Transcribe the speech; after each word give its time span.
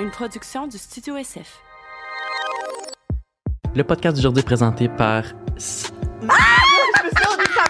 une 0.00 0.10
production 0.10 0.66
du 0.66 0.78
Studio 0.78 1.16
SF. 1.16 1.60
Le 3.74 3.84
podcast 3.84 4.16
d'aujourd'hui 4.16 4.40
est 4.40 4.46
présenté 4.46 4.88
par. 4.88 5.24
Ça 5.58 5.90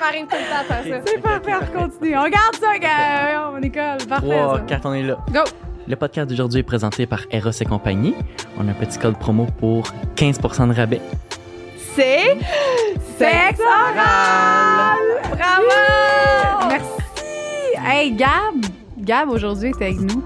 m'arrive 0.00 0.26
tout 0.26 0.36
le 0.36 0.48
temps 0.48 0.60
à 0.60 0.64
faire 0.64 0.84
ça. 0.84 1.02
C'est 1.06 1.20
parfait, 1.20 1.52
on 1.54 1.78
continue. 1.78 2.16
On 2.16 2.28
garde 2.28 2.56
ça, 2.60 2.78
gars. 2.78 3.52
On 3.52 3.60
école. 3.60 4.06
Parfait. 4.08 4.26
3, 4.28 4.58
ça. 4.58 4.64
4, 4.66 4.86
on 4.86 4.94
est 4.94 5.02
là. 5.02 5.18
Go! 5.30 5.40
Le 5.88 5.96
podcast 5.96 6.28
d'aujourd'hui 6.30 6.60
est 6.60 6.64
présenté 6.64 7.06
par 7.06 7.20
Eros 7.30 7.50
et 7.50 7.64
compagnie. 7.64 8.14
On 8.58 8.68
a 8.68 8.70
un 8.70 8.74
petit 8.74 8.98
code 8.98 9.18
promo 9.18 9.46
pour 9.58 9.84
15% 10.16 10.68
de 10.68 10.74
rabais. 10.74 11.00
C'est 11.94 12.38
sexe 13.18 13.60
oral. 13.60 14.98
Bravo! 15.36 16.68
Merci. 16.68 17.84
Hey, 17.84 18.12
Gab. 18.12 18.54
Gab, 18.98 19.30
aujourd'hui, 19.30 19.70
est 19.70 19.82
avec 19.82 20.00
nous. 20.00 20.22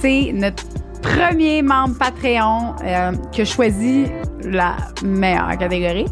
C'est 0.00 0.30
notre 0.32 0.62
premier 1.16 1.62
membre 1.62 1.96
Patreon 1.98 2.74
euh, 2.84 3.12
qui 3.30 3.42
a 3.42 3.44
choisi 3.44 4.06
la 4.44 4.76
meilleure 5.04 5.56
catégorie, 5.58 6.06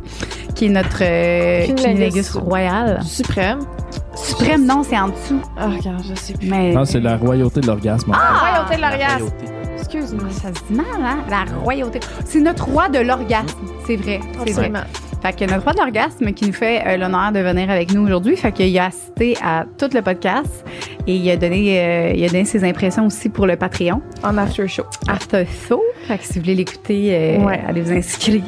qui 0.54 0.66
est 0.66 0.68
notre 0.68 1.02
euh, 1.02 2.40
royal. 2.40 3.02
Suprême. 3.02 3.60
Suprême, 4.14 4.66
non, 4.66 4.82
c'est 4.82 4.98
en 4.98 5.08
dessous. 5.08 5.40
Ah, 5.56 5.68
regarde, 5.68 6.04
je 6.08 6.14
sais 6.14 6.34
plus. 6.34 6.48
Mais, 6.48 6.72
Non, 6.72 6.84
c'est 6.84 7.00
la 7.00 7.16
royauté 7.16 7.60
de 7.60 7.66
l'orgasme. 7.66 8.12
Ah! 8.14 8.38
Royauté 8.38 8.76
de 8.76 8.80
l'orgasme. 8.82 9.28
Excuse-moi. 9.78 10.30
Ça 10.30 10.48
se 10.48 10.64
dit 10.68 10.74
mal, 10.74 10.86
hein? 11.02 11.18
La 11.28 11.44
royauté. 11.60 12.00
C'est 12.24 12.40
notre 12.40 12.64
roi 12.66 12.88
de 12.88 12.98
l'orgasme. 12.98 13.58
C'est 13.86 13.96
vrai. 13.96 14.20
C'est 14.46 14.52
vrai. 14.52 14.72
Fait 15.22 15.36
que 15.36 15.50
notre 15.50 15.64
roi 15.64 15.72
de 15.72 15.78
l'orgasme 15.78 16.32
qui 16.32 16.46
nous 16.46 16.52
fait 16.52 16.82
euh, 16.86 16.96
l'honneur 16.96 17.32
de 17.32 17.40
venir 17.40 17.70
avec 17.70 17.92
nous 17.92 18.04
aujourd'hui. 18.04 18.36
Fait 18.36 18.52
qu'il 18.52 18.78
a 18.78 18.86
assisté 18.86 19.36
à 19.42 19.64
tout 19.78 19.88
le 19.92 20.02
podcast 20.02 20.64
et 21.10 21.14
il 21.16 21.30
a 21.30 21.36
donné, 21.36 21.80
euh, 21.80 22.12
il 22.14 22.24
a 22.24 22.28
donné 22.28 22.44
ses 22.44 22.62
impressions 22.64 23.06
aussi 23.06 23.28
pour 23.28 23.46
le 23.46 23.56
Patreon. 23.56 24.00
En 24.22 24.38
after 24.38 24.68
show. 24.68 24.84
After 25.08 25.44
Show. 25.68 25.82
Fait 26.06 26.18
que 26.18 26.24
si 26.24 26.34
vous 26.34 26.40
voulez 26.40 26.54
l'écouter, 26.54 27.08
euh, 27.14 27.44
Ouais. 27.44 27.60
allez 27.66 27.80
vous 27.82 27.92
inscrire. 27.92 28.42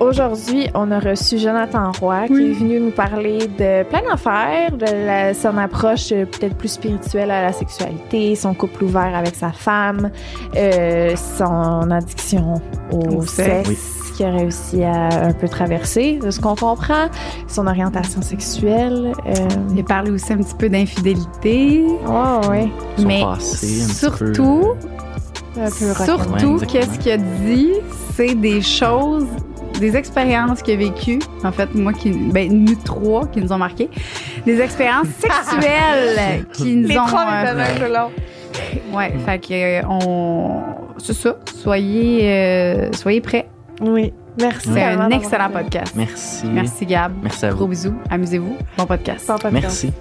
Aujourd'hui, 0.00 0.68
on 0.74 0.90
a 0.90 0.98
reçu 1.00 1.38
Jonathan 1.38 1.92
Roy 2.00 2.26
qui 2.28 2.32
est 2.34 2.52
venu 2.52 2.80
nous 2.80 2.90
parler 2.90 3.38
de 3.46 3.82
plein 3.88 4.02
d'affaires, 4.08 4.72
de 4.76 4.86
la- 5.06 5.34
son 5.34 5.56
approche 5.58 6.12
euh, 6.12 6.24
peut-être 6.24 6.56
plus 6.56 6.68
spirituelle 6.72 7.30
à 7.30 7.42
la 7.42 7.52
sexualité, 7.52 8.34
son 8.36 8.54
couple 8.54 8.84
ouvert 8.84 9.14
avec 9.14 9.34
sa 9.34 9.50
femme, 9.50 10.10
euh, 10.56 11.14
son 11.16 11.90
addiction 11.90 12.54
au, 12.92 13.16
Au 13.18 13.22
sexe. 13.22 13.68
sexe. 13.68 13.97
Qu'il 14.18 14.26
a 14.26 14.32
réussi 14.32 14.82
à 14.82 15.26
un 15.28 15.32
peu 15.32 15.48
traverser, 15.48 16.18
de 16.22 16.30
ce 16.30 16.40
qu'on 16.40 16.54
comprend, 16.56 17.06
son 17.46 17.66
orientation 17.66 18.20
sexuelle. 18.20 19.12
Euh, 19.26 19.32
Il 19.72 19.80
a 19.80 19.82
parlé 19.84 20.10
aussi 20.10 20.32
un 20.32 20.38
petit 20.38 20.54
peu 20.54 20.68
d'infidélité. 20.68 21.84
oh, 22.06 22.40
ouais. 22.50 22.68
Son 22.96 23.06
Mais 23.06 23.22
passé, 23.22 23.66
surtout, 23.82 24.74
peu 25.54 25.92
rock. 25.92 26.04
surtout, 26.04 26.58
qu'est-ce 26.66 26.98
qu'il 26.98 27.12
a 27.12 27.16
dit, 27.16 27.72
c'est 28.14 28.34
des 28.34 28.60
choses, 28.60 29.26
des 29.78 29.96
expériences 29.96 30.62
qu'il 30.62 30.74
a 30.74 30.76
vécues. 30.78 31.20
En 31.44 31.52
fait, 31.52 31.72
moi 31.74 31.92
qui, 31.92 32.10
ben, 32.10 32.52
nous 32.52 32.74
trois 32.74 33.26
qui 33.28 33.40
nous 33.40 33.52
ont 33.52 33.58
marqué, 33.58 33.88
des 34.44 34.60
expériences 34.60 35.06
sexuelles 35.20 36.44
qui 36.52 36.74
nous 36.76 36.88
Les 36.88 36.98
ont. 36.98 37.06
trois 37.06 37.24
euh. 37.44 38.08
Ouais, 38.92 39.12
fait 39.24 39.38
que 39.38 39.80
euh, 39.80 39.82
on, 39.88 40.60
c'est 40.98 41.14
ça. 41.14 41.36
Soyez, 41.54 42.28
euh, 42.32 42.92
soyez 42.92 43.20
prêts. 43.20 43.46
Oui. 43.80 44.12
Merci. 44.40 44.68
C'est 44.72 44.82
un 44.82 45.10
excellent 45.10 45.50
podcast. 45.50 45.94
Merci. 45.96 46.46
Merci 46.46 46.86
Gab. 46.86 47.12
Merci 47.22 47.46
à 47.46 47.50
Gros 47.50 47.60
vous. 47.60 47.68
bisous. 47.68 47.94
Amusez-vous. 48.10 48.56
Bon 48.76 48.86
podcast. 48.86 49.26
Bon 49.26 49.34
podcast. 49.38 49.52
Merci. 49.52 49.92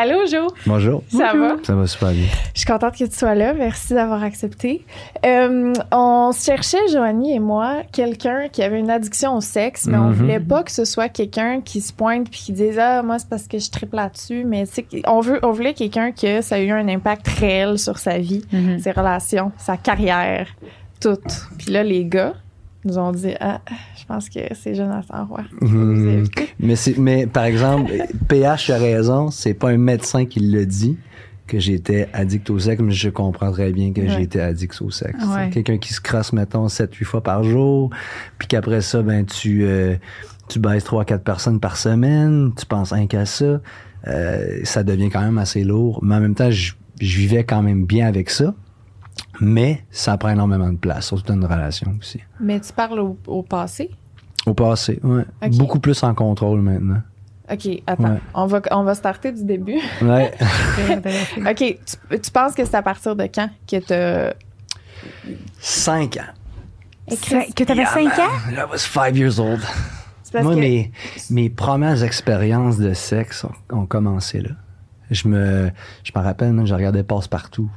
Allô, 0.00 0.26
Jo? 0.30 0.46
Bonjour. 0.64 1.02
Ça 1.08 1.32
va? 1.34 1.56
Ça 1.64 1.74
va 1.74 1.86
super 1.88 2.10
bien. 2.12 2.26
Je 2.54 2.60
suis 2.60 2.66
contente 2.66 2.96
que 2.96 3.02
tu 3.04 3.16
sois 3.16 3.34
là. 3.34 3.52
Merci 3.52 3.94
d'avoir 3.94 4.22
accepté. 4.22 4.84
Euh, 5.26 5.72
on 5.90 6.30
cherchait, 6.32 6.86
Joanie 6.92 7.34
et 7.34 7.40
moi, 7.40 7.78
quelqu'un 7.90 8.46
qui 8.46 8.62
avait 8.62 8.78
une 8.78 8.90
addiction 8.90 9.36
au 9.36 9.40
sexe, 9.40 9.86
mais 9.86 9.98
on 9.98 10.10
Mhm. 10.10 10.12
voulait 10.12 10.38
pas 10.40 10.62
que 10.62 10.70
ce 10.70 10.84
soit 10.84 11.08
quelqu'un 11.08 11.60
qui 11.62 11.80
se 11.80 11.92
pointe 11.92 12.30
puis 12.30 12.38
qui 12.38 12.52
dise 12.52 12.78
Ah, 12.78 13.02
moi, 13.02 13.18
c'est 13.18 13.28
parce 13.28 13.48
que 13.48 13.58
je 13.58 13.70
triple 13.70 13.96
là-dessus. 13.96 14.44
Mais 14.44 14.66
on, 15.08 15.18
veut, 15.20 15.40
on 15.42 15.50
voulait 15.50 15.74
quelqu'un 15.74 16.12
que 16.12 16.42
ça 16.42 16.54
a 16.54 16.58
eu 16.60 16.70
un 16.70 16.86
impact 16.86 17.26
réel 17.26 17.76
sur 17.76 17.98
sa 17.98 18.18
vie, 18.18 18.44
Mhm. 18.52 18.78
ses 18.78 18.92
relations, 18.92 19.50
sa 19.58 19.76
carrière, 19.76 20.46
tout. 21.00 21.18
Puis 21.58 21.72
là, 21.72 21.82
les 21.82 22.04
gars 22.04 22.34
nous 22.88 22.98
ont 22.98 23.12
dit 23.12 23.34
Ah, 23.40 23.60
je 23.98 24.04
pense 24.06 24.28
que 24.28 24.40
c'est 24.54 24.74
Jonathan 24.74 25.26
Roy. 25.26 25.42
Inviter. 25.62 26.48
Mais, 26.60 26.76
c'est- 26.76 26.98
mais 26.98 27.26
par 27.26 27.44
exemple, 27.44 27.92
PH 28.28 28.70
a 28.70 28.78
raison, 28.78 29.30
c'est 29.30 29.54
pas 29.54 29.70
un 29.70 29.76
médecin 29.78 30.24
qui 30.26 30.40
le 30.40 30.66
dit 30.66 30.96
que 31.46 31.58
j'étais 31.58 32.08
addict 32.12 32.50
au 32.50 32.58
sexe, 32.58 32.82
mais 32.82 32.92
je 32.92 33.08
comprends 33.08 33.50
très 33.52 33.72
bien 33.72 33.92
que 33.92 34.02
Ouais. 34.02 34.08
j'étais 34.08 34.40
addict 34.40 34.82
au 34.82 34.90
sexe. 34.90 35.24
Ouais. 35.24 35.48
Quelqu'un 35.50 35.78
qui 35.78 35.94
se 35.94 36.00
crosse, 36.00 36.32
mettons, 36.34 36.68
7-8 36.68 37.04
fois 37.06 37.22
par 37.22 37.42
jour, 37.42 37.90
puis 38.38 38.48
qu'après 38.48 38.82
ça, 38.82 39.00
ben, 39.02 39.24
tu, 39.24 39.64
euh, 39.64 39.96
tu 40.48 40.58
baises 40.58 40.84
3-4 40.84 41.22
personnes 41.24 41.58
par 41.60 41.76
semaine, 41.78 42.52
tu 42.58 42.66
penses 42.66 42.92
rien 42.92 43.06
qu'à 43.06 43.24
ça, 43.24 43.60
euh, 44.08 44.60
ça 44.64 44.82
devient 44.82 45.08
quand 45.08 45.22
même 45.22 45.38
assez 45.38 45.64
lourd. 45.64 46.00
Mais 46.02 46.16
en 46.16 46.20
même 46.20 46.34
temps, 46.34 46.50
je, 46.50 46.74
je 47.00 47.16
vivais 47.18 47.44
quand 47.44 47.62
même 47.62 47.86
bien 47.86 48.06
avec 48.06 48.28
ça, 48.28 48.54
mais 49.40 49.84
ça 49.90 50.16
prend 50.16 50.30
énormément 50.30 50.70
de 50.70 50.78
place, 50.78 51.06
surtout 51.06 51.32
dans 51.32 51.34
une 51.34 51.44
relation 51.44 51.94
aussi. 51.98 52.20
Mais 52.40 52.60
tu 52.60 52.72
parles 52.72 53.00
au, 53.00 53.18
au 53.26 53.42
passé? 53.42 53.90
Au 54.46 54.54
passé, 54.54 54.98
ouais. 55.02 55.24
Ok. 55.42 55.56
Beaucoup 55.56 55.80
plus 55.80 56.02
en 56.02 56.14
contrôle 56.14 56.60
maintenant. 56.60 57.02
OK, 57.50 57.82
attends. 57.86 58.12
Ouais. 58.14 58.20
On, 58.34 58.46
va, 58.46 58.60
on 58.72 58.82
va 58.82 58.94
starter 58.94 59.32
du 59.32 59.44
début. 59.44 59.80
Ouais. 60.02 60.32
OK, 61.38 61.56
tu, 61.56 62.20
tu 62.20 62.30
penses 62.30 62.54
que 62.54 62.64
c'est 62.64 62.74
à 62.76 62.82
partir 62.82 63.16
de 63.16 63.24
quand 63.24 63.48
que 63.66 63.78
t'as... 63.78 64.34
Cinq 65.58 66.18
ans. 66.18 66.32
Que 67.08 67.64
t'avais 67.64 67.86
5 67.86 68.18
ans? 68.18 68.28
I 68.50 68.64
was 68.70 68.78
five 68.80 69.16
years 69.16 69.38
old. 69.38 69.60
C'est 70.22 70.32
parce 70.32 70.44
Moi, 70.44 70.54
que... 70.54 70.60
mes, 70.60 70.92
mes 71.30 71.48
premières 71.48 72.02
expériences 72.02 72.76
de 72.76 72.92
sexe 72.92 73.44
ont, 73.44 73.52
ont 73.76 73.86
commencé 73.86 74.40
là. 74.40 74.50
Je 75.10 75.26
me, 75.26 75.70
je 76.04 76.12
me 76.14 76.22
rappelle, 76.22 76.52
man, 76.52 76.66
je 76.66 76.74
regardais 76.74 77.02
Passe-Partout. 77.02 77.70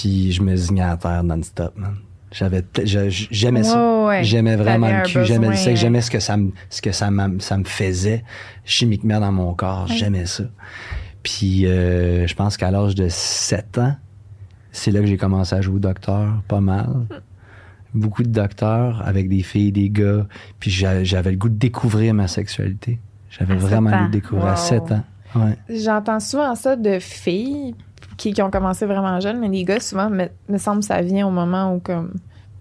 Puis 0.00 0.30
je 0.32 0.42
me 0.42 0.54
zignais 0.54 0.82
à 0.82 0.96
terre 0.96 1.24
non-stop, 1.24 1.76
man. 1.76 1.96
J'avais, 2.30 2.62
j'aimais 2.84 3.64
ça. 3.64 4.04
Ouais. 4.06 4.22
J'aimais 4.22 4.54
vraiment 4.54 4.86
le 4.88 5.02
cul, 5.02 5.24
j'aimais 5.24 5.48
le 5.48 5.54
sexe, 5.56 5.80
euh, 5.80 5.82
j'aimais 5.82 6.02
ce 6.02 6.10
que 6.10 6.20
ça 6.20 6.36
me, 6.36 6.52
ce 6.70 6.80
que 6.82 6.92
ça, 6.92 7.10
m'a- 7.10 7.30
ça 7.40 7.56
me 7.56 7.64
faisait 7.64 8.22
chimiquement 8.64 9.18
dans 9.18 9.32
mon 9.32 9.54
corps. 9.54 9.86
J'aimais 9.88 10.26
ça. 10.26 10.44
Puis 11.22 11.66
euh, 11.66 12.26
je 12.26 12.34
pense 12.34 12.56
qu'à 12.56 12.70
l'âge 12.70 12.94
de 12.94 13.08
7 13.08 13.78
ans, 13.78 13.96
c'est 14.72 14.90
là 14.90 15.00
que 15.00 15.06
j'ai 15.06 15.16
commencé 15.16 15.54
à 15.56 15.60
jouer 15.62 15.76
au 15.76 15.80
docteur, 15.80 16.42
pas 16.46 16.60
mal. 16.60 17.06
Beaucoup 17.94 18.22
de 18.22 18.28
docteurs 18.28 19.02
avec 19.06 19.28
des 19.28 19.42
filles, 19.42 19.72
des 19.72 19.88
gars. 19.88 20.26
Puis 20.60 20.70
j'a- 20.70 21.02
j'avais 21.04 21.30
le 21.32 21.38
goût 21.38 21.48
de 21.48 21.56
découvrir 21.56 22.12
ma 22.14 22.28
sexualité. 22.28 23.00
J'avais 23.30 23.56
vraiment 23.56 23.90
le 23.90 23.96
goût 24.02 24.06
de 24.08 24.12
découvrir 24.12 24.46
à 24.48 24.50
Wow. 24.52 24.56
7 24.58 24.92
ans. 24.92 25.04
Ouais. 25.34 25.56
J'entends 25.70 26.20
souvent 26.20 26.54
ça 26.54 26.76
de 26.76 26.98
filles 26.98 27.74
qui, 28.18 28.34
qui 28.34 28.42
ont 28.42 28.50
commencé 28.50 28.84
vraiment 28.84 29.18
jeunes, 29.20 29.40
mais 29.40 29.48
les 29.48 29.64
gars, 29.64 29.80
souvent, 29.80 30.10
me, 30.10 30.26
me 30.50 30.58
semble 30.58 30.82
ça 30.82 31.00
vient 31.00 31.26
au 31.26 31.30
moment 31.30 31.74
où, 31.74 31.78
comme... 31.78 32.12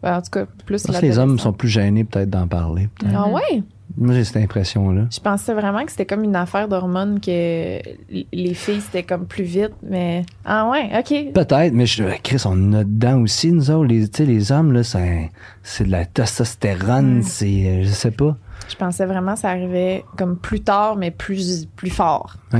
ben, 0.02 0.16
en 0.18 0.22
tout 0.22 0.32
cas, 0.32 0.46
plus 0.66 0.82
Parce 0.84 1.00
que 1.00 1.06
les 1.06 1.20
hommes 1.20 1.38
sont 1.38 1.52
plus 1.52 1.68
gênés 1.68 2.06
peut-être 2.06 2.30
d'en 2.30 2.48
parler. 2.48 2.88
Ah 3.14 3.28
ouais? 3.28 3.64
Moi, 4.00 4.14
j'ai 4.14 4.24
cette 4.26 4.38
impression-là. 4.38 5.06
Je 5.12 5.20
pensais 5.20 5.54
vraiment 5.56 5.84
que 5.84 5.90
c'était 5.92 6.06
comme 6.06 6.24
une 6.24 6.36
affaire 6.36 6.68
d'hormones 6.68 7.20
que 7.20 7.80
les 8.12 8.54
filles, 8.54 8.82
c'était 8.82 9.02
comme 9.02 9.26
plus 9.26 9.44
vite, 9.46 9.72
mais... 9.82 10.24
Ah 10.46 10.70
ouais, 10.70 10.90
OK. 11.00 11.34
Peut-être, 11.34 11.74
mais 11.74 11.88
je, 11.88 12.04
Chris, 12.22 12.44
on 12.46 12.74
a 12.74 12.84
dedans 12.84 13.22
aussi, 13.22 13.52
nous 13.52 13.72
autres. 13.72 13.86
Les, 13.88 14.08
tu 14.08 14.18
sais, 14.18 14.26
les 14.26 14.52
hommes, 14.52 14.72
là, 14.74 14.84
c'est, 14.84 15.32
c'est 15.64 15.86
de 15.86 15.92
la 15.92 16.06
testostérone, 16.06 17.20
Mm. 17.20 17.24
c'est, 17.24 17.66
euh, 17.66 17.84
je 17.84 17.90
sais 17.90 18.12
pas. 18.12 18.38
Je 18.70 18.76
pensais 18.76 19.06
vraiment 19.06 19.34
que 19.34 19.40
ça 19.40 19.50
arrivait 19.50 20.04
comme 20.18 20.36
plus 20.38 20.62
tard, 20.62 20.96
mais 20.98 21.12
plus, 21.12 21.66
plus 21.76 21.90
fort. 21.90 22.36
OK, 22.54 22.60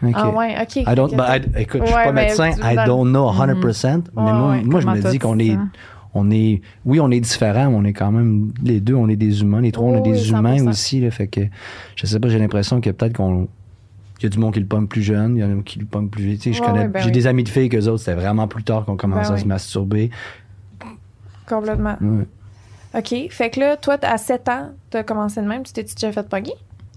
Comme- 0.00 0.08
OK. 0.10 0.14
Ah 0.16 0.30
ouais, 0.30 0.54
OK. 0.62 0.76
I 0.76 0.84
don't, 0.94 1.06
OK. 1.06 1.16
but 1.16 1.56
I- 1.56 1.62
écoute, 1.62 1.80
je 1.82 1.86
suis 1.86 1.96
Ouais, 1.96 2.04
pas 2.04 2.12
mais 2.12 2.26
médecin, 2.26 2.50
I 2.62 2.76
don't 2.86 3.08
know 3.08 3.28
100%, 3.32 4.02
mais 4.16 4.22
Ouais, 4.22 4.32
moi, 4.32 4.50
ouais. 4.50 4.62
moi 4.64 4.80
je 4.80 4.86
me 4.86 5.10
dis 5.10 5.18
qu'on 5.18 5.38
est, 5.38 5.56
on 6.14 6.30
est, 6.30 6.60
oui, 6.84 7.00
on 7.00 7.10
est 7.10 7.20
différents, 7.20 7.70
mais 7.70 7.76
on 7.76 7.84
est 7.84 7.92
quand 7.92 8.10
même, 8.12 8.52
les 8.62 8.80
deux, 8.80 8.94
on 8.94 9.08
est 9.08 9.16
des 9.16 9.42
humains, 9.42 9.60
les 9.60 9.72
trois, 9.72 9.88
on 9.88 9.94
est 9.94 10.00
Oui, 10.06 10.12
des 10.12 10.30
humains 10.30 10.56
100%. 10.58 10.68
aussi, 10.70 11.00
là, 11.00 11.10
fait 11.10 11.26
que, 11.26 11.40
je 11.96 12.06
sais 12.06 12.18
pas, 12.20 12.28
j'ai 12.28 12.38
l'impression 12.38 12.80
que 12.80 12.90
peut-être 12.90 13.16
qu'on, 13.16 13.48
il 14.20 14.24
y 14.24 14.26
a 14.26 14.30
du 14.30 14.38
monde 14.38 14.52
qui 14.54 14.60
le 14.60 14.66
pomme 14.66 14.88
plus 14.88 15.02
jeune, 15.02 15.36
il 15.36 15.40
y 15.40 15.44
en 15.44 15.58
a 15.58 15.62
qui 15.62 15.78
le 15.78 15.86
pomme 15.86 16.08
plus 16.08 16.22
vite. 16.24 16.40
Tu 16.42 16.50
sais, 16.52 16.56
je 16.56 16.60
Ouais, 16.62 16.66
connais, 16.68 16.80
ouais, 16.82 16.88
ben 16.88 17.00
j'ai 17.00 17.06
oui. 17.06 17.12
des 17.12 17.26
amis 17.26 17.44
de 17.44 17.48
filles 17.48 17.68
que 17.68 17.76
autres, 17.88 17.98
c'était 17.98 18.14
vraiment 18.14 18.48
plus 18.48 18.62
tard 18.64 18.84
qu'on 18.84 18.96
commençait 18.96 19.28
Ben 19.28 19.30
à 19.32 19.34
oui. 19.36 19.42
se 19.42 19.46
masturber. 19.46 20.10
Complètement. 21.48 21.96
Ouais. 22.00 22.26
OK. 22.94 23.14
Fait 23.30 23.50
que 23.50 23.60
là, 23.60 23.76
toi, 23.76 23.98
à 24.02 24.18
7 24.18 24.48
ans, 24.48 24.70
t'as 24.90 25.02
commencé 25.02 25.40
de 25.40 25.46
même. 25.46 25.62
Tu 25.62 25.72
t'es 25.72 25.82
déjà 25.82 26.12
fait 26.12 26.28
pogner 26.28 26.54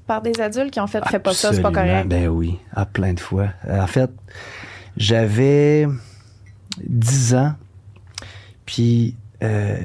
par 0.08 0.22
des 0.22 0.40
adultes 0.42 0.72
qui 0.72 0.80
ont 0.80 0.88
fait 0.88 1.02
«fais 1.10 1.20
pas 1.20 1.34
ça, 1.34 1.54
c'est 1.54 1.62
pas 1.62 1.72
correct? 1.72 2.08
Ben 2.08 2.28
oui, 2.28 2.60
à 2.74 2.86
plein 2.86 3.14
de 3.14 3.20
fois. 3.20 3.50
Euh, 3.68 3.82
En 3.82 3.88
fait, 3.88 4.10
j'avais 4.98 5.88
10 6.84 7.36
ans, 7.36 7.54
puis 8.66 9.16
euh, 9.44 9.80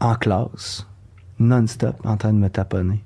en 0.00 0.14
classe, 0.14 0.86
non-stop, 1.38 1.96
en 2.04 2.16
train 2.16 2.32
de 2.32 2.38
me 2.38 2.48
taponner. 2.50 3.02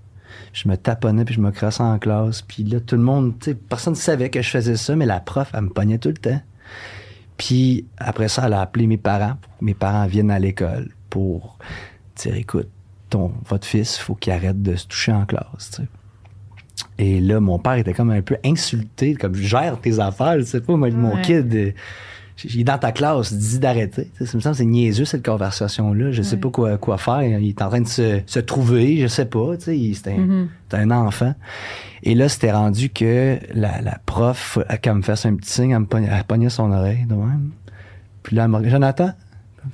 Je 0.52 0.68
me 0.68 0.76
taponnais 0.76 1.24
puis 1.24 1.34
je 1.34 1.40
me 1.40 1.50
crassais 1.50 1.82
en 1.82 1.98
classe. 1.98 2.42
Puis 2.42 2.64
là, 2.64 2.80
tout 2.80 2.96
le 2.96 3.02
monde, 3.02 3.38
tu 3.40 3.50
sais, 3.50 3.54
personne 3.54 3.94
ne 3.94 3.98
savait 3.98 4.30
que 4.30 4.42
je 4.42 4.48
faisais 4.48 4.76
ça, 4.76 4.96
mais 4.96 5.06
la 5.06 5.20
prof, 5.20 5.50
elle 5.54 5.62
me 5.62 5.68
pognait 5.70 5.98
tout 5.98 6.08
le 6.08 6.14
temps. 6.14 6.40
Puis 7.36 7.86
après 7.96 8.28
ça, 8.28 8.46
elle 8.46 8.52
a 8.52 8.60
appelé 8.60 8.86
mes 8.86 8.96
parents 8.98 9.36
pour 9.40 9.58
que 9.58 9.64
mes 9.64 9.74
parents 9.74 10.06
viennent 10.06 10.30
à 10.30 10.38
l'école 10.38 10.90
pour 11.08 11.58
dire 12.16 12.34
écoute, 12.34 12.68
ton, 13.08 13.32
votre 13.48 13.66
fils, 13.66 13.98
faut 13.98 14.14
qu'il 14.14 14.32
arrête 14.32 14.62
de 14.62 14.76
se 14.76 14.86
toucher 14.86 15.12
en 15.12 15.26
classe. 15.26 15.80
Et 16.98 17.20
là, 17.20 17.40
mon 17.40 17.58
père 17.58 17.74
était 17.74 17.94
comme 17.94 18.10
un 18.10 18.22
peu 18.22 18.36
insulté, 18.44 19.14
comme 19.14 19.34
gère 19.34 19.80
tes 19.80 19.98
affaires, 19.98 20.36
tu 20.38 20.44
sais 20.44 20.60
pas, 20.60 20.76
moi, 20.76 20.90
mon 20.90 21.16
kid, 21.20 21.74
il 22.44 22.60
est 22.60 22.64
dans 22.64 22.78
ta 22.78 22.92
classe, 22.92 23.32
dis 23.32 23.58
d'arrêter. 23.58 24.10
Ça 24.18 24.36
me 24.36 24.40
semble 24.40 24.54
que 24.54 24.58
c'est 24.58 24.64
niaiseux 24.64 25.04
cette 25.04 25.24
conversation-là. 25.24 26.10
Je 26.10 26.22
sais 26.22 26.36
pas 26.36 26.50
quoi, 26.50 26.78
quoi 26.78 26.98
faire. 26.98 27.22
Il 27.22 27.48
est 27.48 27.62
en 27.62 27.68
train 27.68 27.80
de 27.80 27.88
se, 27.88 28.20
se 28.26 28.38
trouver, 28.38 28.98
je 28.98 29.06
sais 29.06 29.26
pas. 29.26 29.52
C'est 29.58 29.72
un, 29.72 30.20
Mm-hmm. 30.20 30.46
un 30.72 30.90
enfant. 30.90 31.34
Et 32.02 32.14
là, 32.14 32.28
c'était 32.28 32.52
rendu 32.52 32.88
que 32.90 33.38
la, 33.52 33.80
la 33.82 33.98
prof, 34.06 34.58
elle, 34.68 34.80
quand 34.82 34.92
elle 34.92 34.96
me 34.98 35.02
fasse 35.02 35.26
un 35.26 35.34
petit 35.34 35.50
signe, 35.50 35.70
elle 35.70 35.80
me 35.80 35.86
pognait, 35.86 36.08
elle 36.10 36.24
pognait 36.24 36.50
son 36.50 36.72
oreille 36.72 37.04
de 37.06 37.14
même. 37.14 37.50
Puis 38.22 38.36
là, 38.36 38.44
elle 38.44 38.50
me 38.50 38.68
Jonathan, 38.68 39.12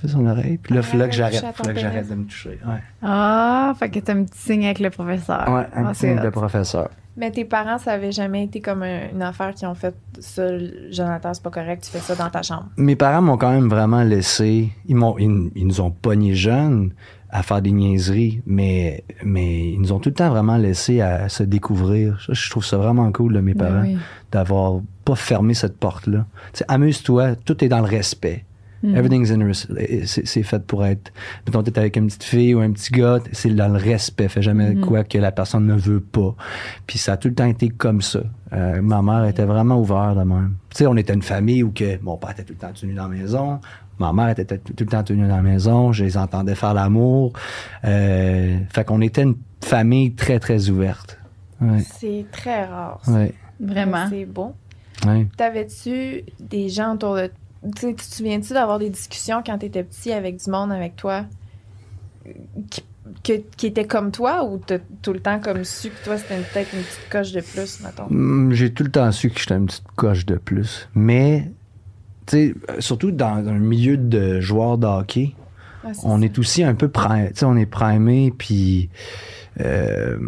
fait 0.01 0.09
son 0.09 0.27
oreille. 0.27 0.59
Puis 0.59 0.75
là, 0.75 0.81
il 0.93 0.99
là 0.99 1.07
que 1.07 1.13
Ah, 1.13 1.17
j'arrête. 1.17 1.45
Faut 1.55 1.65
là 1.67 1.73
que 1.75 1.81
j'arrête 1.81 1.95
pénis. 2.07 2.11
de 2.11 2.15
me 2.17 2.25
toucher. 2.25 2.59
Ouais, 2.67 2.83
Ah, 3.03 3.73
fait 3.79 3.89
que 3.91 3.99
t'as 4.01 4.15
un 4.15 4.25
petit 4.25 4.39
signe 4.39 4.65
avec 4.65 4.81
le 4.81 4.91
professeur. 4.91 5.49
ouais 5.49 5.67
un 5.75 5.87
Ah, 5.87 5.91
petit 5.93 6.01
signe 6.01 6.21
de 6.21 6.29
professeur. 6.31 6.91
Mais 7.19 7.31
tes 7.31 7.47
parents, 7.47 7.79
ça 7.79 7.93
avait 7.93 8.13
jamais 8.13 8.45
été 8.45 8.61
comme 8.61 8.83
un- 8.83 9.09
une 9.11 9.23
affaire 9.23 9.55
qui 9.55 9.65
ont 9.65 9.75
fait 9.75 9.95
ça, 10.19 10.47
Jonathan, 10.91 11.33
c'est 11.33 11.43
pas 11.43 11.51
correct, 11.51 11.83
tu 11.85 11.91
fais 11.91 11.99
ça 12.01 12.15
dans 12.15 12.29
ta 12.29 12.43
chambre. 12.43 12.67
Mes 12.77 12.95
parents 12.95 13.23
m'ont 13.23 13.39
quand 13.39 13.51
même 13.53 13.69
vraiment 13.71 14.03
laissé. 14.03 14.69
Ils, 14.87 14.97
m'ont, 14.97 15.17
ils, 15.19 15.51
ils 15.55 15.67
nous 15.67 15.81
ont 15.81 15.91
pognés 15.91 16.35
jeunes 16.35 16.91
à 17.31 17.43
faire 17.43 17.63
des 17.63 17.73
niaiseries, 17.73 18.43
mais, 18.47 19.03
mais 19.25 19.71
ils 19.73 19.81
nous 19.81 19.93
ont 19.93 19.99
tout 19.99 20.11
le 20.11 20.15
temps 20.15 20.29
vraiment 20.29 20.59
laissé 20.59 21.01
à 21.01 21.29
se 21.31 21.43
découvrir. 21.43 22.19
Je 22.31 22.51
trouve 22.51 22.65
ça 22.65 22.77
vraiment 22.77 23.11
cool 23.13 23.33
de 23.33 23.41
mes 23.41 23.55
Ben 23.55 23.67
parents 23.67 23.83
oui. 23.83 23.97
d'avoir 24.31 24.81
pas 25.07 25.17
fermé 25.17 25.55
cette 25.55 25.79
porte-là. 25.79 26.27
Tu 26.53 26.59
sais, 26.59 26.65
amuse-toi, 26.69 27.35
tout 27.37 27.65
est 27.65 27.69
dans 27.69 27.79
le 27.81 27.85
respect. 27.89 28.45
Mhm. 28.87 28.97
Everything's 28.97 29.31
in 29.33 29.39
res- 29.39 30.07
c'est, 30.07 30.27
c'est 30.27 30.43
fait 30.43 30.65
pour 30.65 30.85
être. 30.85 31.13
Mettons, 31.47 31.63
t'es 31.63 31.79
avec 31.79 31.97
une 31.97 32.07
petite 32.07 32.25
fille 32.25 32.55
ou 32.55 32.61
un 32.61 32.71
petit 32.73 32.93
gars, 32.93 33.19
c'est 33.33 33.51
dans 33.55 33.69
le 33.69 33.79
respect. 33.79 34.29
Fais 34.29 34.43
jamais 34.43 34.75
Mhm. 34.75 34.81
quoi 34.87 35.05
que 35.05 35.19
la 35.19 35.33
personne 35.33 35.67
ne 35.67 35.75
veut 35.75 36.01
pas. 36.01 36.35
Puis 36.87 36.99
ça 36.99 37.15
a 37.15 37.17
tout 37.17 37.29
le 37.29 37.35
temps 37.35 37.47
été 37.47 37.69
comme 37.69 38.01
ça. 38.03 38.21
Euh, 38.53 38.81
ma 38.83 39.03
mère 39.03 39.25
était 39.25 39.45
vraiment 39.45 39.81
ouverte 39.81 40.17
de 40.17 40.23
même. 40.23 40.55
Tu 40.71 40.79
sais, 40.79 40.87
on 40.87 40.97
était 40.97 41.15
une 41.15 41.23
famille 41.23 41.63
où 41.63 41.73
que 41.73 42.01
mon 42.03 42.17
père 42.17 42.31
était 42.31 42.45
tout 42.45 42.53
le 42.53 42.59
temps 42.59 42.73
tenu 42.73 42.95
dans 42.95 43.09
la 43.09 43.17
maison. 43.17 43.61
Ma 43.99 44.13
mère 44.13 44.29
était 44.29 44.45
tout 44.59 44.73
tout 44.75 44.85
le 44.85 44.91
temps 44.91 45.03
tenue 45.03 45.27
dans 45.27 45.37
la 45.37 45.43
maison. 45.43 45.91
Je 45.93 46.05
les 46.05 46.17
entendais 46.19 46.55
faire 46.55 46.75
l'amour. 46.75 47.33
Euh, 47.85 48.59
fait 48.73 48.85
qu'on 48.85 49.01
était 49.01 49.23
une 49.23 49.37
famille 49.65 50.15
très, 50.15 50.39
très 50.39 50.69
ouverte. 50.69 51.19
Ouais, 51.61 51.79
C'est 51.99 52.27
très 52.31 52.67
rare. 52.67 53.01
ça. 53.03 53.13
ouais, 53.13 53.33
Vraiment. 53.59 54.07
C'est 54.11 54.27
beau. 54.27 54.53
ouais. 55.07 55.27
T'avais-tu 55.37 56.23
des 56.39 56.69
gens 56.69 56.95
autour 56.95 57.17
de. 57.17 57.31
Tu 57.75 57.87
tu 57.87 57.95
te 57.95 58.03
souviens-tu 58.03 58.53
d'avoir 58.53 58.79
des 58.79 58.91
discussions 58.91 59.43
quand 59.45 59.59
t'étais 59.59 59.83
petit 59.83 60.13
avec 60.13 60.37
du 60.43 60.51
monde 60.51 60.71
avec 60.73 60.97
toi 60.97 61.25
qui, 62.71 62.83
que- 63.25 63.43
qui 63.57 63.67
était 63.67 63.87
comme 63.87 64.11
toi 64.11 64.45
ou 64.45 64.59
t'as 64.59 64.79
tout 65.03 65.13
le 65.13 65.21
temps 65.21 65.41
comme 65.41 65.65
su 65.65 65.89
que 65.91 66.05
toi 66.05 66.17
c'était 66.19 66.37
peut-être 66.53 66.73
une 66.75 66.81
petite 66.83 67.09
coche 67.11 67.33
de 67.33 67.41
plus, 67.41 67.81
mettons? 67.81 68.05
Hum, 68.11 68.53
J'ai 68.53 68.73
tout 68.73 68.85
le 68.85 68.91
temps 68.91 69.11
su 69.13 69.31
que 69.31 69.39
j'étais 69.41 69.55
une 69.57 69.67
petite 69.67 69.87
coche 69.97 70.27
de 70.27 70.37
plus. 70.37 70.89
Mais, 70.95 71.51
tu 72.27 72.37
sais, 72.37 72.55
surtout 72.81 73.11
dans 73.13 73.47
un 73.49 73.59
milieu 73.59 73.97
de 73.97 74.41
joueurs 74.41 74.79
de 74.79 74.87
hockey, 74.87 75.35
c'est 75.93 76.05
on 76.05 76.19
ça. 76.21 76.25
est 76.25 76.39
aussi 76.39 76.65
un 76.65 76.75
peu 76.75 76.89
primé, 76.89 77.33
tu 77.33 77.45
on 77.45 77.57
est 77.57 77.67
primé, 77.67 78.33
puis 78.37 78.91
euh, 79.61 80.19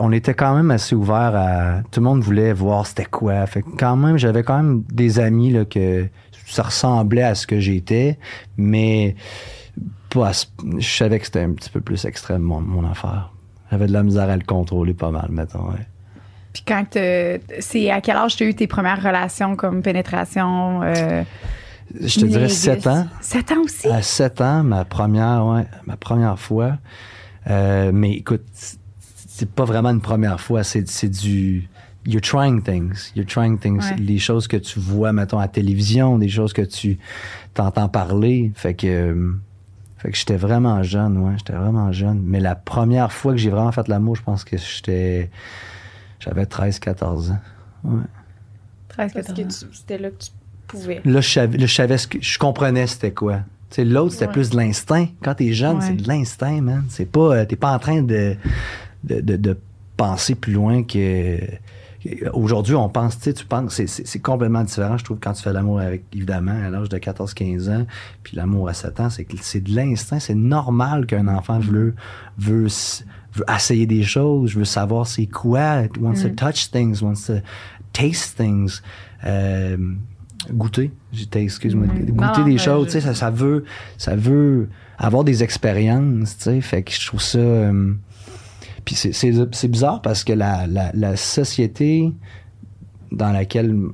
on 0.00 0.12
était 0.12 0.34
quand 0.34 0.54
même 0.54 0.70
assez 0.70 0.94
ouvert 0.94 1.34
à. 1.34 1.82
Tout 1.90 2.00
le 2.00 2.04
monde 2.04 2.22
voulait 2.22 2.52
voir 2.52 2.86
c'était 2.86 3.04
quoi. 3.04 3.44
Fait 3.46 3.62
que 3.62 3.70
quand 3.76 3.96
même, 3.96 4.16
j'avais 4.16 4.44
quand 4.44 4.56
même 4.62 4.84
des 4.92 5.18
amis 5.18 5.50
là, 5.50 5.64
que 5.64 6.06
ça 6.46 6.62
ressemblait 6.64 7.22
à 7.22 7.34
ce 7.34 7.46
que 7.46 7.60
j'étais, 7.60 8.18
mais 8.56 9.14
pas 10.10 10.32
je 10.78 10.86
savais 10.96 11.18
que 11.18 11.26
c'était 11.26 11.40
un 11.42 11.52
petit 11.52 11.70
peu 11.70 11.80
plus 11.80 12.04
extrême, 12.04 12.42
mon, 12.42 12.60
mon 12.60 12.88
affaire. 12.88 13.32
J'avais 13.70 13.86
de 13.86 13.92
la 13.92 14.02
misère 14.02 14.28
à 14.28 14.36
le 14.36 14.42
contrôler 14.44 14.92
pas 14.94 15.10
mal, 15.10 15.28
mettons, 15.30 15.70
ouais. 15.70 15.86
Puis 16.52 16.62
quand 16.68 16.84
c'est 17.60 17.90
à 17.90 18.00
quel 18.02 18.16
âge 18.16 18.36
tu 18.36 18.44
as 18.44 18.46
eu 18.46 18.54
tes 18.54 18.66
premières 18.66 19.02
relations 19.02 19.56
comme 19.56 19.80
pénétration? 19.80 20.82
Euh, 20.82 21.22
Je 21.98 22.20
te 22.20 22.26
dirais 22.26 22.50
7 22.50 22.86
ans. 22.86 23.06
7 23.22 23.52
ans 23.52 23.62
aussi? 23.64 23.88
À 23.88 24.02
7 24.02 24.40
ans, 24.42 24.62
ma 24.62 24.84
première, 24.84 25.46
ouais, 25.46 25.64
ma 25.86 25.96
première 25.96 26.38
fois. 26.38 26.76
Euh, 27.48 27.90
mais 27.94 28.12
écoute, 28.12 28.42
c'est- 28.52 28.78
c'est 28.98 29.50
pas 29.50 29.64
vraiment 29.64 29.88
une 29.90 30.02
première 30.02 30.38
fois, 30.40 30.62
c'est, 30.62 30.86
c'est 30.88 31.08
du. 31.08 31.68
You're 32.06 32.20
trying 32.20 32.62
things. 32.62 33.12
You're 33.14 33.26
trying 33.26 33.58
things. 33.58 33.78
Ouais. 33.90 33.96
Les 33.96 34.18
choses 34.18 34.48
que 34.48 34.56
tu 34.56 34.80
vois, 34.80 35.12
mettons, 35.12 35.38
à 35.38 35.42
la 35.42 35.48
télévision, 35.48 36.18
des 36.18 36.28
choses 36.28 36.52
que 36.52 36.62
tu 36.62 36.98
t'entends 37.54 37.88
parler. 37.88 38.50
Fait 38.54 38.74
que. 38.74 38.86
euh, 38.86 39.32
Fait 39.98 40.10
que 40.10 40.16
j'étais 40.18 40.36
vraiment 40.36 40.82
jeune, 40.82 41.16
ouais, 41.18 41.34
j'étais 41.38 41.52
vraiment 41.52 41.92
jeune. 41.92 42.20
Mais 42.24 42.40
la 42.40 42.56
première 42.56 43.12
fois 43.12 43.30
que 43.32 43.38
j'ai 43.38 43.50
vraiment 43.50 43.70
fait 43.70 43.86
l'amour, 43.86 44.16
je 44.16 44.22
pense 44.22 44.42
que 44.42 44.56
j'étais. 44.58 45.30
J'avais 46.18 46.44
13, 46.46 46.80
14 46.80 47.30
ans. 47.30 47.38
Ouais. 47.84 48.02
13, 48.88 49.12
Parce 49.12 49.26
14 49.28 49.38
que 49.38 49.42
ans. 49.44 49.68
tu- 49.70 49.76
c'était 49.76 49.98
là 49.98 50.10
que 50.10 50.18
tu 50.24 50.30
pouvais. 50.66 51.00
Là, 51.04 51.20
je 51.20 51.28
savais, 51.30 51.56
là, 51.56 51.66
je 51.66 51.74
savais 51.74 51.98
ce 51.98 52.08
que 52.08 52.18
je 52.20 52.36
comprenais 52.38 52.86
c'était 52.88 53.12
quoi. 53.12 53.42
Tu 53.70 53.76
sais, 53.76 53.84
l'autre, 53.84 54.12
c'était 54.14 54.26
Ouais. 54.26 54.32
plus 54.32 54.50
de 54.50 54.56
l'instinct. 54.56 55.06
Quand 55.22 55.34
t'es 55.36 55.52
jeune, 55.52 55.76
Ouais. 55.76 55.82
c'est 55.86 55.94
de 55.94 56.06
l'instinct, 56.08 56.60
man. 56.60 56.84
C'est 56.88 57.06
pas, 57.10 57.36
euh, 57.36 57.44
t'es 57.44 57.56
pas 57.56 57.72
en 57.72 57.78
train 57.78 58.02
de, 58.02 58.34
de, 59.04 59.20
de, 59.20 59.36
de 59.36 59.56
penser 59.96 60.34
plus 60.34 60.52
loin 60.52 60.82
que. 60.82 61.38
Aujourd'hui, 62.32 62.74
on 62.74 62.88
pense, 62.88 63.16
tu 63.18 63.24
sais, 63.24 63.32
tu 63.32 63.44
penses, 63.44 63.74
c'est, 63.74 63.86
c'est, 63.86 64.06
c'est 64.06 64.18
complètement 64.18 64.64
différent, 64.64 64.96
je 64.98 65.04
trouve, 65.04 65.18
quand 65.20 65.32
tu 65.34 65.42
fais 65.42 65.52
l'amour 65.52 65.78
avec, 65.80 66.04
évidemment, 66.12 66.52
à 66.64 66.68
l'âge 66.70 66.88
de 66.88 66.98
14-15 66.98 67.70
ans, 67.70 67.86
puis 68.22 68.36
l'amour 68.36 68.68
à 68.68 68.74
7 68.74 69.00
ans, 69.00 69.10
c'est 69.10 69.24
que 69.24 69.36
c'est 69.40 69.60
de 69.60 69.74
l'instinct. 69.74 70.18
C'est 70.18 70.34
normal 70.34 71.06
qu'un 71.06 71.28
enfant 71.28 71.58
veut, 71.60 71.94
veut, 72.38 72.66
s- 72.66 73.04
veut 73.34 73.44
essayer 73.54 73.86
des 73.86 74.02
choses, 74.02 74.54
veut 74.56 74.64
savoir 74.64 75.06
c'est 75.06 75.26
quoi, 75.26 75.82
wants 76.00 76.14
to 76.22 76.28
touch 76.30 76.70
things, 76.70 77.00
wants 77.02 77.26
to 77.26 77.34
taste 77.92 78.36
things. 78.36 78.80
Euh, 79.24 79.76
goûter, 80.50 80.90
j'étais, 81.12 81.44
excuse-moi, 81.44 81.86
Mhm. 81.86 82.10
goûter 82.10 82.40
Non, 82.40 82.44
des 82.46 82.52
mais 82.54 82.58
choses, 82.58 82.86
je- 82.88 82.92
tu 82.94 83.00
sais, 83.00 83.06
ça, 83.06 83.14
ça 83.14 83.30
veut, 83.30 83.64
ça 83.96 84.16
veut 84.16 84.68
avoir 84.98 85.22
des 85.24 85.42
expériences, 85.44 86.36
tu 86.38 86.44
sais, 86.44 86.60
fait 86.60 86.82
que 86.82 86.90
je 86.92 87.06
trouve 87.06 87.22
ça, 87.22 87.38
euh, 87.38 87.92
puis 88.84 88.94
c'est, 88.94 89.68
bizarre 89.68 90.02
parce 90.02 90.24
que 90.24 90.32
la, 90.32 90.66
la, 90.66 90.90
la 90.94 91.16
société 91.16 92.12
dans 93.10 93.30
laquelle, 93.30 93.70
euh, 93.70 93.88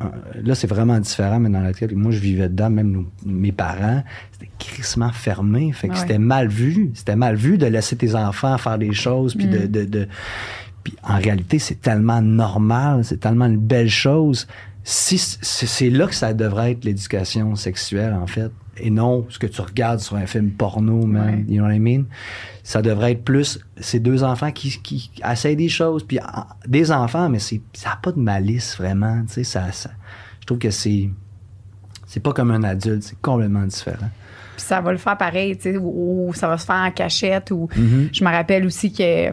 là 0.44 0.54
c'est 0.54 0.68
vraiment 0.68 0.98
différent, 1.00 1.40
mais 1.40 1.50
dans 1.50 1.60
laquelle 1.60 1.94
moi 1.96 2.12
je 2.12 2.20
vivais 2.20 2.48
dedans, 2.48 2.70
même 2.70 3.06
mes 3.26 3.50
parents, 3.52 4.02
c'était 4.32 4.50
crissement 4.58 5.10
fermé, 5.10 5.72
fait 5.72 5.88
que 5.88 5.94
Ouais. 5.94 5.98
c'était 5.98 6.18
mal 6.18 6.48
vu, 6.48 6.92
c'était 6.94 7.16
mal 7.16 7.34
vu 7.34 7.58
de 7.58 7.66
laisser 7.66 7.96
tes 7.96 8.14
enfants 8.14 8.56
faire 8.58 8.78
des 8.78 8.92
choses, 8.92 9.34
puis 9.34 9.48
de, 9.48 9.66
de, 9.66 9.84
de- 9.84 10.08
puis 10.84 10.94
en 11.02 11.16
réalité, 11.16 11.58
c'est 11.58 11.80
tellement 11.80 12.22
normal, 12.22 13.04
c'est 13.04 13.18
tellement 13.18 13.46
une 13.46 13.58
belle 13.58 13.90
chose. 13.90 14.46
Si 14.84 15.18
c'est 15.18 15.90
là 15.90 16.06
que 16.06 16.14
ça 16.14 16.32
devrait 16.32 16.70
être 16.72 16.84
l'éducation 16.84 17.56
sexuelle 17.56 18.14
en 18.14 18.26
fait, 18.28 18.50
et 18.80 18.90
non 18.90 19.26
ce 19.28 19.38
que 19.38 19.46
tu 19.46 19.60
regardes 19.60 20.00
sur 20.00 20.16
un 20.16 20.26
film 20.26 20.50
porno, 20.50 21.04
man. 21.06 21.34
Ouais. 21.34 21.44
You 21.48 21.56
know 21.58 21.64
what 21.66 21.74
I 21.74 21.78
mean? 21.80 22.04
Ça 22.62 22.82
devrait 22.82 23.12
être 23.12 23.24
plus 23.24 23.58
ces 23.78 24.00
deux 24.00 24.22
enfants 24.24 24.50
qui, 24.52 24.70
qui 24.82 25.10
essayent 25.28 25.56
des 25.56 25.68
choses, 25.68 26.04
puis 26.04 26.18
en- 26.20 26.44
des 26.66 26.90
enfants, 26.92 27.28
mais 27.28 27.38
c'est 27.38 27.60
ça 27.72 27.90
n'a 27.90 27.96
pas 27.96 28.12
de 28.12 28.20
malice 28.20 28.76
vraiment. 28.76 29.22
Tu 29.26 29.34
sais, 29.34 29.44
ça, 29.44 29.72
ça, 29.72 29.90
je 30.40 30.46
trouve 30.46 30.58
que 30.58 30.70
c'est 30.70 31.08
c'est 32.06 32.20
pas 32.20 32.32
comme 32.32 32.50
un 32.50 32.62
adulte, 32.64 33.02
c'est 33.02 33.20
complètement 33.20 33.64
différent. 33.64 34.08
Puis 34.56 34.66
ça 34.66 34.80
va 34.80 34.92
le 34.92 34.98
faire 34.98 35.16
pareil, 35.16 35.56
tu 35.56 35.62
sais, 35.72 35.76
ou, 35.76 36.28
ou 36.28 36.34
ça 36.34 36.48
va 36.48 36.58
se 36.58 36.64
faire 36.66 36.76
en 36.84 36.90
cachette. 36.90 37.50
Ou 37.50 37.68
Mhm. 37.76 38.08
je 38.12 38.24
me 38.24 38.30
rappelle 38.30 38.64
aussi 38.66 38.92
que 38.92 39.30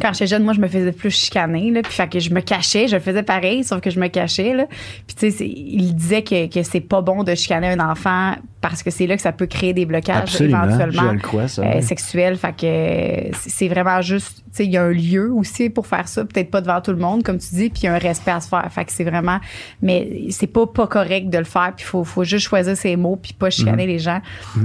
quand 0.00 0.12
j'étais 0.12 0.26
jeune, 0.26 0.44
moi, 0.44 0.52
je 0.52 0.60
me 0.60 0.68
faisais 0.68 0.92
plus 0.92 1.10
chicaner, 1.10 1.70
là, 1.70 1.82
puis 1.82 1.92
fait 1.92 2.08
que 2.08 2.18
je 2.20 2.30
me 2.32 2.40
cachais, 2.40 2.88
je 2.88 2.96
le 2.96 3.00
faisais 3.02 3.22
pareil, 3.22 3.64
sauf 3.64 3.80
que 3.80 3.90
je 3.90 3.98
me 4.00 4.08
cachais, 4.08 4.54
là. 4.54 4.66
Puis 5.06 5.16
tu 5.16 5.30
sais, 5.30 5.46
il 5.48 5.94
disait 5.94 6.22
que, 6.22 6.46
que 6.52 6.62
c'est 6.62 6.80
pas 6.80 7.00
bon 7.02 7.22
de 7.24 7.34
chicaner 7.34 7.68
un 7.68 7.80
enfant 7.80 8.34
parce 8.60 8.82
que 8.82 8.90
c'est 8.90 9.06
là 9.06 9.14
que 9.16 9.22
ça 9.22 9.30
peut 9.32 9.46
créer 9.46 9.72
des 9.74 9.86
blocages 9.86 10.22
Absolument, 10.22 10.64
éventuellement 10.64 11.12
je 11.14 11.18
crois, 11.22 11.46
ça, 11.48 11.62
euh, 11.62 11.80
sexuels. 11.82 12.36
Fait 12.36 12.52
que 12.56 13.36
c'est 13.48 13.68
vraiment 13.68 14.00
juste, 14.02 14.38
tu 14.38 14.42
sais, 14.52 14.64
il 14.64 14.72
y 14.72 14.76
a 14.76 14.82
un 14.82 14.90
lieu 14.92 15.32
aussi 15.32 15.70
pour 15.70 15.86
faire 15.86 16.08
ça, 16.08 16.24
peut-être 16.24 16.50
pas 16.50 16.60
devant 16.60 16.80
tout 16.80 16.90
le 16.90 16.96
monde, 16.98 17.22
comme 17.22 17.38
tu 17.38 17.54
dis, 17.54 17.70
puis 17.70 17.82
il 17.82 17.86
y 17.86 17.88
a 17.88 17.94
un 17.94 17.98
respect 17.98 18.32
à 18.32 18.40
se 18.40 18.48
faire. 18.48 18.66
Fait 18.72 18.84
que 18.84 18.90
c'est 18.92 19.04
vraiment, 19.04 19.38
mais 19.82 20.22
c'est 20.30 20.46
pas 20.48 20.66
pas 20.66 20.86
correct 20.88 21.28
de 21.30 21.38
le 21.38 21.44
faire, 21.44 21.72
puis 21.76 21.84
faut 21.84 22.02
faut 22.02 22.24
juste 22.24 22.46
choisir 22.48 22.76
ses 22.76 22.96
mots 22.96 23.16
puis 23.16 23.32
pas 23.34 23.50
chicaner 23.50 23.84
Mhm. 23.84 23.88
les 23.88 23.98
gens. 23.98 24.20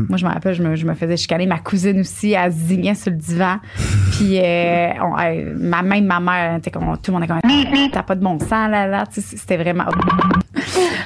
Moi, 0.10 0.18
je 0.18 0.26
me 0.26 0.32
rappelle, 0.32 0.56
je 0.56 0.64
me, 0.64 0.76
je 0.76 0.86
me 0.86 0.94
faisais 0.96 1.18
chicaner. 1.18 1.46
Ma 1.46 1.60
cousine 1.60 2.00
aussi, 2.00 2.32
elle 2.32 2.52
se 2.52 2.58
zignait 2.58 2.96
sur 2.96 3.12
le 3.12 3.18
divan. 3.18 3.58
Puis, 4.18 4.40
euh, 4.40 4.90
on- 5.02 5.16
ma, 5.58 5.82
même 5.82 6.06
ma 6.06 6.20
mère, 6.20 6.60
comme, 6.72 6.98
tout 7.02 7.12
le 7.12 7.14
monde 7.14 7.24
est 7.24 7.28
comme, 7.28 7.90
t'as 7.92 8.04
pas 8.04 8.16
de 8.16 8.24
bon 8.24 8.40
sang, 8.40 8.68
là, 8.68 8.88
là. 8.88 9.04
C'était 9.12 9.58
vraiment. 9.58 9.86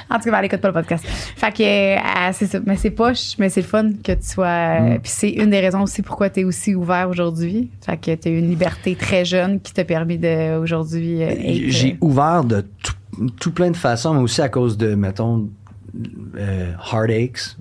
En 0.08 0.18
tout 0.18 0.24
cas, 0.24 0.30
ben, 0.30 0.38
elle 0.38 0.44
écoute 0.46 0.60
pas 0.60 0.68
le 0.68 0.74
podcast. 0.74 1.04
Fait 1.06 1.52
que, 1.52 1.96
euh, 1.96 2.30
c'est 2.32 2.46
ça. 2.46 2.58
Mais 2.64 2.76
c'est 2.76 2.90
poche, 2.90 3.34
mais 3.38 3.48
c'est 3.48 3.62
le 3.62 3.66
fun 3.66 3.90
que 4.04 4.12
tu 4.12 4.22
sois. 4.26 4.46
euh, 4.46 4.94
Mm. 4.96 4.98
Puis 5.00 5.12
c'est 5.14 5.30
une 5.30 5.50
des 5.50 5.60
raisons 5.60 5.82
aussi 5.82 6.02
pourquoi 6.02 6.30
tu 6.30 6.40
es 6.40 6.44
aussi 6.44 6.74
ouvert 6.74 7.08
aujourd'hui. 7.08 7.70
Fait 7.84 7.96
que 7.96 8.14
tu 8.14 8.28
as 8.28 8.30
eu 8.30 8.38
une 8.38 8.48
liberté 8.48 8.94
très 8.94 9.24
jeune 9.24 9.60
qui 9.60 9.72
t'a 9.72 9.84
permis 9.84 10.18
de, 10.18 10.56
aujourd'hui, 10.58 11.22
euh, 11.22 11.28
être, 11.28 11.70
J'ai 11.70 11.98
ouvert 12.00 12.44
de 12.44 12.64
tout, 12.82 12.94
tout 13.40 13.50
plein 13.52 13.70
de 13.70 13.76
façons, 13.76 14.14
mais 14.14 14.20
aussi 14.20 14.40
à 14.40 14.48
cause 14.48 14.76
de, 14.78 14.94
mettons, 14.94 15.48
euh, 16.38 16.72
heartaches. 16.92 17.56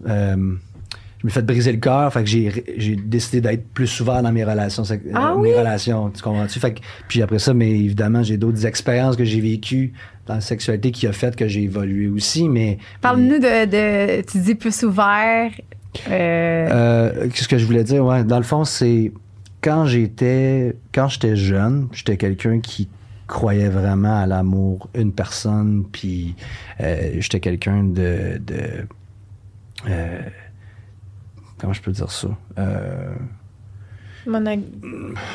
Je 1.26 1.30
me 1.30 1.32
fait 1.32 1.42
briser 1.42 1.72
le 1.72 1.80
cœur, 1.80 2.14
fait 2.14 2.24
que 2.24 2.30
j'ai, 2.30 2.64
j'ai 2.78 2.96
décidé 2.96 3.42
d'être 3.42 3.68
plus 3.70 4.00
ouvert 4.00 4.22
dans 4.22 4.32
mes 4.32 4.44
relations, 4.44 4.84
euh, 4.92 4.96
Ah 5.16 5.34
mes 5.36 5.42
oui? 5.42 5.54
relations, 5.56 6.12
tu 6.12 6.22
comprends-tu? 6.22 6.60
Fait 6.60 6.76
que, 6.76 6.82
puis 7.08 7.24
après 7.24 7.40
ça, 7.40 7.52
mais 7.56 7.72
évidemment, 7.72 8.22
j'ai 8.22 8.38
d'autres 8.38 8.64
expériences 8.68 9.16
que 9.16 9.24
j'ai 9.26 9.42
vécues 9.42 9.94
dans 10.28 10.36
la 10.36 10.42
sexualité 10.42 10.92
qui 10.92 11.08
a 11.08 11.12
fait 11.14 11.36
que 11.36 11.48
j'ai 11.48 11.64
évolué 11.64 12.08
aussi, 12.08 12.48
mais... 12.48 12.78
Parle-nous 13.02 13.40
de, 13.40 13.66
de. 13.66 14.22
Tu 14.22 14.38
dis 14.38 14.54
plus 14.54 14.84
ouvert. 14.84 15.50
euh, 16.10 16.68
Euh, 16.72 17.28
Qu'est-ce 17.34 17.48
que 17.48 17.58
je 17.58 17.66
voulais 17.66 17.84
dire? 17.84 18.06
Ouais, 18.06 18.24
dans 18.24 18.38
le 18.38 18.44
fond, 18.44 18.64
c'est 18.64 19.12
quand 19.62 19.86
j'étais 19.88 20.76
quand 20.94 21.08
j'étais 21.08 21.36
jeune, 21.36 21.88
j'étais 21.92 22.18
quelqu'un 22.18 22.60
qui 22.60 22.88
croyait 23.28 23.70
vraiment 23.70 24.20
à 24.22 24.28
l'amour, 24.28 24.88
une 24.94 25.12
personne, 25.12 25.86
puis 25.92 26.36
euh, 26.82 27.14
j'étais 27.20 27.40
quelqu'un 27.40 27.84
de, 27.84 28.38
de 28.46 28.86
euh, 29.90 30.20
comment 31.66 31.74
je 31.74 31.82
peux 31.82 31.92
dire 31.92 32.12
ça? 32.12 32.28
Euh, 32.60 33.16
Monag- 34.28 34.64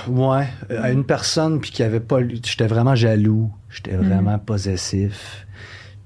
ouais, 0.08 0.46
à 0.70 0.92
une 0.92 1.04
personne 1.04 1.60
puis 1.60 1.72
qui 1.72 1.82
avait 1.82 2.00
pas, 2.00 2.20
j'étais 2.22 2.68
vraiment 2.68 2.94
jaloux, 2.94 3.50
j'étais 3.68 3.96
vraiment 3.96 4.38
possessif. 4.38 5.46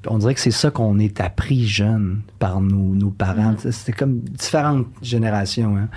On 0.06 0.18
dirait 0.18 0.34
que 0.34 0.40
c'est 0.40 0.50
ça 0.50 0.70
qu'on 0.70 0.98
est 0.98 1.20
appris 1.20 1.66
jeune 1.66 2.22
par 2.38 2.60
nos, 2.60 2.94
nos 2.94 3.10
parents. 3.10 3.54
C'était 3.58 3.92
comme 3.92 4.20
différentes 4.20 4.86
générations. 5.00 5.76
Hein. 5.76 5.88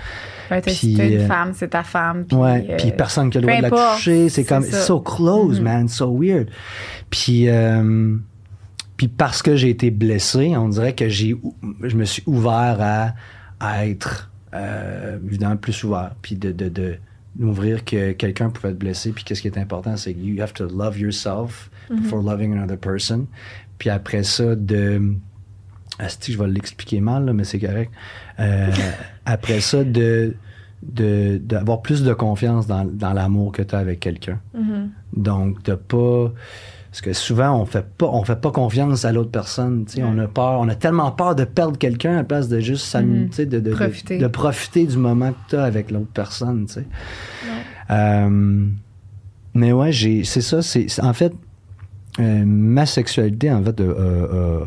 ouais, 0.50 0.62
puis, 0.62 0.94
une 0.94 1.20
euh, 1.20 1.26
femme, 1.26 1.52
c'est 1.54 1.68
ta 1.68 1.82
femme. 1.82 2.24
Puis, 2.24 2.36
ouais, 2.36 2.66
euh, 2.70 2.76
puis 2.78 2.92
personne 2.92 3.28
qui 3.28 3.36
a 3.36 3.40
le 3.42 3.46
droit 3.46 3.58
de 3.58 3.62
la 3.62 3.94
toucher. 3.94 4.30
C'est 4.30 4.44
comme 4.44 4.62
ça. 4.62 4.80
so 4.80 5.00
close, 5.00 5.60
man, 5.60 5.88
so 5.88 6.10
weird. 6.10 6.48
Puis, 7.10 7.48
euh, 7.48 8.16
puis 8.96 9.08
parce 9.08 9.42
que 9.42 9.56
j'ai 9.56 9.68
été 9.68 9.90
blessé, 9.90 10.54
on 10.56 10.70
dirait 10.70 10.94
que 10.94 11.10
j'ai, 11.10 11.36
je 11.82 11.96
me 11.96 12.04
suis 12.06 12.22
ouvert 12.24 12.78
à, 12.80 13.12
à 13.60 13.86
être 13.86 14.30
euh, 14.54 15.18
évidemment 15.26 15.56
plus 15.56 15.82
ouvert, 15.84 16.14
puis 16.22 16.36
de, 16.36 16.52
de, 16.52 16.68
de 16.68 16.96
d'ouvrir 17.36 17.84
que 17.84 18.12
quelqu'un 18.12 18.50
pouvait 18.50 18.70
être 18.70 18.78
blessé. 18.78 19.12
Puis 19.12 19.22
qu'est-ce 19.22 19.42
qui 19.42 19.48
est 19.48 19.58
important, 19.58 19.96
c'est 19.96 20.12
que 20.14 20.18
you 20.20 20.42
have 20.42 20.52
to 20.54 20.66
love 20.66 20.98
yourself 20.98 21.70
before 21.90 22.22
loving 22.22 22.52
another 22.56 22.78
person. 22.78 23.26
Puis 23.78 23.90
après 23.90 24.24
ça, 24.24 24.56
de 24.56 25.14
Asti, 26.00 26.32
je 26.32 26.38
vais 26.38 26.48
l'expliquer 26.48 27.00
mal, 27.00 27.24
là, 27.26 27.32
mais 27.32 27.44
c'est 27.44 27.58
correct. 27.60 27.92
Euh, 28.40 28.70
après 29.26 29.60
ça, 29.60 29.84
de 29.84 30.34
de- 30.82 31.38
d'avoir 31.42 31.82
plus 31.82 32.02
de 32.04 32.12
confiance 32.14 32.66
dans, 32.68 32.84
dans 32.84 33.12
l'amour 33.12 33.50
que 33.52 33.62
tu 33.62 33.74
as 33.74 33.78
avec 33.78 33.98
quelqu'un. 34.00 34.40
Mhm. 34.54 34.90
Donc, 35.16 35.62
de 35.64 35.74
pas. 35.74 36.32
Parce 36.98 37.10
que 37.10 37.12
souvent, 37.12 37.60
on 37.60 37.64
fait 37.64 37.86
pas, 37.86 38.06
on 38.06 38.24
fait 38.24 38.40
pas 38.40 38.50
confiance 38.50 39.04
à 39.04 39.12
l'autre 39.12 39.30
personne. 39.30 39.86
On 39.98 40.18
a 40.18 40.26
peur, 40.26 40.58
on 40.58 40.68
a 40.68 40.74
tellement 40.74 41.12
peur 41.12 41.36
de 41.36 41.44
perdre 41.44 41.78
quelqu'un 41.78 42.14
à 42.14 42.16
la 42.16 42.24
place 42.24 42.48
de 42.48 42.58
juste 42.58 42.86
sais, 42.86 43.46
de, 43.46 43.60
Profiter. 43.70 44.18
de 44.18 44.26
profiter 44.26 44.84
du 44.84 44.96
moment 44.96 45.30
que 45.30 45.50
tu 45.50 45.54
as 45.54 45.62
avec 45.62 45.92
l'autre 45.92 46.10
personne. 46.12 46.66
Euh, 47.90 48.66
mais 49.54 49.70
ouais, 49.70 49.92
j'ai, 49.92 50.24
c'est 50.24 50.40
ça. 50.40 50.60
C'est, 50.60 50.88
en 51.00 51.12
fait, 51.12 51.32
euh, 52.18 52.42
ma 52.44 52.84
sexualité, 52.84 53.52
en 53.52 53.62
fait, 53.62 53.80
euh, 53.80 54.64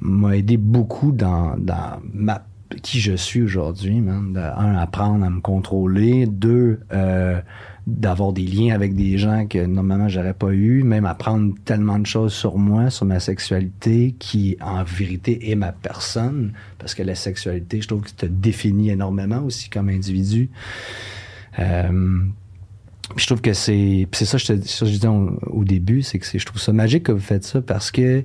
m'a 0.00 0.38
aidé 0.38 0.56
beaucoup 0.56 1.12
dans, 1.12 1.58
dans 1.58 2.00
ma, 2.14 2.42
qui 2.82 3.00
je 3.00 3.12
suis 3.12 3.42
aujourd'hui, 3.42 4.00
man. 4.00 4.32
De, 4.32 4.40
un, 4.40 4.76
apprendre 4.76 5.22
à 5.26 5.28
me 5.28 5.42
contrôler. 5.42 6.24
Deux, 6.24 6.80
d'avoir 7.86 8.32
des 8.32 8.46
liens 8.46 8.74
avec 8.74 8.94
des 8.94 9.18
gens 9.18 9.46
que 9.46 9.64
normalement 9.64 10.08
j'aurais 10.08 10.34
pas 10.34 10.52
eu, 10.52 10.82
même 10.82 11.04
apprendre 11.04 11.54
tellement 11.64 11.98
de 11.98 12.06
choses 12.06 12.32
sur 12.32 12.56
moi, 12.56 12.90
sur 12.90 13.04
ma 13.04 13.20
sexualité, 13.20 14.14
qui 14.18 14.56
en 14.60 14.84
vérité 14.84 15.50
est 15.50 15.54
ma 15.54 15.72
personne, 15.72 16.52
parce 16.78 16.94
que 16.94 17.02
la 17.02 17.14
sexualité, 17.14 17.82
je 17.82 17.88
trouve 17.88 18.02
que 18.02 18.10
te 18.10 18.26
définit 18.26 18.90
énormément 18.90 19.42
aussi 19.42 19.68
comme 19.68 19.90
individu. 19.90 20.50
Euh, 21.58 22.20
je 23.16 23.26
trouve 23.26 23.42
que 23.42 23.52
c'est, 23.52 24.08
c'est 24.12 24.24
ça, 24.24 24.38
que 24.38 24.44
je 24.44 24.52
te, 24.54 24.66
ça 24.66 24.86
que 24.86 24.90
je 24.90 24.96
disais 24.96 25.08
au, 25.08 25.38
au 25.46 25.64
début, 25.64 26.02
c'est 26.02 26.18
que 26.18 26.26
c'est, 26.26 26.38
je 26.38 26.46
trouve 26.46 26.60
ça 26.60 26.72
magique 26.72 27.04
que 27.04 27.12
vous 27.12 27.20
faites 27.20 27.44
ça 27.44 27.60
parce 27.60 27.90
que 27.90 28.24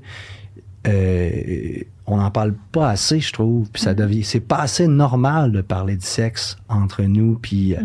euh, 0.88 1.84
on 2.08 2.18
n'en 2.18 2.32
parle 2.32 2.56
pas 2.72 2.90
assez, 2.90 3.20
je 3.20 3.34
trouve. 3.34 3.70
Puis 3.70 3.82
ça 3.82 3.94
devient, 3.94 4.24
c'est 4.24 4.40
pas 4.40 4.60
assez 4.60 4.88
normal 4.88 5.52
de 5.52 5.62
parler 5.62 5.98
de 5.98 6.04
sexe 6.04 6.58
entre 6.70 7.04
nous. 7.04 7.38
Puis 7.42 7.76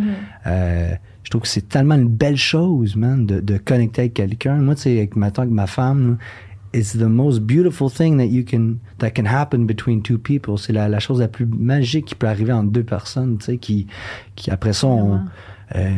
euh, 0.47 0.95
je 1.25 1.31
trouve 1.31 1.43
que 1.43 1.49
c'est 1.49 1.69
tellement 1.69 1.97
une 1.97 2.09
belle 2.09 2.37
chose, 2.37 2.95
man, 2.97 3.27
de, 3.27 3.41
de 3.41 3.59
connecter 3.59 4.03
avec 4.03 4.15
quelqu'un. 4.15 4.57
Moi, 4.57 4.77
tu 4.77 4.83
sais, 4.83 4.97
avec 4.99 5.17
ma 5.17 5.27
avec 5.27 5.51
ma 5.51 5.67
femme, 5.67 6.19
it's 6.73 6.93
the 6.97 7.03
most 7.03 7.41
beautiful 7.41 7.91
thing 7.91 8.19
that 8.19 8.27
you 8.27 8.45
can 8.45 8.75
that 8.99 9.11
can 9.11 9.25
happen 9.27 9.65
between 9.65 10.03
two 10.03 10.19
people. 10.19 10.59
C'est 10.59 10.73
la, 10.73 10.89
la 10.89 11.01
chose 11.01 11.21
la 11.21 11.29
plus 11.29 11.47
magique 11.47 12.05
qui 12.07 12.15
peut 12.15 12.29
arriver 12.29 12.53
entre 12.53 12.71
deux 12.71 12.85
personnes, 12.85 13.39
tu 13.39 13.47
sais, 13.47 13.57
qui, 13.59 13.87
qui 14.37 14.51
après 14.51 14.73
ça, 14.73 14.87
on, 14.87 15.21
euh, 15.75 15.91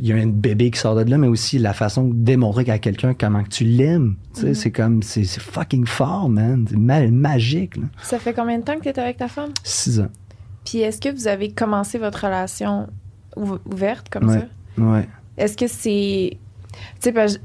il 0.00 0.06
y 0.06 0.12
a 0.12 0.16
un 0.16 0.28
bébé 0.28 0.70
qui 0.70 0.78
sort 0.78 0.94
de 0.94 1.10
là, 1.10 1.18
mais 1.18 1.26
aussi 1.26 1.58
la 1.58 1.72
façon 1.72 2.06
de 2.08 2.14
démontrer 2.14 2.70
à 2.70 2.78
quelqu'un 2.78 3.14
comment 3.14 3.42
que 3.42 3.48
tu 3.48 3.64
l'aimes. 3.64 4.14
Tu 4.32 4.42
sais, 4.42 4.54
c'est 4.54 4.70
comme, 4.70 5.02
c'est 5.02 5.24
fucking 5.24 5.86
fort, 5.86 6.28
man. 6.28 6.66
C'est 6.70 6.76
ma- 6.78 7.08
magique, 7.08 7.76
là. 7.76 7.84
Ça 8.02 8.20
fait 8.20 8.32
combien 8.32 8.58
de 8.58 8.62
temps 8.64 8.76
que 8.76 8.82
tu 8.84 8.88
es 8.90 8.98
avec 9.00 9.16
ta 9.16 9.26
femme? 9.26 9.50
Six 9.64 9.98
ans. 9.98 10.08
Puis 10.64 10.78
est-ce 10.78 11.00
que 11.00 11.08
vous 11.12 11.26
avez 11.26 11.50
commencé 11.50 11.98
votre 11.98 12.24
relation 12.24 12.86
ouverte 13.36 14.08
comme 14.10 14.28
Ouais. 14.28 14.40
ça? 14.40 14.82
Ouais. 14.82 15.08
Est-ce 15.38 15.56
que 15.56 15.66
c'est. 15.66 16.36
Tu 17.00 17.12
sais, 17.12 17.40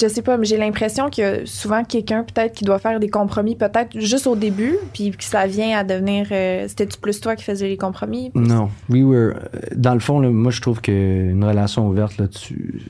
je 0.00 0.06
sais 0.08 0.22
pas, 0.22 0.36
mais 0.38 0.46
j'ai 0.46 0.56
l'impression 0.56 1.10
qu'il 1.10 1.24
y 1.24 1.26
a 1.26 1.44
souvent 1.44 1.82
quelqu'un 1.84 2.22
peut-être 2.24 2.54
qui 2.54 2.64
doit 2.64 2.78
faire 2.78 2.98
des 3.00 3.08
compromis, 3.08 3.56
peut-être 3.56 3.98
juste 3.98 4.26
au 4.28 4.36
début, 4.36 4.76
puis 4.94 5.10
que 5.10 5.24
ça 5.24 5.46
vient 5.46 5.76
à 5.76 5.82
devenir. 5.84 6.28
euh, 6.30 6.66
C'était-tu 6.68 6.98
plus 6.98 7.20
toi 7.20 7.34
qui 7.36 7.42
faisais 7.44 7.68
les 7.68 7.76
compromis? 7.76 8.30
Non, 8.34 8.70
we 8.88 9.02
were. 9.02 9.34
euh, 9.34 9.58
Dans 9.74 9.94
le 9.94 10.00
fond, 10.00 10.20
là, 10.20 10.30
moi, 10.30 10.52
je 10.52 10.60
trouve 10.60 10.80
qu'une 10.80 11.44
relation 11.44 11.88
ouverte, 11.88 12.16
là, 12.18 12.28
tu. 12.28 12.80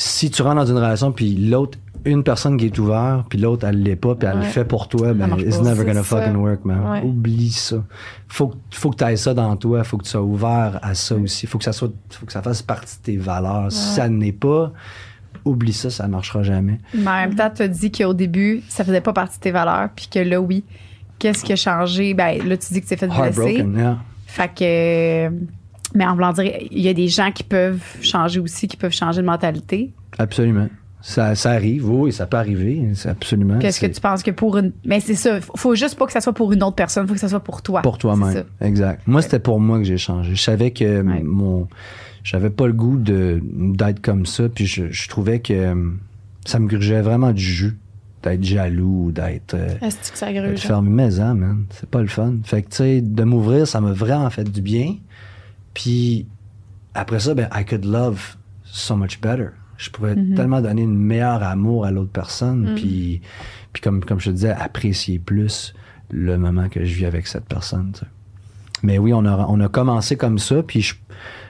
Si 0.00 0.30
tu 0.30 0.42
rentres 0.42 0.56
dans 0.56 0.66
une 0.66 0.76
relation, 0.76 1.10
puis 1.12 1.34
l'autre, 1.34 1.76
une 2.04 2.22
personne 2.22 2.56
qui 2.56 2.66
est 2.66 2.78
ouverte, 2.78 3.26
puis 3.28 3.38
l'autre, 3.38 3.66
elle 3.66 3.82
l'est 3.82 3.96
pas, 3.96 4.14
puis 4.14 4.28
elle 4.28 4.38
Ouais. 4.38 4.44
le 4.44 4.48
fait 4.50 4.64
pour 4.64 4.86
toi, 4.88 5.12
ben, 5.12 5.36
it's 5.38 5.60
never 5.60 5.84
gonna 5.84 6.04
ça. 6.04 6.20
fucking 6.22 6.36
work, 6.36 6.64
man. 6.64 6.88
Ouais. 6.88 7.02
Oublie 7.02 7.50
ça. 7.50 7.82
Faut, 8.28 8.46
que- 8.48 8.56
faut 8.70 8.90
que 8.90 8.96
tu 8.96 9.04
aies 9.04 9.16
ça 9.16 9.34
dans 9.34 9.56
toi, 9.56 9.82
faut 9.82 9.96
que 9.98 10.04
tu 10.04 10.10
sois 10.10 10.22
ouvert 10.22 10.78
à 10.82 10.94
ça 10.94 11.16
aussi. 11.16 11.46
Faut 11.48 11.58
que 11.58 11.64
ça 11.64 11.72
soit, 11.72 11.90
faut 12.10 12.24
que 12.26 12.32
ça 12.32 12.40
fasse 12.40 12.62
partie 12.62 12.96
de 12.98 13.02
tes 13.02 13.16
valeurs. 13.16 13.72
Si 13.72 13.94
ça 13.96 14.08
n'est 14.08 14.30
pas, 14.32 14.72
oublie 15.44 15.72
ça, 15.72 15.90
ça 15.90 16.06
marchera 16.06 16.44
jamais. 16.44 16.78
Mais 16.94 17.08
en 17.10 17.14
même 17.16 17.34
temps, 17.34 17.50
tu 17.54 17.62
as 17.62 17.68
dit 17.68 17.90
qu'au 17.90 18.14
début, 18.14 18.62
ça 18.68 18.84
faisait 18.84 19.00
pas 19.00 19.12
partie 19.12 19.38
de 19.38 19.42
tes 19.42 19.50
valeurs, 19.50 19.88
puis 19.96 20.06
que 20.08 20.20
là, 20.20 20.40
oui. 20.40 20.62
Qu'est-ce 21.18 21.42
qui 21.42 21.52
a 21.52 21.56
changé? 21.56 22.14
Ben, 22.14 22.38
là, 22.46 22.56
tu 22.56 22.72
dis 22.72 22.80
que 22.80 22.86
tu 22.86 22.90
t'es 22.90 22.96
fait 22.96 23.08
blesser. 23.08 23.22
Heartbroken, 23.24 23.76
yeah. 23.76 23.98
Fait 24.26 24.48
que. 24.54 25.32
Mais 25.94 26.04
en 26.06 26.14
voulant 26.14 26.32
dire, 26.32 26.52
il 26.70 26.80
y 26.80 26.88
a 26.88 26.94
des 26.94 27.08
gens 27.08 27.30
qui 27.32 27.42
peuvent 27.44 27.82
changer 28.02 28.40
aussi, 28.40 28.68
qui 28.68 28.76
peuvent 28.76 28.92
changer 28.92 29.22
de 29.22 29.26
mentalité. 29.26 29.92
Absolument. 30.18 30.68
Ça, 31.00 31.34
ça 31.36 31.52
arrive, 31.52 31.88
oui, 31.88 32.12
ça 32.12 32.26
peut 32.26 32.36
arriver, 32.36 32.90
c'est 32.94 33.08
absolument. 33.08 33.58
Qu'est-ce 33.60 33.80
que 33.80 33.86
tu 33.86 34.00
penses 34.00 34.22
que 34.24 34.32
pour 34.32 34.58
une. 34.58 34.72
Mais 34.84 34.98
c'est 35.00 35.14
ça, 35.14 35.40
faut- 35.40 35.56
faut 35.56 35.74
juste 35.76 35.96
pas 35.96 36.06
que 36.06 36.12
ça 36.12 36.20
soit 36.20 36.32
pour 36.32 36.52
une 36.52 36.62
autre 36.64 36.74
personne, 36.74 37.06
faut 37.06 37.14
que 37.14 37.20
ça 37.20 37.28
soit 37.28 37.40
pour 37.40 37.62
toi. 37.62 37.82
Pour 37.82 37.98
toi-même. 37.98 38.44
Exact. 38.60 39.00
Moi, 39.06 39.22
c'était 39.22 39.38
pour 39.38 39.60
moi 39.60 39.78
que 39.78 39.84
j'ai 39.84 39.96
changé. 39.96 40.34
Je 40.34 40.42
savais 40.42 40.72
que 40.72 41.00
Ouais. 41.02 41.22
mon. 41.22 41.68
J'avais 42.24 42.50
pas 42.50 42.66
le 42.66 42.72
goût 42.72 42.98
de 42.98 43.40
d'être 43.44 44.00
comme 44.02 44.26
ça. 44.26 44.48
Puis 44.48 44.66
je, 44.66 44.90
je 44.90 45.08
trouvais 45.08 45.38
que 45.40 45.52
euh, 45.54 45.74
ça 46.44 46.58
me 46.58 46.66
grugeait 46.66 47.00
vraiment 47.00 47.30
du 47.32 47.42
jus 47.44 47.78
d'être 48.24 48.42
jaloux, 48.42 49.12
d'être. 49.12 49.54
euh, 49.54 49.68
Est-ce 49.80 50.10
que 50.12 50.18
ça 50.18 50.32
de 50.32 50.38
gruge? 50.38 50.58
faire 50.58 50.82
mes 50.82 50.90
maisons, 50.90 51.34
man. 51.34 51.64
C'est 51.70 51.88
pas 51.88 52.00
le 52.02 52.08
fun. 52.08 52.34
Fait 52.42 52.62
que, 52.62 52.70
tu 52.70 52.76
sais, 52.76 53.00
de 53.00 53.22
m'ouvrir, 53.22 53.68
ça 53.68 53.80
m'a 53.80 53.92
vraiment 53.92 54.28
fait 54.30 54.44
du 54.50 54.60
bien. 54.60 54.96
Puis 55.74 56.26
après 56.94 57.20
ça, 57.20 57.34
ben, 57.34 57.48
I 57.54 57.64
could 57.64 57.84
love 57.84 58.36
so 58.64 58.96
much 58.96 59.20
better. 59.20 59.48
Je 59.76 59.90
pouvais 59.90 60.16
Mhm. 60.16 60.34
tellement 60.34 60.60
donner 60.60 60.82
une 60.82 60.96
meilleure 60.98 61.42
amour 61.42 61.84
à 61.84 61.90
l'autre 61.90 62.10
personne. 62.10 62.70
Mhm. 62.70 62.74
Puis, 62.74 63.20
puis 63.72 63.80
comme, 63.82 64.04
comme 64.04 64.18
je 64.20 64.26
te 64.26 64.34
disais, 64.34 64.50
apprécier 64.50 65.18
plus 65.18 65.74
le 66.10 66.36
moment 66.38 66.68
que 66.68 66.84
je 66.84 66.94
vis 66.94 67.06
avec 67.06 67.26
cette 67.26 67.44
personne. 67.44 67.92
Mais 68.82 68.98
oui, 68.98 69.12
on 69.12 69.24
a, 69.24 69.36
on 69.48 69.60
a 69.60 69.68
commencé 69.68 70.16
comme 70.16 70.38
ça. 70.38 70.62
Puis 70.62 70.80
je, 70.82 70.94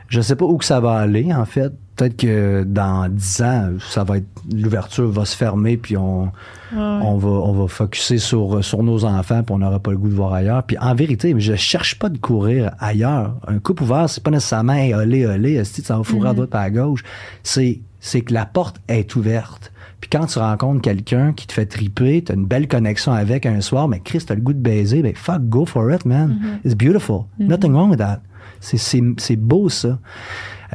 je 0.09 0.21
sais 0.21 0.37
pas 0.37 0.45
où 0.45 0.57
que 0.57 0.65
ça 0.65 0.81
va 0.81 0.95
aller, 0.95 1.33
en 1.33 1.45
fait. 1.45 1.73
Peut-être 1.97 2.17
que 2.17 2.65
dans 2.65 3.09
dix 3.09 3.43
ans, 3.43 3.71
ça 3.81 4.05
va 4.05 4.19
être 4.19 4.27
l'ouverture 4.53 5.09
va 5.11 5.25
se 5.25 5.37
fermer, 5.37 5.77
puis 5.77 5.97
on, 5.97 6.31
on 6.77 7.17
va 7.17 7.29
on 7.29 7.53
va 7.53 7.69
focuser 7.69 8.19
sur 8.19 8.63
sur 8.63 8.83
nos 8.83 9.05
enfants 9.05 9.43
puis 9.43 9.55
on 9.55 9.59
n'aura 9.59 9.81
pas 9.81 9.91
le 9.91 9.99
goût 9.99 10.09
de 10.09 10.15
voir 10.15 10.33
ailleurs 10.35 10.63
puis 10.63 10.77
en 10.79 10.95
vérité 10.95 11.35
je 11.37 11.57
cherche 11.57 11.99
pas 11.99 12.09
de 12.09 12.19
courir 12.19 12.73
ailleurs 12.79 13.35
un 13.47 13.59
couple 13.59 13.85
ouvert 13.85 14.09
c'est 14.09 14.23
pas 14.23 14.31
nécessairement 14.31 14.75
hey, 14.75 14.95
olé 14.95 15.27
olé 15.27 15.65
ça 15.65 15.97
va 15.97 16.05
fourrer 16.05 16.29
à 16.29 16.35
droite 16.35 16.51
et 16.53 16.59
à 16.59 16.71
gauche 16.71 17.03
c'est 17.43 17.81
C'est 18.01 18.21
que 18.21 18.33
la 18.33 18.47
porte 18.47 18.81
est 18.87 19.17
ouverte. 19.17 19.73
Puis 20.01 20.09
quand 20.09 20.27
tu 20.27 20.39
rencontres 20.39 20.81
quelqu'un 20.81 21.33
qui 21.33 21.49
te 21.49 21.53
fait 21.53 21.67
triper, 21.67 22.23
t'as 22.23 22.35
une 22.35 22.47
belle 22.47 22.69
connexion 22.69 23.13
avec 23.13 23.45
un 23.45 23.61
soir, 23.61 23.89
mais 23.89 23.99
Chris, 23.99 24.23
t'as 24.25 24.37
le 24.37 24.41
goût 24.41 24.53
de 24.53 24.61
baiser, 24.61 25.03
ben 25.03 25.15
fuck, 25.17 25.43
go 25.49 25.67
for 25.67 25.91
it, 25.93 26.05
man. 26.05 26.61
It's 26.65 26.77
beautiful. 26.77 27.27
Nothing 27.41 27.73
wrong 27.73 27.91
with 27.91 27.99
that. 27.99 28.21
C'est, 28.61 28.77
c'est, 28.79 29.03
c'est 29.19 29.37
beau, 29.37 29.69
ça. 29.69 29.99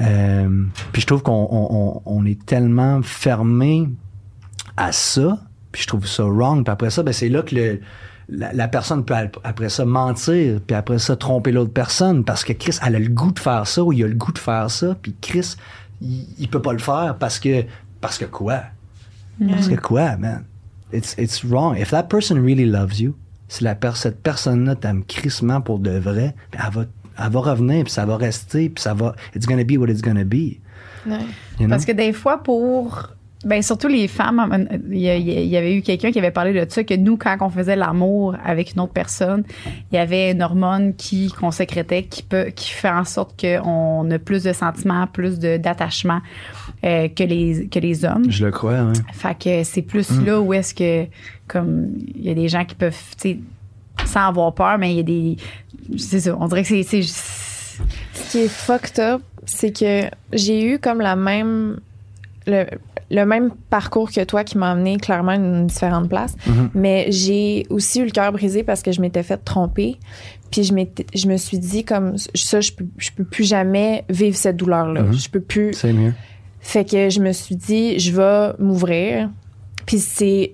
Euh, 0.01 0.65
puis 0.91 1.01
je 1.01 1.07
trouve 1.07 1.21
qu'on 1.21 1.47
on, 1.51 2.01
on- 2.05 2.25
est 2.25 2.43
tellement 2.45 3.01
fermé 3.03 3.89
à 4.77 4.91
ça, 4.91 5.39
puis 5.71 5.83
je 5.83 5.87
trouve 5.87 6.07
ça 6.07 6.23
wrong. 6.23 6.63
Puis 6.63 6.71
après 6.71 6.89
ça, 6.89 7.03
ben 7.03 7.13
c'est 7.13 7.29
là 7.29 7.43
que 7.43 7.53
le, 7.55 7.79
la, 8.29 8.53
la 8.53 8.67
personne 8.67 9.05
peut 9.05 9.13
ap- 9.13 9.37
après 9.43 9.69
ça 9.69 9.85
mentir, 9.85 10.59
puis 10.65 10.75
après 10.75 10.97
ça 10.99 11.15
tromper 11.15 11.51
l'autre 11.51 11.73
personne, 11.73 12.23
parce 12.23 12.43
que 12.43 12.53
Chris, 12.53 12.77
elle 12.85 12.95
a 12.95 12.99
le 12.99 13.09
goût 13.09 13.31
de 13.31 13.39
faire 13.39 13.67
ça, 13.67 13.83
ou 13.83 13.93
il 13.93 14.03
a 14.03 14.07
le 14.07 14.15
goût 14.15 14.31
de 14.31 14.39
faire 14.39 14.71
ça, 14.71 14.95
puis 15.01 15.13
Chris, 15.21 15.55
il, 16.01 16.25
il 16.39 16.47
peut 16.47 16.61
pas 16.61 16.73
le 16.73 16.79
faire 16.79 17.15
parce 17.19 17.37
que, 17.39 17.63
parce 18.01 18.17
que 18.17 18.25
quoi? 18.25 18.61
Parce 19.49 19.67
que 19.67 19.75
quoi, 19.75 20.15
man? 20.17 20.43
It's, 20.91 21.15
it's 21.17 21.43
wrong. 21.43 21.75
If 21.77 21.89
that 21.89 22.03
person 22.03 22.35
really 22.43 22.65
loves 22.65 22.99
you, 22.99 23.15
si 23.47 23.63
la 23.63 23.75
per- 23.75 23.95
cette 23.95 24.21
personne-là 24.23 24.75
t'aime 24.75 25.03
crissement 25.03 25.59
pour 25.61 25.79
de 25.79 25.91
vrai, 25.91 26.35
ben 26.51 26.59
elle 26.65 26.71
va, 26.73 26.85
elle 27.17 27.31
va 27.31 27.39
revenir, 27.39 27.83
puis 27.83 27.93
ça 27.93 28.05
va 28.05 28.17
rester, 28.17 28.69
puis 28.69 28.81
ça 28.81 28.93
va, 28.93 29.15
it's 29.35 29.45
gonna 29.45 29.63
be 29.63 29.77
what 29.77 29.87
it's 29.87 30.01
gonna 30.01 30.23
be. 30.23 30.57
Ouais. 31.05 31.19
You 31.59 31.65
know? 31.65 31.69
Parce 31.69 31.85
que 31.85 31.91
des 31.91 32.13
fois, 32.13 32.41
pour. 32.41 33.09
Ben, 33.45 33.61
surtout 33.61 33.89
les 33.89 34.07
femmes, 34.07 34.69
il 34.89 34.99
y, 34.99 35.57
avait 35.57 35.75
eu 35.75 35.81
quelqu'un 35.81 36.13
qui 36.13 36.19
avait 36.19 36.31
parlé 36.31 36.53
de 36.53 36.65
ça, 36.71 36.81
que 36.85 36.93
nous, 36.93 37.17
quand 37.17 37.35
on 37.41 37.49
faisait 37.49 37.75
l'amour 37.75 38.37
avec 38.41 38.71
une 38.71 38.79
autre 38.79 38.93
personne, 38.93 39.43
il 39.91 39.95
y 39.95 39.97
avait 39.97 40.31
une 40.31 40.41
hormone 40.41 40.95
qui, 40.95 41.27
qu'on 41.27 41.51
sécrétait 41.51 42.03
qui 42.03 42.23
peut, 42.23 42.51
qui 42.55 42.71
fait 42.71 42.89
en 42.89 43.03
sorte 43.03 43.37
qu'on 43.37 44.09
a 44.09 44.17
plus 44.17 44.43
de 44.43 44.53
sentiments, 44.53 45.07
plus 45.07 45.39
de, 45.39 45.57
d'attachement 45.57 46.21
euh, 46.85 47.09
que 47.09 47.23
les, 47.25 47.67
que 47.67 47.79
les 47.79 48.05
hommes. 48.05 48.31
Je 48.31 48.45
le 48.45 48.51
crois, 48.51 48.77
hein. 48.77 48.93
Fait 49.11 49.37
que 49.37 49.63
c'est 49.65 49.81
plus 49.81 50.09
là 50.21 50.39
où 50.39 50.53
est-ce 50.53 50.73
que, 50.73 51.05
comme, 51.49 51.89
il 52.15 52.23
y 52.23 52.29
a 52.29 52.35
des 52.35 52.47
gens 52.47 52.63
qui 52.63 52.75
peuvent, 52.75 52.95
tu 53.21 53.29
sais, 53.29 53.39
sans 54.05 54.27
avoir 54.27 54.53
peur, 54.53 54.77
mais 54.77 54.91
il 54.91 54.97
y 54.97 54.99
a 54.99 55.03
des. 55.03 55.37
C'est 55.97 56.21
ça, 56.21 56.37
on 56.39 56.47
dirait 56.47 56.63
que 56.63 56.67
c'est. 56.67 56.83
c'est 56.83 57.01
Ce 57.03 58.31
qui 58.31 58.39
est 58.39 58.47
fucked 58.47 58.99
up, 58.99 59.21
c'est 59.45 59.77
que 59.77 60.09
j'ai 60.31 60.63
eu 60.63 60.79
comme 60.79 61.01
la 61.01 61.15
même. 61.15 61.79
Le, 62.45 62.65
le 63.09 63.25
même 63.25 63.51
parcours 63.69 64.11
que 64.11 64.23
toi 64.23 64.43
qui 64.43 64.57
m'a 64.57 64.71
amené 64.71 64.97
clairement 64.97 65.31
à 65.31 65.35
une 65.35 65.67
différente 65.67 66.09
place. 66.09 66.35
Mhm. 66.47 66.71
Mais 66.73 67.05
j'ai 67.09 67.65
aussi 67.69 67.99
eu 68.01 68.05
le 68.05 68.11
cœur 68.11 68.31
brisé 68.31 68.63
parce 68.63 68.81
que 68.81 68.91
je 68.91 68.99
m'étais 69.01 69.23
fait 69.23 69.37
tromper. 69.37 69.97
Puis 70.51 70.63
je, 70.63 70.73
je 71.15 71.27
me 71.27 71.37
suis 71.37 71.59
dit, 71.59 71.83
comme 71.83 72.17
ça, 72.17 72.59
je 72.59 72.71
peux, 72.71 72.85
je 72.97 73.11
peux 73.11 73.23
plus 73.23 73.43
jamais 73.43 74.03
vivre 74.09 74.35
cette 74.35 74.57
douleur-là. 74.57 75.03
Mhm. 75.03 75.13
Je 75.13 75.29
peux 75.29 75.41
plus. 75.41 75.73
C'est 75.73 75.93
mieux. 75.93 76.13
Fait 76.59 76.89
que 76.89 77.09
je 77.09 77.19
me 77.19 77.33
suis 77.33 77.55
dit, 77.55 77.99
je 77.99 78.11
vais 78.13 78.53
m'ouvrir. 78.57 79.29
Puis 79.85 79.99
c'est. 79.99 80.51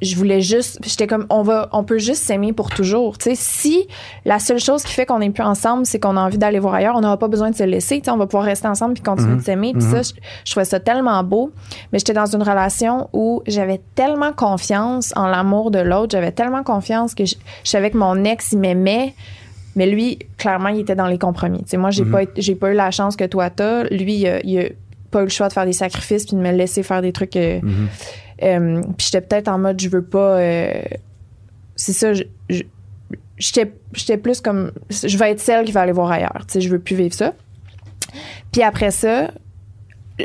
Je 0.00 0.14
voulais 0.14 0.40
juste. 0.40 0.78
J'étais 0.84 1.06
comme, 1.08 1.26
on 1.28 1.42
va, 1.42 1.68
on 1.72 1.82
peut 1.82 1.98
juste 1.98 2.22
s'aimer 2.22 2.52
pour 2.52 2.70
toujours. 2.70 3.18
Tu 3.18 3.30
sais, 3.30 3.34
si 3.34 3.86
la 4.24 4.38
seule 4.38 4.60
chose 4.60 4.84
qui 4.84 4.92
fait 4.92 5.06
qu'on 5.06 5.18
n'est 5.18 5.30
plus 5.30 5.42
ensemble, 5.42 5.86
c'est 5.86 5.98
qu'on 5.98 6.16
a 6.16 6.20
envie 6.20 6.38
d'aller 6.38 6.60
voir 6.60 6.74
ailleurs, 6.74 6.94
on 6.96 7.00
n'aura 7.00 7.16
pas 7.18 7.26
besoin 7.26 7.50
de 7.50 7.56
se 7.56 7.64
laisser. 7.64 7.98
Tu 7.98 8.04
sais, 8.04 8.10
on 8.12 8.16
va 8.16 8.26
pouvoir 8.26 8.44
rester 8.44 8.68
ensemble 8.68 8.94
puis 8.94 9.02
continuer 9.02 9.32
Mhm. 9.32 9.38
de 9.38 9.42
s'aimer. 9.44 9.72
Puis 9.72 9.82
ça, 9.82 10.02
je, 10.02 10.12
je 10.44 10.50
trouvais 10.52 10.64
ça 10.64 10.78
tellement 10.78 11.22
beau. 11.24 11.50
Mais 11.92 11.98
j'étais 11.98 12.12
dans 12.12 12.26
une 12.26 12.42
relation 12.42 13.08
où 13.12 13.42
j'avais 13.48 13.80
tellement 13.96 14.32
confiance 14.32 15.12
en 15.16 15.26
l'amour 15.26 15.70
de 15.72 15.80
l'autre. 15.80 16.12
J'avais 16.12 16.32
tellement 16.32 16.62
confiance 16.62 17.14
que 17.16 17.24
je, 17.24 17.34
je 17.64 17.70
savais 17.70 17.90
que 17.90 17.96
mon 17.98 18.22
ex, 18.24 18.52
il 18.52 18.58
m'aimait. 18.58 19.14
Mais 19.74 19.86
lui, 19.86 20.18
clairement, 20.38 20.68
il 20.68 20.80
était 20.80 20.94
dans 20.96 21.06
les 21.08 21.18
compromis. 21.18 21.58
Tu 21.64 21.70
sais, 21.70 21.76
moi, 21.76 21.90
j'ai 21.90 22.04
Mhm. 22.04 22.12
pas, 22.12 22.20
j'ai 22.36 22.54
pas 22.54 22.70
eu 22.70 22.74
la 22.74 22.90
chance 22.92 23.16
que 23.16 23.24
toi 23.24 23.50
t'as. 23.50 23.84
Lui, 23.84 24.14
il 24.14 24.26
a, 24.28 24.40
il 24.44 24.58
a 24.60 24.64
pas 25.10 25.20
eu 25.20 25.24
le 25.24 25.28
choix 25.30 25.48
de 25.48 25.52
faire 25.52 25.64
des 25.66 25.72
sacrifices 25.72 26.24
puis 26.26 26.36
de 26.36 26.40
me 26.42 26.52
laisser 26.52 26.82
faire 26.82 27.02
des 27.02 27.12
trucs. 27.12 27.34
euh, 27.36 27.58
Mhm. 27.62 27.88
Euh, 28.42 28.80
puis 28.96 29.06
j'étais 29.10 29.20
peut-être 29.20 29.48
en 29.48 29.58
mode, 29.58 29.80
je 29.80 29.88
veux 29.88 30.04
pas. 30.04 30.38
euh, 30.38 30.82
c'est 31.76 31.92
ça, 31.92 32.12
j'étais 33.38 33.72
j'étais 33.94 34.16
plus 34.16 34.40
comme, 34.40 34.72
je 34.90 35.16
vais 35.16 35.30
être 35.30 35.40
celle 35.40 35.64
qui 35.64 35.72
va 35.72 35.82
aller 35.82 35.92
voir 35.92 36.10
ailleurs. 36.10 36.44
Tu 36.46 36.54
sais, 36.54 36.60
je 36.60 36.68
veux 36.68 36.78
plus 36.78 36.96
vivre 36.96 37.14
ça. 37.14 37.32
Puis 38.52 38.62
après 38.62 38.90
ça, 38.90 39.30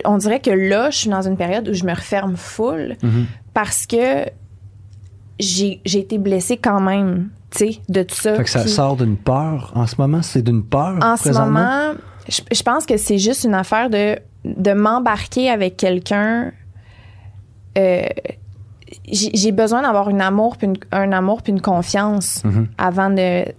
on 0.05 0.17
dirait 0.17 0.39
que 0.39 0.49
là, 0.49 0.89
je 0.89 0.97
suis 0.97 1.09
dans 1.09 1.21
une 1.21 1.38
période 1.38 1.67
où 1.69 1.73
je 1.73 1.83
me 1.85 1.93
referme 1.93 2.35
full 2.35 2.97
Mhm. 3.03 3.25
parce 3.53 3.85
que 3.85 4.25
j'ai 5.39 5.81
j'ai 5.85 5.99
été 5.99 6.17
blessée 6.17 6.57
quand 6.57 6.79
même, 6.81 7.29
tu 7.51 7.57
sais, 7.73 7.79
de 7.89 8.03
tout 8.03 8.15
ça. 8.15 8.35
Fait 8.35 8.43
que 8.43 8.49
ça 8.49 8.61
Puis- 8.61 8.69
sort 8.69 8.95
d'une 8.95 9.17
peur 9.17 9.71
en 9.75 9.85
ce 9.88 9.95
moment? 9.97 10.21
C'est 10.21 10.41
d'une 10.41 10.63
peur 10.63 10.97
en 11.01 11.17
ce 11.17 11.29
moment, 11.29 11.93
je, 12.27 12.41
je 12.51 12.63
pense 12.63 12.85
que 12.85 12.97
c'est 12.97 13.17
juste 13.17 13.43
une 13.43 13.53
affaire 13.55 13.89
de, 13.89 14.17
de 14.45 14.73
m'embarquer 14.73 15.49
avec 15.49 15.77
quelqu'un. 15.77 16.51
Euh, 17.77 18.03
j'ai 19.12 19.51
besoin 19.51 19.81
d'avoir 19.81 20.09
une 20.09 20.21
amour 20.21 20.57
puis 20.57 20.67
une- 20.67 20.77
un 20.91 21.12
amour 21.12 21.41
puis 21.41 21.51
une 21.51 21.62
confiance 21.62 22.43
Mhm. 22.43 22.67
avant 22.77 23.09
de. 23.09 23.45
Tu 23.45 23.51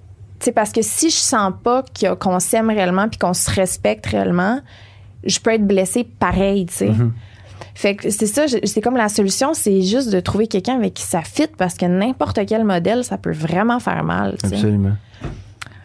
sais, 0.47 0.53
parce 0.53 0.73
que 0.73 0.83
si 0.83 1.11
je 1.11 1.17
sens 1.17 1.53
pas 1.63 1.85
qu'on 2.21 2.39
s'aime 2.41 2.69
réellement 2.71 3.09
puis 3.09 3.19
qu'on 3.19 3.35
se 3.35 3.51
respecte 3.51 4.07
réellement, 4.07 4.61
je 5.25 5.39
peux 5.41 5.51
être 5.53 5.67
blessée 5.67 6.05
pareil, 6.05 6.67
tu 6.67 6.75
sais. 6.75 6.89
Mhm. 6.91 7.13
Fait 7.75 7.97
que 7.97 8.11
c'est 8.11 8.27
ça, 8.27 8.45
c'est 8.63 8.81
comme 8.81 8.97
la 8.97 9.09
solution, 9.09 9.53
c'est 9.55 9.83
juste 9.83 10.11
de 10.13 10.21
trouver 10.21 10.47
quelqu'un 10.47 10.77
avec 10.77 10.95
qui 10.95 11.03
ça 11.03 11.23
fit 11.23 11.49
parce 11.59 11.75
que 11.75 11.87
n'importe 11.87 12.39
quel 12.47 12.63
modèle, 12.65 13.03
ça 13.05 13.19
peut 13.19 13.33
vraiment 13.33 13.81
faire 13.81 14.05
mal. 14.05 14.37
Absolument. 14.45 14.97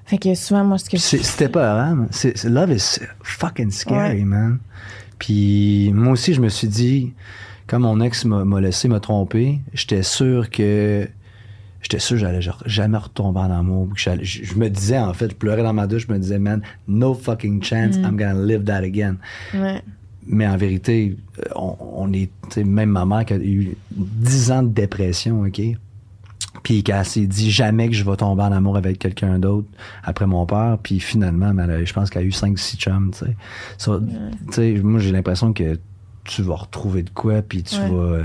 Fait 0.06 0.18
que 0.18 0.36
souvent, 0.36 0.64
moi, 0.64 0.78
ce 0.78 0.90
que 0.90 0.98
C'était 0.98 1.50
pas 1.50 1.94
c'est- 2.12 2.44
Love 2.44 2.72
is 2.74 3.00
fucking 3.24 3.72
scary, 3.72 4.24
man. 4.26 4.60
Puis 5.18 5.92
moi 5.94 6.14
aussi, 6.14 6.34
je 6.34 6.42
me 6.42 6.50
suis 6.50 6.68
dit, 6.68 7.14
quand 7.70 7.80
mon 7.80 8.02
ex 8.02 8.26
m'a 8.26 8.62
laissé 8.62 8.88
me 8.88 9.00
tromper, 9.00 9.62
j'étais 9.74 10.04
sûr 10.04 10.50
que. 10.50 11.08
J'étais 11.82 12.00
sûr 12.00 12.18
que 12.18 12.22
j'allais 12.22 12.42
jamais 12.66 12.98
retomber 12.98 13.40
en 13.40 13.52
amour. 13.52 13.88
que 13.94 14.00
Je, 14.02 14.44
je 14.44 14.56
me 14.56 14.70
disais, 14.70 15.00
en 15.00 15.14
fait, 15.14 15.30
je 15.30 15.36
pleurais 15.36 15.64
dans 15.64 15.72
ma 15.72 15.88
douche, 15.88 16.08
je 16.08 16.12
me 16.12 16.20
disais, 16.20 16.38
man, 16.38 16.62
no 16.90 17.14
fucking 17.14 17.64
chance, 17.64 17.96
I'm 17.96 18.18
gonna 18.18 18.34
live 18.34 18.66
that 18.66 18.84
again. 18.84 19.16
Ouais. 19.54 19.82
Mais 20.28 20.46
en 20.46 20.58
vérité, 20.58 21.16
euh, 21.38 21.44
on, 21.56 21.78
on 21.80 22.12
est, 22.12 22.30
même 22.58 22.90
ma 22.90 23.06
mère 23.06 23.24
qui 23.24 23.34
a 23.34 23.38
eu 23.38 23.78
10 23.92 24.52
ans 24.52 24.64
de 24.64 24.70
dépression, 24.70 25.44
OK? 25.44 25.62
Puis 26.64 26.84
qu'elle 26.84 27.06
s'est 27.06 27.28
dit 27.28 27.50
jamais 27.50 27.88
que 27.88 27.96
je 27.96 28.04
vais 28.04 28.18
tomber 28.18 28.44
en 28.44 28.52
amour 28.52 28.76
avec 28.76 29.00
quelqu'un 29.00 29.40
d'autre 29.40 29.70
après 30.04 30.28
mon 30.28 30.46
père. 30.46 30.78
Puis 30.84 31.00
finalement, 31.00 31.54
je 31.86 31.94
pense 31.94 32.10
qu'elle 32.10 32.24
a 32.24 32.26
eu 32.26 32.32
5-6 32.32 32.78
chums, 32.78 33.12
tu 33.12 33.20
sais. 33.26 33.36
So, 33.78 34.00
tu 34.02 34.06
sais, 34.52 34.74
moi, 34.84 35.00
j'ai 35.00 35.14
l'impression 35.14 35.54
que 35.54 35.80
tu 36.30 36.42
vas 36.44 36.56
retrouver 36.56 37.04
de 37.04 37.10
quoi, 37.10 37.42
puis 37.42 37.64
tu 37.64 37.76
Ouais. 37.80 37.90
vas... 37.90 37.96
euh, 37.96 38.24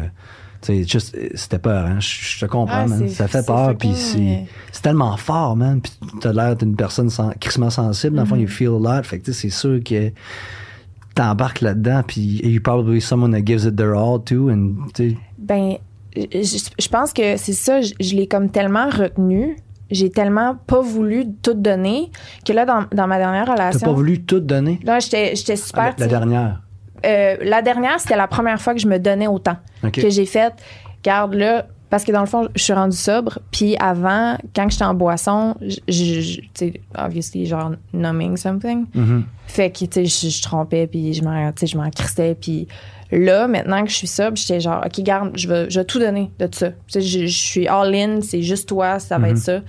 juste, 0.85 1.17
c'était 1.35 1.59
peur, 1.59 1.87
hein? 1.87 2.01
Je, 2.01 2.09
je 2.09 2.41
te 2.41 2.47
comprends, 2.47 2.85
Ah, 2.85 2.87
man. 2.87 3.09
Ça 3.09 3.29
fait 3.29 3.45
peur, 3.47 3.77
puis 3.77 3.93
c'est 3.95 4.47
tellement 4.83 5.17
fort, 5.17 5.57
man. 5.57 5.81
Puis 5.81 5.93
t'as 6.21 6.33
l'air 6.33 6.57
d'une 6.57 6.75
personne 6.77 7.11
crissement 7.41 7.71
sensible. 7.71 8.17
Dans 8.17 8.23
le 8.23 8.29
fond, 8.29 8.37
you 8.37 8.49
feel 8.49 8.69
a 8.69 8.79
lot. 8.99 9.03
Fait 9.05 9.19
que, 9.19 9.33
c'est 9.33 9.51
sûr 9.51 9.81
que 9.85 10.11
t'embarques 11.15 11.61
là-dedans, 11.61 12.03
puis 12.07 12.41
you 12.45 12.61
probably 12.61 13.01
someone 13.01 13.33
that 13.33 13.45
gives 13.47 13.65
it 13.65 13.77
their 13.77 13.95
all, 13.95 14.19
too, 14.23 14.51
and, 14.51 14.75
tu 14.95 15.11
sais, 15.11 15.17
Ben, 15.39 15.75
je, 16.17 16.59
je 16.79 16.89
pense 16.89 17.13
que 17.13 17.37
c'est 17.37 17.53
ça, 17.53 17.81
je, 17.83 17.93
je 18.01 18.15
l'ai 18.17 18.27
comme 18.27 18.51
tellement 18.51 18.89
retenu. 18.89 19.57
J'ai 19.91 20.11
tellement 20.11 20.57
pas 20.67 20.81
voulu 20.81 21.27
tout 21.43 21.53
donner 21.55 22.11
que 22.45 22.53
là, 22.55 22.65
dans, 22.65 22.87
dans 22.93 23.07
ma 23.07 23.19
dernière 23.19 23.45
T'as 23.45 23.53
relation. 23.53 23.87
pas 23.87 23.93
voulu 23.93 24.23
tout 24.23 24.41
donner? 24.41 24.81
Là, 24.83 24.99
j'étais 24.99 25.37
j'étais 25.37 25.53
Ah, 25.53 25.57
super. 25.57 25.95
la, 25.99 26.07
dernière. 26.07 26.63
Euh, 27.05 27.37
la 27.43 27.63
dernière, 27.63 28.01
c'était 28.01 28.17
la 28.17 28.29
première 28.29 28.61
fois 28.61 28.75
que 28.75 28.81
je 28.81 28.89
me 28.89 28.99
donnais 28.99 29.27
autant. 29.27 29.57
Que 29.93 30.09
j'ai 30.11 30.27
fait, 30.27 30.53
garde 31.03 31.35
là, 31.35 31.67
parce 31.95 32.03
que 32.03 32.11
dans 32.11 32.23
le 32.23 32.27
fond, 32.27 32.49
je 32.57 32.61
suis 32.61 32.73
rendue 32.73 32.97
sobre. 32.97 33.39
Puis 33.53 33.77
avant, 33.79 34.37
quand 34.57 34.69
j'étais 34.69 34.85
en 34.85 34.95
boisson, 34.95 35.55
je, 35.61 36.41
tu 36.41 36.49
sais, 36.53 36.81
obviously, 36.99 37.47
genre, 37.47 37.71
numbing 37.93 38.37
something. 38.37 38.87
Mhm. 38.95 39.25
Fait 39.47 39.71
que, 39.71 39.85
tu 39.85 39.89
sais, 39.93 40.05
je, 40.05 40.29
je 40.29 40.43
trompais, 40.43 40.89
puis 40.89 41.15
je 41.15 41.23
m'en, 41.23 41.53
je 41.57 41.91
crissais. 41.91 42.37
Puis 42.41 42.67
là, 43.13 43.47
maintenant 43.47 43.85
que 43.85 43.91
je 43.91 43.95
suis 43.95 44.09
sobre, 44.09 44.37
j'étais 44.37 44.59
genre, 44.59 44.83
OK, 44.85 45.01
garde, 45.05 45.31
je 45.37 45.47
vais, 45.47 45.71
je 45.71 45.79
vais 45.79 45.85
tout 45.85 46.01
donner 46.01 46.33
de 46.41 46.49
ça. 46.51 46.71
Tu 46.71 46.77
sais, 46.89 47.01
je, 47.01 47.27
je 47.27 47.39
suis 47.39 47.69
all-in, 47.69 48.23
c'est 48.23 48.43
juste 48.43 48.69
toi, 48.69 48.99
ça 48.99 49.19
va 49.19 49.29
être 49.29 49.39
ça. 49.39 49.61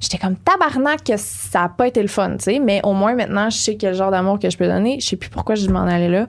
J'étais 0.00 0.18
comme 0.18 0.36
tabarnak 0.36 1.02
que 1.02 1.16
ça 1.16 1.62
a 1.62 1.68
pas 1.70 1.86
été 1.88 2.02
le 2.02 2.08
fun, 2.08 2.32
tu 2.32 2.44
sais. 2.44 2.58
Mais 2.58 2.80
au 2.84 2.92
moins, 2.92 3.14
maintenant, 3.14 3.48
je 3.48 3.56
sais 3.56 3.76
quel 3.76 3.94
genre 3.94 4.10
d'amour 4.10 4.38
que 4.38 4.50
je 4.50 4.58
peux 4.58 4.66
donner. 4.66 4.98
Je 5.00 5.06
sais 5.06 5.16
plus 5.16 5.30
pourquoi 5.30 5.54
je 5.54 5.66
m'en 5.70 5.84
allais 5.84 6.10
là. 6.10 6.26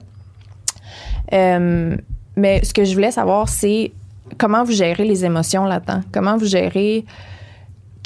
Euh, 1.32 1.96
mais 2.36 2.64
ce 2.64 2.72
que 2.74 2.84
je 2.84 2.94
voulais 2.94 3.10
savoir, 3.10 3.48
c'est 3.48 3.92
comment 4.38 4.64
vous 4.64 4.72
gérez 4.72 5.04
les 5.04 5.24
émotions 5.24 5.64
là-dedans? 5.64 6.00
Comment 6.12 6.36
vous 6.36 6.46
gérez 6.46 7.04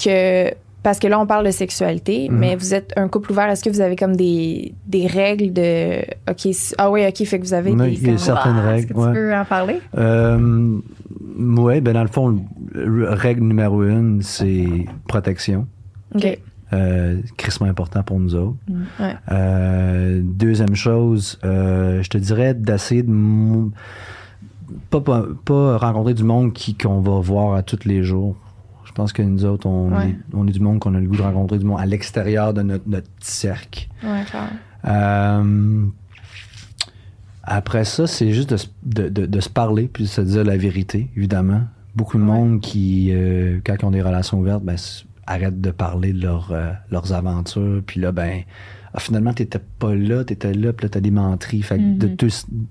que. 0.03 0.51
Parce 0.83 1.01
que 1.01 1.09
là, 1.09 1.19
on 1.19 1.27
parle 1.27 1.45
de 1.45 1.51
sexualité, 1.51 2.29
Mhm. 2.31 2.39
mais 2.39 2.55
vous 2.55 2.73
êtes 2.73 2.93
un 2.97 3.09
couple 3.09 3.33
ouvert. 3.33 3.49
Est-ce 3.49 3.65
que 3.65 3.71
vous 3.71 3.81
avez 3.81 3.97
comme 3.97 4.15
des, 4.15 4.73
des 4.87 5.09
règles 5.09 5.53
de. 5.53 5.99
OK, 6.31 6.55
ah 6.79 6.91
oui, 6.93 7.05
OK, 7.09 7.25
fait 7.27 7.41
que 7.41 7.45
vous 7.45 7.55
avez 7.55 7.73
Oui, 7.73 7.77
des. 7.97 8.03
il 8.03 8.11
y 8.13 8.15
a 8.15 8.19
certaines 8.19 8.57
Est-ce 8.57 8.67
règles. 8.69 8.87
que 8.95 9.07
tu 9.09 9.13
peux 9.13 9.35
en 9.35 9.45
parler? 9.45 9.81
Euh, 9.99 10.79
ouais, 11.59 11.81
ben 11.81 11.93
dans 11.95 12.03
le 12.03 12.09
fond, 12.09 12.41
le- 12.73 13.09
règle 13.11 13.43
numéro 13.43 13.83
une, 13.83 14.23
c'est 14.23 14.67
protection. 15.09 15.67
OK. 16.15 16.39
Euh, 16.73 17.21
crissement 17.37 17.67
important 17.69 18.03
pour 18.03 18.19
nous 18.19 18.35
autres. 18.35 18.57
Ouais. 19.01 19.15
Euh, 19.31 20.21
deuxième 20.25 20.75
chose, 20.75 21.39
euh, 21.45 22.03
je 22.03 22.09
te 22.11 22.19
dirais 22.19 22.55
d'essayer 22.55 23.03
de 23.03 23.13
pas, 24.91 25.01
pas, 25.01 25.25
pas 25.45 25.77
rencontrer 25.79 26.15
du 26.15 26.25
monde 26.25 26.53
qui 26.53 26.75
qu'on 26.77 27.01
va 27.01 27.21
voir 27.21 27.55
à 27.55 27.63
tous 27.63 27.85
les 27.85 28.03
jours. 28.03 28.37
Je 28.85 28.93
pense 28.93 29.13
que 29.13 29.23
nous 29.23 29.45
autres, 29.45 29.67
on, 29.67 29.93
Ouais. 29.97 30.11
est, 30.11 30.17
on 30.33 30.47
est 30.49 30.53
du 30.53 30.61
monde 30.61 30.79
qu'on 30.81 30.95
a 30.95 31.01
le 31.01 31.07
goût 31.07 31.17
de 31.17 31.23
rencontrer 31.23 31.59
du 31.59 31.65
monde 31.67 31.79
à 31.81 31.87
l'extérieur 31.87 32.53
de 32.55 32.63
notre, 32.63 32.89
notre 32.89 33.09
petit 33.11 33.31
cercle. 33.33 33.89
Ouais, 34.03 34.23
clair. 34.25 34.49
Euh, 34.87 35.85
après 37.43 37.85
ça, 37.85 38.07
c'est 38.07 38.33
juste 38.33 38.51
de, 38.51 38.57
se- 38.57 38.67
de, 38.85 39.09
de- 39.09 39.27
de 39.27 39.41
se 39.41 39.49
parler 39.49 39.87
puis 39.93 40.05
de 40.05 40.09
se 40.09 40.21
dire 40.21 40.45
la 40.45 40.57
vérité, 40.57 41.11
évidemment. 41.17 41.63
Beaucoup 41.95 42.19
de 42.19 42.23
monde 42.23 42.61
qui, 42.61 43.13
quand 43.65 43.75
ils 43.81 43.85
ont 43.87 43.91
des 43.91 44.03
relations 44.03 44.39
ouvertes, 44.41 44.63
ben, 44.65 44.77
arrêtent 45.27 45.61
de 45.61 45.71
parler 45.71 46.13
de 46.13 46.23
leur, 46.23 46.51
euh, 46.53 46.73
leurs 46.91 47.13
aventures. 47.13 47.83
Puis 47.87 48.01
là, 48.01 48.13
ben, 48.13 48.43
ah, 48.95 49.01
finalement, 49.01 49.33
t'étais 49.33 49.59
pas 49.79 49.95
là, 49.95 50.25
t'étais 50.25 50.55
là, 50.55 50.73
puis 50.73 50.85
là, 50.85 50.89
t'as 50.91 51.01
des 51.01 51.11
menteries. 51.11 51.63
Fait 51.63 51.77
que 51.79 51.99
de 51.99 52.09
Mhm. 52.09 52.17
tout, 52.17 52.31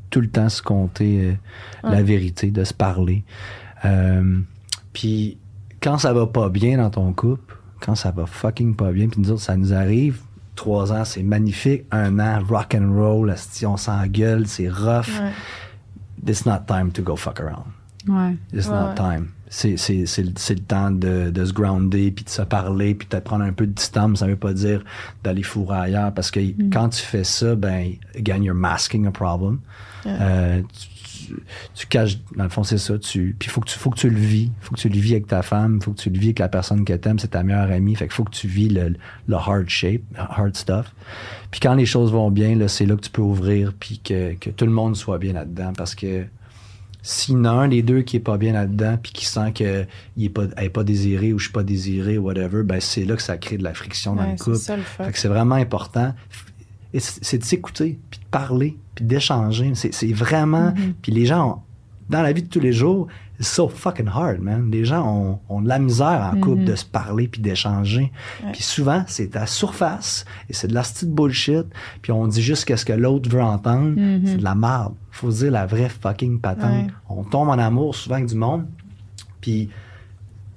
tout 0.09 0.21
le 0.21 0.27
temps 0.29 0.49
se 0.49 0.61
compter 0.61 1.37
euh, 1.83 1.89
la 1.89 2.01
vérité, 2.03 2.51
de 2.51 2.63
se 2.63 2.73
parler. 2.73 3.23
Euh, 3.83 4.39
puis 4.93 5.37
quand 5.81 5.97
ça 5.97 6.13
va 6.13 6.25
pas 6.27 6.49
bien 6.49 6.77
dans 6.77 6.89
ton 6.89 7.13
couple, 7.13 7.57
quand 7.81 7.95
ça 7.95 8.11
va 8.11 8.25
fucking 8.25 8.75
pas 8.75 8.91
bien, 8.91 9.07
puis 9.09 9.21
nous 9.21 9.31
autres, 9.31 9.41
ça 9.43 9.55
nous 9.57 9.73
arrive, 9.73 10.21
trois 10.55 10.91
ans, 10.93 11.05
c'est 11.05 11.21
magnifique, 11.23 11.83
un 11.91 12.17
an, 12.19 12.41
rock 12.47 12.75
and 12.75 12.93
roll, 12.95 13.33
on 13.65 13.77
s'engueule, 13.77 14.47
c'est 14.47 14.69
rough. 14.69 15.09
Ouais. 15.19 15.31
It's 16.27 16.45
not 16.45 16.61
time 16.67 16.91
to 16.93 17.03
go 17.03 17.15
fuck 17.15 17.39
around. 17.41 17.65
Ouais. 18.07 18.35
It's 18.53 18.67
Ouais, 18.67 18.73
not 18.73 18.95
time. 18.95 19.27
C'est, 19.47 19.77
c'est, 19.77 20.05
c'est, 20.05 20.23
le- 20.23 20.33
c'est 20.37 20.55
le 20.55 20.61
temps 20.61 20.89
de, 20.91 21.29
de 21.29 21.45
se 21.45 21.53
grounder, 21.53 22.11
puis 22.11 22.25
de 22.25 22.29
se 22.29 22.41
parler, 22.41 22.95
puis 22.95 23.07
de 23.09 23.19
prendre 23.19 23.43
un 23.45 23.53
peu 23.53 23.67
de 23.67 23.71
distance. 23.73 24.19
Ça 24.19 24.27
veut 24.27 24.35
pas 24.35 24.53
dire 24.53 24.83
d'aller 25.23 25.43
fourrer 25.43 25.77
ailleurs, 25.77 26.13
parce 26.13 26.31
que 26.31 26.39
quand 26.71 26.89
tu 26.89 27.01
fais 27.01 27.23
ça, 27.23 27.55
ben, 27.55 27.91
again, 28.17 28.41
you're 28.41 28.55
masking 28.55 29.05
a 29.07 29.11
problem. 29.11 29.59
Euh, 30.07 30.61
tu, 30.61 30.87
tu- 31.27 31.35
tu 31.73 31.87
caches, 31.87 32.19
dans 32.35 32.43
le 32.43 32.49
fond, 32.49 32.63
c'est 32.63 32.77
ça. 32.77 32.97
Tu, 32.99 33.35
puis 33.39 33.49
faut 33.49 33.61
que 33.61 33.69
tu, 33.69 33.79
faut 33.79 33.89
que 33.89 33.97
tu 33.99 34.09
le 34.09 34.19
vis. 34.19 34.51
Faut 34.61 34.75
que 34.75 34.79
tu 34.79 34.89
le 34.89 34.99
vis 34.99 35.13
avec 35.13 35.25
ta 35.27 35.41
femme. 35.41 35.81
Faut 35.81 35.91
que 35.93 35.99
tu 36.01 36.09
le 36.11 36.19
vis 36.19 36.27
avec 36.27 36.39
la 36.39 36.49
personne 36.49 36.85
que 36.85 36.93
t'aimes. 36.93 37.17
C'est 37.17 37.29
ta 37.29 37.41
meilleure 37.41 37.71
amie. 37.71 37.95
Fait 37.95 38.05
qu'il 38.05 38.13
faut 38.13 38.23
que 38.25 38.31
tu 38.35 38.47
vis 38.47 38.69
le, 38.69 38.93
le 39.27 39.35
hard 39.35 39.67
shape, 39.67 40.01
hard 40.17 40.55
stuff. 40.55 40.93
Puis 41.49 41.59
quand 41.61 41.73
les 41.73 41.85
choses 41.87 42.11
vont 42.11 42.29
bien, 42.29 42.55
là, 42.55 42.67
c'est 42.67 42.85
là 42.85 42.95
que 42.95 43.01
tu 43.01 43.09
peux 43.09 43.23
ouvrir, 43.23 43.73
puis 43.79 43.99
que, 44.03 44.33
que 44.35 44.49
tout 44.51 44.65
le 44.65 44.71
monde 44.71 44.95
soit 44.95 45.17
bien 45.17 45.33
là-dedans, 45.33 45.73
parce 45.75 45.95
que 45.95 46.25
s'il 47.07 47.35
y 47.35 47.37
en 47.37 47.45
a 47.45 47.49
un 47.51 47.67
des 47.67 47.83
deux 47.83 48.01
qui 48.01 48.17
est 48.17 48.19
pas 48.19 48.37
bien 48.37 48.53
là-dedans, 48.53 48.97
puis 49.01 49.11
qui 49.11 49.25
sent 49.25 49.51
que 49.53 49.85
il 50.17 50.25
est 50.25 50.29
pas, 50.29 50.45
elle 50.57 50.65
est 50.65 50.69
pas 50.69 50.83
désiré 50.83 51.33
ou 51.33 51.37
je 51.39 51.45
suis 51.45 51.53
pas 51.53 51.63
désiré, 51.63 52.17
whatever, 52.17 52.63
ben 52.63 52.79
c'est 52.81 53.05
là 53.05 53.15
que 53.15 53.21
ça 53.21 53.37
crée 53.37 53.57
de 53.57 53.63
la 53.63 53.73
friction 53.75 54.15
dans 54.15 54.23
Ouais, 54.23 54.31
le 54.31 54.37
c'est 54.37 54.43
couple. 54.43 54.57
ça 54.57 54.75
le 54.75 54.81
Fait 54.83 55.03
fuck. 55.03 55.13
que 55.13 55.19
c'est 55.19 55.27
vraiment 55.27 55.55
important. 55.55 56.13
C'est 56.97 57.37
de 57.39 57.43
s'écouter, 57.43 57.99
puis 58.09 58.19
de 58.21 58.25
parler, 58.31 58.77
puis 58.95 59.03
d'échanger. 59.05 59.71
C'est 59.75 59.93
c'est 59.93 60.13
vraiment... 60.13 60.73
Puis 61.01 61.11
les 61.11 61.25
gens, 61.25 61.49
ont- 61.49 61.61
dans 62.09 62.21
la 62.21 62.33
vie 62.33 62.43
de 62.43 62.47
tous 62.49 62.59
les 62.59 62.71
jours, 62.73 63.07
it's 63.39 63.47
so 63.47 63.67
fucking 63.67 64.07
hard, 64.07 64.39
man. 64.39 64.69
Les 64.71 64.85
gens 64.85 65.07
ont, 65.07 65.39
ont 65.49 65.61
de 65.61 65.67
la 65.67 65.79
misère 65.79 66.31
en 66.33 66.39
couple 66.39 66.59
Mhm. 66.61 66.65
de 66.65 66.75
se 66.75 66.85
parler 66.85 67.27
puis 67.27 67.41
d'échanger. 67.41 68.11
Ouais. 68.43 68.51
Puis 68.53 68.61
souvent, 68.63 69.03
c'est 69.07 69.35
à 69.35 69.45
surface 69.47 70.23
et 70.49 70.53
c'est 70.53 70.67
de 70.67 70.73
la 70.73 70.81
petite 70.83 71.09
bullshit. 71.09 71.65
Puis 72.01 72.11
on 72.11 72.27
dit 72.27 72.41
juste 72.41 72.65
qu'est-ce 72.65 72.85
que 72.85 72.93
l'autre 72.93 73.29
veut 73.29 73.41
entendre. 73.41 73.99
Mhm. 73.99 74.21
C'est 74.25 74.37
de 74.37 74.43
la 74.43 74.55
merde. 74.55 74.93
Faut 75.11 75.29
dire 75.31 75.51
la 75.51 75.65
vraie 75.65 75.89
fucking 75.89 76.39
patente. 76.39 76.87
Ouais. 76.87 76.93
On 77.09 77.23
tombe 77.23 77.49
en 77.49 77.57
amour 77.57 77.95
souvent 77.95 78.15
avec 78.15 78.27
du 78.27 78.35
monde, 78.35 78.65
puis 79.41 79.69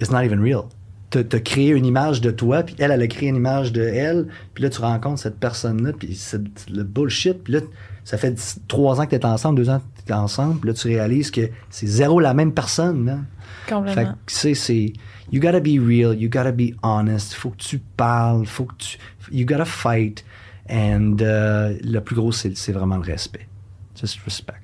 it's 0.01 0.11
not 0.11 0.21
even 0.21 0.41
real. 0.43 0.63
T'as 1.11 1.23
créé 1.41 1.71
une 1.71 1.87
image 1.87 2.21
de 2.21 2.31
toi, 2.31 2.63
puis 2.63 2.75
elle, 2.79 2.91
elle 2.91 3.01
a 3.01 3.07
créé 3.07 3.31
une 3.31 3.37
image 3.37 3.73
de 3.73 3.81
elle, 3.81 4.27
puis 4.53 4.63
là, 4.63 4.69
tu 4.69 4.83
rencontres 4.83 5.21
cette 5.23 5.39
personne-là, 5.41 5.93
puis 5.99 6.15
c'est 6.15 6.43
le 6.69 6.83
bullshit, 6.83 7.43
puis 7.45 7.55
là, 7.55 7.61
ça 8.05 8.19
fait 8.19 8.35
trois 8.69 9.01
ans 9.01 9.07
que 9.07 9.17
t'es 9.17 9.25
ensemble, 9.25 9.57
deux 9.57 9.71
ans 9.71 9.81
ensemble, 10.13 10.69
là, 10.69 10.75
tu 10.75 10.89
réalises 10.89 11.31
que 11.31 11.49
c'est 11.71 11.87
zéro 11.87 12.21
la 12.21 12.35
même 12.35 12.53
personne, 12.53 13.03
man. 13.03 13.27
Fait 13.67 13.75
Complètement. 13.75 14.13
que, 14.13 14.33
tu 14.33 14.35
sais, 14.35 14.55
c'est... 14.55 14.93
You 15.31 15.41
gotta 15.41 15.61
be 15.61 15.79
real, 15.79 16.15
you 16.19 16.31
gotta 16.31 16.53
be 16.53 16.73
honest, 16.83 17.35
faut 17.35 17.51
que 17.51 17.59
tu 17.59 17.79
parles, 17.79 18.47
faut 18.47 18.65
que 18.65 18.75
tu... 18.79 18.99
You 19.31 19.45
gotta 19.45 19.67
fight, 19.67 20.25
and 20.71 21.17
euh, 21.21 21.77
le 21.85 22.01
plus 22.01 22.17
gros, 22.17 22.33
c'est 22.33 22.57
c'est 22.57 22.73
vraiment 22.73 22.97
le 22.97 23.03
respect. 23.03 23.47
Just 23.95 24.21
respect. 24.25 24.55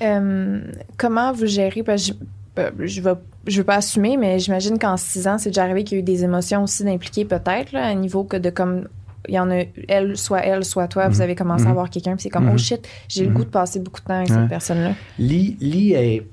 Euh, 0.00 0.60
comment 0.96 1.32
vous 1.32 1.46
gérez, 1.46 1.82
parce 1.82 2.10
que 2.10 2.16
je, 2.56 2.62
euh, 2.62 2.70
vais, 2.76 3.14
je 3.46 3.58
veux 3.58 3.64
pas 3.64 3.76
assumer, 3.76 4.16
mais 4.16 4.38
j'imagine 4.38 4.78
qu'en 4.78 4.96
six 4.96 5.28
ans, 5.28 5.38
c'est 5.38 5.50
déjà 5.50 5.64
arrivé 5.64 5.84
qu'il 5.84 5.98
y 5.98 6.00
a 6.00 6.02
eu 6.02 6.04
des 6.04 6.24
émotions 6.24 6.64
aussi 6.64 6.84
d'impliquer 6.84 7.24
peut-être, 7.24 7.72
là, 7.72 7.84
à 7.84 7.88
un 7.88 7.94
niveau 7.94 8.24
que 8.24 8.36
de 8.36 8.50
comme, 8.50 8.88
il 9.28 9.34
y 9.34 9.38
en 9.38 9.50
a, 9.50 9.62
elle, 9.88 10.16
soit 10.16 10.40
elle, 10.40 10.64
soit 10.64 10.88
toi, 10.88 11.08
vous 11.08 11.16
Mhm. 11.16 11.20
avez 11.22 11.34
commencé 11.34 11.64
Mhm. 11.64 11.70
à 11.70 11.74
voir 11.74 11.90
quelqu'un, 11.90 12.14
puis 12.16 12.22
c'est 12.24 12.30
comme, 12.30 12.46
Mhm. 12.46 12.52
oh 12.54 12.58
shit, 12.58 12.86
j'ai 13.08 13.24
le 13.24 13.30
Mhm. 13.30 13.36
goût 13.36 13.44
de 13.44 13.50
passer 13.50 13.80
beaucoup 13.80 14.00
de 14.00 14.06
temps 14.06 14.14
avec 14.16 14.28
cette 14.28 14.48
personne-là. 14.48 14.92
Lee, 15.18 15.56
Lee 15.60 15.92
est. 15.92 16.26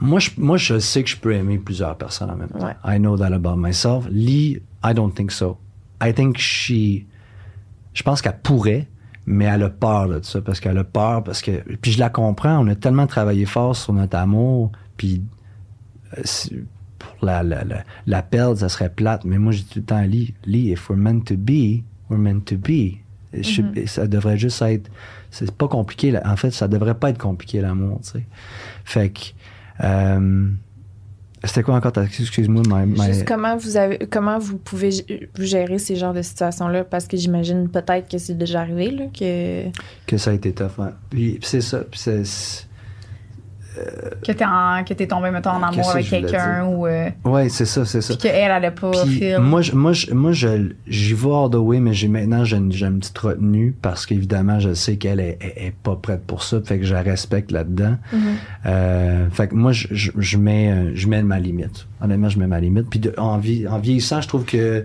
Moi 0.00 0.18
je, 0.18 0.30
moi, 0.36 0.56
je 0.56 0.78
sais 0.80 1.02
que 1.04 1.08
je 1.10 1.16
peux 1.16 1.32
aimer 1.32 1.58
plusieurs 1.58 1.96
personnes 1.96 2.30
en 2.30 2.36
même 2.36 2.48
temps. 2.48 2.66
Ouais. 2.66 2.74
I 2.84 2.98
know 2.98 3.16
that 3.16 3.32
about 3.32 3.56
myself. 3.56 4.06
Lee, 4.10 4.60
I 4.84 4.94
don't 4.94 5.12
think 5.14 5.30
so. 5.30 5.58
I 6.04 6.12
think 6.12 6.38
she. 6.38 7.06
Je 7.94 8.02
pense 8.02 8.20
qu'elle 8.20 8.38
pourrait, 8.42 8.88
mais 9.26 9.44
elle 9.44 9.62
a 9.62 9.70
peur 9.70 10.08
de 10.08 10.20
ça 10.24 10.40
parce 10.40 10.58
qu'elle 10.58 10.76
a 10.78 10.82
peur 10.84 11.22
parce 11.22 11.40
que. 11.40 11.62
Puis 11.80 11.92
je 11.92 12.00
la 12.00 12.10
comprends. 12.10 12.58
On 12.58 12.66
a 12.66 12.74
tellement 12.74 13.06
travaillé 13.06 13.44
fort 13.46 13.76
sur 13.76 13.92
notre 13.92 14.16
amour. 14.16 14.72
Puis 14.96 15.22
euh, 16.18 16.22
la, 17.22 17.42
la, 17.42 17.64
la, 17.64 17.84
la 18.06 18.22
perdre, 18.22 18.58
ça 18.58 18.68
serait 18.68 18.90
plate. 18.90 19.24
Mais 19.24 19.38
moi, 19.38 19.52
dis 19.58 19.64
tout 19.64 19.78
le 19.78 19.84
temps 19.84 19.96
à 19.96 20.06
Lee, 20.06 20.34
Lee, 20.44 20.70
if 20.72 20.88
we're 20.90 20.98
meant 20.98 21.20
to 21.20 21.36
be, 21.36 21.82
we're 22.10 22.18
meant 22.18 22.40
to 22.40 22.56
be. 22.56 22.98
Je- 23.32 23.62
Mhm. 23.62 23.72
et 23.76 23.86
ça 23.86 24.06
devrait 24.06 24.36
juste 24.36 24.60
être. 24.62 24.90
C'est 25.30 25.50
pas 25.52 25.68
compliqué. 25.68 26.10
là. 26.10 26.20
En 26.26 26.36
fait, 26.36 26.50
ça 26.50 26.68
devrait 26.68 26.94
pas 26.94 27.08
être 27.10 27.18
compliqué, 27.18 27.60
l'amour, 27.62 28.00
tu 28.02 28.10
sais. 28.10 28.24
Fait 28.84 29.08
que. 29.10 29.20
euh, 29.82 30.48
c'était 31.44 31.64
quoi 31.64 31.74
encore 31.74 31.90
ta 31.92 32.04
excuse-moi 32.04 32.62
my, 32.68 32.86
my- 32.86 33.06
Juste 33.06 33.26
comment 33.26 33.56
vous 33.56 33.76
avez, 33.76 33.98
comment 34.08 34.38
vous 34.38 34.58
pouvez 34.58 34.90
gérer 35.40 35.78
ces 35.78 35.96
genres 35.96 36.12
de 36.14 36.22
situations-là, 36.22 36.84
parce 36.84 37.08
que 37.08 37.16
j'imagine 37.16 37.68
peut-être 37.68 38.08
que 38.08 38.18
c'est 38.18 38.36
déjà 38.38 38.60
arrivé, 38.60 38.90
là, 38.92 39.04
que. 39.06 39.64
que 40.06 40.18
ça 40.18 40.30
a 40.30 40.34
été 40.34 40.52
tough 40.52 40.78
puis, 41.10 41.40
c'est 41.42 41.60
ça 41.62 41.78
puis 41.90 41.98
Que 44.24 44.32
t'es, 44.32 44.44
en- 44.44 44.84
que 44.86 44.92
t'es 44.94 45.06
tombé, 45.06 45.30
mettons, 45.30 45.50
en 45.50 45.62
amour 45.62 45.90
avec 45.90 46.08
quelqu'un 46.08 46.64
ou. 46.66 46.86
euh, 46.86 47.08
ouais 47.24 47.48
c'est 47.48 47.64
ça 47.64 47.84
c'est 47.84 48.00
ça 48.02 48.14
puis 48.14 48.22
qu'elle, 48.28 48.50
elle 48.50 48.64
a 48.66 48.70
pas 48.70 48.90
Puis 49.04 49.18
feel. 49.18 49.38
moi, 49.40 49.62
je, 49.62 49.72
moi, 49.72 49.92
je, 49.92 50.12
moi, 50.12 50.32
je, 50.32 50.72
j'y 50.86 51.14
vais 51.14 51.30
all 51.30 51.50
the 51.50 51.54
way, 51.56 51.80
mais 51.80 51.92
j'ai 51.94 52.08
maintenant, 52.08 52.44
j'ai 52.44 52.56
une, 52.58 52.70
j'ai 52.72 52.86
une 52.86 52.98
petite 52.98 53.18
retenue 53.18 53.74
parce 53.80 54.04
qu'évidemment, 54.06 54.60
je 54.60 54.74
sais 54.74 54.96
qu'elle 54.96 55.20
est, 55.20 55.38
est, 55.40 55.66
est 55.68 55.74
pas 55.82 55.96
prête 55.96 56.22
pour 56.26 56.42
ça, 56.42 56.60
fait 56.62 56.78
que 56.78 56.84
je 56.84 56.92
la 56.94 57.02
respecte 57.02 57.50
là-dedans. 57.50 57.96
Mhm. 58.12 58.20
Euh, 58.66 59.30
fait 59.30 59.48
que 59.48 59.54
moi, 59.54 59.72
je, 59.72 59.88
je, 59.90 60.10
je 60.16 60.36
mets, 60.38 60.70
euh, 60.70 60.92
je 60.94 61.08
mets 61.08 61.22
ma 61.22 61.38
limite. 61.40 61.86
Honnêtement, 62.02 62.28
je 62.28 62.38
mets 62.38 62.46
ma 62.46 62.60
limite. 62.60 62.88
Puis 62.90 62.98
de, 63.00 63.14
en, 63.16 63.38
vie, 63.38 63.66
en 63.66 63.78
vieillissant, 63.78 64.20
je 64.20 64.28
trouve 64.28 64.44
que 64.44 64.84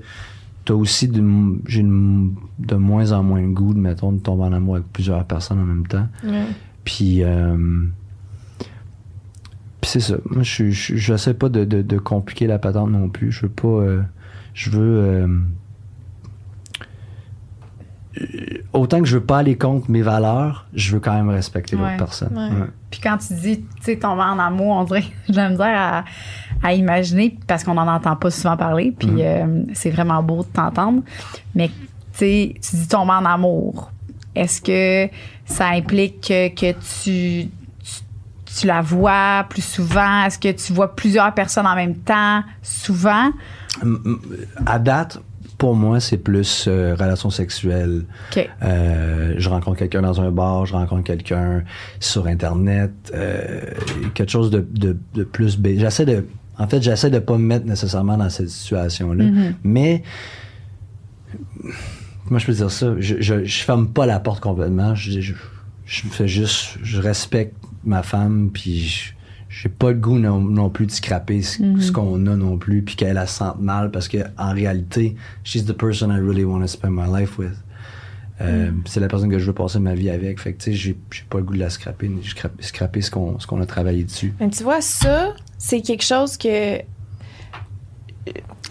t'as 0.65 0.73
aussi 0.73 1.07
de, 1.07 1.23
j'ai 1.67 1.81
une- 1.81 2.35
de 2.59 2.75
moins 2.75 3.11
en 3.11 3.23
moins 3.23 3.41
le 3.41 3.47
goût, 3.49 3.73
de, 3.73 3.79
mettons, 3.79 4.11
de 4.11 4.19
tomber 4.19 4.43
en 4.43 4.53
amour 4.53 4.75
avec 4.75 4.87
plusieurs 4.91 5.23
personnes 5.25 5.59
en 5.59 5.65
même 5.65 5.87
temps. 5.87 6.07
Puis, 6.83 7.23
euh, 7.23 7.55
puis 9.89 10.01
c'est 10.01 10.11
ça. 10.13 10.17
Moi, 10.29 10.43
je 10.43 10.69
je 10.69 10.95
j'essaie 10.97 11.33
pas 11.33 11.49
de, 11.49 11.63
de, 11.63 11.81
de 11.81 11.97
compliquer 11.97 12.45
la 12.47 12.59
patente 12.59 12.89
non 12.91 13.07
plus. 13.09 13.31
Je 13.31 13.43
veux 13.43 13.49
pas. 13.51 13.67
euh, 13.67 14.01
je 14.53 14.69
veux. 14.69 14.97
euh, 14.97 15.27
euh, 18.19 18.57
autant 18.73 18.99
que 18.99 19.05
je 19.05 19.17
veux 19.17 19.23
pas 19.23 19.37
aller 19.39 19.57
contre 19.57 19.91
mes 19.91 20.01
valeurs, 20.01 20.65
je 20.73 20.93
veux 20.93 20.99
quand 20.99 21.13
même 21.13 21.29
respecter 21.29 21.75
Ouais. 21.75 21.83
l'autre 21.83 21.97
personne. 21.97 22.35
Ouais. 22.35 22.61
Ouais. 22.61 22.67
Puis 22.89 22.99
quand 23.01 23.17
tu 23.17 23.33
dis, 23.35 23.59
tu 23.59 23.65
sais, 23.81 23.97
tomber 23.97 24.23
en 24.23 24.39
amour, 24.39 24.75
on 24.77 24.83
dirait, 24.85 25.03
j'ai 25.29 25.35
la 25.35 25.49
misère 25.49 25.75
à, 25.79 26.03
à 26.63 26.73
imaginer 26.73 27.37
parce 27.47 27.63
qu'on 27.63 27.75
n'en 27.75 27.87
entend 27.87 28.15
pas 28.15 28.31
souvent 28.31 28.57
parler. 28.57 28.93
Puis 28.97 29.07
Mm. 29.09 29.19
euh, 29.19 29.63
c'est 29.73 29.91
vraiment 29.91 30.23
beau 30.23 30.43
de 30.43 30.47
t'entendre. 30.47 31.03
Mais, 31.53 31.67
tu 31.69 31.73
sais, 32.13 32.55
tu 32.61 32.75
dis 32.75 32.87
tomber 32.87 33.11
en 33.13 33.25
amour. 33.25 33.91
Est-ce 34.35 34.61
que 34.61 35.11
ça 35.45 35.67
implique 35.69 36.21
que, 36.27 36.49
que 36.49 36.73
tu, 37.03 37.49
tu, 38.59 38.67
la 38.67 38.81
vois 38.81 39.45
plus 39.49 39.63
souvent? 39.63 40.23
Est-ce 40.25 40.39
que 40.39 40.51
tu 40.51 40.73
vois 40.73 40.95
plusieurs 40.95 41.33
personnes 41.33 41.67
en 41.67 41.75
même 41.75 41.95
temps 41.95 42.43
souvent? 42.61 43.31
À 44.65 44.79
date, 44.79 45.19
pour 45.57 45.75
moi, 45.75 45.99
c'est 45.99 46.17
plus 46.17 46.65
euh, 46.67 46.95
relation 46.95 47.29
sexuelle. 47.29 48.05
Euh, 48.63 49.33
je 49.37 49.49
rencontre 49.49 49.77
quelqu'un 49.77 50.01
dans 50.01 50.21
un 50.21 50.31
bar, 50.31 50.65
je 50.65 50.73
rencontre 50.73 51.03
quelqu'un 51.03 51.63
sur 51.99 52.27
Internet, 52.27 52.91
euh, 53.13 53.61
quelque 54.13 54.31
chose 54.31 54.51
de, 54.51 54.65
de, 54.71 54.97
de 55.13 55.23
plus... 55.23 55.59
J'essaie 55.63 56.05
de... 56.05 56.27
En 56.59 56.67
fait, 56.67 56.81
j'essaie 56.81 57.09
de 57.09 57.19
pas 57.19 57.37
me 57.37 57.43
mettre 57.43 57.65
nécessairement 57.65 58.17
dans 58.17 58.29
cette 58.29 58.49
situation-là. 58.49 59.23
Mhm. 59.23 59.55
Mais... 59.63 60.03
Comment 62.27 62.39
je 62.39 62.45
peux 62.45 62.53
dire 62.53 62.71
ça? 62.71 62.93
Je, 62.99 63.15
je, 63.19 63.45
je 63.45 63.63
ferme 63.63 63.87
pas 63.87 64.05
la 64.05 64.19
porte 64.19 64.41
complètement. 64.41 64.93
Je, 64.95 65.21
je, 65.21 65.33
je 65.85 66.01
fais 66.07 66.27
juste... 66.27 66.77
Je 66.83 67.01
respecte 67.01 67.55
ma 67.87 68.03
femme, 68.03 68.49
puis 68.53 69.13
j'ai 69.49 69.69
pas 69.69 69.91
le 69.91 69.97
goût 69.97 70.19
non, 70.19 70.39
non 70.41 70.69
plus 70.69 70.85
de 70.85 70.91
scraper 70.91 71.41
ce, 71.41 71.61
Mhm. 71.63 71.81
ce 71.81 71.91
qu'on 71.91 72.25
a 72.27 72.35
non 72.35 72.57
plus, 72.57 72.81
puis 72.83 72.95
qu'elle 72.95 73.13
la 73.15 73.27
sente 73.27 73.59
mal, 73.61 73.91
parce 73.91 74.07
que 74.07 74.17
en 74.37 74.53
réalité, 74.53 75.15
she's 75.43 75.65
the 75.65 75.73
person 75.73 76.09
I 76.11 76.19
really 76.19 76.43
want 76.43 76.59
to 76.61 76.67
spend 76.67 76.93
my 76.93 77.07
life 77.11 77.37
with. 77.37 77.53
Euh, 78.39 78.69
Mhm. 78.71 78.81
C'est 78.85 78.99
la 78.99 79.07
personne 79.07 79.31
que 79.31 79.39
je 79.39 79.45
veux 79.47 79.53
passer 79.53 79.79
ma 79.79 79.95
vie 79.95 80.11
avec. 80.11 80.39
Fait 80.39 80.53
que, 80.53 80.63
tu 80.63 80.71
sais, 80.71 80.77
j'ai 80.77 80.95
pas 81.29 81.39
le 81.39 81.43
goût 81.43 81.55
de 81.55 81.59
la 81.59 81.69
scraper, 81.71 82.07
ni 82.07 82.23
scraper, 82.23 82.61
scraper 82.63 83.01
ce 83.01 83.09
qu'on 83.09 83.39
ce 83.39 83.47
qu'on 83.47 83.59
a 83.61 83.65
travaillé 83.65 84.03
dessus. 84.03 84.33
Mais 84.39 84.49
tu 84.49 84.61
vois, 84.63 84.81
ça, 84.81 85.33
c'est 85.57 85.81
quelque 85.81 86.03
chose 86.03 86.37
que. 86.37 86.79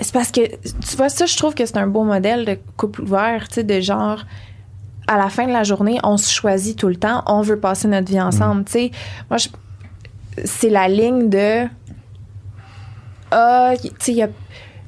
C'est 0.00 0.12
parce 0.12 0.30
que, 0.30 0.42
tu 0.42 0.96
vois, 0.98 1.08
ça, 1.08 1.24
je 1.26 1.34
trouve 1.36 1.54
que 1.54 1.64
c'est 1.64 1.78
un 1.78 1.86
beau 1.86 2.04
modèle 2.04 2.44
de 2.44 2.58
couple 2.76 3.00
ouvert, 3.02 3.48
tu 3.48 3.54
sais, 3.56 3.64
de 3.64 3.80
genre, 3.80 4.24
à 5.06 5.16
la 5.16 5.28
fin 5.28 5.46
de 5.46 5.52
la 5.52 5.62
journée, 5.64 5.98
on 6.02 6.16
se 6.16 6.30
choisit 6.32 6.78
tout 6.78 6.88
le 6.88 6.96
temps, 6.96 7.22
on 7.26 7.40
veut 7.40 7.58
passer 7.58 7.88
notre 7.88 8.08
vie 8.08 8.20
ensemble, 8.20 8.64
tu 8.64 8.72
sais. 8.72 8.90
Moi, 9.30 9.38
c'est 10.44 10.68
la 10.70 10.88
ligne 10.88 11.28
de. 11.28 11.66
Ah, 13.30 13.72
tu 13.80 13.90
sais, 14.14 14.28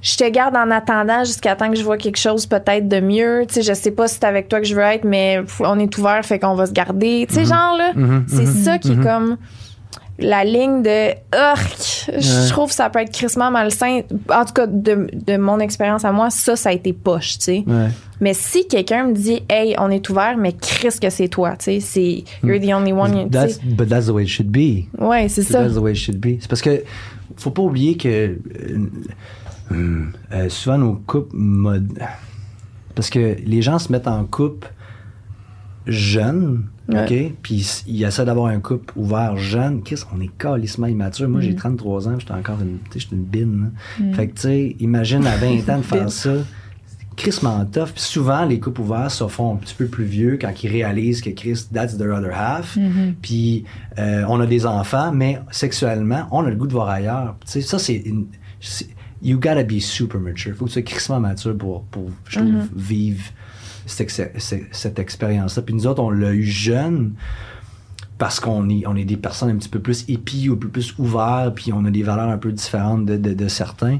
Je 0.00 0.16
te 0.16 0.28
garde 0.28 0.56
en 0.56 0.70
attendant 0.70 1.24
jusqu'à 1.24 1.56
temps 1.56 1.70
que 1.70 1.76
je 1.76 1.82
vois 1.82 1.96
quelque 1.98 2.18
chose 2.18 2.46
peut-être 2.46 2.88
de 2.88 3.00
mieux. 3.00 3.44
Tu 3.48 3.54
sais, 3.54 3.62
je 3.62 3.72
sais 3.72 3.90
pas 3.90 4.06
si 4.06 4.14
c'est 4.14 4.24
avec 4.24 4.48
toi 4.48 4.60
que 4.60 4.66
je 4.66 4.74
veux 4.74 4.82
être, 4.82 5.04
mais 5.04 5.40
on 5.60 5.78
est 5.78 5.98
ouvert, 5.98 6.24
fait 6.24 6.38
qu'on 6.38 6.54
va 6.54 6.66
se 6.66 6.72
garder. 6.72 7.26
Tu 7.28 7.34
sais, 7.34 7.44
genre, 7.44 7.76
là, 7.76 7.92
Mhm, 7.94 8.26
c'est 8.28 8.44
mhm. 8.44 8.64
ça 8.64 8.78
qui 8.78 8.92
est 8.92 9.02
comme 9.02 9.36
la 10.20 10.44
ligne 10.44 10.82
de 10.82 11.10
Urgh! 11.34 11.97
Ouais. 12.08 12.20
Je 12.20 12.48
trouve 12.50 12.68
que 12.68 12.74
ça 12.74 12.90
peut 12.90 13.00
être 13.00 13.12
crissement 13.12 13.50
malsain. 13.50 14.00
En 14.30 14.44
tout 14.44 14.52
cas, 14.54 14.66
de, 14.66 15.08
de 15.12 15.36
mon 15.36 15.60
expérience 15.60 16.04
à 16.04 16.12
moi, 16.12 16.30
ça, 16.30 16.56
ça 16.56 16.70
a 16.70 16.72
été 16.72 16.92
poche, 16.92 17.38
tu 17.38 17.44
sais. 17.44 17.64
Ouais. 17.66 17.88
Mais 18.20 18.34
si 18.34 18.66
quelqu'un 18.66 19.04
me 19.04 19.12
dit, 19.12 19.42
hey, 19.48 19.74
on 19.78 19.90
est 19.90 20.08
ouvert, 20.08 20.36
mais 20.36 20.52
Chris, 20.52 20.98
que 21.00 21.10
c'est 21.10 21.28
toi, 21.28 21.56
tu 21.56 21.64
sais, 21.64 21.80
c'est 21.80 22.24
you're 22.42 22.60
the 22.60 22.72
only 22.74 22.92
one, 22.92 23.30
That's, 23.30 23.60
but 23.62 23.88
that's 23.88 24.06
the 24.06 24.10
way 24.10 24.24
it 24.24 24.28
should 24.28 24.50
be. 24.50 24.86
Ouais, 24.98 25.28
c'est 25.28 25.42
ça. 25.42 25.62
That's 25.62 25.74
the 25.74 25.78
way 25.78 25.92
it 25.92 25.98
should 25.98 26.18
be. 26.18 26.38
C'est 26.40 26.48
parce 26.48 26.62
que 26.62 26.82
faut 27.36 27.50
pas 27.50 27.62
oublier 27.62 27.96
que 27.96 28.36
euh, 29.70 30.06
euh, 30.32 30.48
souvent 30.48 30.78
nos 30.78 30.94
couples 30.94 31.36
mod... 31.36 31.98
parce 32.94 33.10
que 33.10 33.36
les 33.44 33.62
gens 33.62 33.78
se 33.78 33.92
mettent 33.92 34.08
en 34.08 34.24
couple 34.24 34.68
Ouais. 36.88 37.04
ok, 37.28 37.32
puis 37.42 37.82
ils 37.86 38.02
essaient 38.04 38.24
d'avoir 38.24 38.46
un 38.46 38.60
couple 38.60 38.92
ouvert 38.96 39.36
jeune. 39.36 39.82
Qu'est-ce 39.82 40.04
qu'on 40.04 40.20
est 40.20 40.30
calissement 40.38 40.86
immature. 40.86 41.28
Moi 41.28 41.40
j'ai 41.42 41.54
33 41.54 42.08
ans, 42.08 42.18
j'étais 42.18 42.32
encore 42.32 42.60
une, 42.62 42.78
tu 42.90 42.92
sais, 42.94 43.00
j'étais 43.00 43.16
une 43.16 43.24
bine. 43.24 43.70
là. 44.00 44.14
Fait 44.14 44.28
que 44.28 44.34
tu 44.34 44.40
sais, 44.42 44.76
imagine 44.80 45.26
à 45.26 45.36
20 45.36 45.68
ans 45.68 45.78
de 45.78 45.82
faire 45.82 46.10
ça. 46.10 46.32
crissement 47.16 47.64
tough. 47.66 47.90
Puis 47.94 48.02
souvent, 48.02 48.44
les 48.44 48.60
couples 48.60 48.80
ouverts 48.80 49.10
se 49.10 49.26
font 49.28 49.54
un 49.54 49.56
petit 49.56 49.74
peu 49.74 49.86
plus 49.86 50.04
vieux 50.04 50.38
quand 50.40 50.52
ils 50.62 50.70
réalisent 50.70 51.20
que 51.20 51.30
Chris, 51.30 51.66
that's 51.72 51.96
their 51.98 52.14
other 52.14 52.32
half. 52.32 52.78
Puis 53.22 53.64
euh, 53.98 54.24
on 54.28 54.40
a 54.40 54.46
des 54.46 54.64
enfants, 54.66 55.12
mais 55.12 55.40
sexuellement, 55.50 56.26
on 56.30 56.44
a 56.44 56.50
le 56.50 56.56
goût 56.56 56.66
de 56.66 56.72
voir 56.72 56.88
ailleurs. 56.88 57.36
Tu 57.44 57.52
sais, 57.52 57.60
ça, 57.60 57.78
c'est 57.78 57.96
une. 57.96 58.26
c'est- 58.60 58.88
You 59.20 59.36
gotta 59.40 59.64
be 59.64 59.80
super 59.80 60.20
mature. 60.20 60.54
Faut 60.54 60.66
que 60.66 60.70
tu 60.70 60.74
sois 60.74 60.82
crissement 60.82 61.18
mature 61.18 61.56
pour, 61.58 61.82
pour 61.86 62.08
je 62.28 62.38
trouve, 62.38 62.68
vivre 62.76 63.24
cette, 63.88 64.00
ex- 64.02 64.22
cette, 64.38 64.74
cette 64.74 64.98
expérience-là. 64.98 65.62
Puis 65.62 65.74
nous 65.74 65.86
autres, 65.86 66.02
on 66.02 66.10
l'a 66.10 66.32
eu 66.32 66.44
jeune 66.44 67.14
parce 68.18 68.40
qu'on 68.40 68.68
est, 68.68 68.86
on 68.86 68.96
est 68.96 69.04
des 69.04 69.16
personnes 69.16 69.50
un 69.50 69.56
petit 69.56 69.68
peu 69.68 69.80
plus 69.80 70.04
épis 70.08 70.48
ou 70.48 70.54
un 70.54 70.56
peu 70.56 70.68
plus 70.68 70.92
ouverts, 70.98 71.52
puis 71.54 71.72
on 71.72 71.84
a 71.84 71.90
des 71.90 72.02
valeurs 72.02 72.28
un 72.28 72.38
peu 72.38 72.50
différentes 72.52 73.04
de, 73.06 73.16
de, 73.16 73.32
de 73.32 73.48
certains. 73.48 73.98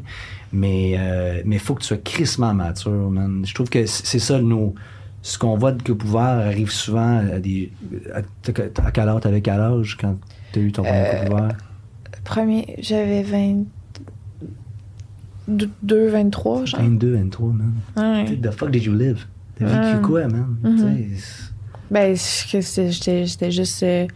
Mais 0.52 0.90
il 0.92 1.42
mais 1.44 1.58
faut 1.58 1.74
que 1.74 1.80
tu 1.82 1.86
sois 1.88 1.98
crissement 1.98 2.52
mature, 2.54 3.10
man. 3.10 3.44
Je 3.46 3.54
trouve 3.54 3.68
que 3.68 3.86
c'est 3.86 4.18
ça, 4.18 4.40
nos, 4.40 4.74
ce 5.22 5.38
qu'on 5.38 5.56
voit 5.56 5.72
de 5.72 5.82
couple 5.82 6.06
ouvert 6.06 6.22
arrive 6.22 6.70
souvent 6.70 7.18
à 7.18 7.38
des. 7.38 7.70
À, 8.14 8.22
t'as- 8.42 8.82
à 8.84 8.90
quel 8.90 9.08
âge, 9.08 9.20
t'avais 9.20 9.40
quel 9.42 9.60
âge 9.60 9.96
quand 10.00 10.16
t'as 10.52 10.60
eu 10.60 10.72
ton 10.72 10.82
premier 10.82 10.96
Euh, 10.96 11.30
ouvert? 11.30 11.56
Premier, 12.24 12.76
j'avais 12.80 13.22
22, 15.48 16.08
23, 16.08 16.64
genre. 16.64 16.80
22, 16.80 17.14
23, 17.16 17.52
man. 17.52 17.72
Ouais. 17.96 18.36
The 18.36 18.50
fuck 18.50 18.70
did 18.70 18.84
you 18.84 18.94
live? 18.94 19.26
T'as 19.58 19.66
vécu 19.66 19.96
Ouais. 19.96 20.02
quoi, 20.02 20.28
man? 20.28 20.56
Mhm. 20.62 20.78
C'est- 20.78 21.52
Ben, 21.90 22.14
c'est 22.16 22.50
que 22.50 22.60
c'est- 22.60 22.90
j'étais 22.90 23.26
j'étais 23.26 23.50
juste. 23.50 23.82
euh, 23.82 24.06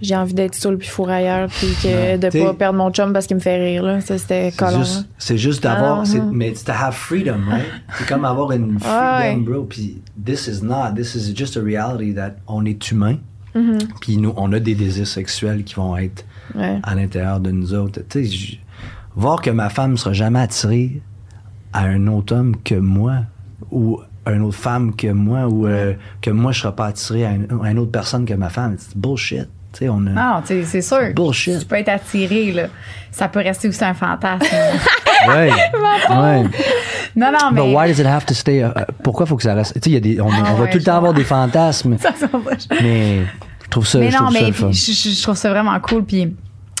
j'ai 0.00 0.14
envie 0.16 0.34
d'être 0.34 0.54
saoul 0.54 0.76
puis 0.78 0.88
fourre 0.88 1.08
ailleurs, 1.10 1.48
puis 1.48 1.68
que 1.82 2.16
de 2.18 2.44
pas 2.44 2.52
perdre 2.54 2.78
mon 2.78 2.90
chum 2.90 3.12
parce 3.14 3.26
qu'il 3.26 3.36
me 3.36 3.40
fait 3.40 3.56
rire, 3.56 3.82
là. 3.82 4.00
Ça, 4.02 4.18
c'était 4.18 4.50
C'est 4.50 4.56
collant. 4.58 4.78
juste, 4.78 4.96
là. 5.00 5.02
c'est 5.18 5.38
juste 5.38 5.62
d'avoir, 5.62 6.00
Ah, 6.00 6.04
c'est- 6.04 6.20
mhm. 6.20 6.30
mais 6.32 6.48
it's 6.50 6.64
to 6.64 6.72
have 6.72 6.94
freedom, 6.94 7.40
right? 7.48 7.64
C'est 7.98 8.06
comme 8.08 8.24
avoir 8.26 8.52
une 8.52 8.78
freedom, 8.78 9.38
bro. 9.42 9.62
Puis 9.64 10.02
this 10.22 10.46
is 10.48 10.62
not, 10.62 10.94
this 10.96 11.14
is 11.14 11.34
just 11.34 11.56
a 11.56 11.60
reality 11.62 12.14
that 12.14 12.36
on 12.46 12.64
est 12.66 12.90
humain. 12.90 13.16
Mhm. 13.54 13.78
Puis 14.02 14.18
nous, 14.18 14.34
on 14.36 14.52
a 14.52 14.58
des 14.60 14.74
désirs 14.74 15.06
sexuels 15.06 15.64
qui 15.64 15.74
vont 15.76 15.96
être 15.96 16.26
Ouais. 16.54 16.78
à 16.82 16.94
l'intérieur 16.94 17.40
de 17.40 17.50
nous 17.50 17.72
autres. 17.72 18.00
Tu 18.08 18.26
sais, 18.26 18.58
voir 19.14 19.40
que 19.40 19.48
ma 19.50 19.70
femme 19.70 19.92
ne 19.92 19.96
sera 19.96 20.12
jamais 20.12 20.40
attirée 20.40 21.00
à 21.72 21.84
un 21.84 22.06
autre 22.06 22.34
homme 22.36 22.54
que 22.64 22.74
moi, 22.74 23.20
ou 23.70 24.00
à 24.26 24.32
une 24.32 24.42
autre 24.42 24.58
femme 24.58 24.94
que 24.94 25.06
moi, 25.08 25.46
ou 25.46 25.66
euh, 25.66 25.94
que 26.20 26.30
moi, 26.30 26.52
je 26.52 26.58
ne 26.58 26.62
serai 26.64 26.74
pas 26.74 26.86
attiré 26.86 27.24
à, 27.24 27.30
une, 27.30 27.46
à 27.64 27.70
une 27.70 27.78
autre 27.78 27.92
personne 27.92 28.24
que 28.26 28.34
ma 28.34 28.50
femme. 28.50 28.74
C'est 28.78 28.96
bullshit. 28.96 29.48
Tu 29.72 29.80
sais, 29.84 29.88
on 29.88 29.98
a... 30.06 30.10
Non, 30.10 30.42
c'est 30.44 30.82
sûr. 30.82 31.12
Bullshit. 31.14 31.60
Tu 31.60 31.64
peux 31.66 31.76
être 31.76 31.88
attiré, 31.90 32.50
là. 32.52 32.64
Ça 33.10 33.28
peut 33.28 33.40
rester 33.40 33.68
aussi 33.68 33.84
un 33.84 33.94
fantasme. 33.94 34.44
Ouais. 35.28 35.50
ouais. 35.50 36.42
non, 37.16 37.32
non, 37.32 37.50
mais. 37.50 37.62
But 37.62 37.74
why 37.74 37.88
does 37.88 37.98
it 37.98 38.06
have 38.06 38.26
to 38.26 38.34
stay? 38.34 38.60
uh, 38.62 38.68
pourquoi 39.02 39.24
faut 39.26 39.36
que 39.36 39.42
ça 39.42 39.54
reste? 39.54 39.80
Tu 39.80 39.90
sais, 39.90 39.98
des, 40.00 40.20
on, 40.20 40.28
Ah 40.30 40.52
on 40.52 40.54
va 40.56 40.66
tout 40.68 40.76
le 40.78 40.84
temps 40.84 40.96
avoir 40.98 41.14
des 41.14 41.24
fantasmes, 41.24 41.96
Ça, 42.00 42.10
ça 42.14 42.28
mais 42.82 43.20
je 43.64 43.70
trouve 43.70 43.86
ça, 43.86 43.98
mais 43.98 44.10
je 44.10 44.16
non, 44.18 44.24
trouve 44.26 44.34
mais 44.34 44.52
je- 44.72 45.10
je 45.10 45.22
trouve 45.22 45.34
ça 45.34 45.50
vraiment 45.50 45.80
cool. 45.80 46.04
Puis, 46.04 46.36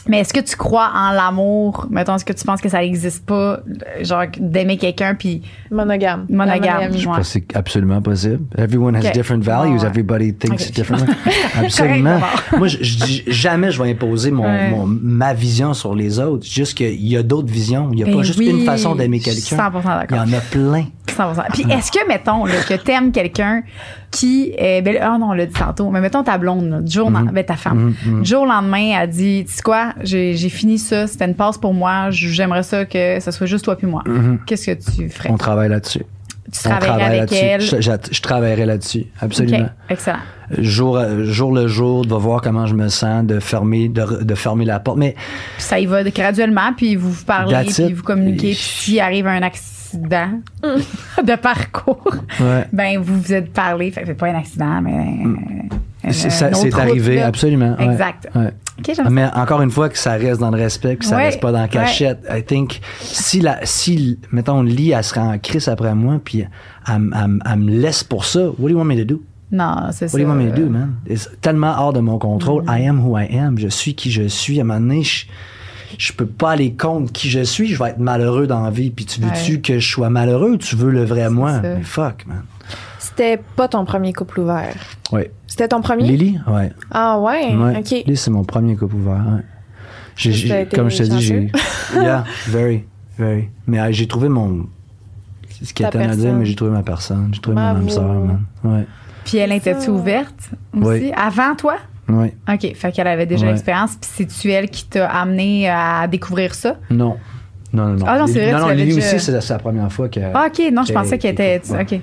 mais 0.08 0.20
est-ce 0.20 0.32
que 0.32 0.40
tu 0.40 0.56
crois 0.56 0.90
en 0.94 1.12
l'amour? 1.12 1.86
Mettons, 1.90 2.14
est-ce 2.16 2.24
que 2.24 2.32
tu 2.32 2.44
penses 2.44 2.60
que 2.60 2.68
ça 2.68 2.80
n'existe 2.80 3.24
pas, 3.26 3.60
genre, 4.02 4.24
d'aimer 4.38 4.76
quelqu'un, 4.76 5.14
puis 5.14 5.42
Monogame. 5.70 6.26
Monogame. 6.30 6.96
Je 6.96 7.04
pense 7.04 7.18
que 7.18 7.22
c'est 7.24 7.56
absolument 7.56 8.00
possible. 8.02 8.40
Everyone 8.56 8.94
has 8.96 9.10
different 9.12 9.42
values. 9.42 9.80
Ouais. 9.80 9.86
Everybody 9.86 10.34
thinks 10.34 10.70
differently. 10.72 11.14
Absolument. 11.58 12.20
Moi, 12.56 12.68
je, 12.68 12.78
je 12.82 12.96
dis 12.98 13.22
jamais 13.26 13.70
je 13.70 13.82
vais 13.82 13.90
imposer 13.90 14.30
mon, 14.30 14.44
Ouais. 14.46 14.70
mon- 14.70 14.86
ma 14.86 15.34
vision 15.34 15.74
sur 15.74 15.94
les 15.94 16.18
autres. 16.18 16.44
C'est 16.46 16.54
juste 16.54 16.76
qu'il 16.76 17.04
y 17.06 17.16
a 17.16 17.22
d'autres 17.22 17.52
visions. 17.52 17.88
Il 17.92 17.96
n'y 17.96 18.02
a 18.02 18.06
Ben 18.06 18.16
pas 18.16 18.22
juste 18.22 18.38
oui, 18.38 18.48
une 18.48 18.64
façon 18.64 18.94
d'aimer 18.94 19.18
je 19.24 19.30
suis 19.30 19.42
quelqu'un. 19.56 19.70
100% 19.70 19.80
Il 19.80 19.80
y 19.80 19.84
d'accord. 19.84 20.18
en 20.20 20.32
a 20.32 20.40
plein. 20.40 20.84
100%. 21.08 21.42
Puis 21.52 21.62
est-ce 21.72 21.90
que, 21.90 22.06
mettons, 22.08 22.44
là, 22.44 22.54
que 22.68 22.74
t'aimes 22.74 23.10
quelqu'un 23.12 23.62
qui. 24.10 24.52
est 24.58 24.82
ben, 24.82 24.98
ah 25.00 25.16
non, 25.18 25.30
on 25.30 25.32
l'a 25.32 25.46
dit 25.46 25.52
tantôt, 25.52 25.90
mais 25.90 26.00
mettons 26.00 26.22
ta 26.22 26.36
blonde, 26.38 26.68
là, 26.68 26.80
du 26.80 26.92
jour 26.92 27.10
lendemain, 27.10 27.32
ben, 27.32 27.44
ta 27.44 27.56
femme. 27.56 27.94
Mhm, 28.04 28.12
mhm. 28.16 28.22
Du 28.22 28.28
jour 28.28 28.42
au 28.42 28.46
lendemain, 28.46 28.98
elle 29.00 29.08
dit 29.10 29.44
Tu 29.46 29.52
sais 29.54 29.62
quoi, 29.62 29.94
j'ai 30.02 30.48
fini 30.48 30.78
ça, 30.78 31.06
c'était 31.06 31.24
une 31.26 31.34
passe 31.34 31.58
pour 31.58 31.74
moi, 31.74 32.10
j'aimerais 32.10 32.62
ça 32.62 32.84
que 32.84 33.18
ce 33.20 33.30
soit 33.30 33.46
juste 33.46 33.64
toi 33.64 33.76
puis 33.76 33.86
moi. 33.86 34.02
Mhm. 34.06 34.40
Qu'est-ce 34.46 34.70
que 34.70 34.90
tu 34.96 35.08
ferais? 35.08 35.30
On 35.30 35.36
travaille 35.36 35.68
là-dessus. 35.68 36.02
Tu 36.52 36.60
On 36.66 36.68
travaillerais 36.70 36.86
travaille 36.98 37.18
avec 37.18 37.32
elle? 37.32 37.60
Je, 37.60 37.80
je- 37.80 38.12
je 38.14 38.20
travaillerai 38.22 38.66
là-dessus. 38.66 39.06
Absolument. 39.20 39.68
excellent. 39.90 40.18
Jour, 40.58 41.00
jour 41.24 41.52
le 41.52 41.66
jour, 41.66 42.06
de 42.06 42.14
voir 42.14 42.40
comment 42.40 42.66
je 42.66 42.74
me 42.74 42.88
sens, 42.88 43.24
de 43.26 43.40
fermer, 43.40 43.88
de, 43.88 44.22
de 44.22 44.34
fermer 44.36 44.64
la 44.64 44.78
porte. 44.78 44.96
Mais 44.98 45.14
Puis 45.56 45.64
ça 45.64 45.80
y 45.80 45.86
va 45.86 46.04
graduellement, 46.04 46.72
puis 46.76 46.94
vous 46.94 47.10
vous 47.10 47.24
parlez, 47.24 47.64
puis 47.64 47.92
vous 47.92 48.04
communiquez. 48.04 48.52
Puis 48.52 48.54
s'il 48.54 49.00
arrive 49.00 49.26
un 49.26 49.42
accident 49.42 50.40
de 50.62 51.34
parcours, 51.36 52.14
ouais. 52.40 52.64
ben 52.72 53.00
vous 53.00 53.20
vous 53.20 53.32
êtes 53.32 53.52
parlé. 53.52 53.90
Fait 53.90 54.04
que 54.04 54.12
pas 54.12 54.28
un 54.28 54.36
accident, 54.38 54.80
mais. 54.82 54.92
euh, 55.24 55.32
C'est 56.12 56.46
autre 56.48 56.58
c'est 56.62 56.74
arrivé, 56.78 57.16
là. 57.16 57.26
absolument. 57.26 57.76
ouais. 57.78 57.84
Exact. 57.86 58.28
Ouais. 58.34 58.52
OK, 58.78 58.84
j'aime 58.86 58.94
ça. 59.06 59.10
Mais 59.10 59.24
encore 59.34 59.62
une 59.62 59.70
fois, 59.70 59.88
que 59.88 59.98
ça 59.98 60.12
reste 60.12 60.40
dans 60.40 60.50
le 60.50 60.58
respect, 60.58 60.96
que 60.96 61.04
ça 61.04 61.16
Ouais, 61.16 61.24
reste 61.26 61.40
pas 61.40 61.50
dans 61.52 61.60
la 61.60 61.68
cachette. 61.68 62.24
I 62.30 62.42
think, 62.42 62.80
si, 63.00 63.40
la, 63.40 63.58
si 63.64 64.18
mettons, 64.32 64.62
Lee, 64.62 64.90
elle 64.90 65.02
serait 65.04 65.20
en 65.20 65.38
crise 65.38 65.68
après 65.68 65.94
moi, 65.94 66.20
puis 66.22 66.40
elle, 66.40 66.50
elle 66.86 66.94
m- 67.24 67.42
elle 67.50 67.58
me 67.58 67.70
laisse 67.70 68.04
pour 68.04 68.24
ça, 68.24 68.40
what 68.46 68.54
do 68.58 68.68
you 68.68 68.76
want 68.78 68.84
me 68.84 68.96
to 68.96 69.04
do? 69.04 69.22
Non, 69.52 69.76
c'est 69.92 70.06
What 70.06 70.08
ça. 70.10 70.18
do 70.18 70.22
you 70.24 70.28
want 70.28 70.34
me 70.36 70.50
to 70.50 70.56
do, 70.56 70.68
man? 70.68 70.94
C'est 71.14 71.40
tellement 71.40 71.74
hors 71.78 71.92
de 71.92 72.00
mon 72.00 72.18
contrôle. 72.18 72.64
Mm-hmm. 72.64 72.80
I 72.82 72.86
am 72.88 73.00
who 73.04 73.16
I 73.18 73.36
am. 73.38 73.58
Je 73.58 73.68
suis 73.68 73.94
qui 73.94 74.10
je 74.10 74.26
suis. 74.28 74.58
À 74.58 74.62
un 74.62 74.64
moment 74.66 74.80
donné, 74.80 75.02
je, 75.04 75.26
je 75.98 76.12
peux 76.12 76.26
pas 76.26 76.50
aller 76.50 76.72
contre 76.74 77.12
qui 77.12 77.30
je 77.30 77.40
suis. 77.44 77.68
Je 77.68 77.78
vais 77.82 77.90
être 77.90 78.00
malheureux 78.00 78.46
dans 78.48 78.60
la 78.62 78.70
vie. 78.70 78.90
Puis 78.90 79.04
tu 79.06 79.20
veux-tu 79.20 79.52
Ouais. 79.54 79.60
que 79.60 79.78
je 79.78 79.88
sois 79.88 80.10
malheureux 80.10 80.50
ou 80.50 80.56
tu 80.56 80.74
veux 80.74 80.90
le 80.90 81.04
vrai 81.04 81.30
moi? 81.30 81.52
ça. 81.52 81.60
Mais 81.62 81.82
fuck, 81.82 82.26
man. 82.26 82.42
C'était 83.16 83.42
pas 83.56 83.66
ton 83.66 83.86
premier 83.86 84.12
couple 84.12 84.40
ouvert. 84.40 84.74
Oui. 85.10 85.22
C'était 85.46 85.68
ton 85.68 85.80
premier? 85.80 86.04
Lily? 86.04 86.38
Ouais. 86.46 86.70
Ah 86.90 87.18
ouais? 87.18 87.54
Ouais. 87.56 87.78
OK. 87.78 87.90
Lily, 87.90 88.14
c'est 88.16 88.30
mon 88.30 88.44
premier 88.44 88.76
couple 88.76 88.96
ouvert. 88.96 89.24
ouais. 89.36 89.42
Comme 90.74 90.90
je 90.90 90.98
te 90.98 91.02
dis, 91.04 91.22
j'ai. 91.22 91.50
Yeah, 91.94 92.24
very, 92.48 92.84
very. 93.18 93.48
Mais 93.66 93.80
euh, 93.80 93.88
j'ai 93.90 94.06
trouvé 94.06 94.28
mon. 94.28 94.66
C'est 95.50 95.64
ce 95.64 95.72
qui 95.74 95.82
dire, 95.82 95.90
personne. 95.90 96.38
mais 96.38 96.44
j'ai 96.44 96.54
trouvé 96.54 96.70
ma 96.72 96.82
personne. 96.82 97.30
J'ai 97.32 97.40
trouvé 97.40 97.54
mon 97.54 97.62
âme 97.62 97.88
sœur, 97.88 98.04
man. 98.04 98.44
Ouais. 98.64 98.86
Puis 99.24 99.38
elle 99.38 99.52
était-tu 99.52 99.86
ça. 99.86 99.90
ouverte 99.90 100.50
aussi? 100.74 100.86
Oui. 100.86 101.12
Avant 101.16 101.54
toi? 101.56 101.76
Ouais. 102.08 102.34
OK. 102.52 102.74
Fait 102.74 102.92
qu'elle 102.92 103.06
avait 103.08 103.24
déjà 103.26 103.46
Ouais. 103.46 103.52
l'expérience. 103.52 103.96
Puis 103.96 104.10
c'est-tu 104.12 104.50
elle 104.50 104.68
qui 104.68 104.84
t'a 104.84 105.08
amené 105.08 105.70
à 105.70 106.06
découvrir 106.06 106.54
ça? 106.54 106.76
Non. 106.90 107.16
Non, 107.72 107.86
non, 107.86 107.94
non. 107.96 108.04
Ah 108.08 108.18
non, 108.18 108.26
c'est 108.26 108.40
vrai, 108.40 108.52
Non, 108.52 108.58
non, 108.60 108.68
Lily 108.68 108.94
déjà- 108.94 109.16
aussi, 109.16 109.32
c'est 109.32 109.48
la 109.52 109.58
première 109.58 109.90
fois 109.92 110.08
que. 110.08 110.20
Ah, 110.32 110.46
ok, 110.48 110.72
non, 110.72 110.82
je 110.84 110.92
pensais 110.92 111.18
qu'elle 111.18 111.32
était. 111.32 111.60
Ouais, 111.70 111.82
Ok. 111.82 111.90
ouais. 111.90 112.00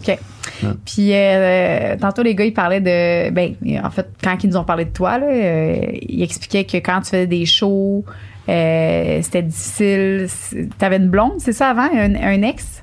OK. 0.00 0.18
Ouais. 0.62 0.68
Puis, 0.84 1.10
euh, 1.12 1.96
tantôt, 2.00 2.22
les 2.22 2.34
gars, 2.34 2.44
ils 2.44 2.52
parlaient 2.52 2.80
de. 2.80 3.30
Ben, 3.30 3.54
en 3.82 3.90
fait, 3.90 4.08
quand 4.22 4.36
ils 4.42 4.50
nous 4.50 4.56
ont 4.56 4.64
parlé 4.64 4.84
de 4.84 4.90
toi, 4.90 5.18
là, 5.18 5.26
euh, 5.30 5.76
ils 6.02 6.22
expliquaient 6.22 6.64
que 6.64 6.76
quand 6.78 7.00
tu 7.00 7.10
faisais 7.10 7.26
des 7.26 7.46
shows, 7.46 8.04
euh, 8.48 9.18
c'était 9.22 9.42
difficile. 9.42 10.26
T'avais 10.78 10.96
une 10.96 11.08
blonde, 11.08 11.34
c'est 11.38 11.52
ça, 11.52 11.70
avant? 11.70 11.88
Un, 11.94 12.14
un 12.14 12.42
ex? 12.42 12.82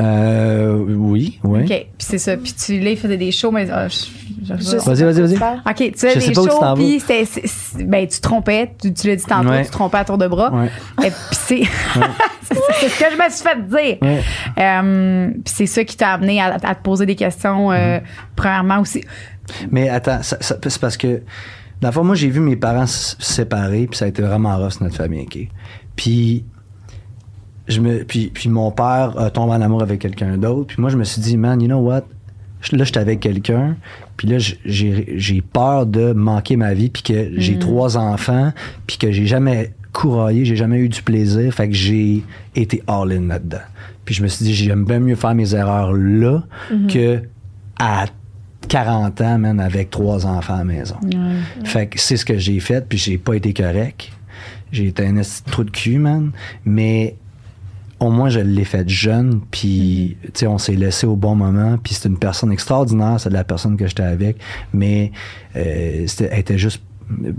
Euh, 0.00 0.74
oui, 0.76 1.38
oui. 1.42 1.60
OK. 1.62 1.68
Puis, 1.68 1.86
c'est 1.98 2.18
ça. 2.18 2.36
Puis, 2.36 2.52
tu, 2.52 2.78
là, 2.80 2.90
il 2.90 2.96
faisait 2.98 3.16
des 3.16 3.32
shows, 3.32 3.50
mais. 3.50 3.66
sais 3.66 3.72
Vas-y, 3.72 4.76
pas 4.78 4.92
vas-y, 5.12 5.20
vas-y. 5.22 5.36
OK, 5.36 5.92
tu 5.92 5.92
faisais 6.06 6.28
des 6.28 6.32
pas 6.34 6.40
où 6.42 6.46
tu 6.48 6.50
shows, 6.52 6.74
puis 6.74 7.00
c'était- 7.00 7.24
c'est- 7.24 7.46
c'est- 7.46 7.82
ben, 7.84 8.06
tu 8.06 8.16
te 8.18 8.22
trompais, 8.22 8.74
tu, 8.80 8.92
tu 8.92 9.06
l'as 9.08 9.16
dit 9.16 9.24
tantôt, 9.24 9.48
Ouais. 9.48 9.62
tu 9.62 9.68
te 9.68 9.72
trompais 9.72 9.98
à 9.98 10.04
tour 10.04 10.18
de 10.18 10.28
bras. 10.28 10.52
Ouais. 10.52 10.70
Et 11.04 11.10
puis 11.10 11.12
c'est 11.32 11.62
c'est 12.42 12.58
c'est 12.80 12.88
ce 12.90 12.98
que 12.98 13.04
je 13.10 13.16
me 13.16 13.30
suis 13.30 13.42
fait 13.42 13.66
dire. 13.66 13.96
Ouais. 14.02 14.22
Euh, 14.58 15.28
puis 15.30 15.54
c'est 15.56 15.66
ça 15.66 15.82
qui 15.84 15.96
t'a 15.96 16.12
amené 16.12 16.40
à, 16.40 16.54
à 16.62 16.74
te 16.74 16.82
poser 16.82 17.06
des 17.06 17.16
questions, 17.16 17.72
euh, 17.72 17.98
premièrement 18.36 18.80
aussi. 18.80 19.02
Mais 19.70 19.88
attends, 19.88 20.22
ça- 20.22 20.38
ça- 20.40 20.56
c'est 20.62 20.80
parce 20.80 20.96
que, 20.98 21.22
dans 21.80 21.88
le 21.88 21.92
fond, 21.92 22.04
moi, 22.04 22.14
j'ai 22.14 22.28
vu 22.28 22.40
mes 22.40 22.56
parents 22.56 22.84
s- 22.84 23.16
séparés, 23.18 23.86
puis 23.88 23.96
ça 23.98 24.04
a 24.04 24.08
été 24.08 24.20
vraiment 24.22 24.56
rough, 24.58 24.80
notre 24.80 24.96
famille, 24.96 25.22
OK? 25.22 25.38
Puis, 25.96 26.44
je 27.68 27.80
me, 27.80 28.04
puis, 28.04 28.30
puis 28.32 28.48
mon 28.48 28.70
père 28.70 29.18
a 29.18 29.30
tombé 29.30 29.52
en 29.52 29.60
amour 29.60 29.82
avec 29.82 30.00
quelqu'un 30.00 30.36
d'autre, 30.38 30.68
puis 30.68 30.76
moi, 30.80 30.90
je 30.90 30.96
me 30.96 31.04
suis 31.04 31.20
dit, 31.20 31.36
man, 31.36 31.60
you 31.60 31.66
know 31.66 31.78
what? 31.78 32.04
Là, 32.72 32.84
j'étais 32.84 32.98
avec 32.98 33.20
quelqu'un, 33.20 33.76
puis 34.16 34.26
là, 34.26 34.38
j'ai 34.38 35.14
j'ai 35.16 35.40
peur 35.40 35.86
de 35.86 36.12
manquer 36.12 36.56
ma 36.56 36.74
vie, 36.74 36.88
puis 36.88 37.02
que 37.02 37.30
j'ai 37.36 37.58
trois 37.58 37.96
enfants, 37.96 38.52
puis 38.86 38.98
que 38.98 39.12
j'ai 39.12 39.26
jamais 39.26 39.72
couraillé, 39.92 40.44
j'ai 40.44 40.56
jamais 40.56 40.78
eu 40.78 40.88
du 40.88 41.02
plaisir, 41.02 41.52
fait 41.54 41.68
que 41.68 41.74
j'ai 41.74 42.24
été 42.54 42.82
all-in 42.86 43.28
là-dedans. 43.28 43.64
Puis 44.04 44.14
je 44.14 44.22
me 44.22 44.28
suis 44.28 44.44
dit, 44.44 44.54
j'aime 44.54 44.84
bien 44.84 45.00
mieux 45.00 45.16
faire 45.16 45.34
mes 45.34 45.54
erreurs 45.54 45.92
là 45.92 46.42
que 46.88 47.22
à 47.78 48.06
40 48.68 49.20
ans, 49.20 49.38
man, 49.38 49.60
avec 49.60 49.90
trois 49.90 50.26
enfants 50.26 50.54
à 50.54 50.58
la 50.58 50.64
maison. 50.64 50.96
Fait 51.64 51.86
que 51.86 52.00
c'est 52.00 52.16
ce 52.16 52.24
que 52.24 52.38
j'ai 52.38 52.60
fait, 52.60 52.86
puis 52.88 52.98
j'ai 52.98 53.18
pas 53.18 53.34
été 53.34 53.52
correct. 53.52 54.10
J'ai 54.72 54.88
été 54.88 55.06
un 55.06 55.20
trou 55.50 55.64
de 55.64 55.70
cul, 55.70 55.98
man. 55.98 56.32
Mais 56.64 57.16
au 57.98 58.10
moins, 58.10 58.28
je 58.28 58.40
l'ai 58.40 58.64
fait 58.64 58.88
jeune, 58.88 59.40
puis, 59.50 60.16
tu 60.22 60.30
sais, 60.34 60.46
on 60.46 60.58
s'est 60.58 60.74
laissé 60.74 61.06
au 61.06 61.16
bon 61.16 61.34
moment, 61.34 61.78
puis 61.82 61.94
c'est 61.94 62.08
une 62.08 62.18
personne 62.18 62.52
extraordinaire, 62.52 63.18
c'est 63.18 63.30
de 63.30 63.34
la 63.34 63.44
personne 63.44 63.76
que 63.76 63.86
j'étais 63.86 64.02
avec, 64.02 64.38
mais 64.72 65.12
euh, 65.56 66.04
c'était, 66.06 66.28
elle 66.30 66.40
était 66.40 66.58
juste 66.58 66.82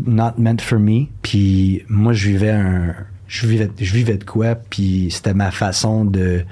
not 0.06 0.32
meant 0.38 0.58
for 0.60 0.80
me, 0.80 1.06
puis 1.22 1.84
moi, 1.90 2.14
je 2.14 2.30
vivais 2.30 2.52
un... 2.52 2.96
Je 3.30 3.46
vivais, 3.46 3.70
je 3.78 3.94
vivais 3.94 4.18
de 4.18 4.24
quoi, 4.24 4.56
puis 4.56 5.10
c'était 5.12 5.34
ma 5.34 5.52
façon 5.52 6.06
de, 6.06 6.46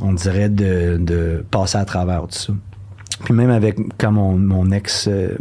on 0.00 0.14
dirait, 0.14 0.48
de, 0.48 0.96
de 0.98 1.44
passer 1.50 1.76
à 1.76 1.84
travers 1.84 2.22
tout 2.22 2.38
ça. 2.38 2.54
Puis 3.24 3.34
même 3.34 3.50
avec 3.50 3.76
quand 3.98 4.10
mon, 4.10 4.38
mon 4.38 4.70
ex, 4.70 5.08
euh, 5.08 5.36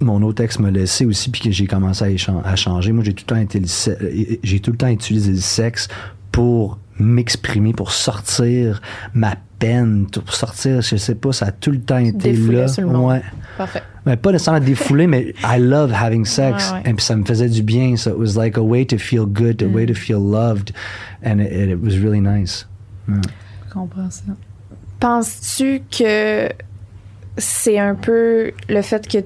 mon 0.00 0.22
autre 0.22 0.44
ex 0.44 0.60
m'a 0.60 0.70
laissé 0.70 1.06
aussi, 1.06 1.28
puis 1.30 1.40
que 1.40 1.50
j'ai 1.50 1.66
commencé 1.66 2.04
à, 2.04 2.54
changer. 2.54 2.92
Moi, 2.92 3.02
j'ai 3.02 3.14
tout 3.14 3.24
le 3.28 3.34
temps 3.34 3.40
été 3.40 3.58
le 3.58 3.66
se- 3.66 3.98
j'ai 4.44 4.60
tout 4.60 4.70
le 4.70 4.76
temps 4.76 4.86
utilisé 4.86 5.32
le 5.32 5.38
sexe 5.38 5.88
pour 6.30 6.78
m'exprimer, 6.98 7.72
pour 7.72 7.92
sortir 7.92 8.80
ma 9.14 9.34
peine, 9.58 10.06
pour 10.06 10.34
sortir, 10.34 10.80
je 10.82 10.96
sais 10.96 11.14
pas, 11.14 11.32
ça 11.32 11.46
a 11.46 11.52
tout 11.52 11.70
le 11.70 11.80
temps 11.80 11.98
été 11.98 12.32
défouler 12.32 12.56
là. 12.58 12.68
sur 12.68 12.82
le 12.82 12.88
monde. 12.88 13.10
Ouais. 13.12 13.22
Parfait. 13.58 13.82
Mais 14.06 14.16
pas 14.16 14.32
nécessairement 14.32 14.60
défoulé, 14.60 15.06
mais 15.06 15.34
I 15.44 15.58
love 15.58 15.92
having 15.94 16.24
sex. 16.24 16.70
Ouais, 16.70 16.76
ouais. 16.84 16.90
Et 16.90 16.94
puis 16.94 17.04
ça 17.04 17.16
me 17.16 17.24
faisait 17.24 17.48
du 17.48 17.62
bien. 17.62 17.96
So 17.96 18.10
it 18.10 18.16
was 18.18 18.38
like 18.40 18.58
a 18.58 18.62
way 18.62 18.84
to 18.86 18.98
feel 18.98 19.24
good, 19.26 19.62
a 19.62 19.66
Mm. 19.66 19.74
way 19.74 19.86
to 19.86 19.94
feel 19.94 20.18
loved. 20.20 20.72
And 21.24 21.38
it, 21.40 21.52
it 21.70 21.78
was 21.82 21.96
really 21.98 22.20
nice. 22.20 22.66
Je 23.08 23.14
comprends 23.72 24.10
ça. 24.10 24.22
Penses-tu 25.00 25.82
que 25.90 26.48
c'est 27.38 27.78
un 27.78 27.94
peu 27.94 28.52
le 28.68 28.82
fait 28.82 29.06
que 29.08 29.18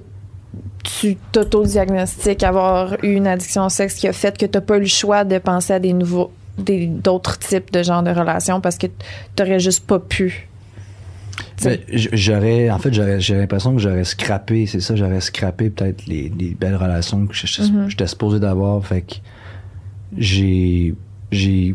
tu 0.85 1.17
t'auto-diagnostiques 1.33 2.43
avoir 2.43 2.97
eu 3.05 3.15
une 3.15 3.27
addiction 3.27 3.67
au 3.67 3.69
sexe 3.69 3.95
qui 3.95 4.09
a 4.09 4.13
fait 4.13 4.37
que 4.39 4.47
tu 4.47 4.57
n'as 4.57 4.61
pas 4.63 4.77
eu 4.77 4.81
le 4.81 4.87
choix 4.87 5.25
de 5.25 5.39
penser 5.39 5.73
à 5.75 5.79
des 5.79 5.93
nouveaux 5.93 6.33
d'autres 6.59 7.38
types 7.38 7.71
de 7.73 7.83
genres 7.83 8.03
de 8.03 8.11
relations 8.11 8.61
parce 8.61 8.79
que 8.79 8.87
tu 9.37 9.61
juste 9.61 9.87
pas 9.87 9.99
pu. 9.99 10.49
J'aurais, 11.92 12.71
en 12.71 12.79
fait, 12.79 12.92
j'ai 13.21 13.35
l'impression 13.37 13.75
que 13.75 13.81
j'aurais 13.81 14.05
scrappé, 14.05 14.66
c'est 14.66 14.81
ça, 14.81 14.97
j'aurais 14.97 15.21
scrappé 15.21 15.71
peut-être 15.71 16.07
les, 16.07 16.33
les 16.38 16.55
belles 16.55 16.77
relations 16.77 17.27
que 17.27 17.35
je- 17.35 17.47
je- 17.47 17.62
Mhm. 17.62 17.90
j'étais 17.90 18.07
supposé 18.07 18.40
d'avoir. 18.40 18.85
Fait 18.85 19.03
que 19.03 19.14
j'ai, 20.16 20.94
j'ai 21.31 21.75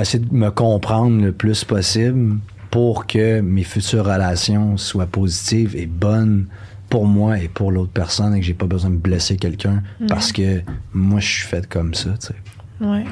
essayé 0.00 0.24
de 0.24 0.32
me 0.34 0.50
comprendre 0.50 1.20
le 1.22 1.32
plus 1.32 1.64
possible 1.64 2.38
pour 2.70 3.06
que 3.06 3.40
mes 3.40 3.62
futures 3.64 4.04
relations 4.04 4.76
soient 4.76 5.06
positives 5.06 5.76
et 5.76 5.86
bonnes 5.86 6.46
pour 6.90 7.06
moi 7.06 7.38
et 7.38 7.48
pour 7.48 7.70
l'autre 7.72 7.92
personne 7.92 8.34
et 8.34 8.40
que 8.40 8.46
j'ai 8.46 8.54
pas 8.54 8.66
besoin 8.66 8.90
de 8.90 8.96
blesser 8.96 9.36
quelqu'un 9.36 9.82
parce 10.08 10.32
que 10.32 10.60
moi, 10.92 11.20
je 11.20 11.26
suis 11.28 11.46
fait 11.46 11.66
comme 11.68 11.94
ça, 11.94 12.10
tu 12.20 12.28
sais. 12.28 12.34
Ouais. 12.80 13.04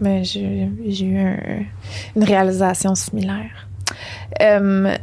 Ben, 0.00 0.24
j'ai 0.24 0.68
j'ai 0.88 1.04
eu 1.06 1.18
un- 1.18 1.62
une 2.16 2.24
réalisation 2.24 2.94
similaire. 2.94 3.50
Euh, 4.42 4.94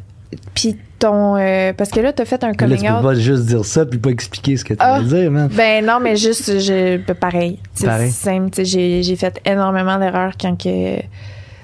Puis 0.54 0.76
ton. 1.00 1.38
euh, 1.38 1.72
parce 1.74 1.90
que 1.92 2.00
là, 2.00 2.12
tu 2.14 2.22
as 2.22 2.26
fait 2.26 2.44
un 2.44 2.48
Mais 2.48 2.54
là, 2.54 2.58
coming 2.58 2.78
tu 2.80 2.86
peux 2.88 2.94
out. 2.94 3.04
pas 3.04 3.14
juste 3.16 3.46
dire 3.46 3.64
ça 3.66 3.86
puis 3.86 4.00
pas 4.00 4.10
expliquer 4.10 4.58
ce 4.58 4.66
que 4.66 4.74
tu 4.74 4.80
Ah. 4.82 5.00
veux 5.00 5.06
dire, 5.22 5.32
man. 5.32 5.50
Ben 5.54 5.86
non, 5.86 6.00
mais 6.02 6.16
juste, 6.16 6.60
je, 6.60 6.98
pareil. 7.14 7.60
C'est 7.74 7.86
Pareil. 7.88 8.12
simple. 8.12 8.50
J'ai, 8.64 9.02
j'ai 9.04 9.16
fait 9.16 9.40
énormément 9.46 9.98
d'erreurs 9.98 10.34
quand 10.40 10.56
que. 10.62 10.98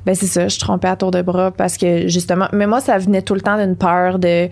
Ben 0.03 0.15
c'est 0.15 0.25
ça, 0.25 0.47
je 0.47 0.57
trompais 0.57 0.87
à 0.87 0.95
tour 0.95 1.11
de 1.11 1.21
bras 1.21 1.51
parce 1.51 1.77
que 1.77 2.07
justement. 2.07 2.47
Mais 2.53 2.65
moi, 2.65 2.79
ça 2.81 2.97
venait 2.97 3.21
tout 3.21 3.35
le 3.35 3.41
temps 3.41 3.57
d'une 3.57 3.75
peur 3.75 4.17
de. 4.19 4.47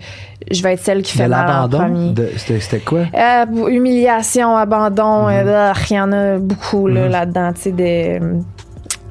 Je 0.50 0.62
vais 0.62 0.74
être 0.74 0.82
celle 0.84 1.02
qui 1.02 1.16
De 1.16 1.22
fait 1.22 1.28
mal 1.28 1.44
en 1.44 1.48
l'abandon, 1.48 1.78
premier. 1.78 2.10
de- 2.12 2.28
c'était, 2.36 2.60
c'était 2.60 2.78
quoi? 2.78 3.00
Euh, 3.14 3.68
humiliation, 3.68 4.56
abandon, 4.56 5.24
Mhm. 5.26 5.48
euh, 5.48 5.72
il 5.90 5.96
y 5.96 6.00
en 6.00 6.12
a 6.12 6.38
beaucoup 6.38 6.86
là, 6.88 7.06
Mhm. 7.06 7.10
là-dedans, 7.10 7.52
tu 7.54 7.60
sais. 7.62 7.72
de- 7.72 8.40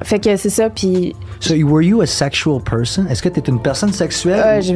Fait 0.02 0.18
que 0.18 0.34
c'est 0.36 0.48
ça, 0.50 0.70
puis 0.70 1.14
So, 1.40 1.54
were 1.54 1.82
you 1.82 2.00
a 2.00 2.06
sexual 2.06 2.60
person? 2.62 3.06
Est-ce 3.08 3.22
que 3.22 3.28
tu 3.28 3.40
es 3.40 3.42
une 3.48 3.60
personne 3.60 3.92
sexuelle? 3.92 4.40
euh, 4.44 4.60
j'ai, 4.62 4.74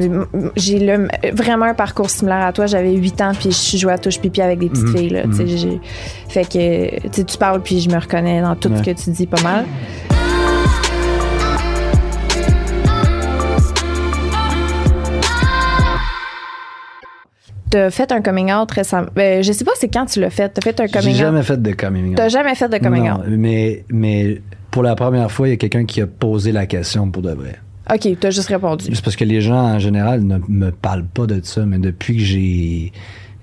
j'ai 0.56 0.78
le- 0.78 1.08
vraiment 1.32 1.64
un 1.66 1.74
parcours 1.74 2.10
similaire 2.10 2.44
à 2.44 2.52
toi. 2.52 2.66
J'avais 2.66 2.92
8 2.92 3.20
ans, 3.22 3.32
puis 3.38 3.50
je 3.50 3.76
jouais 3.78 3.92
à 3.94 3.98
touche-pipi 3.98 4.42
avec 4.42 4.58
des 4.58 4.68
petites 4.68 4.84
Mhm. 4.88 4.96
filles. 4.96 5.08
Là, 5.10 5.26
Mhm. 5.26 5.46
j'ai- 5.46 5.80
Fait 6.28 6.44
que 6.44 7.22
tu 7.22 7.38
parles, 7.38 7.62
puis 7.62 7.80
je 7.80 7.88
me 7.88 7.98
reconnais 7.98 8.42
dans 8.42 8.54
tout 8.56 8.68
Ouais. 8.68 8.78
ce 8.78 8.82
que 8.82 8.90
tu 8.90 9.10
dis 9.10 9.26
pas 9.26 9.40
mal. 9.42 9.64
T'as 17.70 17.90
fait 17.90 18.12
un 18.12 18.22
coming 18.22 18.52
out 18.52 18.70
récemment? 18.70 19.08
Ben, 19.16 19.42
je 19.42 19.50
sais 19.52 19.64
pas 19.64 19.72
c'est 19.74 19.88
quand 19.88 20.06
tu 20.06 20.20
l'as 20.20 20.30
fait. 20.30 20.48
T'as 20.48 20.60
fait 20.60 20.78
un 20.80 20.86
J'ai 20.86 20.92
coming 20.92 21.14
out? 21.14 21.18
jamais 21.20 21.42
fait 21.42 21.60
de 21.60 21.72
coming 21.72 22.10
out. 22.10 22.16
T'as 22.16 22.28
jamais 22.28 22.54
fait 22.54 22.68
de 22.68 22.78
coming 22.78 23.04
Non, 23.08 23.14
out? 23.16 23.24
Mais, 23.28 23.84
mais 23.88 24.40
pour 24.74 24.82
la 24.82 24.96
première 24.96 25.30
fois, 25.30 25.46
il 25.46 25.52
y 25.52 25.54
a 25.54 25.56
quelqu'un 25.56 25.84
qui 25.84 26.00
a 26.00 26.08
posé 26.08 26.50
la 26.50 26.66
question 26.66 27.08
pour 27.08 27.22
de 27.22 27.30
vrai. 27.30 27.60
Ok, 27.94 28.08
t'as 28.18 28.30
juste 28.30 28.48
répondu. 28.48 28.86
C'est 28.92 29.04
parce 29.04 29.14
que 29.14 29.24
les 29.24 29.40
gens, 29.40 29.54
en 29.54 29.78
général, 29.78 30.24
ne 30.24 30.38
me 30.48 30.72
parlent 30.72 31.06
pas 31.06 31.28
de 31.28 31.40
ça, 31.44 31.64
mais 31.64 31.78
depuis 31.78 32.16
que 32.16 32.22
j'ai 32.24 32.92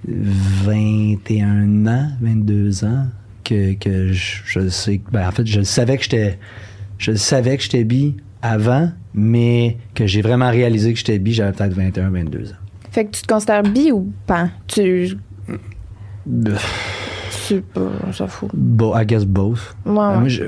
21 0.09 1.87
ans, 1.87 2.09
22 2.19 2.83
ans, 2.83 3.05
que, 3.45 3.75
que 3.75 4.11
je, 4.11 4.67
sais. 4.67 4.99
Ben, 5.13 5.25
en 5.25 5.31
fait, 5.31 5.47
je 5.47 5.61
savais 5.61 5.95
que 5.95 6.03
j'étais. 6.03 6.37
Je 6.97 7.13
savais 7.13 7.55
que 7.55 7.63
j'étais 7.63 7.85
bi 7.85 8.17
avant, 8.41 8.91
mais 9.13 9.77
que 9.95 10.07
j'ai 10.07 10.21
vraiment 10.21 10.49
réalisé 10.49 10.91
que 10.91 10.99
j'étais 10.99 11.17
bi, 11.17 11.31
j'avais 11.31 11.53
peut-être 11.53 11.73
21, 11.73 12.09
22 12.09 12.49
ans. 12.49 12.55
Fait 12.91 13.05
que 13.05 13.11
tu 13.11 13.21
te 13.21 13.27
considères 13.27 13.63
bi 13.63 13.93
ou 13.93 14.11
pas? 14.27 14.49
Tu. 14.67 15.15
Euh, 17.31 17.37
C'est 17.47 17.61
pas. 17.65 17.81
On 18.07 18.11
s'en 18.11 18.27
fout. 18.27 18.49
Bo- 18.53 18.93
I 18.97 19.05
guess 19.05 19.25
both. 19.25 19.75
Ouais, 19.85 19.91
Euh, 19.91 20.11
ouais. 20.13 20.19
moi, 20.19 20.27
je- 20.27 20.43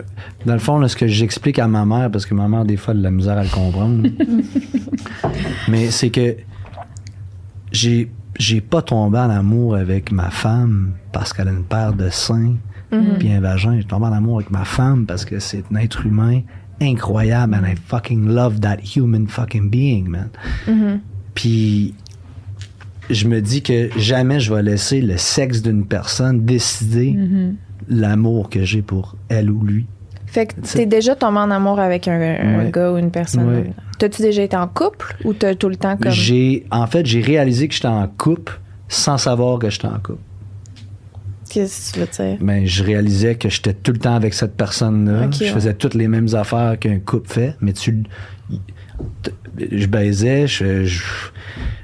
dans 0.46 0.54
le 0.54 0.60
fond, 0.60 0.80
là, 0.80 0.88
ce 0.88 0.96
que 0.96 1.08
j'explique 1.08 1.60
à 1.60 1.68
ma 1.68 1.86
mère, 1.86 2.12
parce 2.12 2.26
que 2.26 2.34
ma 2.34 2.48
mère, 2.48 2.66
des 2.66 2.78
fois, 2.78 2.94
elle 2.94 2.98
a 2.98 3.02
de 3.02 3.04
la 3.06 3.12
misère 3.12 3.38
à 3.38 3.44
le 3.44 3.50
comprendre, 3.50 4.08
mais 5.70 5.92
c'est 5.92 6.10
que 6.10 6.36
j'ai, 7.72 8.12
j'ai 8.38 8.62
pas 8.62 8.82
tombé 8.82 9.18
en 9.18 9.30
amour 9.30 9.76
avec 9.76 10.12
ma 10.12 10.30
femme 10.30 10.94
parce 11.12 11.34
qu'elle 11.34 11.48
a 11.48 11.52
une 11.52 11.64
paire 11.64 11.94
de 11.94 12.10
seins 12.10 12.56
Mhm. 12.92 13.18
puis 13.18 13.32
un 13.32 13.40
vagin. 13.40 13.76
J'ai 13.78 13.86
tombé 13.86 14.06
en 14.06 14.12
amour 14.14 14.36
avec 14.38 14.52
ma 14.52 14.66
femme 14.66 15.06
parce 15.08 15.26
que 15.26 15.40
c'est 15.40 15.64
un 15.74 15.78
être 15.78 16.06
humain 16.06 16.42
incroyable 16.82 17.56
and 17.56 17.66
I 17.66 17.76
fucking 17.76 18.28
love 18.28 18.60
that 18.60 18.78
human 18.96 19.28
fucking 19.28 19.70
being, 19.70 20.08
man. 20.08 20.30
Mhm. 20.68 21.00
Puis 21.34 21.96
je 23.10 23.28
me 23.28 23.42
dis 23.42 23.62
que 23.62 23.90
jamais 23.98 24.40
je 24.40 24.54
vais 24.54 24.64
laisser 24.64 25.02
le 25.02 25.18
sexe 25.18 25.62
d'une 25.62 25.86
personne 25.86 26.46
décider 26.46 27.12
Mhm. 27.14 27.56
l'amour 27.90 28.50
que 28.50 28.64
j'ai 28.64 28.82
pour 28.82 29.16
elle 29.30 29.52
ou 29.52 29.64
lui. 29.64 29.86
Fait 30.26 30.48
que 30.48 30.60
t'es 30.62 30.86
déjà 30.88 31.16
tombé 31.16 31.38
en 31.40 31.52
amour 31.52 31.80
avec 31.80 32.08
un, 32.08 32.14
un 32.20 32.58
Ouais. 32.60 32.72
gars 32.72 32.92
ou 32.92 32.98
une 32.98 33.12
personne. 33.12 33.48
Ouais. 33.48 33.74
T'as-tu 34.00 34.22
déjà 34.24 34.42
été 34.42 34.58
en 34.58 34.68
couple 34.68 35.16
ou 35.26 35.34
t'as 35.34 35.54
tout 35.54 35.70
le 35.70 35.76
temps 35.76 35.96
comme. 35.96 36.12
J'ai 36.12 36.66
en 36.72 36.88
fait 36.88 37.06
j'ai 37.06 37.22
réalisé 37.22 37.68
que 37.68 37.74
j'étais 37.76 37.88
en 37.88 38.08
couple 38.08 38.60
sans 38.88 39.18
savoir 39.20 39.60
que 39.60 39.70
j'étais 39.70 39.86
en 39.88 40.00
couple. 40.00 40.22
Qu'est-ce 41.52 41.94
que 41.94 42.00
tu 42.06 42.22
veux 42.24 42.30
dire? 42.30 42.38
Ben, 42.42 42.66
je 42.66 42.84
réalisais 42.84 43.36
que 43.36 43.48
j'étais 43.48 43.74
tout 43.76 43.92
le 43.92 44.00
temps 44.00 44.16
avec 44.16 44.34
cette 44.34 44.58
personne-là. 44.58 45.26
Ok, 45.28 45.34
je 45.34 45.44
ouais. 45.44 45.50
faisais 45.52 45.74
toutes 45.76 45.94
les 45.94 46.08
mêmes 46.08 46.34
affaires 46.34 46.80
qu'un 46.80 46.98
couple 47.00 47.30
fait, 47.30 47.56
mais 47.62 47.74
tu. 47.74 48.04
Je 49.60 49.86
baisais, 49.86 50.48
je, 50.48 50.84
je- 50.86 51.04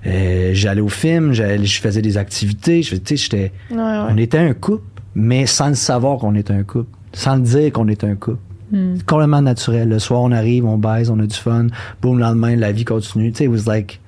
euh, 0.08 0.52
j'allais 0.54 0.82
au 0.82 0.90
film, 0.90 1.34
je 1.34 1.80
faisais 1.80 2.02
des 2.02 2.18
activités. 2.18 2.82
Je, 2.82 2.96
tu 2.96 3.16
sais, 3.16 3.24
j'étais, 3.24 3.52
Ouais, 3.72 3.78
ouais. 3.78 4.06
on 4.10 4.18
était 4.18 4.38
un 4.40 4.54
couple, 4.54 4.84
mais 5.16 5.46
sans 5.46 5.70
le 5.70 5.76
savoir 5.76 6.18
qu'on 6.20 6.36
était 6.36 6.54
un 6.54 6.64
couple, 6.64 6.90
sans 7.14 7.36
le 7.36 7.42
dire 7.44 7.72
qu'on 7.72 7.88
est 7.88 8.04
un 8.04 8.16
couple. 8.16 8.40
Hmm. 8.72 8.98
Complètement 9.06 9.42
naturel. 9.42 9.90
Le 9.90 9.98
soir, 10.00 10.22
on 10.22 10.32
arrive, 10.32 10.66
on 10.66 10.78
baise, 10.78 11.10
on 11.10 11.20
a 11.20 11.26
du 11.26 11.36
fun. 11.36 11.68
Boum, 12.02 12.18
le 12.18 12.24
lendemain, 12.24 12.56
la 12.56 12.72
vie 12.72 12.86
continue. 12.86 13.32
Tu 13.32 13.46
sais, 13.46 13.66
like. 13.70 14.00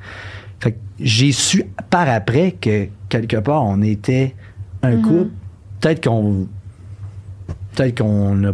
Fait 0.59 0.73
que 0.73 0.77
j'ai 0.99 1.31
su 1.31 1.63
par 1.89 2.07
après 2.07 2.51
que 2.61 2.85
quelque 3.09 3.37
part, 3.37 3.63
on 3.63 3.81
était 3.81 4.35
un 4.83 4.97
couple. 4.97 5.29
Peut-être 5.79 6.03
qu'on. 6.07 6.47
Peut-être 7.75 7.97
qu'on 7.99 8.43
a. 8.43 8.51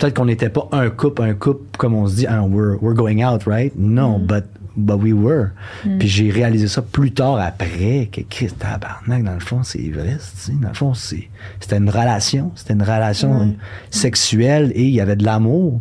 Peut-être 0.00 0.14
qu'on 0.16 0.24
n'était 0.24 0.48
pas 0.48 0.66
un 0.72 0.88
couple, 0.88 1.22
un 1.22 1.34
couple, 1.34 1.76
comme 1.76 1.94
on 1.94 2.06
se 2.08 2.16
dit, 2.16 2.26
we're, 2.26 2.78
we're 2.82 2.94
going 2.94 3.22
out, 3.22 3.44
right? 3.46 3.72
Non, 3.76 4.18
but, 4.18 4.44
but 4.76 4.96
we 4.96 5.12
were. 5.12 5.50
Puis 5.98 6.08
j'ai 6.08 6.30
réalisé 6.30 6.68
ça 6.68 6.80
plus 6.80 7.12
tard 7.12 7.38
après, 7.38 8.08
que 8.10 8.22
Christ, 8.22 8.58
tabarnak, 8.58 9.22
dans 9.24 9.34
le 9.34 9.40
fond, 9.40 9.62
c'est 9.62 9.90
vrai, 9.90 10.16
dans 10.60 10.68
le 10.68 10.74
fond, 10.74 10.94
c'est, 10.94 11.28
c'était 11.60 11.76
une 11.76 11.90
relation, 11.90 12.50
c'était 12.54 12.72
une 12.72 12.82
relation 12.82 13.54
sexuelle 13.90 14.72
et 14.74 14.84
il 14.84 14.90
y 14.90 15.02
avait 15.02 15.16
de 15.16 15.24
l'amour. 15.24 15.80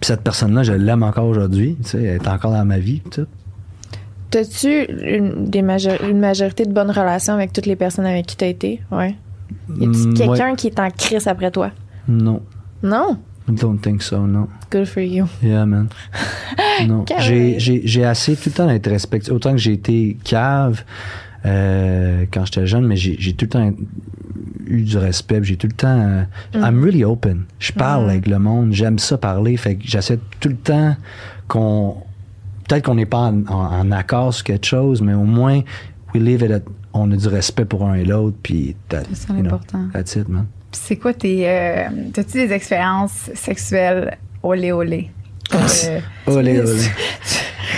Puis 0.00 0.08
cette 0.08 0.22
personne-là, 0.22 0.62
je 0.62 0.72
l'aime 0.72 1.02
encore 1.02 1.26
aujourd'hui, 1.26 1.76
tu 1.82 1.90
sais, 1.90 2.02
elle 2.02 2.16
est 2.16 2.28
encore 2.28 2.52
dans 2.52 2.64
ma 2.64 2.78
vie. 2.78 3.02
T'as-tu 4.30 4.86
une 4.90 6.18
majorité 6.18 6.64
de 6.64 6.72
bonnes 6.72 6.90
relations 6.90 7.34
avec 7.34 7.52
toutes 7.52 7.66
les 7.66 7.76
personnes 7.76 8.06
avec 8.06 8.26
qui 8.26 8.36
t'as 8.36 8.48
été? 8.48 8.80
Ouais. 8.90 9.14
Y 9.78 9.84
a-tu 9.84 10.08
Mm, 10.08 10.14
quelqu'un 10.14 10.54
qui 10.56 10.66
est 10.68 10.80
en 10.80 10.90
crise 10.90 11.26
après 11.28 11.50
toi? 11.50 11.70
Non, 12.08 12.42
Non? 12.84 13.18
I 13.48 13.52
don't 13.52 13.78
think 13.78 14.00
so, 14.02 14.26
non. 14.26 14.46
Good 14.70 14.86
for 14.86 15.02
you. 15.02 15.26
Yeah, 15.42 15.66
man. 15.66 15.88
Non. 16.88 17.04
J'ai, 17.18 18.04
assez 18.04 18.34
tout 18.36 18.48
le 18.48 18.52
temps 18.52 18.66
d'être 18.66 18.88
respecté. 18.90 19.30
Autant 19.30 19.52
que 19.52 19.58
j'ai 19.58 19.72
été 19.74 20.16
cave 20.24 20.82
euh, 21.46 22.24
quand 22.32 22.44
j'étais 22.46 22.66
jeune, 22.66 22.86
mais 22.86 22.96
j'ai, 22.96 23.16
j'ai 23.18 23.32
tout 23.34 23.44
le 23.44 23.48
temps 23.50 23.70
eu 24.66 24.82
du 24.82 24.96
respect. 24.98 25.40
J'ai 25.44 25.56
tout 25.56 25.66
le 25.68 25.72
temps. 25.74 26.00
euh, 26.00 26.24
I'm 26.54 26.82
really 26.82 27.04
open. 27.04 27.44
Je 27.58 27.72
parle 27.72 28.10
avec 28.10 28.26
le 28.26 28.38
monde. 28.38 28.72
J'aime 28.72 28.98
ça 28.98 29.18
parler. 29.18 29.56
Fait 29.56 29.76
que 29.76 29.82
j'essaie 29.86 30.18
tout 30.40 30.48
le 30.48 30.56
temps 30.56 30.96
qu'on. 31.48 31.96
Peut-être 32.68 32.84
qu'on 32.86 32.94
n'est 32.94 33.06
pas 33.06 33.18
en, 33.30 33.42
en- 33.46 33.78
en 33.80 33.92
accord 33.92 34.32
sur 34.32 34.44
quelque 34.44 34.66
chose, 34.66 35.02
mais 35.02 35.12
au 35.14 35.24
moins, 35.24 35.60
we 36.14 36.22
live 36.22 36.42
it 36.42 36.50
at- 36.50 36.60
on 36.94 37.10
a 37.12 37.16
du 37.16 37.28
respect 37.28 37.66
pour 37.66 37.84
un 37.86 37.94
et 37.94 38.04
l'autre. 38.04 38.36
Puis, 38.42 38.74
C'est 39.12 39.28
know, 39.28 39.42
l'important. 39.42 39.88
that's 39.92 40.16
it, 40.16 40.28
man. 40.28 40.46
C'est 40.74 40.96
quoi 40.96 41.14
tes. 41.14 41.48
euh, 41.48 41.84
T'as-tu 42.12 42.46
des 42.46 42.52
expériences 42.52 43.30
sexuelles 43.34 44.16
olé 44.42 44.72
olé? 44.72 45.10
Euh, 45.54 46.00
Olé, 46.26 46.58
olé. 46.60 46.70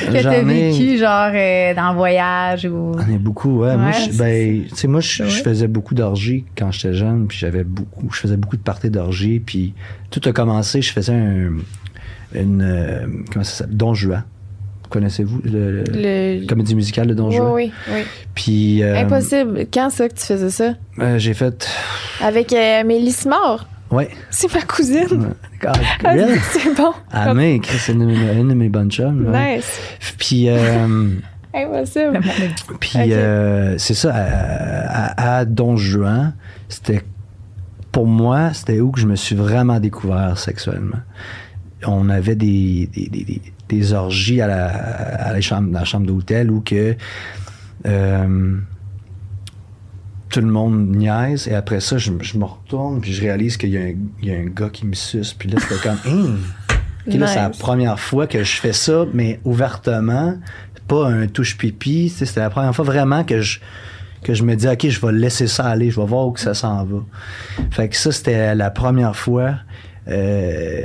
que 0.06 0.22
t'as 0.22 0.42
vécu, 0.42 0.98
genre, 0.98 1.30
euh, 1.34 1.74
dans 1.74 1.90
le 1.90 1.96
voyage 1.96 2.64
ou. 2.64 2.92
On 2.96 3.12
est 3.14 3.18
beaucoup, 3.18 3.60
ouais. 3.62 3.76
moi, 3.76 3.90
je, 3.92 4.16
ben, 4.16 4.64
tu 4.68 4.74
sais, 4.76 4.88
moi, 4.88 5.00
je, 5.00 5.22
Ouais. 5.24 5.28
je 5.30 5.42
faisais 5.42 5.68
beaucoup 5.68 5.94
d'orgies 5.94 6.44
quand 6.56 6.70
j'étais 6.72 6.94
jeune, 6.94 7.26
puis 7.26 7.36
j'avais 7.38 7.64
beaucoup, 7.64 8.08
je 8.12 8.18
faisais 8.18 8.36
beaucoup 8.36 8.56
de 8.56 8.62
parties 8.62 8.90
d'orgies, 8.90 9.40
puis 9.40 9.74
tout 10.10 10.20
a 10.26 10.32
commencé, 10.32 10.80
je 10.80 10.92
faisais 10.92 11.12
un, 11.12 11.52
une, 12.34 13.24
comment 13.32 13.44
ça 13.44 13.58
s'appelle, 13.58 13.76
Don 13.76 13.94
Juan. 13.94 14.22
Connaissez-vous 14.90 15.40
le, 15.44 15.82
le- 15.82 16.40
Le... 16.40 16.46
comédie 16.46 16.74
musicale 16.74 17.06
de 17.08 17.14
Don 17.14 17.28
Oui, 17.28 17.36
Juan? 17.36 17.52
oui, 17.52 17.72
oui. 17.92 18.00
Puis, 18.34 18.82
euh, 18.82 18.96
Impossible. 19.00 19.66
Quand 19.72 19.90
ça 19.90 20.08
que 20.08 20.14
tu 20.14 20.24
faisais 20.24 20.50
ça? 20.50 20.74
euh, 21.00 21.18
j'ai 21.18 21.34
fait, 21.34 21.68
Avec 22.22 22.52
euh, 22.52 22.84
Mélisse 22.84 23.26
Mort. 23.26 23.66
ouais. 23.90 24.08
C'est 24.30 24.52
ma 24.54 24.62
cousine. 24.62 25.34
Ah, 25.66 25.72
really? 26.04 26.38
C'est 26.52 26.74
bon. 26.76 26.92
Ah, 27.12 27.34
mais, 27.34 27.60
c'est 27.64 27.92
une, 27.92 28.00
de 28.00 28.04
mes- 28.06 28.32
une 28.40 28.48
de 28.48 28.54
mes 28.54 28.68
bonnes 28.68 28.90
chums. 28.90 29.26
ouais. 29.32 29.56
Nice. 29.56 29.80
Puis, 30.18 30.48
Impossible. 31.54 32.20
Puis 32.80 32.90
c'est 33.78 33.94
ça, 33.94 34.12
à, 34.14 35.12
à, 35.34 35.38
à 35.38 35.44
Don 35.44 35.76
Juan, 35.76 36.34
c'était 36.68 37.02
pour 37.92 38.06
moi, 38.06 38.52
c'était 38.52 38.80
où 38.80 38.90
que 38.90 39.00
je 39.00 39.06
me 39.06 39.16
suis 39.16 39.34
vraiment 39.34 39.80
découvert 39.80 40.36
sexuellement. 40.38 40.98
On 41.88 42.08
avait 42.08 42.34
des, 42.36 42.88
des, 42.92 43.08
des, 43.08 43.24
des- 43.24 43.42
des 43.68 43.92
orgies 43.92 44.40
à 44.40 44.46
la, 44.46 44.66
à 44.68 45.32
la 45.32 45.40
chambre, 45.40 45.70
dans 45.72 45.78
la 45.80 45.84
chambre 45.84 46.06
d'hôtel 46.06 46.50
où 46.52 46.60
que 46.60 46.94
euh, 47.86 48.56
tout 50.28 50.40
le 50.40 50.46
monde 50.46 50.94
niaise 50.94 51.48
et 51.48 51.54
après 51.54 51.80
ça, 51.80 51.98
je, 51.98 52.12
je 52.20 52.38
me 52.38 52.44
retourne 52.44 53.00
puis 53.00 53.12
je 53.12 53.20
réalise 53.22 53.56
qu'il 53.56 53.70
y, 53.70 53.76
a 53.76 53.80
un- 53.80 53.94
il 54.22 54.28
y 54.28 54.32
a 54.34 54.38
un 54.38 54.46
gars 54.46 54.68
qui 54.70 54.86
me 54.86 54.94
suce. 54.94 55.32
Puis 55.34 55.48
là, 55.48 55.58
c'était 55.60 55.80
comme, 55.82 55.98
Hum! 56.12 56.38
Ok, 57.08 57.14
là, 57.14 57.26
c'est 57.28 57.36
la 57.36 57.48
Nice. 57.48 57.58
première 57.58 58.00
fois 58.00 58.26
que 58.26 58.42
je 58.42 58.56
fais 58.56 58.72
ça, 58.72 59.04
mais 59.14 59.38
ouvertement, 59.44 60.36
pas 60.88 61.08
un 61.08 61.26
touche 61.28 61.56
pipi. 61.56 62.08
tu 62.10 62.18
sais, 62.18 62.26
C'était 62.26 62.40
la 62.40 62.50
première 62.50 62.74
fois 62.74 62.84
vraiment 62.84 63.24
que 63.24 63.40
je 63.40 63.58
que 64.22 64.34
je 64.34 64.42
me 64.42 64.56
dis 64.56 64.66
ok 64.66 64.88
je 64.88 65.00
vais 65.06 65.12
laisser 65.12 65.46
ça 65.46 65.66
aller 65.66 65.88
je 65.90 66.00
vais 66.00 66.06
voir 66.06 66.26
où 66.26 66.32
que 66.32 66.40
ça 66.40 66.52
s'en 66.54 66.84
va 66.84 66.98
fait 67.70 67.88
que 67.88 67.96
ça 67.96 68.10
c'était 68.10 68.56
la 68.56 68.70
première 68.70 69.14
fois 69.14 69.56
euh, 70.08 70.80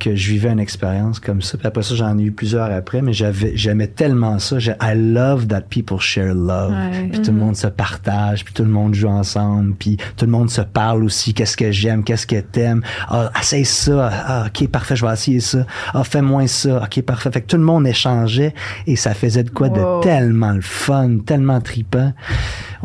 que 0.00 0.16
je 0.16 0.30
vivais 0.30 0.50
une 0.50 0.58
expérience 0.58 1.20
comme 1.20 1.42
ça. 1.42 1.56
Puis 1.58 1.66
après 1.68 1.82
ça 1.84 1.94
j'en 1.94 2.18
ai 2.18 2.22
eu 2.22 2.32
plusieurs 2.32 2.70
après 2.72 3.02
mais 3.02 3.12
j'avais 3.12 3.52
j'aimais 3.54 3.86
tellement 3.86 4.38
ça. 4.40 4.58
J'ai- 4.58 4.74
I 4.82 4.94
love 4.96 5.46
that 5.46 5.62
people 5.70 5.98
share 6.00 6.34
love. 6.34 6.72
Ouais. 6.72 7.08
puis 7.12 7.22
tout 7.22 7.30
le 7.30 7.36
monde 7.38 7.54
se 7.56 7.68
partage 7.68 8.44
puis 8.44 8.52
tout 8.52 8.64
le 8.64 8.70
monde 8.70 8.94
joue 8.94 9.08
ensemble 9.08 9.74
puis 9.78 9.96
tout 10.16 10.24
le 10.24 10.32
monde 10.32 10.50
se 10.50 10.62
parle 10.62 11.04
aussi. 11.04 11.34
Qu'est-ce 11.34 11.56
que 11.56 11.70
j'aime? 11.70 12.02
Qu'est-ce 12.02 12.26
que 12.26 12.40
t'aimes? 12.40 12.82
Ah 13.08 13.30
essaye 13.40 13.64
ça. 13.64 14.10
Ah 14.12 14.46
ok 14.48 14.68
parfait 14.68 14.96
je 14.96 15.06
vais 15.06 15.12
essayer 15.12 15.40
ça. 15.40 15.66
Ah 15.94 16.02
fais 16.02 16.22
moins 16.22 16.46
ça. 16.48 16.82
Ok 16.82 17.02
parfait. 17.02 17.30
Fait 17.30 17.42
que 17.42 17.46
tout 17.46 17.56
le 17.58 17.62
monde 17.62 17.86
échangeait 17.86 18.54
et 18.86 18.96
ça 18.96 19.14
faisait 19.14 19.44
de 19.44 19.50
quoi 19.50 19.68
Wow. 19.68 19.98
de 20.00 20.02
tellement 20.04 20.52
le 20.52 20.62
fun 20.62 21.18
tellement 21.24 21.60
tripant 21.60 22.12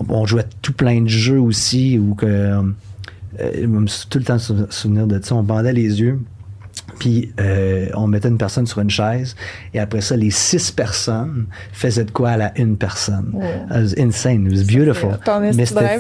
on, 0.10 0.26
jouait 0.26 0.44
tout 0.62 0.74
plein 0.74 1.02
de 1.02 1.08
jeux 1.08 1.40
aussi 1.40 1.98
où 1.98 2.16
que 2.16 2.26
euh, 2.26 2.62
je 3.40 3.66
me 3.66 3.88
suis 3.88 4.08
tout 4.10 4.18
le 4.18 4.26
temps 4.26 4.38
sou- 4.38 4.68
souvenir 4.70 5.08
de 5.08 5.20
ça. 5.24 5.36
On 5.36 5.44
bandait 5.44 5.72
les 5.74 6.02
yeux 6.02 6.20
puis 7.00 7.34
euh, 7.40 7.88
on 7.94 8.08
mettait 8.08 8.30
une 8.30 8.38
personne 8.38 8.66
sur 8.66 8.80
une 8.80 8.90
chaise 8.90 9.36
et 9.74 9.80
après 9.80 10.02
ça 10.02 10.16
les 10.16 10.32
six 10.32 10.72
personnes 10.72 11.46
faisaient 11.72 12.06
de 12.06 12.12
quoi 12.12 12.32
à 12.32 12.38
la 12.38 12.60
une 12.60 12.78
personne. 12.78 13.32
Wow. 13.34 13.44
It 13.44 13.72
was 13.72 13.94
insane. 13.98 14.48
It 14.48 14.52
was 14.52 14.64
beautiful. 14.64 15.18
mais 15.42 15.66
c'était 15.66 16.00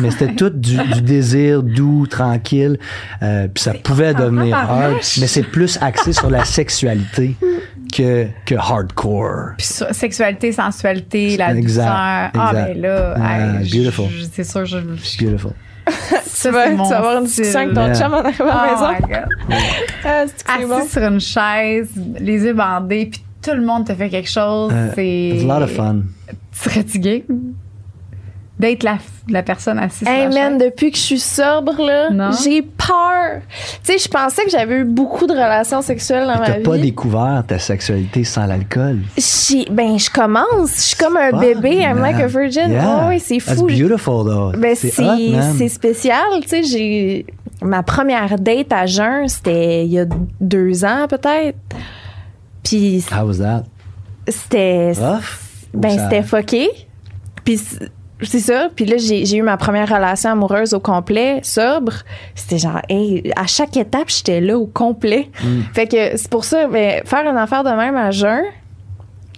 mais 0.00 0.10
c'était 0.10 0.34
tout 0.34 0.50
du, 0.50 0.76
du 0.76 1.02
désir 1.02 1.62
doux, 1.62 2.06
tranquille. 2.06 2.78
Euh, 3.22 3.48
puis 3.52 3.62
ça 3.62 3.74
pouvait 3.74 4.14
devenir 4.14 4.56
hard, 4.56 4.96
mais 5.20 5.26
c'est 5.26 5.42
plus 5.42 5.78
axé 5.80 6.12
sur 6.12 6.30
la 6.30 6.44
sexualité 6.44 7.36
que, 7.92 8.26
que 8.46 8.54
hardcore. 8.54 9.52
Puis 9.58 9.66
sexualité, 9.92 10.50
sensualité, 10.52 11.36
la 11.36 11.54
Exact, 11.54 11.62
douceur. 12.32 12.42
Ah, 12.42 12.50
ben 12.52 12.80
là, 12.80 13.14
Ah, 13.20 13.40
hey, 13.60 13.70
beautiful. 13.70 14.06
c'est 14.32 14.44
sûr, 14.44 14.64
je. 14.64 14.78
Beautiful. 14.78 15.52
Tu 16.42 16.48
vas, 16.50 16.70
tu 16.70 16.76
vas 16.76 16.96
avoir 16.98 17.18
une 17.18 17.24
discussion 17.24 17.60
avec 17.60 17.74
ton 17.74 17.84
Yeah. 17.86 17.94
chum 17.94 18.14
en 18.14 18.18
arrivant 18.24 18.48
à 18.48 18.66
la 18.66 18.74
Oh 18.74 18.92
my 18.94 19.08
God. 19.08 19.28
Ah, 20.04 20.24
c'est 20.26 20.34
que 20.34 20.42
c'est 20.46 20.52
Assis 20.52 20.66
bon? 20.66 20.86
sur 20.88 21.02
une 21.02 21.20
chaise, 21.20 21.88
les 22.18 22.42
yeux 22.44 22.52
bandés, 22.54 23.06
puis 23.06 23.22
tout 23.42 23.52
le 23.52 23.62
monde 23.64 23.86
te 23.86 23.94
fait 23.94 24.08
quelque 24.08 24.28
chose. 24.28 24.72
Euh, 24.74 24.90
c'est. 24.94 25.28
It's 25.36 25.44
a 25.44 25.58
lot 25.58 25.62
of 25.64 25.70
fun. 25.70 26.02
Serais-tu 26.52 26.98
gay? 26.98 27.24
D'être 28.62 28.82
la, 28.84 28.98
la 29.28 29.42
personne 29.42 29.78
assise 29.78 30.06
Hey 30.08 30.22
sur 30.22 30.30
la 30.30 30.48
man, 30.50 30.58
chaise? 30.60 30.70
depuis 30.70 30.90
que 30.92 30.96
je 30.96 31.02
suis 31.02 31.18
sobre, 31.20 31.82
là, 31.84 32.10
Non. 32.10 32.30
j'ai 32.42 32.62
peur. 32.62 33.40
Tu 33.84 33.92
sais, 33.92 33.98
je 33.98 34.08
pensais 34.08 34.44
que 34.44 34.50
j'avais 34.50 34.76
eu 34.76 34.84
beaucoup 34.84 35.26
de 35.26 35.32
relations 35.32 35.82
sexuelles 35.82 36.26
dans 36.26 36.38
ma 36.38 36.46
T'as 36.46 36.56
vie. 36.58 36.62
pas 36.62 36.78
découvert 36.78 37.42
ta 37.46 37.58
sexualité 37.58 38.24
sans 38.24 38.46
l'alcool. 38.46 39.00
J'ai- 39.18 39.66
Ben, 39.70 39.98
je 39.98 40.08
commence. 40.10 40.76
Je 40.76 40.80
suis 40.80 40.96
comme 40.96 41.16
un 41.16 41.32
bébé. 41.38 41.78
I'm 41.82 41.98
like 42.00 42.14
a 42.14 42.18
man. 42.20 42.26
virgin. 42.28 42.70
Yeah. 42.70 42.84
Oh, 43.04 43.08
oui, 43.08 43.20
c'est 43.20 43.38
That's 43.38 43.58
fou. 43.58 43.66
beautiful, 43.66 44.24
though. 44.24 44.52
Ben, 44.56 44.74
c'est 44.74 44.90
c'est 44.90 45.02
hot, 45.04 45.30
man. 45.36 45.54
c'est 45.58 45.68
spécial. 45.68 46.24
Tu 46.42 46.48
sais, 46.48 46.62
j'ai. 46.62 47.26
Ma 47.60 47.82
première 47.82 48.38
date 48.38 48.72
à 48.72 48.86
jeun, 48.86 49.28
c'était 49.28 49.84
il 49.84 49.92
y 49.92 49.98
a 50.00 50.04
deux 50.40 50.84
ans, 50.84 51.06
peut-être. 51.08 51.58
Puis 52.64 53.04
How 53.12 53.26
was 53.26 53.38
that? 53.38 53.64
c'était. 54.28 54.92
Ben, 55.74 55.90
ça- 55.90 56.04
c'était 56.08 56.22
fucké. 56.22 56.68
Puis 57.44 57.60
c'est 58.22 58.40
ça. 58.40 58.68
Puis 58.74 58.84
là, 58.84 58.96
j'ai 58.98 59.24
j'ai 59.24 59.36
eu 59.38 59.42
ma 59.42 59.56
première 59.56 59.88
relation 59.88 60.30
amoureuse 60.30 60.74
au 60.74 60.80
complet, 60.80 61.40
sobre. 61.42 61.92
C'était 62.34 62.58
genre, 62.58 62.80
hey, 62.88 63.30
à 63.36 63.46
chaque 63.46 63.76
étape, 63.76 64.08
j'étais 64.08 64.40
là 64.40 64.58
au 64.58 64.66
complet. 64.66 65.28
Mm. 65.42 65.60
Fait 65.72 65.86
que 65.86 66.16
c'est 66.16 66.30
pour 66.30 66.44
ça, 66.44 66.66
ben, 66.68 67.02
faire 67.04 67.28
une 67.30 67.36
affaire 67.36 67.64
de 67.64 67.70
même 67.70 67.96
à 67.96 68.10
jeun, 68.10 68.42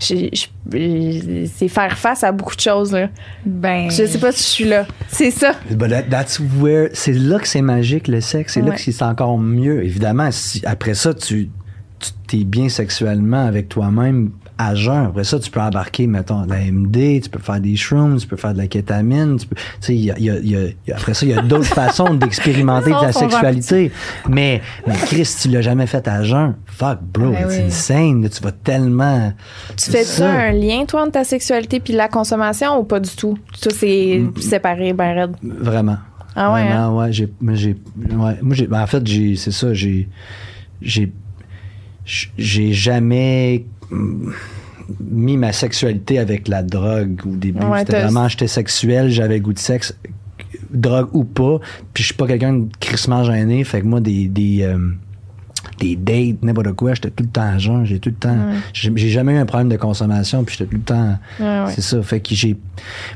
j'ai- 0.01 0.31
j'ai- 0.73 1.47
c'est 1.55 1.69
faire 1.69 1.97
face 1.97 2.25
à 2.25 2.33
beaucoup 2.33 2.57
de 2.57 2.61
choses. 2.61 2.93
Là. 2.93 3.09
Ben. 3.47 3.91
Je 3.91 4.05
sais 4.07 4.19
pas 4.19 4.33
si 4.33 4.43
je 4.43 4.49
suis 4.49 4.65
là. 4.65 4.87
C'est 5.09 5.31
ça. 5.31 5.53
But 5.71 5.89
that- 5.89 6.03
that's 6.11 6.41
where, 6.61 6.89
c'est 6.93 7.13
là 7.13 7.39
que 7.39 7.47
c'est 7.49 7.63
magique 7.63 8.09
le 8.09 8.21
sexe. 8.21 8.55
C'est 8.55 8.63
là 8.63 8.73
que 8.73 8.81
c'est 8.81 9.03
encore 9.03 9.39
mieux. 9.39 9.85
Évidemment, 9.85 10.31
si 10.31 10.63
après 10.67 10.95
ça 10.95 11.15
tu 11.15 11.49
tu 12.01 12.11
t'es 12.27 12.45
bien 12.45 12.69
sexuellement 12.69 13.47
avec 13.47 13.69
toi-même 13.71 14.33
à 14.59 14.75
jeun. 14.75 15.07
Après 15.07 15.25
ça, 15.25 15.39
tu 15.39 15.51
peux 15.51 15.61
embarquer, 15.61 16.07
mettons, 16.07 16.43
de 16.43 16.51
la 16.51 16.61
MD, 16.71 17.21
tu 17.23 17.31
peux 17.31 17.39
faire 17.39 17.61
des 17.61 17.77
shrooms, 17.77 18.19
tu 18.19 18.27
peux 18.27 18.37
faire 18.37 18.53
de 18.53 18.59
la 18.59 18.67
kétamine, 18.67 19.37
tu 19.39 19.47
peux, 19.47 19.57
tu 19.81 19.95
y 19.95 20.11
a, 20.11 20.19
y 20.19 20.77
y 20.87 20.93
après 20.93 21.15
ça, 21.15 21.27
il 21.27 21.33
y 21.33 21.35
a 21.35 21.43
d'autres 21.43 21.65
façons 21.75 22.15
d'expérimenter 22.15 22.91
de 22.91 23.03
la 23.03 23.13
sexualité. 23.13 23.91
Mais, 24.29 24.63
mais 24.87 24.95
Chris, 24.95 25.29
tu 25.41 25.49
l'as 25.49 25.63
jamais 25.63 25.87
fait 25.87 26.07
à 26.09 26.23
jeun. 26.23 26.55
Fuck, 26.67 27.01
bro, 27.03 27.31
Ben 27.31 27.47
c'est 27.49 27.59
oui. 27.59 27.67
insane. 27.67 28.29
Tu 28.29 28.43
vas 28.43 28.53
tellement. 28.53 29.33
Tu 29.77 29.91
fais 29.91 30.05
ça 30.05 30.31
un 30.31 30.53
lien, 30.53 30.85
toi, 30.87 31.03
entre 31.03 31.13
ta 31.13 31.25
sexualité 31.25 31.81
puis 31.81 31.93
la 31.93 32.09
consommation 32.09 32.79
ou 32.79 32.85
pas 32.85 33.01
du 33.01 33.11
tout? 33.11 33.39
Ça, 33.55 33.71
c'est 33.71 34.23
séparé, 34.41 34.93
ben 34.93 35.15
raide. 35.15 35.37
Vraiment. 35.43 35.97
Ah 36.37 36.53
ouais, 36.53 36.63
hein? 36.63 36.67
Vraiment, 36.67 36.97
ouais. 36.99 37.13
J'ai, 37.13 37.33
moi, 37.41 37.55
j'ai, 37.55 37.77
ouais. 37.97 38.39
Moi, 38.43 38.55
j'ai, 38.55 38.67
ben, 38.67 38.83
en 38.83 38.87
fait, 38.87 39.07
j'ai, 39.07 39.37
c'est 39.37 39.53
ça, 39.53 39.73
j'ai, 39.73 40.09
j'ai, 40.83 41.13
j'ai 42.05 42.73
jamais 42.73 43.59
mm, 43.59 43.74
mis 45.01 45.37
ma 45.37 45.53
sexualité 45.53 46.19
avec 46.19 46.49
la 46.49 46.63
drogue 46.63 47.21
au 47.27 47.37
début. 47.37 47.65
Ouais, 47.65 47.81
C'était 47.81 48.03
vraiment, 48.03 48.29
j'étais 48.29 48.47
sexuel, 48.47 49.11
j'avais 49.11 49.41
goût 49.41 49.53
de 49.53 49.59
sexe, 49.59 49.97
drogue 50.71 51.09
ou 51.13 51.25
pas. 51.25 51.59
Puis 51.93 52.03
je 52.03 52.09
suis 52.09 52.15
pas 52.15 52.27
quelqu'un 52.27 52.53
de 52.55 52.69
crissement 52.81 53.25
gêné. 53.25 53.65
Fait 53.65 53.81
que 53.81 53.87
moi, 53.87 54.01
des, 54.01 54.29
des, 54.29 54.63
euh, 54.63 54.79
des 55.81 55.97
dates, 55.97 56.43
n'importe 56.43 56.73
quoi, 56.73 56.95
j'étais 56.95 57.11
tout 57.11 57.25
le 57.25 57.31
temps 57.31 57.55
à 57.55 57.59
jeun. 57.59 57.85
J'ai 57.85 57.99
tout 57.99 58.11
le 58.11 58.15
temps, 58.17 58.37
j'ai, 58.73 58.93
j'ai 58.95 59.09
jamais 59.09 59.33
eu 59.35 59.39
un 59.39 59.47
problème 59.47 59.69
de 59.71 59.77
consommation. 59.77 60.45
Puis 60.45 60.57
j'étais 60.59 60.71
tout 60.71 60.77
le 60.77 60.83
temps, 60.83 61.19
Ouais, 61.41 61.65
c'est 61.75 61.81
ça. 61.83 62.03
Fait 62.03 62.21
que 62.21 62.35
j'ai. 62.35 62.57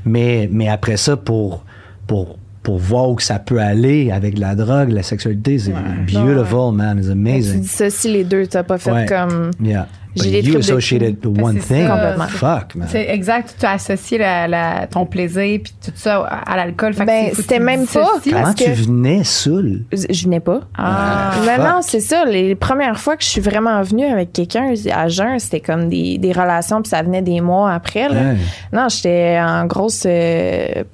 Mais, 0.07 0.49
mais 0.51 0.69
après 0.69 0.97
ça, 0.97 1.17
pour, 1.17 1.65
pour, 2.07 2.39
pour 2.63 2.79
voir 2.79 3.11
où 3.11 3.15
que 3.15 3.23
ça 3.23 3.39
peut 3.39 3.61
aller 3.61 4.11
avec 4.11 4.39
la 4.39 4.55
drogue, 4.55 4.91
la 4.91 5.03
sexualité, 5.03 5.59
c'est 5.59 5.73
beautiful, 6.11 6.73
man. 6.75 6.97
It's 6.99 7.07
Tu 7.07 7.13
amazing. 7.13 7.61
dissocies 7.61 8.13
les 8.13 8.25
deux, 8.25 8.47
t'as 8.47 8.63
pas 8.63 8.79
fait 8.79 9.07
comme. 9.07 9.51
Yeah. 9.63 9.87
J'ai 10.17 10.41
you 10.43 10.59
associated 10.59 11.25
one 11.27 11.55
Ben, 11.55 11.61
c'est 11.61 11.75
thing. 11.75 12.29
Fuck, 12.29 12.75
man. 12.75 12.89
C'est 12.91 13.09
exact, 13.11 13.55
tu 13.59 13.67
as 13.67 13.73
associé 13.73 14.19
la, 14.19 14.49
la- 14.49 14.87
ton 14.87 15.07
plaisir 15.07 15.61
puis 15.63 15.73
tout 15.85 15.93
ça 15.95 16.19
à 16.25 16.57
l'alcool. 16.57 16.95
Ben, 17.07 17.31
c'était 17.35 17.61
même 17.61 17.87
pas. 17.87 18.09
Comment 18.25 18.53
tu 18.55 18.65
que- 18.65 18.71
venais 18.71 19.23
saoul? 19.25 19.85
Je 19.93 20.25
venais 20.25 20.41
pas. 20.41 20.61
Ah, 20.77 21.33
Mais 21.45 21.57
fuck. 21.57 21.65
non, 21.65 21.79
c'est 21.83 22.01
ça. 22.01 22.25
Les 22.25 22.55
premières 22.55 22.99
fois 22.99 23.17
que 23.17 23.23
je 23.25 23.29
suis 23.29 23.41
vraiment 23.41 23.81
venue 23.83 24.07
avec 24.07 24.33
quelqu'un 24.33 24.73
à 24.95 25.09
jeun, 25.09 25.39
c'était 25.39 25.61
comme 25.61 25.89
des, 25.89 26.19
des 26.19 26.33
relations, 26.33 26.83
puis 26.83 26.89
ça 26.91 27.03
venait 27.03 27.23
des 27.23 27.41
mois 27.41 27.73
après. 27.73 28.09
Là. 28.09 28.35
Non, 28.73 28.89
j'étais 28.89 29.39
en 29.41 29.67
grosse 29.67 30.05
euh, 30.07 30.85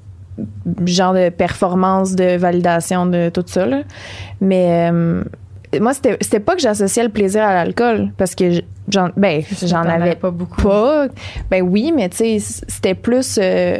genre 0.87 1.15
de 1.15 1.29
performance 1.29 2.15
de 2.15 2.37
validation 2.37 3.07
de 3.07 3.29
tout 3.29 3.45
ça. 3.47 3.67
Là. 3.67 3.83
Mais 4.41 4.91
euh, 4.93 5.23
moi, 5.81 5.95
c'était 5.95 6.17
c'était 6.21 6.41
pas 6.41 6.55
que 6.55 6.61
j'associais 6.61 7.03
le 7.05 7.09
plaisir 7.09 7.43
à 7.43 7.55
l'alcool, 7.55 8.13
parce 8.17 8.35
que 8.35 8.61
j'en 8.89 9.09
ben, 9.17 9.43
j'en 9.65 9.83
avais 9.83 10.15
pas 10.17 10.31
beaucoup. 10.31 10.61
pas. 10.63 11.07
Ben 11.51 11.63
oui, 11.63 11.93
mais 11.95 12.09
tu 12.09 12.17
sais, 12.19 12.39
c'était 12.69 12.95
plus. 12.95 13.39
euh, 13.43 13.79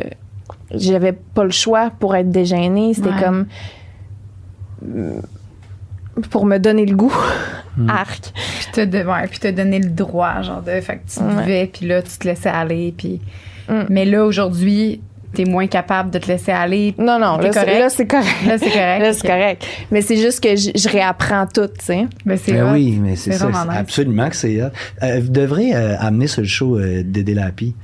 J'avais 0.71 1.13
pas 1.13 1.45
le 1.45 1.51
choix 1.51 1.91
pour 1.99 2.17
être 2.17 2.31
déjeunée. 2.31 2.95
C'était 2.95 3.09
Ouais. 3.11 3.23
comme. 3.23 3.47
Pour 6.31 6.47
me 6.47 6.59
donner 6.59 6.87
le 6.87 6.95
goût. 6.95 7.15
Hmm. 7.77 7.91
Arc. 7.91 8.33
Puis 8.35 8.67
te, 8.73 8.81
de- 8.85 9.05
ouais, 9.05 9.27
puis 9.29 9.41
te 9.41 9.51
donner 9.51 9.81
le 9.81 9.91
droit, 9.91 10.43
genre 10.43 10.63
de. 10.63 10.81
Fait 10.81 10.99
que 10.99 11.11
tu 11.13 11.21
Ouais. 11.21 11.35
buvais, 11.43 11.67
puis 11.73 11.87
là, 11.87 12.03
tu 12.03 12.17
te 12.19 12.27
laissais 12.29 12.49
aller. 12.49 12.95
Puis... 12.97 13.21
Mm. 13.69 13.81
Mais 13.91 14.05
là, 14.05 14.25
aujourd'hui, 14.25 15.01
t'es 15.35 15.45
moins 15.45 15.67
capable 15.67 16.11
de 16.11 16.19
te 16.19 16.27
laisser 16.29 16.53
aller. 16.53 16.95
Non, 16.99 17.19
non, 17.19 17.37
là, 17.39 17.53
c'est- 17.53 17.61
correct? 17.61 17.79
là, 17.79 17.89
c'est 17.91 18.07
correct. 18.07 18.47
Là, 18.47 18.59
c'est 18.59 18.71
correct. 18.71 19.01
Là, 19.03 19.13
c'est 19.13 19.27
correct. 19.27 19.67
Mais 19.91 20.01
c'est 20.03 20.17
juste 20.17 20.43
que 20.43 20.57
je, 20.57 20.71
je 20.75 20.89
réapprends 20.89 21.47
tout, 21.47 21.67
tu 21.67 21.85
sais. 21.85 22.07
Ben, 22.25 22.39
c'est 22.43 22.53
Ben 22.53 22.73
oui, 22.73 22.99
mais 23.03 23.17
c'est 23.17 23.33
C'est 23.33 23.39
ça. 23.39 23.47
nice. 23.49 23.57
Absolument 23.71 24.29
que 24.31 24.37
c'est. 24.37 24.61
Euh, 24.61 24.71
vous 25.21 25.29
devrez 25.31 25.75
euh, 25.75 25.97
amener 25.99 26.27
sur 26.27 26.43
le 26.43 26.49
show 26.49 26.79
euh, 26.79 27.03
Dédé 27.05 27.35
Lapi. 27.35 27.75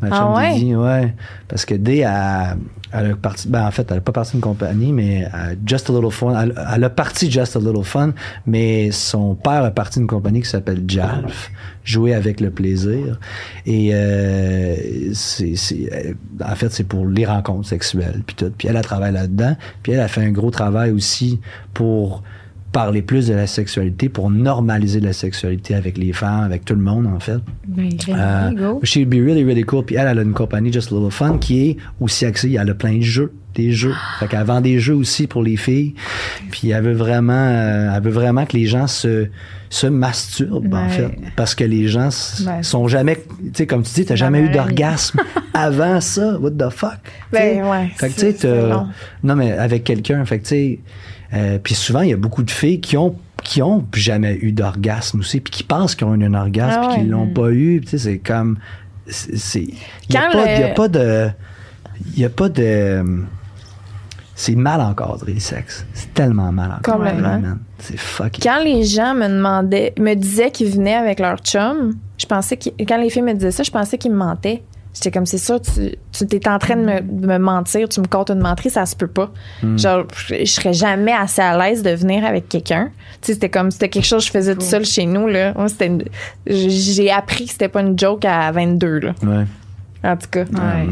Ma 0.00 0.08
Ah 0.10 0.34
ouais? 0.34 0.54
Didi, 0.54 0.74
ouais. 0.74 1.14
Parce 1.48 1.64
que 1.64 1.74
Dé 1.74 2.04
a, 2.04 2.56
elle 2.92 3.12
a 3.12 3.16
parti, 3.16 3.48
ben 3.48 3.66
en 3.66 3.70
fait, 3.70 3.90
elle 3.90 3.98
a 3.98 4.00
pas 4.00 4.12
parti 4.12 4.32
d'une 4.32 4.40
compagnie, 4.40 4.92
mais 4.92 5.26
euh, 5.34 5.54
Just 5.64 5.90
a 5.90 5.92
Little 5.92 6.10
Fun. 6.10 6.38
Elle, 6.40 6.54
elle 6.74 6.84
a 6.84 6.90
parti 6.90 7.30
Just 7.30 7.56
a 7.56 7.60
Little 7.60 7.84
Fun, 7.84 8.12
mais 8.46 8.90
son 8.90 9.34
père 9.34 9.64
a 9.64 9.70
parti 9.70 9.98
d'une 9.98 10.08
compagnie 10.08 10.42
qui 10.42 10.48
s'appelle 10.48 10.84
Jalf, 10.86 11.50
jouer 11.84 12.14
avec 12.14 12.40
le 12.40 12.50
plaisir. 12.50 13.18
Et 13.64 13.90
euh, 13.92 14.76
c'est, 15.14 15.56
c'est, 15.56 15.88
euh, 15.92 16.14
en 16.44 16.54
fait, 16.54 16.72
c'est 16.72 16.84
pour 16.84 17.06
les 17.06 17.26
rencontres 17.26 17.68
sexuelles, 17.68 18.22
puis 18.26 18.36
tout. 18.36 18.52
Puis 18.56 18.68
elle 18.68 18.76
a 18.76 18.82
travaillé 18.82 19.12
là-dedans. 19.12 19.56
Puis 19.82 19.92
elle 19.92 20.00
a 20.00 20.08
fait 20.08 20.22
un 20.22 20.30
gros 20.32 20.50
travail 20.50 20.90
aussi 20.90 21.40
pour 21.74 22.22
parler 22.76 23.00
plus 23.00 23.26
de 23.28 23.32
la 23.34 23.46
sexualité, 23.46 24.10
pour 24.10 24.30
normaliser 24.30 25.00
la 25.00 25.14
sexualité 25.14 25.74
avec 25.74 25.96
les 25.96 26.12
femmes, 26.12 26.44
avec 26.44 26.66
tout 26.66 26.74
le 26.74 26.82
monde, 26.82 27.06
en 27.06 27.18
fait. 27.20 27.38
Ben, 27.66 27.88
Euh, 28.10 28.50
go. 28.50 28.80
she'd 28.82 29.08
be 29.08 29.14
really, 29.14 29.44
really 29.44 29.62
cool. 29.64 29.82
Puis 29.82 29.94
elle, 29.96 30.08
elle 30.08 30.18
a 30.18 30.22
une 30.22 30.34
compagnie 30.34 30.70
Just 30.70 30.92
a 30.92 30.94
Little 30.94 31.10
Fun 31.10 31.38
qui 31.38 31.70
est 31.70 31.76
aussi 32.00 32.26
axée. 32.26 32.54
Elle 32.60 32.68
a 32.68 32.74
plein 32.74 32.98
de 32.98 33.02
jeux, 33.02 33.32
des 33.54 33.72
jeux. 33.72 33.94
Fait 34.20 34.28
qu'elle 34.28 34.44
vend 34.44 34.60
des 34.60 34.78
jeux 34.78 34.94
aussi 34.94 35.26
pour 35.26 35.42
les 35.42 35.56
filles. 35.56 35.94
Puis 36.50 36.68
elle 36.68 36.84
veut 36.84 36.92
vraiment, 36.92 37.32
euh, 37.32 37.90
elle 37.96 38.02
veut 38.02 38.10
vraiment 38.10 38.44
que 38.44 38.54
les 38.58 38.66
gens 38.66 38.86
se, 38.86 39.28
se 39.70 39.86
masturbent, 39.86 40.74
en 40.74 40.88
fait. 40.90 41.10
Parce 41.34 41.54
que 41.54 41.64
les 41.64 41.88
gens 41.88 42.10
Ouais. 42.46 42.62
sont 42.62 42.88
jamais, 42.88 43.16
tu 43.16 43.50
sais, 43.54 43.66
comme 43.66 43.84
tu 43.84 43.92
dis, 43.94 44.04
t'as 44.04 44.16
jamais 44.16 44.40
eu 44.40 44.50
d'orgasme 44.50 45.18
avant 45.54 46.02
ça. 46.02 46.38
What 46.38 46.50
the 46.50 46.68
fuck? 46.70 46.98
Ben, 47.32 47.64
ouais, 47.64 47.88
Fait 47.96 48.10
que 48.10 48.32
tu 48.32 48.38
sais, 48.38 48.48
non, 49.24 49.34
mais 49.34 49.52
avec 49.52 49.82
quelqu'un. 49.84 50.22
Fait 50.26 50.38
que 50.40 50.42
tu 50.44 50.48
sais, 50.50 50.78
euh, 51.36 51.58
puis 51.62 51.74
souvent, 51.74 52.00
il 52.00 52.10
y 52.10 52.12
a 52.12 52.16
beaucoup 52.16 52.42
de 52.42 52.50
filles 52.50 52.80
qui 52.80 52.96
ont 52.96 53.16
qui 53.44 53.62
ont 53.62 53.84
jamais 53.94 54.36
eu 54.40 54.50
d'orgasme 54.50 55.20
aussi, 55.20 55.38
puis 55.40 55.52
qui 55.52 55.62
pensent 55.62 55.94
qu'ils 55.94 56.06
ont 56.08 56.14
eu 56.16 56.24
un 56.24 56.34
orgasme, 56.34 56.80
Ah 56.82 56.88
puis 56.88 56.98
qu'ils 57.02 57.10
l'ont 57.10 57.28
pas 57.32 57.50
eu. 57.52 57.80
Tu 57.82 57.90
sais, 57.90 57.98
c'est 57.98 58.18
comme... 58.18 58.58
c'est- 59.06 59.60
Il 59.62 59.76
n'y 60.10 60.16
a, 60.16 60.30
le- 60.32 60.64
a 60.64 60.68
pas 60.74 60.88
de... 60.88 61.28
Il 62.14 62.18
y 62.18 62.24
a 62.24 62.30
pas 62.30 62.48
de... 62.48 63.04
C'est 64.34 64.56
mal 64.56 64.80
encadré, 64.80 65.32
le 65.34 65.40
sexe. 65.40 65.86
C'est 65.94 66.12
tellement 66.12 66.50
mal 66.50 66.72
encadré. 66.78 67.10
Complètement. 67.12 67.54
C'est 67.78 67.96
fucking... 67.98 68.42
Quand 68.42 68.62
les 68.64 68.82
gens 68.84 69.14
me 69.14 69.28
demandaient, 69.28 69.94
me 69.98 70.14
disaient 70.14 70.50
qu'ils 70.50 70.70
venaient 70.72 70.94
avec 70.96 71.20
leur 71.20 71.38
chum, 71.38 71.94
je 72.18 72.26
pensais 72.26 72.56
qu'ils, 72.56 72.72
quand 72.86 72.98
les 72.98 73.10
filles 73.10 73.22
me 73.22 73.32
disaient 73.34 73.50
ça, 73.52 73.62
je 73.62 73.70
pensais 73.70 73.96
qu'ils 73.96 74.10
me 74.12 74.16
mentaient. 74.18 74.62
J'étais 74.96 75.10
comme, 75.10 75.26
c'est 75.26 75.36
ça, 75.36 75.60
tu, 75.60 75.94
tu 76.10 76.26
t'es 76.26 76.48
en 76.48 76.58
train 76.58 76.74
de 76.76 76.80
me, 76.82 77.00
de 77.02 77.26
me 77.26 77.36
mentir, 77.38 77.86
tu 77.86 78.00
me 78.00 78.06
comptes 78.06 78.30
une 78.30 78.40
menterie, 78.40 78.70
ça 78.70 78.86
se 78.86 78.96
peut 78.96 79.06
pas. 79.06 79.30
Genre, 79.76 80.04
je, 80.16 80.36
je 80.40 80.44
serais 80.46 80.72
jamais 80.72 81.12
assez 81.12 81.42
à 81.42 81.56
l'aise 81.58 81.82
de 81.82 81.90
venir 81.90 82.24
avec 82.24 82.48
quelqu'un. 82.48 82.90
Tu 83.20 83.26
sais, 83.26 83.34
c'était 83.34 83.50
comme, 83.50 83.70
c'était 83.70 83.90
quelque 83.90 84.06
chose 84.06 84.24
que 84.24 84.28
je 84.28 84.38
faisais 84.38 84.54
tout 84.54 84.62
seul 84.62 84.86
chez 84.86 85.04
nous, 85.04 85.28
là. 85.28 85.52
Moi, 85.54 85.68
c'était 85.68 85.88
une- 85.88 86.04
j'ai 86.46 87.10
appris 87.10 87.44
que 87.44 87.52
c'était 87.52 87.68
pas 87.68 87.82
une 87.82 87.98
joke 87.98 88.24
à 88.24 88.50
22, 88.52 89.00
là. 89.00 89.14
Ouais. 89.22 89.44
En 90.02 90.16
tout 90.16 90.28
cas. 90.30 90.44
Ah, 90.56 90.76
Ouais. 90.78 90.86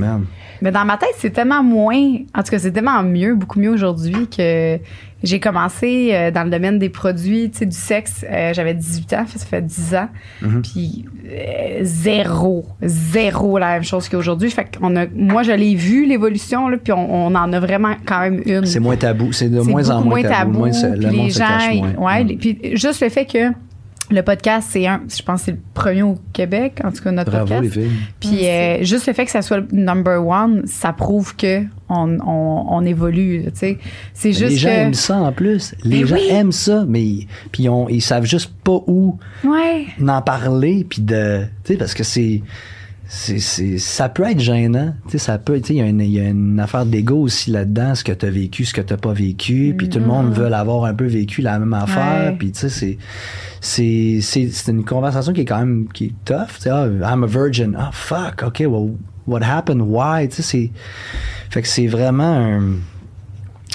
Mais 0.62 0.70
dans 0.70 0.84
ma 0.84 0.96
tête, 0.96 1.14
c'est 1.18 1.30
tellement 1.30 1.62
moins. 1.62 1.96
En 2.34 2.42
tout 2.42 2.50
cas, 2.50 2.59
c'est 2.59 2.72
tellement 2.72 3.02
mieux, 3.02 3.34
beaucoup 3.34 3.59
mieux 3.61 3.70
aujourd'hui 3.70 4.28
que 4.28 4.78
j'ai 5.22 5.40
commencé 5.40 6.11
euh, 6.12 6.30
dans 6.30 6.44
le 6.44 6.50
domaine 6.50 6.78
des 6.78 6.90
produits, 6.90 7.50
tu 7.50 7.59
sais, 7.61 7.66
du 7.66 7.76
sexe. 7.76 8.26
euh, 8.30 8.52
J'avais 8.52 8.74
18 8.74 9.12
ans, 9.14 9.24
ça 9.34 9.46
fait 9.46 9.62
10 9.64 9.94
ans. 9.94 10.09
Mhm. 10.42 10.62
Puis 10.62 11.05
euh, 11.26 11.78
zéro, 11.82 12.66
zéro 12.82 13.59
la 13.59 13.74
même 13.74 13.84
chose 13.84 14.09
qu'aujourd'hui. 14.09 14.50
Fait 14.50 14.66
qu'on 14.78 14.94
a, 14.96 15.07
moi, 15.14 15.42
je 15.42 15.52
l'ai 15.52 15.74
vu, 15.74 16.05
l'évolution, 16.07 16.68
là, 16.68 16.76
puis 16.76 16.92
on, 16.92 17.26
on 17.28 17.34
en 17.34 17.52
a 17.52 17.61
vraiment 17.61 17.94
quand 18.05 18.20
même 18.20 18.42
une. 18.44 18.66
C'est 18.66 18.80
moins 18.80 18.96
tabou. 18.96 19.32
C'est 19.32 19.48
de 19.48 19.61
C'est 19.62 19.70
moins 19.70 19.88
en 19.90 20.02
moins 20.02 20.22
tabou. 20.22 20.59
Moins 20.59 20.72
se- 20.72 20.86
puis 20.86 21.00
le 21.07 21.12
monde 21.12 21.26
les 21.26 21.30
se 21.32 21.38
gens, 21.38 21.46
cache 21.46 21.74
moins. 21.76 21.94
ouais, 21.94 22.24
les- 22.24 22.36
puis 22.36 22.59
juste 22.74 23.02
le 23.02 23.09
fait 23.09 23.24
que 23.24 23.50
le 24.11 24.22
podcast, 24.22 24.68
c'est 24.70 24.86
un, 24.86 25.02
je 25.09 25.22
pense 25.22 25.40
que 25.40 25.44
c'est 25.46 25.50
le 25.52 25.59
premier 25.72 26.02
au 26.02 26.16
Québec, 26.32 26.80
en 26.84 26.90
tout 26.92 27.02
cas 27.02 27.11
notre 27.11 27.30
Bravo, 27.30 27.61
les 27.62 27.68
podcast. 27.68 27.72
filles. 27.74 27.90
Puis 28.20 28.46
euh, 28.48 28.84
juste 28.84 29.07
le 29.07 29.12
fait 29.14 29.24
que 29.24 29.30
ça 29.30 29.40
soit 29.42 29.59
le 29.59 29.68
number 29.72 30.26
one, 30.26 30.62
ça 30.66 30.92
prouve 30.92 31.34
que 31.36 31.62
on, 31.88 32.18
on, 32.20 32.66
on 32.68 32.84
évolue. 32.84 33.44
Tu 33.46 33.50
sais, 33.55 33.78
c'est 34.12 34.28
Mais 34.28 34.34
juste 34.34 34.50
les 34.50 34.57
gens 34.57 34.68
que 34.68 34.74
aiment 34.74 34.94
ça 34.94 35.16
en 35.16 35.32
plus. 35.32 35.74
Les 35.84 36.00
Ben 36.00 36.07
gens 36.09 36.16
oui. 36.16 36.28
aiment 36.30 36.52
ça, 36.52 36.84
mais 36.86 37.02
ils- 37.02 37.28
puis 37.52 37.68
ont- 37.68 37.88
ils 37.88 38.02
savent 38.02 38.26
juste 38.26 38.52
pas 38.62 38.80
où 38.86 39.18
ouais, 39.44 39.86
en 40.07 40.22
parler 40.22 40.86
puis 40.88 41.00
de 41.02 41.44
tu 41.64 41.72
sais 41.72 41.78
parce 41.78 41.94
que 41.94 42.05
c'est 42.05 42.42
c'est, 43.07 43.38
c'est- 43.38 43.78
ça 43.78 44.09
peut 44.09 44.24
être 44.24 44.40
gênant 44.40 44.94
tu 45.07 45.12
sais 45.12 45.18
ça 45.18 45.38
peut 45.38 45.61
tu 45.61 45.68
sais 45.68 45.74
il 45.74 45.78
y, 45.78 45.82
a 45.82 45.86
une- 45.86 46.00
il 46.00 46.11
y 46.11 46.20
a 46.20 46.28
une 46.28 46.59
affaire 46.59 46.86
d'ego 46.86 47.16
aussi 47.22 47.50
là-dedans 47.50 47.94
ce 47.94 48.02
que 48.05 48.12
tu 48.12 48.26
as 48.26 48.30
vécu 48.30 48.64
ce 48.64 48.72
que 48.74 48.80
tu 48.80 48.96
pas 48.96 49.12
vécu 49.12 49.74
puis 49.76 49.88
tout 49.88 49.98
le 49.98 50.07
monde 50.07 50.32
veut 50.32 50.52
avoir 50.52 50.84
un 50.84 50.94
peu 50.94 51.07
vécu 51.07 51.42
la 51.42 51.59
même 51.59 51.74
affaire 51.74 52.30
Ouais. 52.32 52.36
puis 52.38 52.52
tu 52.52 52.61
sais 52.61 52.68
c'est 52.70 52.98
c'est 53.61 54.18
c'est 54.22 54.48
c'est 54.50 54.70
une 54.72 54.84
conversation 54.84 55.32
qui 55.32 55.42
est 55.42 55.44
quand 55.44 55.59
même 55.59 55.86
qui 55.92 56.07
est 56.07 56.14
tough 56.24 56.48
tu 56.57 56.62
sais 56.62 56.70
ah, 56.70 56.86
I'm 57.12 57.24
a 57.24 57.26
virgin 57.26 57.76
ah 57.78 57.90
fuck 57.92 58.42
ok 58.46 58.61
well 58.61 58.92
what 59.26 59.42
happened 59.42 59.82
why 59.82 60.28
tu 60.28 60.36
sais 60.36 60.42
c'est 60.42 60.70
fait 61.50 61.62
que 61.62 61.68
c'est 61.68 61.86
vraiment 61.86 62.36
un 62.36 62.62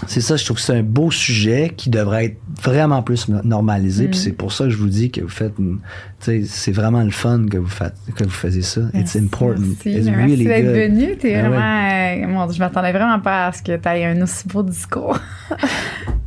c'est 0.08 0.22
ça, 0.22 0.38
je 0.38 0.46
trouve 0.46 0.58
que 0.58 0.64
c'est 0.64 0.76
un 0.78 0.84
beau 0.84 1.12
sujet 1.12 1.74
qui 1.76 1.90
devrait 1.90 2.26
être 2.26 2.38
vraiment 2.64 3.02
plus 3.04 3.28
no- 3.28 3.42
normalisé. 3.44 4.06
Mm. 4.08 4.12
Puis 4.12 4.20
c'est 4.20 4.32
pour 4.32 4.52
ça 4.54 4.66
que 4.66 4.70
je 4.70 4.78
vous 4.78 4.88
dis 4.90 5.12
que 5.12 5.22
vous 5.22 5.28
faites, 5.30 5.54
une- 5.60 5.80
tu 6.22 6.26
sais, 6.26 6.44
c'est 6.46 6.72
vraiment 6.72 7.04
le 7.04 7.12
fun 7.12 7.46
que 7.50 7.58
vous 7.58 7.68
faites, 7.68 7.96
que 8.16 8.24
vous 8.24 8.30
faisiez 8.30 8.62
ça. 8.62 8.82
It's 8.94 9.16
important. 9.16 9.62
Merci, 9.62 9.92
It's 9.92 10.06
merci 10.06 10.12
really 10.32 10.46
d'être 10.46 10.92
venu. 10.92 11.18
T'es 11.18 11.36
Ah 11.36 11.44
ouais. 11.44 11.50
vraiment, 11.50 12.26
euh, 12.26 12.28
mon 12.28 12.46
Dieu, 12.46 12.56
je 12.56 12.60
m'attendais 12.60 12.92
vraiment 12.92 13.20
pas 13.20 13.48
à 13.48 13.52
ce 13.52 13.62
que 13.62 13.76
tu 13.76 13.88
aies 13.90 14.06
un 14.06 14.22
aussi 14.22 14.48
beau 14.48 14.64
discours. 14.64 15.18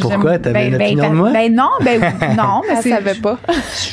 Pourquoi? 0.00 0.38
T'avais 0.38 0.68
une 0.68 0.76
ben, 0.76 0.82
opinion 0.86 1.02
ben, 1.04 1.10
de 1.10 1.16
moi? 1.16 1.32
Ben 1.32 1.54
non, 1.54 1.70
ben 1.84 2.00
non, 2.36 2.62
mais 2.68 2.82
c'est. 2.82 2.90
savait 2.90 3.14
pas. 3.14 3.38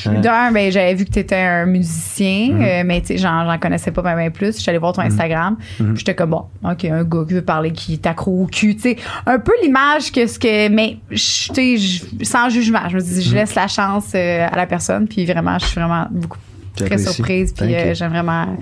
D'un, 0.06 0.52
ben, 0.52 0.72
j'avais 0.72 0.94
vu 0.96 1.06
que 1.06 1.12
tu 1.12 1.20
étais 1.20 1.36
un 1.36 1.66
musicien, 1.66 2.50
Mhm. 2.54 2.62
euh, 2.62 2.84
mais 2.86 3.02
tu 3.02 3.08
sais, 3.08 3.18
j'en, 3.18 3.46
j'en 3.46 3.58
connaissais 3.58 3.92
pas 3.92 4.02
même 4.16 4.32
plus. 4.32 4.56
Je 4.58 4.62
suis 4.62 4.70
allée 4.70 4.80
voir 4.80 4.94
ton 4.94 5.02
Instagram. 5.02 5.58
Mhm. 5.80 5.88
Puis 5.94 6.00
j'étais 6.00 6.16
comme, 6.16 6.32
bon, 6.32 6.46
OK, 6.64 6.86
un 6.86 7.04
gars 7.04 7.24
qui 7.28 7.34
veut 7.34 7.42
parler, 7.42 7.72
qui 7.72 7.94
est 7.94 8.06
accro 8.06 8.44
au 8.44 8.46
cul. 8.48 8.76
Tu 8.76 8.82
sais, 8.82 8.96
un 9.26 9.40
peu 9.40 9.54
l'image 9.64 10.12
que 10.12 10.26
ce 10.28 10.38
que. 10.40 10.70
Mais, 10.70 10.98
tu 11.10 11.18
sais, 11.18 11.78
sans 12.24 12.50
jugement. 12.50 12.88
Je 12.90 12.96
me 12.96 13.02
dis, 13.02 13.22
je 13.22 13.36
laisse 13.36 13.56
la 13.56 13.68
chance 13.68 14.12
euh, 14.16 14.48
à 14.52 14.56
la 14.56 14.66
personne. 14.66 15.08
Puis 15.08 15.26
vraiment, 15.26 15.58
je 15.60 15.66
suis 15.66 15.80
vraiment 15.80 16.08
beaucoup 16.12 16.38
très 16.76 16.98
surprise. 16.98 17.54
Puis 17.54 17.68
Thank 17.68 17.76
euh, 17.76 17.90
you. 17.90 17.96
j'aime 17.96 18.12
vraiment 18.12 18.58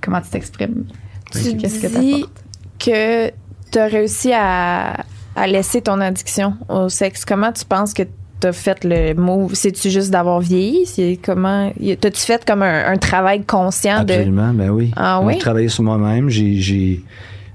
comment 0.00 0.20
tu 0.20 0.28
t'exprimes. 0.30 0.84
Tu 1.32 1.56
Qu'est-ce 1.56 1.80
que 1.80 1.86
dis 1.98 2.12
t'apportes? 2.20 2.44
que 2.78 3.30
tu 3.70 3.78
as 3.78 3.86
réussi 3.86 4.32
à, 4.34 4.96
à 5.36 5.46
laisser 5.46 5.80
ton 5.82 6.00
addiction 6.00 6.54
au 6.68 6.88
sexe. 6.88 7.24
Comment 7.24 7.52
tu 7.52 7.64
penses 7.64 7.94
que 7.94 8.02
tu 8.40 8.46
as 8.46 8.52
fait 8.52 8.84
le 8.84 9.14
move? 9.14 9.54
C'est-tu 9.54 9.90
juste 9.90 10.10
d'avoir 10.10 10.40
vieilli? 10.40 10.84
C'est 10.86 11.18
comment. 11.22 11.72
T'as-tu 12.00 12.20
fait 12.20 12.44
comme 12.44 12.62
un, 12.62 12.92
un 12.92 12.96
travail 12.98 13.44
conscient 13.44 14.04
de. 14.04 14.12
Absolument, 14.12 14.52
ben 14.52 14.70
oui. 14.70 14.92
Ah 14.96 15.20
oui? 15.22 15.34
J'ai 15.34 15.38
travaillé 15.40 15.68
sur 15.68 15.84
moi-même. 15.84 16.28
J'ai, 16.28 16.56
j'ai- 16.56 17.04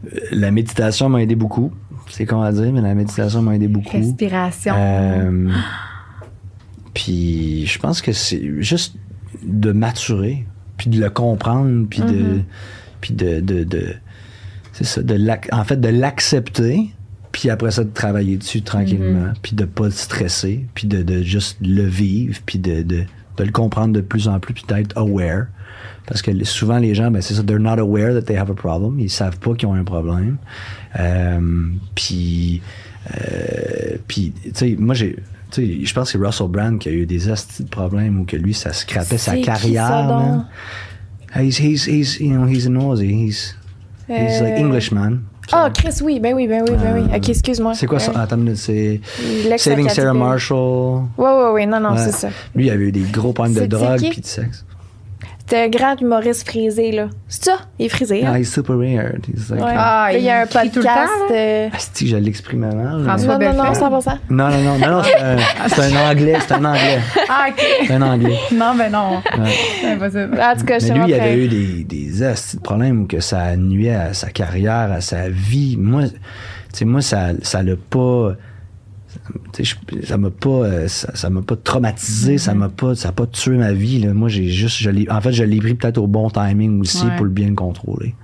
euh, 0.05 0.19
la 0.31 0.51
méditation 0.51 1.09
m'a 1.09 1.21
aidé 1.21 1.35
beaucoup. 1.35 1.71
C'est 2.09 2.25
con 2.25 2.41
à 2.41 2.51
dire, 2.53 2.71
mais 2.71 2.81
la 2.81 2.93
méditation 2.95 3.41
m'a 3.41 3.55
aidé 3.55 3.67
beaucoup. 3.67 3.97
Respiration. 3.97 4.73
Euh, 4.77 5.49
puis 6.93 7.65
je 7.67 7.79
pense 7.79 8.01
que 8.01 8.11
c'est 8.11 8.41
juste 8.61 8.95
de 9.43 9.71
maturer, 9.71 10.45
puis 10.77 10.89
de 10.89 10.99
le 11.01 11.09
comprendre, 11.09 11.85
puis 11.89 12.01
de, 12.01 12.07
Mm-hmm. 12.07 12.43
puis 13.01 13.13
de, 13.13 13.39
de, 13.39 13.63
de- 13.63 13.93
c'est 14.73 14.83
ça, 14.85 15.01
de 15.01 15.13
l'ac- 15.13 15.49
en 15.51 15.63
fait 15.63 15.79
de 15.79 15.89
l'accepter, 15.89 16.89
puis 17.37 17.51
après 17.51 17.69
ça 17.69 17.83
de 17.83 17.91
travailler 17.93 18.35
dessus 18.37 18.63
tranquillement, 18.63 19.31
puis 19.43 19.55
de 19.55 19.65
pas 19.65 19.91
stresser, 19.91 20.65
puis 20.73 20.87
de, 20.87 21.03
de 21.03 21.21
juste 21.21 21.57
le 21.61 21.83
vivre, 21.83 22.39
puis 22.47 22.57
de, 22.57 22.81
de, 22.81 23.03
de 23.37 23.43
le 23.43 23.51
comprendre 23.51 23.93
de 23.93 24.01
plus 24.01 24.27
en 24.27 24.39
plus, 24.39 24.55
puis 24.55 24.63
d'être 24.67 24.97
aware. 24.97 25.45
Parce 26.07 26.23
que 26.23 26.31
souvent 26.45 26.79
les 26.79 26.95
gens, 26.95 27.11
ben 27.11 27.21
c'est 27.21 27.35
ça, 27.35 27.43
they're 27.43 27.59
not 27.59 27.77
aware 27.77 28.11
that 28.11 28.23
they 28.23 28.35
have 28.35 28.49
a 28.49 28.55
problem. 28.55 28.99
Ils 28.99 29.11
savent 29.11 29.37
pas 29.37 29.53
qu'ils 29.53 29.67
ont 29.67 29.75
un 29.75 29.83
problème. 29.83 30.37
Euh, 30.99 31.39
puis, 31.93 32.63
euh, 33.15 33.97
puis, 34.07 34.33
tu 34.43 34.51
sais, 34.55 34.75
moi 34.79 34.95
j'ai, 34.95 35.17
tu 35.51 35.61
sais, 35.61 35.85
je 35.85 35.93
pense 35.93 36.11
que 36.11 36.17
c'est 36.17 36.25
Russell 36.25 36.47
Brand 36.47 36.79
qui 36.79 36.89
a 36.89 36.91
eu 36.91 37.05
des 37.05 37.29
astis 37.29 37.63
de 37.65 37.69
problèmes 37.69 38.19
ou 38.19 38.25
que 38.25 38.35
lui 38.35 38.55
ça 38.55 38.73
scrapait 38.73 39.19
sa 39.19 39.35
qui 39.35 39.43
carrière. 39.43 39.87
ça, 39.87 40.03
man. 40.07 40.45
He's, 41.35 41.59
he's, 41.59 41.85
he's, 41.85 42.19
you 42.19 42.31
know, 42.31 42.47
he's 42.47 42.65
an 42.65 42.77
Aussie. 42.77 43.11
He's, 43.27 43.55
he's 44.07 44.41
like 44.41 44.53
Euh, 44.53 44.65
Englishman. 44.65 45.19
Ah, 45.51 45.69
Chris, 45.73 45.99
oui, 46.03 46.19
ben 46.19 46.33
oui, 46.35 46.47
ben 46.47 46.63
oui, 46.67 46.75
ben 46.75 46.93
oui. 46.95 47.09
Euh, 47.13 47.17
Ok, 47.17 47.29
excuse-moi. 47.29 47.73
C'est 47.73 47.87
quoi 47.87 47.99
ça? 47.99 48.11
Ouais. 48.11 48.17
Attends 48.19 48.35
une 48.37 48.43
minute, 48.43 48.57
c'est 48.57 48.99
Saving 49.57 49.87
Sarah. 49.89 50.13
Marshall. 50.13 51.03
Ouais, 51.17 51.25
ouais, 51.31 51.51
ouais, 51.53 51.65
non, 51.65 51.79
non, 51.79 51.91
Ouais. 51.91 51.97
c'est 52.05 52.11
ça. 52.11 52.29
Lui, 52.55 52.65
il 52.67 52.69
avait 52.71 52.85
eu 52.85 52.91
des 52.91 53.01
gros 53.01 53.31
problèmes 53.33 53.55
de 53.55 53.65
drogue 53.65 53.99
puis 54.09 54.21
de 54.21 54.25
sexe. 54.25 54.65
C'était 55.49 55.61
un 55.63 55.69
grand 55.69 55.95
humoriste 56.01 56.45
frisé, 56.45 56.91
là. 56.91 57.07
C'est 57.29 57.45
ça? 57.45 57.59
Il 57.79 57.85
est 57.85 57.89
frisé, 57.89 58.17
hein? 58.25 58.31
Yeah, 58.31 58.39
he's 58.39 58.51
super 58.53 58.75
weird. 58.75 59.25
He's 59.33 59.49
like, 59.49 59.63
Ouais. 59.63 59.73
Ah, 59.77 60.09
il 60.11 60.21
y 60.21 60.29
a 60.29 60.41
un 60.41 60.43
il 60.43 60.49
crie 60.49 60.69
tout 60.71 60.79
le 60.79 60.83
podcast. 60.83 61.11
temps, 61.29 61.33
là? 61.33 61.39
euh, 61.39 61.69
je 62.01 62.15
l'exprimais 62.17 62.75
mal. 62.75 63.03
François 63.05 63.37
mais- 63.37 63.45
Non, 63.45 63.53
non, 63.53 63.63
non, 63.63 63.69
Bellefeuille. 63.71 63.87
100%. 63.87 64.19
Non, 64.29 64.49
non, 64.49 64.61
non, 64.61 64.77
non, 64.77 64.91
non, 64.97 65.01
c'est 65.69 65.95
un, 65.95 66.11
anglais, 66.11 66.35
c'est 66.45 66.51
un 66.53 66.65
anglais. 66.65 66.99
Ah, 67.29 67.45
OK. 67.47 67.65
C'est 67.87 67.93
un 67.93 68.01
anglais. 68.01 68.37
non, 68.53 68.73
mais 68.75 68.89
non. 68.89 69.21
Ouais. 69.37 69.53
C'est 69.79 69.91
impossible. 69.93 70.37
En 70.41 70.55
tout 70.59 70.65
cas, 70.65 70.79
je 70.79 70.87
Mais 70.87 70.99
lui, 70.99 71.03
il 71.07 71.13
avait 71.13 71.37
eu 71.37 71.47
des, 71.47 71.83
des 71.85 72.19
de 72.19 72.59
problèmes 72.61 73.03
où 73.03 73.07
que 73.07 73.21
ça 73.21 73.55
nuait 73.55 73.95
à 73.95 74.13
sa 74.13 74.29
carrière, 74.31 74.91
à 74.91 74.99
sa 74.99 75.29
vie. 75.29 75.77
Moi, 75.79 76.03
tu 76.09 76.79
sais, 76.79 76.83
moi, 76.83 77.01
ça, 77.01 77.27
ça 77.41 77.63
l'a 77.63 77.75
pas, 77.89 78.33
ça 80.03 80.17
m'a 80.17 80.29
pas, 80.29 80.49
euh, 80.49 80.87
ça, 80.87 81.15
ça 81.15 81.29
m'a 81.29 81.41
pas 81.41 81.55
traumatisé, 81.55 82.37
ça 82.37 82.53
m'a 82.53 82.69
pas, 82.69 82.95
ça 82.95 83.09
a 83.09 83.11
pas 83.11 83.25
tué 83.27 83.57
ma 83.57 83.73
vie, 83.73 83.99
là. 83.99 84.13
Moi, 84.13 84.29
j'ai 84.29 84.47
juste, 84.49 84.77
je 84.77 84.89
en 85.11 85.21
fait, 85.21 85.31
je 85.31 85.43
l'ai 85.43 85.57
pris 85.57 85.73
peut-être 85.73 85.97
au 85.97 86.07
bon 86.07 86.29
timing 86.29 86.81
aussi 86.81 87.05
Ouais. 87.05 87.15
pour 87.15 87.25
le 87.25 87.31
bien 87.31 87.47
le 87.49 87.55
contrôler. 87.55 88.15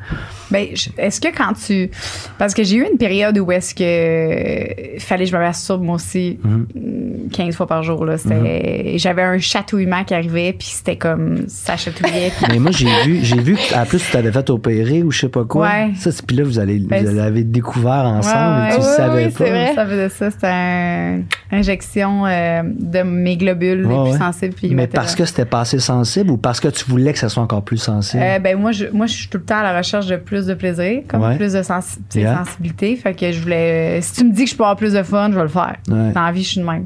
Ben, 0.54 0.68
est-ce 0.97 1.20
que 1.20 1.28
quand 1.36 1.54
tu. 1.54 1.89
Parce 2.38 2.54
que 2.54 2.64
j'ai 2.64 2.78
eu 2.78 2.86
une 2.89 2.97
période 2.97 3.38
où 3.39 3.51
est-ce 3.51 3.74
que 3.76 3.84
euh, 3.84 4.99
fallait 4.99 5.26
que 5.26 5.32
je 5.32 5.36
me 5.36 5.41
masturbe 5.41 5.84
moi 5.84 5.95
aussi 5.95 6.39
Mhm. 6.43 6.68
mm, 6.76 7.30
15 7.32 7.56
fois 7.56 7.68
par 7.68 7.84
jour. 7.84 8.06
Là. 8.06 8.18
C'était- 8.18 8.93
J'avais 8.97 9.24
un 9.24 9.39
chatouillement 9.39 10.04
qui 10.04 10.14
arrivait, 10.14 10.54
puis 10.54 10.68
c'était 10.68 10.95
comme 10.97 11.47
ça 11.47 11.76
chatouillait. 11.78 12.32
puis- 12.38 12.45
Mais 12.51 12.60
moi, 12.60 12.72
j'ai 12.72 12.88
vu, 13.06 13.20
j'ai 13.24 13.39
vu 13.41 13.56
que, 13.56 13.76
en 13.76 13.86
plus, 13.86 13.99
tu 14.06 14.12
t'avais 14.12 14.32
fait 14.32 14.49
opérer 14.49 15.04
ou 15.04 15.12
je 15.12 15.22
sais 15.22 15.30
pas 15.30 15.43
quoi. 15.45 15.68
Ouais. 15.68 15.91
Ça, 15.97 16.12
c'est- 16.12 16.26
puis 16.26 16.36
là, 16.38 16.43
vous 16.43 16.60
allez, 16.60 16.80
Ben, 16.80 17.06
vous 17.06 17.16
l'avez 17.16 17.43
découvert 17.43 18.06
ensemble, 18.06 18.62
Ouais, 18.62 18.70
et 18.70 18.76
tu 18.76 18.82
ouais, 18.82 18.95
savais 18.95 19.26
oui, 19.26 19.32
pas. 19.32 19.38
c'est 19.45 19.49
vrai. 19.49 19.72
Ça 19.76 19.86
faisait 19.86 20.10
ça. 20.10 20.32
C'était 20.32 20.47
une 20.47 21.26
injection 21.51 22.26
euh, 22.26 22.62
de 22.66 23.01
mes 23.01 23.38
globules 23.38 23.82
les 23.88 24.10
plus 24.12 24.18
sensibles. 24.18 24.54
Puis 24.54 24.74
Mais 24.76 24.88
parce 24.88 25.16
que 25.16 25.26
c'était 25.26 25.45
pas 25.45 25.62
assez 25.62 25.80
sensible 25.80 26.32
ou 26.32 26.38
parce 26.38 26.60
que 26.60 26.68
tu 26.68 26.86
voulais 26.86 27.14
que 27.14 27.20
ça 27.20 27.30
soit 27.30 27.43
encore 27.43 27.64
plus 27.64 27.78
sensible? 27.78 28.24
Euh, 28.24 28.39
ben 28.39 28.58
moi 28.60 28.72
je, 28.72 28.86
moi, 28.93 29.06
je 29.08 29.14
suis 29.14 29.28
tout 29.28 29.38
le 29.38 29.43
temps 29.45 29.58
à 29.60 29.64
la 29.64 29.78
recherche 29.78 30.08
de 30.08 30.16
plus 30.18 30.43
de 30.48 30.54
plaisir, 30.54 31.02
comme 31.08 31.22
Ouais. 31.22 31.36
plus 31.38 31.54
de 31.54 31.62
Yeah. 32.16 32.44
sensibilité. 32.44 32.96
Fait 32.96 33.14
que 33.14 33.32
je 33.32 33.39
voulais. 33.41 34.00
Si 34.02 34.14
tu 34.14 34.24
me 34.26 34.32
dis 34.34 34.46
que 34.46 34.50
je 34.52 34.56
peux 34.56 34.64
avoir 34.64 34.76
plus 34.78 34.94
de 34.94 35.04
fun, 35.04 35.30
je 35.32 35.36
vais 35.36 35.41
le 35.44 35.48
faire. 35.48 35.76
Ouais. 35.89 36.12
Dans 36.12 36.22
la 36.26 36.32
vie, 36.32 36.44
je 36.44 36.50
suis 36.50 36.62
de 36.62 36.66
même. 36.66 36.86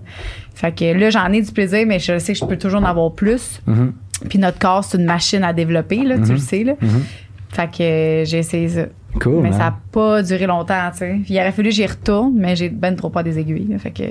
Fait 0.55 0.72
que 0.72 0.86
là, 0.97 1.10
j'en 1.10 1.32
ai 1.32 1.41
du 1.41 1.51
plaisir, 1.51 1.86
mais 1.88 1.99
je 1.99 2.18
sais 2.20 2.34
que 2.34 2.39
je 2.39 2.45
peux 2.45 2.58
toujours 2.58 2.80
en 2.82 2.86
avoir 2.86 3.12
plus. 3.14 3.62
Mhm. 3.68 3.93
Puis 4.30 4.39
notre 4.39 4.58
corps, 4.60 4.84
c'est 4.84 4.97
une 4.97 5.05
machine 5.05 5.43
à 5.43 5.53
développer, 5.53 6.03
là, 6.03 6.16
tu 6.18 6.32
le 6.32 6.38
sais. 6.39 6.64
Là. 6.64 6.74
Mhm. 6.82 7.03
Fait 7.49 7.68
que 7.72 7.84
euh, 7.84 8.26
j'ai 8.26 8.39
essayé 8.39 8.68
ça. 8.70 8.82
Cool. 9.22 9.41
mais 9.41 9.51
ça 9.51 9.58
n'a 9.60 9.78
pas 9.91 10.22
duré 10.22 10.45
longtemps, 10.45 10.89
tu 10.91 10.97
sais. 10.99 11.20
Il 11.28 11.36
aurait 11.39 11.51
fallu 11.51 11.70
que 11.70 11.76
j'y 11.76 11.86
retourne, 11.88 12.34
mais 12.36 12.55
j'ai 12.55 12.70
ben 12.70 12.95
trop 12.95 13.10
pas 13.10 13.24
des 13.24 13.39
aiguilles. 13.39 13.68
là. 13.70 13.80
fait 13.80 13.89
que 13.91 14.03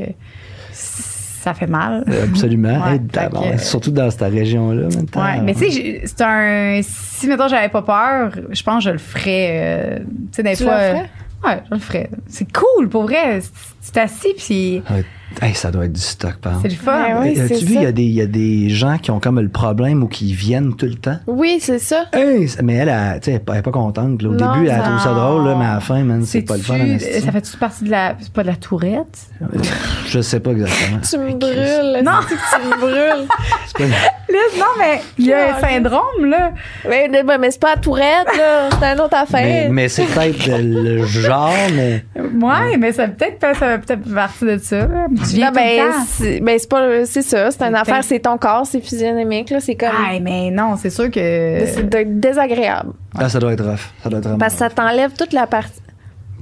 ça 1.46 1.54
fait 1.54 1.68
mal. 1.68 2.02
Euh, 2.08 2.24
Absolument. 2.24 2.82
Ouais, 2.90 2.98
que- 2.98 3.58
Surtout 3.62 3.92
dans 3.92 4.10
cette 4.10 4.22
région-là. 4.32 4.88
maintenant. 4.88 5.22
Ouais, 5.24 5.40
mais 5.44 5.54
tu 5.54 5.60
sais, 5.60 5.70
j'ai- 5.70 6.02
c'est 6.04 6.20
un. 6.22 6.80
Si, 6.82 7.28
mettons, 7.28 7.46
j'avais 7.46 7.68
pas 7.68 7.82
peur, 7.82 8.32
je 8.50 8.62
pense 8.64 8.82
que 8.82 8.90
je 8.90 8.92
le 8.94 8.98
ferais. 8.98 9.48
euh, 9.52 9.98
tu 10.00 10.04
sais, 10.32 10.42
des 10.42 10.56
Tu 10.56 10.64
fois. 10.64 10.74
le 10.74 10.94
ferais? 10.96 11.10
Ouais, 11.44 11.62
je 11.70 11.74
le 11.74 11.80
ferais. 11.80 12.10
C'est 12.26 12.48
cool, 12.52 12.88
pour 12.88 13.04
vrai. 13.04 13.40
Tu 13.84 13.92
t'assis, 13.92 14.34
puis 14.36 14.82
Ouais. 14.90 15.04
Hey, 15.42 15.54
ça 15.54 15.70
doit 15.70 15.84
être 15.84 15.92
du 15.92 16.00
stock, 16.00 16.36
par 16.36 16.60
c'est 16.62 16.68
le 16.68 16.74
fun. 16.74 16.92
Ouais, 17.04 17.12
ouais. 17.14 17.20
Oui, 17.34 17.40
As-tu 17.40 17.54
c'est 17.56 17.64
vu, 17.64 17.74
il 17.74 17.82
y, 17.82 17.86
a 17.86 17.92
des- 17.92 18.02
il 18.04 18.14
y 18.14 18.20
a 18.22 18.26
des 18.26 18.70
gens 18.70 18.96
qui 18.98 19.10
ont 19.10 19.20
comme 19.20 19.38
le 19.38 19.48
problème 19.50 20.02
ou 20.02 20.06
qui 20.08 20.32
viennent 20.32 20.74
tout 20.76 20.86
le 20.86 20.94
temps? 20.94 21.18
Oui, 21.26 21.58
c'est 21.60 21.78
ça. 21.78 22.06
Hey, 22.14 22.48
mais 22.62 22.74
elle, 22.76 22.88
elle, 22.88 23.20
tu 23.20 23.26
sais, 23.26 23.30
elle 23.32 23.36
est 23.36 23.40
pas- 23.40 23.52
elle 23.54 23.58
est 23.58 23.62
pas 23.62 23.70
contente. 23.70 24.22
là. 24.22 24.28
Au 24.30 24.32
Non, 24.32 24.54
début, 24.54 24.68
elle 24.68 24.82
trouve 24.82 24.98
ça 25.00 25.12
drôle, 25.12 25.44
là, 25.46 25.54
mais 25.58 25.66
à 25.66 25.74
la 25.74 25.80
fin, 25.80 26.02
man, 26.04 26.24
c'est 26.24 26.42
pas 26.42 26.56
le 26.56 26.62
fun. 26.62 26.78
Ça 26.98 27.32
fait-tu 27.32 27.56
partie 27.58 27.84
de 27.84 27.90
la. 27.90 28.14
C'est 28.18 28.32
pas 28.32 28.42
de 28.42 28.48
la 28.48 28.56
tourette? 28.56 29.26
Je 30.08 30.20
sais 30.20 30.40
pas 30.40 30.52
exactement. 30.52 31.00
Tu 31.08 31.18
me 31.18 31.32
brûles. 31.34 32.04
Non. 32.04 32.12
c'est 32.28 32.34
que 32.36 32.62
tu 32.62 32.68
me 32.68 32.80
brûles. 32.80 33.26
C'est 33.66 33.78
pas- 33.78 33.94
Là, 34.28 34.38
non, 34.58 34.64
mais 34.78 35.00
il 35.18 35.26
y 35.26 35.32
a 35.32 35.56
un 35.56 35.60
syndrome, 35.60 36.24
là. 36.28 36.50
mais, 36.88 37.08
mais, 37.08 37.38
mais 37.38 37.50
c'est 37.52 37.60
pas 37.60 37.76
la 37.76 37.80
tourette, 37.80 38.26
là. 38.36 38.68
C'est 38.70 38.84
une 38.92 39.00
autre 39.00 39.10
mais 39.12 39.18
affaire. 39.38 39.70
mais 39.70 39.88
c'est 39.88 40.04
peut-être 40.04 40.48
le 40.62 41.04
genre, 41.06 41.52
mais. 41.76 42.04
Ouais, 42.16 42.76
mais 42.76 42.90
ça 42.92 43.06
peut-être 43.06 43.40
ça 43.40 43.54
fait 43.54 43.78
peut-être 43.78 44.12
partie 44.12 44.44
de 44.44 44.58
ça. 44.58 44.78
là. 44.78 45.06
Tu 45.28 45.36
viens 45.36 45.50
non, 45.50 45.52
tout 45.52 45.58
le 45.58 45.76
ben, 45.76 45.90
temps. 45.92 46.04
c'est 46.06 46.40
ben, 46.40 46.58
c'est 46.58 46.68
pas. 46.68 47.04
C'est 47.06 47.22
ça. 47.22 47.50
C'est 47.50 47.62
une 47.62 47.74
affaire. 47.74 48.02
C'est 48.04 48.20
ton 48.20 48.38
corps. 48.38 48.66
C'est 48.66 48.80
physionomique, 48.80 49.50
là. 49.50 49.60
C'est 49.60 49.74
comme. 49.74 49.88
Ah, 49.92 50.12
mais 50.20 50.50
non, 50.50 50.76
c'est 50.76 50.90
sûr 50.90 51.10
que. 51.10 51.64
C'est 51.66 51.88
de- 51.88 52.04
désagréable. 52.20 52.92
Ah, 53.18 53.28
ça 53.28 53.38
doit 53.38 53.52
être 53.52 53.64
rough. 53.64 53.80
Ça 54.02 54.08
doit 54.08 54.18
être 54.18 54.24
vraiment 54.24 54.38
Parce 54.38 54.54
que 54.54 54.58
ça 54.60 54.70
t'enlève 54.70 55.12
toute 55.12 55.32
la 55.32 55.46
partie. 55.46 55.80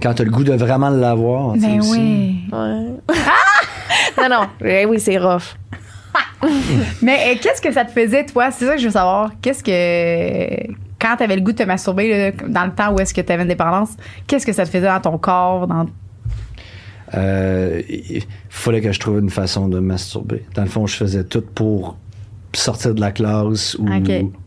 Quand 0.03 0.12
t'as 0.14 0.24
le 0.24 0.30
goût 0.30 0.45
de 0.45 0.53
vraiment 0.55 0.91
l'avoir. 0.91 1.55
tu 1.55 1.61
sais, 1.61 1.66
Ben 1.66 1.78
aussi. 1.80 1.91
oui. 1.93 2.37
Ouais. 2.53 3.14
non, 4.18 4.28
non. 4.28 4.47
Eh 4.64 4.87
oui, 4.87 4.99
c'est 5.01 5.18
rough. 5.18 5.55
Mais 7.03 7.18
euh, 7.28 7.35
qu'est-ce 7.41 7.61
que 7.62 7.72
ça 7.72 7.85
te 7.85 7.91
faisait, 7.93 8.24
toi? 8.26 8.51
C'est 8.51 8.66
ça 8.66 8.74
que 8.74 8.80
je 8.80 8.87
veux 8.87 8.93
savoir. 8.93 9.30
Qu'est-ce 9.41 9.62
que. 9.64 10.72
Quand 11.01 11.16
t'avais 11.16 11.37
le 11.37 11.43
goût 11.43 11.53
de 11.53 11.59
te 11.59 11.62
masturber, 11.64 12.32
là, 12.32 12.47
dans 12.49 12.64
le 12.64 12.72
temps 12.72 12.93
où 12.93 12.99
est-ce 12.99 13.12
que 13.12 13.20
t'avais 13.20 13.43
une 13.43 13.49
dépendance, 13.49 13.91
qu'est-ce 14.26 14.47
que 14.47 14.53
ça 14.53 14.64
te 14.64 14.70
faisait 14.70 14.87
dans 14.87 15.01
ton 15.01 15.18
corps? 15.18 15.66
Dans... 15.66 15.87
Euh, 17.17 17.83
il 17.89 18.23
fallait 18.49 18.81
que 18.81 18.93
je 18.93 18.99
trouve 18.99 19.19
une 19.19 19.31
façon 19.31 19.69
de 19.69 19.79
masturber. 19.79 20.43
Dans 20.55 20.62
le 20.62 20.69
fond, 20.69 20.87
je 20.87 20.97
faisais 20.97 21.25
tout 21.25 21.45
pour 21.55 21.97
sortir 22.53 22.95
de 22.95 23.01
la 23.01 23.12
classe 23.12 23.77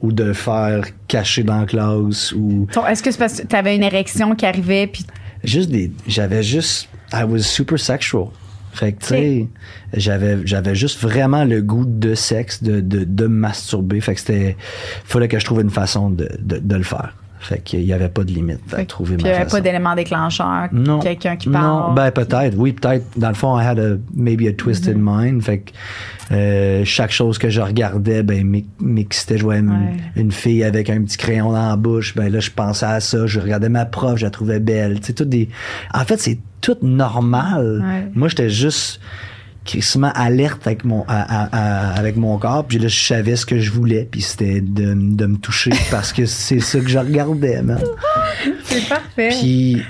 ou, 0.02 0.12
de 0.12 0.34
faire 0.34 0.86
cacher 1.08 1.44
dans 1.44 1.60
la 1.60 1.66
classe 1.66 2.32
ou 2.32 2.68
Est-ce 2.88 3.04
que 3.04 3.12
c'est 3.12 3.18
parce 3.18 3.42
que 3.42 3.48
t'avais 3.48 3.76
une 3.76 3.84
érection 3.84 4.36
qui 4.36 4.46
arrivait, 4.46 4.88
puis 4.88 5.06
juste 5.44 5.70
des 5.70 5.92
j'avais 6.08 6.44
juste 6.44 6.90
I 7.14 7.24
was 7.24 7.40
super 7.40 7.80
sexual. 7.80 8.28
Fait 8.74 8.94
que 8.94 9.00
tu 9.02 9.08
sais 9.08 9.48
j'avais 9.94 10.38
j'avais 10.46 10.76
juste 10.76 11.02
vraiment 11.02 11.44
le 11.46 11.62
goût 11.62 11.86
de 11.86 12.14
sexe 12.16 12.62
de, 12.64 12.80
de, 12.80 13.04
de 13.04 13.28
masturber. 13.28 14.00
Fait 14.02 14.14
que 14.14 14.20
c'était 14.20 14.58
fallait 15.04 15.28
que 15.28 15.40
je 15.40 15.46
trouve 15.46 15.62
une 15.62 15.70
façon 15.70 16.10
de, 16.10 16.30
de, 16.40 16.60
de 16.60 16.76
le 16.76 16.84
faire 16.84 17.14
fait 17.48 17.60
qu'il 17.64 17.82
y 17.84 17.94
avait 17.94 18.10
pas 18.10 18.24
de 18.24 18.32
limite 18.32 18.60
à 18.74 18.84
trouver 18.86 19.16
puis 19.16 19.24
il 19.24 19.24
ma 19.24 19.30
n'y 19.30 19.36
avait 19.36 19.44
façon. 19.46 19.58
pas 19.58 19.62
d'élément 19.62 19.96
déclencheur, 19.96 20.68
Non. 20.72 21.00
quelqu'un 21.00 21.36
qui 21.38 21.50
Non, 21.50 21.60
parle. 21.60 21.96
ben 21.96 22.12
peut-être. 22.12 22.56
Oui, 22.58 22.74
peut-être. 22.74 23.06
Dans 23.18 23.30
le 23.30 23.34
fond, 23.36 23.58
I 23.60 23.66
had 23.66 23.80
a, 23.80 23.96
maybe 24.16 24.48
a 24.48 24.54
twisted 24.54 24.98
Mm-hmm. 24.98 25.24
mind. 25.24 25.42
Fait 25.44 25.60
que 25.60 25.72
euh, 26.32 26.82
chaque 26.86 27.12
chose 27.12 27.38
que 27.38 27.50
je 27.50 27.62
regardais, 27.62 28.22
ben 28.24 28.46
m'ex- 28.46 28.68
m'excitait. 28.82 29.38
Je 29.38 29.44
voyais 29.44 29.62
une, 29.62 29.70
Ouais. 29.70 29.98
une 30.18 30.32
fille 30.32 30.64
avec 30.64 30.90
un 30.90 31.02
petit 31.04 31.18
crayon 31.18 31.52
dans 31.52 31.70
la 31.70 31.76
bouche. 31.78 32.16
Ben 32.16 32.30
là, 32.32 32.40
je 32.42 32.52
pensais 32.52 32.86
à 32.86 33.00
ça. 33.00 33.26
Je 33.28 33.40
regardais 33.40 33.70
ma 33.70 33.86
prof, 33.86 34.18
je 34.18 34.26
la 34.26 34.30
trouvais 34.32 34.60
belle. 34.60 35.00
Tout 35.00 35.24
des. 35.24 35.48
En 35.94 36.04
fait, 36.04 36.20
c'est 36.20 36.38
tout 36.60 36.78
normal. 36.82 37.82
Ouais. 37.86 38.08
Moi, 38.14 38.28
j'étais 38.28 38.50
juste 38.50 39.00
crissement 39.68 40.12
alerte 40.16 40.66
avec 40.66 40.84
mon, 40.86 41.04
à- 41.08 41.22
à- 41.44 41.50
à- 41.92 41.92
avec 42.00 42.16
mon 42.16 42.38
corps. 42.40 42.66
Puis 42.66 42.80
là, 42.80 42.88
je 42.88 43.00
savais 43.00 43.36
ce 43.36 43.46
que 43.46 43.60
je 43.60 43.72
voulais. 43.72 44.08
Puis 44.10 44.22
c'était 44.22 44.62
de, 44.62 44.94
de 44.96 45.26
me 45.28 45.38
toucher 45.38 45.72
parce 45.92 46.12
que 46.14 46.26
c'est 46.26 46.60
ça 46.60 46.80
que 46.80 46.88
je 46.88 46.98
regardais, 46.98 47.62
man. 47.62 47.80
C'est 48.64 48.88
parfait. 48.90 49.30
Puis 49.40 49.84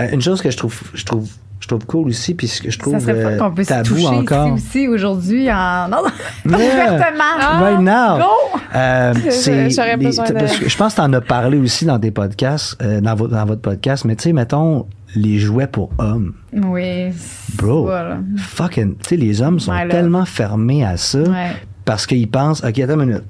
euh, 0.00 0.08
une 0.12 0.20
chose 0.22 0.42
que 0.42 0.50
je 0.50 0.56
trouve, 0.56 0.78
je 0.94 1.04
trouve, 1.04 1.28
je 1.60 1.68
trouve 1.68 1.84
cool 1.86 2.08
aussi, 2.08 2.34
puis 2.34 2.48
ce 2.48 2.60
que 2.60 2.70
je 2.70 2.78
trouve 2.78 2.94
ça 2.94 3.00
serait 3.00 3.12
euh, 3.24 3.38
pas 3.38 3.44
qu'on 3.48 3.54
peut 3.54 3.62
se 3.64 3.68
tabou 3.68 3.88
toucher 3.94 4.06
encore. 4.06 4.56
ici 4.56 4.66
aussi 4.66 4.88
aujourd'hui 4.88 5.50
en. 5.52 5.88
Non, 5.88 5.98
Yeah. 6.46 6.94
ouvertement. 6.94 7.60
Right 7.60 7.80
now. 7.80 8.18
Go! 8.18 8.58
Euh, 8.74 9.14
c'est 9.30 9.70
J'aurais 9.70 9.96
les- 9.96 10.06
besoin 10.06 10.24
de- 10.28 10.32
parce 10.32 10.56
que 10.56 10.68
je 10.68 10.76
pense 10.76 10.92
que 10.94 10.96
t'en 10.96 11.12
as 11.12 11.20
parlé 11.20 11.58
aussi 11.58 11.84
dans 11.84 11.98
tes 11.98 12.10
podcasts, 12.10 12.76
euh, 12.82 13.00
dans, 13.00 13.14
votre, 13.14 13.32
dans 13.34 13.44
votre 13.44 13.60
podcast, 13.60 14.04
mais 14.04 14.16
tu 14.16 14.24
sais, 14.24 14.32
mettons, 14.32 14.86
les 15.14 15.38
jouets 15.38 15.66
pour 15.66 15.90
hommes. 15.98 16.34
Oui. 16.52 17.08
Bro, 17.56 17.84
Voilà. 17.84 18.18
fucking, 18.36 18.94
tu 18.96 19.08
sais, 19.10 19.16
les 19.16 19.42
hommes 19.42 19.60
sont 19.60 19.72
My 19.72 19.80
love. 19.82 19.88
tellement 19.90 20.24
fermés 20.24 20.84
à 20.84 20.96
ça 20.96 21.20
Ouais. 21.20 21.52
parce 21.84 22.06
qu'ils 22.06 22.28
pensent, 22.30 22.62
OK, 22.64 22.78
attends 22.78 22.94
une 23.00 23.06
minute, 23.06 23.24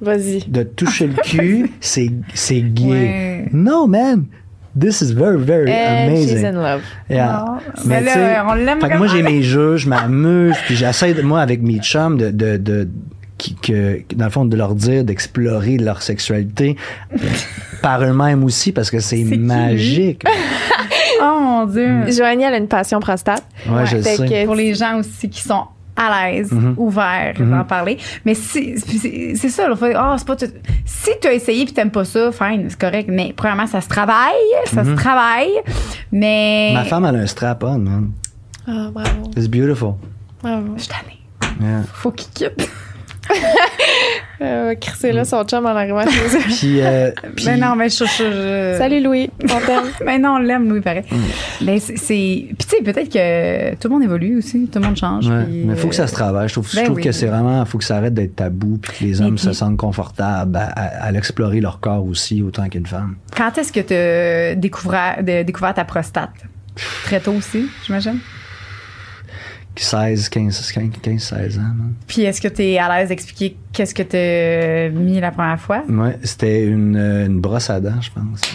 Vas-y. 0.00 0.44
de 0.48 0.62
toucher 0.62 1.06
le 1.08 1.14
cul, 1.22 1.70
c'est, 1.80 2.10
c'est 2.34 2.60
gay. 2.62 2.84
Ouais. 2.86 3.48
No, 3.52 3.86
man. 3.86 4.24
This 4.78 5.00
is 5.00 5.12
very, 5.12 5.38
very 5.42 5.68
And 5.72 6.14
she's 6.16 6.30
amazing. 6.30 6.44
in 6.46 6.52
love. 6.52 6.82
Yeah. 7.10 7.44
Non, 7.46 7.58
Mais 7.84 8.00
mais 8.00 8.06
tu 8.06 8.12
sais, 8.12 8.32
là, 8.34 8.46
on 8.48 8.54
l'aime 8.54 8.80
fait 8.80 8.88
que 8.90 8.96
moi, 8.98 9.06
j'ai 9.08 9.22
mes 9.22 9.42
jeux, 9.42 9.76
je 9.76 9.88
m'amuse, 9.88 10.54
puis 10.66 10.76
j'essaie, 10.76 11.14
de- 11.14 11.22
moi, 11.22 11.40
avec 11.40 11.62
mes 11.62 11.78
chums, 11.80 12.16
de, 12.16 12.30
de, 12.30 12.56
de 12.58 12.88
qui- 13.38 13.56
que, 13.56 14.00
dans 14.14 14.26
le 14.26 14.30
fond, 14.30 14.44
de 14.44 14.56
leur 14.56 14.74
dire 14.76 15.02
d'explorer 15.04 15.78
leur 15.78 16.02
sexualité 16.02 16.76
par 17.82 18.02
eux-mêmes 18.04 18.44
aussi, 18.44 18.70
parce 18.70 18.90
que 18.90 19.00
c'est 19.00 19.24
magique. 19.24 20.22
Oh 21.62 21.66
mon 21.66 21.72
Dieu. 21.72 22.10
Joanie, 22.12 22.44
elle 22.44 22.54
a 22.54 22.58
une 22.58 22.68
passion 22.68 23.00
prostate. 23.00 23.44
Ouais, 23.68 23.86
je 23.86 23.96
Fait 23.98 24.16
sais. 24.16 24.26
que- 24.28 24.44
Pour 24.46 24.54
les 24.54 24.74
gens 24.74 24.98
aussi 24.98 25.28
qui 25.30 25.40
sont 25.42 25.64
à 25.96 26.30
l'aise, 26.30 26.52
Mhm. 26.52 26.74
ouverts 26.76 27.34
d'en 27.40 27.64
parler. 27.64 27.98
Mais 28.24 28.34
si, 28.34 28.78
c'est 28.78 29.34
c'est 29.34 29.48
ça, 29.48 29.68
là, 29.68 29.74
faut- 29.74 29.86
ah, 29.96 30.14
c'est 30.16 30.26
pas 30.26 30.36
tout- 30.36 30.46
si 30.84 31.10
tu 31.20 31.26
as 31.26 31.32
essayé 31.32 31.64
puis 31.64 31.74
t'aimes 31.74 31.90
pas 31.90 32.04
ça, 32.04 32.30
fine, 32.30 32.66
c'est 32.68 32.78
correct. 32.80 33.08
Mais 33.12 33.32
premièrement, 33.36 33.66
ça 33.66 33.80
se 33.80 33.88
travaille, 33.88 34.32
ça 34.66 34.84
se 34.84 34.90
travaille. 34.94 35.50
Mais. 36.12 36.70
Ma 36.72 36.84
femme, 36.84 37.04
elle 37.04 37.16
a 37.16 37.18
un 37.20 37.26
strap-on, 37.26 37.78
man. 37.78 38.10
Ah, 38.68 38.90
bravo. 38.92 39.30
It's 39.36 39.48
beautiful. 39.48 39.94
Bravo. 40.42 40.74
Je 40.76 40.82
suis 40.82 40.88
tannée. 40.92 41.18
Yeah. 41.60 41.82
Faut 41.92 42.12
qu'il 42.12 42.28
quitte. 42.30 42.68
Euh, 44.40 44.74
crisser 44.76 45.10
là 45.12 45.24
son 45.24 45.42
chum 45.44 45.66
en 45.66 45.70
arrivant 45.70 46.02
chez 46.06 46.36
eux. 46.36 46.40
Puis, 46.46 46.80
euh, 46.80 47.10
puis- 47.36 47.46
Mais 47.46 47.56
non, 47.56 47.74
mais 47.74 47.88
je, 47.88 48.04
je- 48.04 48.04
je- 48.18 48.74
Salut 48.78 49.02
Louis, 49.02 49.28
on 49.42 49.46
t'aime. 49.66 49.84
Mais 50.04 50.18
non, 50.20 50.34
on 50.36 50.38
l'aime, 50.38 50.68
Louis, 50.68 50.80
pareil. 50.80 51.02
Mais 51.60 51.80
c'est. 51.80 51.96
c'est- 51.96 52.46
Puis 52.46 52.66
tu 52.68 52.76
sais, 52.76 52.82
peut-être 52.82 53.08
que 53.12 53.74
tout 53.74 53.88
le 53.88 53.94
monde 53.94 54.02
évolue 54.04 54.38
aussi, 54.38 54.68
tout 54.72 54.78
le 54.78 54.86
monde 54.86 54.96
change. 54.96 55.26
Ouais, 55.28 55.44
puis, 55.44 55.64
mais 55.66 55.74
faut 55.74 55.88
que 55.88 55.94
ça 55.94 56.06
se 56.06 56.12
euh, 56.12 56.16
travaille. 56.16 56.48
Je 56.48 56.52
trouve, 56.54 56.70
je 56.70 56.76
ben 56.76 56.84
trouve 56.84 56.96
oui. 56.98 57.02
que 57.02 57.10
c'est 57.12 57.26
vraiment, 57.26 57.64
faut 57.64 57.78
que 57.78 57.84
ça 57.84 57.96
arrête 57.96 58.14
d'être 58.14 58.36
tabou, 58.36 58.78
puis 58.80 58.92
que 58.98 59.04
les 59.04 59.20
hommes 59.20 59.38
se 59.38 59.52
sentent 59.52 59.76
confortables 59.76 60.56
à, 60.56 60.66
à- 60.66 61.06
à 61.06 61.10
l'explorer 61.10 61.60
leur 61.60 61.80
corps 61.80 62.04
aussi, 62.06 62.40
autant 62.42 62.68
qu'une 62.68 62.86
femme. 62.86 63.16
Quand 63.36 63.58
est-ce 63.58 63.72
que 63.72 63.80
tu 63.80 63.94
as 63.94 64.54
découvert 64.54 65.74
ta 65.74 65.84
prostate? 65.84 66.30
Très 67.04 67.18
tôt 67.18 67.32
aussi, 67.32 67.66
j'imagine? 67.84 68.18
16, 69.84 70.28
15, 70.28 70.72
15, 70.72 70.90
15 71.02 71.22
16 71.22 71.58
ans, 71.58 71.62
man. 71.62 71.94
Puis 72.06 72.22
est-ce 72.22 72.40
que 72.40 72.48
tu 72.48 72.62
es 72.62 72.78
à 72.78 72.88
l'aise 72.98 73.08
d'expliquer 73.08 73.56
qu'est-ce 73.72 73.94
que 73.94 74.02
tu 74.02 74.16
as 74.16 74.90
mis 74.90 75.20
la 75.20 75.30
première 75.30 75.60
fois? 75.60 75.82
Ouais, 75.88 76.18
c'était 76.22 76.64
une, 76.64 76.96
euh, 76.96 77.26
une 77.26 77.40
brosse 77.40 77.70
à 77.70 77.80
dents, 77.80 78.00
je 78.00 78.10
pense. 78.10 78.40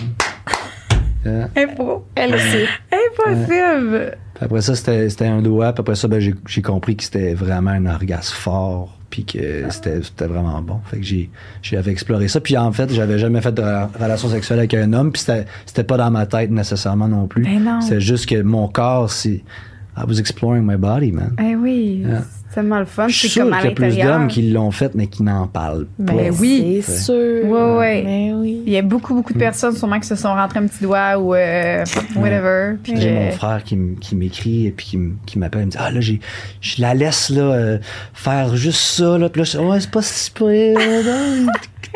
Elle 1.25 2.35
aussi. 2.35 2.65
Impossible! 2.91 4.17
Puis 4.35 4.45
après 4.45 4.61
ça, 4.61 4.75
c'était 4.75 5.25
un 5.25 5.41
doigt. 5.41 5.71
Puis 5.73 5.79
après 5.81 5.95
ça, 5.95 6.07
ben, 6.07 6.19
j'ai 6.19 6.61
compris 6.61 6.95
que 6.97 7.03
c'était 7.03 7.33
vraiment 7.33 7.71
un 7.71 7.85
orgasme 7.85 8.35
fort. 8.35 8.97
Puis 9.09 9.25
que 9.25 9.63
c'était 9.69 10.25
vraiment 10.25 10.59
bon. 10.63 10.79
Fait 10.85 10.97
que 10.97 11.03
j'ai 11.03 11.29
j'avais 11.61 11.91
exploré 11.91 12.27
ça. 12.27 12.41
Puis 12.41 12.57
en 12.57 12.71
fait, 12.71 12.91
j'avais 12.91 13.19
jamais 13.19 13.41
fait 13.41 13.51
de 13.51 13.61
re- 13.61 13.87
relation 14.01 14.27
sexuelle 14.27 14.57
avec 14.57 14.73
un 14.73 14.91
homme. 14.91 15.11
Puis 15.11 15.21
c'était 15.65 15.83
pas 15.83 15.97
dans 15.97 16.09
ma 16.09 16.25
tête 16.25 16.49
nécessairement 16.49 17.07
non 17.07 17.27
plus. 17.27 17.43
Ben 17.43 17.63
non. 17.63 17.79
C'est 17.81 18.01
juste 18.01 18.27
que 18.27 18.41
mon 18.41 18.67
corps, 18.67 19.11
c'est. 19.11 19.43
I 19.95 20.05
was 20.07 20.19
exploring 20.19 20.63
my 20.65 20.75
body, 20.75 21.11
man. 21.11 21.35
Eh 21.39 21.55
oui, 21.55 22.03
Yeah. 22.05 22.21
c'est 22.49 22.55
tellement 22.55 22.79
le 22.79 22.85
fun. 22.85 23.07
Je 23.07 23.13
suis 23.15 23.27
C'est 23.27 23.33
sûr 23.35 23.45
qu'il 23.45 23.65
y 23.65 23.67
a 23.67 23.71
plus 23.71 23.97
d'hommes 23.97 24.27
qui 24.27 24.41
l'ont 24.51 24.71
fait, 24.71 24.95
mais 24.95 25.05
qui 25.07 25.21
n'en 25.23 25.45
parlent 25.47 25.85
pas. 26.03 26.13
Ben 26.13 26.33
oui. 26.39 26.81
C'est 26.83 26.97
sûr. 26.97 27.45
Ouais, 27.45 27.77
ouais. 27.77 28.03
Mais 28.03 28.31
oui. 28.33 28.63
Il 28.65 28.73
y 28.73 28.77
a 28.77 28.81
beaucoup, 28.81 29.13
beaucoup 29.13 29.33
de 29.33 29.37
personnes 29.39 29.75
sûrement 29.75 29.99
qui 29.99 30.07
se 30.07 30.15
sont 30.15 30.33
rentrés 30.33 30.59
un 30.59 30.65
petit 30.67 30.83
doigt 30.83 31.17
ou 31.19 31.35
euh, 31.35 31.83
whatever. 32.15 32.75
Puis 32.81 32.93
J'ai 32.99 33.11
mon 33.13 33.31
frère 33.31 33.63
qui, 33.63 33.75
m- 33.75 33.95
qui 33.99 34.15
m'écrit 34.15 34.67
et 34.67 34.71
puis 34.71 34.85
qui, 34.87 34.95
m- 34.95 35.15
qui 35.25 35.37
m'appelle. 35.37 35.61
Il 35.61 35.65
me 35.65 35.71
dit 35.71 35.77
Ah 35.79 35.91
là, 35.91 36.01
j'ai, 36.01 36.19
je 36.61 36.81
la 36.81 36.93
laisse 36.95 37.29
là, 37.29 37.41
euh, 37.43 37.77
faire 38.13 38.55
juste 38.55 38.79
ça. 38.81 39.17
Là. 39.17 39.29
Puis 39.29 39.41
là, 39.41 39.45
je 39.45 39.57
dis 39.57 39.63
Ouais, 39.63 39.79
c'est 39.79 39.91
pas 39.91 40.01
si 40.01 40.31
pire. 40.31 40.77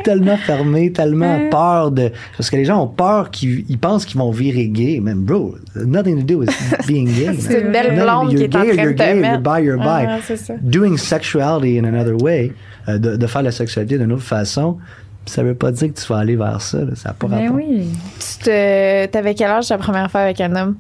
Tellement 0.03 0.37
fermé, 0.37 0.91
tellement 0.91 1.49
peur 1.49 1.91
de. 1.91 2.11
Parce 2.37 2.49
que 2.49 2.55
les 2.55 2.65
gens 2.65 2.81
ont 2.83 2.87
peur 2.87 3.31
qu'ils 3.31 3.65
ils 3.69 3.77
pensent 3.77 4.05
qu'ils 4.05 4.17
vont 4.19 4.31
virer 4.31 4.67
gay. 4.67 4.99
Man, 5.01 5.19
bro, 5.19 5.55
nothing 5.75 6.19
to 6.19 6.23
do 6.23 6.39
with 6.39 6.49
being 6.87 7.05
gay. 7.05 7.33
C'est 7.39 7.61
une 7.61 7.71
belle 7.71 7.95
blonde 7.95 8.35
qui 8.35 8.43
est 8.43 8.55
en 8.55 8.61
gay 8.63 8.69
or 8.71 8.75
train 8.75 8.85
de 8.85 8.91
te 8.91 8.97
gay, 8.97 9.13
mettre. 9.15 9.33
You're 9.33 9.41
bi, 9.41 9.61
you're 9.63 9.77
bi. 9.77 10.05
Ah, 10.07 10.19
ça. 10.35 10.53
Doing 10.61 10.97
sexuality 10.97 11.79
in 11.79 11.85
another 11.85 12.15
way, 12.21 12.51
euh, 12.87 12.97
de, 12.97 13.15
de 13.17 13.27
faire 13.27 13.41
la 13.43 13.51
sexualité 13.51 13.97
d'une 13.97 14.11
autre 14.11 14.23
façon, 14.23 14.77
ça 15.25 15.43
veut 15.43 15.55
pas 15.55 15.71
dire 15.71 15.93
que 15.93 15.99
tu 15.99 16.07
vas 16.07 16.19
aller 16.19 16.35
vers 16.35 16.61
ça. 16.61 16.79
là. 16.79 16.95
Ça 16.95 17.09
n'a 17.09 17.13
pas 17.15 17.27
Ben 17.27 17.41
rapport. 17.41 17.55
oui. 17.57 17.89
Tu 18.19 18.45
te, 18.45 19.05
t'avais 19.07 19.33
quel 19.35 19.49
âge 19.51 19.67
ta 19.67 19.77
première 19.77 20.09
fois 20.09 20.21
avec 20.21 20.39
un 20.41 20.55
homme? 20.55 20.75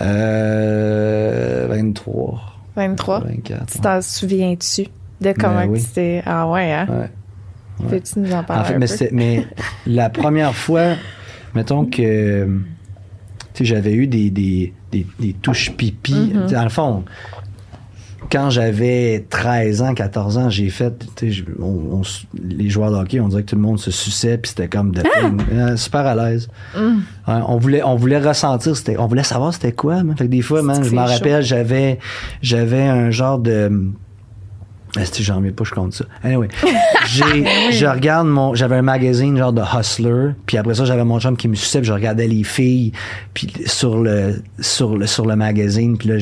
Euh, 0.00 1.66
23. 1.68 2.40
23. 2.76 3.20
24. 3.20 3.66
Tu 3.72 3.78
t'en 3.80 4.00
souviens-tu 4.00 4.86
de 5.20 5.32
comment 5.38 5.60
Ben 5.60 5.68
oui. 5.70 5.80
tu 5.82 5.88
t'es. 5.92 6.22
Ah 6.26 6.48
ouais, 6.48 6.72
hein? 6.72 6.86
Ouais. 6.88 7.10
Peux-tu 7.88 8.18
nous 8.20 8.32
en 8.32 8.42
parler? 8.44 8.62
En 8.62 8.64
fait, 8.64 8.74
un 8.74 8.78
mais, 8.78 8.86
peu? 8.86 9.14
mais 9.14 9.46
la 9.86 10.10
première 10.10 10.54
fois, 10.54 10.94
mettons 11.54 11.84
que 11.86 12.48
tu 13.54 13.64
j'avais 13.64 13.92
eu 13.92 14.06
des, 14.06 14.30
des, 14.30 14.72
des, 14.90 15.06
des 15.20 15.32
touches 15.34 15.72
pipi. 15.72 16.12
Mm-hmm. 16.14 16.46
Tu 16.48 16.54
Dans 16.54 16.62
le 16.64 16.68
fond, 16.70 17.04
quand 18.30 18.48
j'avais 18.48 19.26
13 19.28 19.82
ans, 19.82 19.92
14 19.94 20.38
ans, 20.38 20.48
j'ai 20.48 20.70
fait, 20.70 20.94
tu 21.16 21.44
on- 21.60 22.00
on 22.00 22.02
les 22.42 22.70
joueurs 22.70 22.90
de 22.90 22.96
hockey, 22.96 23.20
on 23.20 23.28
dirait 23.28 23.42
que 23.42 23.50
tout 23.50 23.56
le 23.56 23.62
monde 23.62 23.78
se 23.78 23.90
suçait, 23.90 24.38
puis 24.38 24.48
c'était 24.50 24.68
comme 24.68 24.94
de 24.94 25.02
Euh, 25.52 25.76
super 25.76 26.06
à 26.06 26.14
l'aise. 26.14 26.48
Mm. 26.74 27.00
On 27.26 27.58
voulait, 27.58 27.82
on 27.82 27.96
voulait 27.96 28.18
ressentir, 28.18 28.74
c'était, 28.74 28.96
on 28.96 29.06
voulait 29.06 29.22
savoir 29.22 29.52
c'était 29.52 29.72
quoi. 29.72 30.02
man. 30.02 30.16
Fait 30.16 30.24
que 30.24 30.30
des 30.30 30.40
fois, 30.40 30.62
man, 30.62 30.82
je 30.82 30.94
m'en 30.94 31.04
rappelle, 31.04 31.42
j'avais, 31.42 31.98
j'avais 32.40 32.84
un 32.84 33.10
genre 33.10 33.38
de 33.38 33.70
est-ce 34.98 35.22
j'en 35.22 35.36
reviens 35.36 35.52
pas, 35.52 35.64
je 35.64 35.70
compte 35.72 35.94
ça. 35.94 36.04
Anyway, 36.22 36.48
j'ai, 37.06 37.46
je 37.72 37.86
regarde 37.86 38.28
mon, 38.28 38.54
j'avais 38.54 38.76
un 38.76 38.82
magazine 38.82 39.36
genre 39.38 39.52
de 39.52 39.62
Hustler, 39.62 40.32
puis 40.44 40.58
après 40.58 40.74
ça, 40.74 40.84
j'avais 40.84 41.04
mon 41.04 41.18
chum 41.18 41.36
qui 41.36 41.48
me 41.48 41.54
suçait, 41.54 41.80
puis 41.80 41.88
je 41.88 41.92
regardais 41.94 42.28
les 42.28 42.44
filles, 42.44 42.92
puis 43.32 43.50
sur 43.64 44.02
le, 44.02 44.42
sur 44.60 44.96
le, 44.96 45.06
sur 45.06 45.24
le 45.24 45.34
magazine, 45.34 45.96
puis 45.96 46.10
là, 46.10 46.16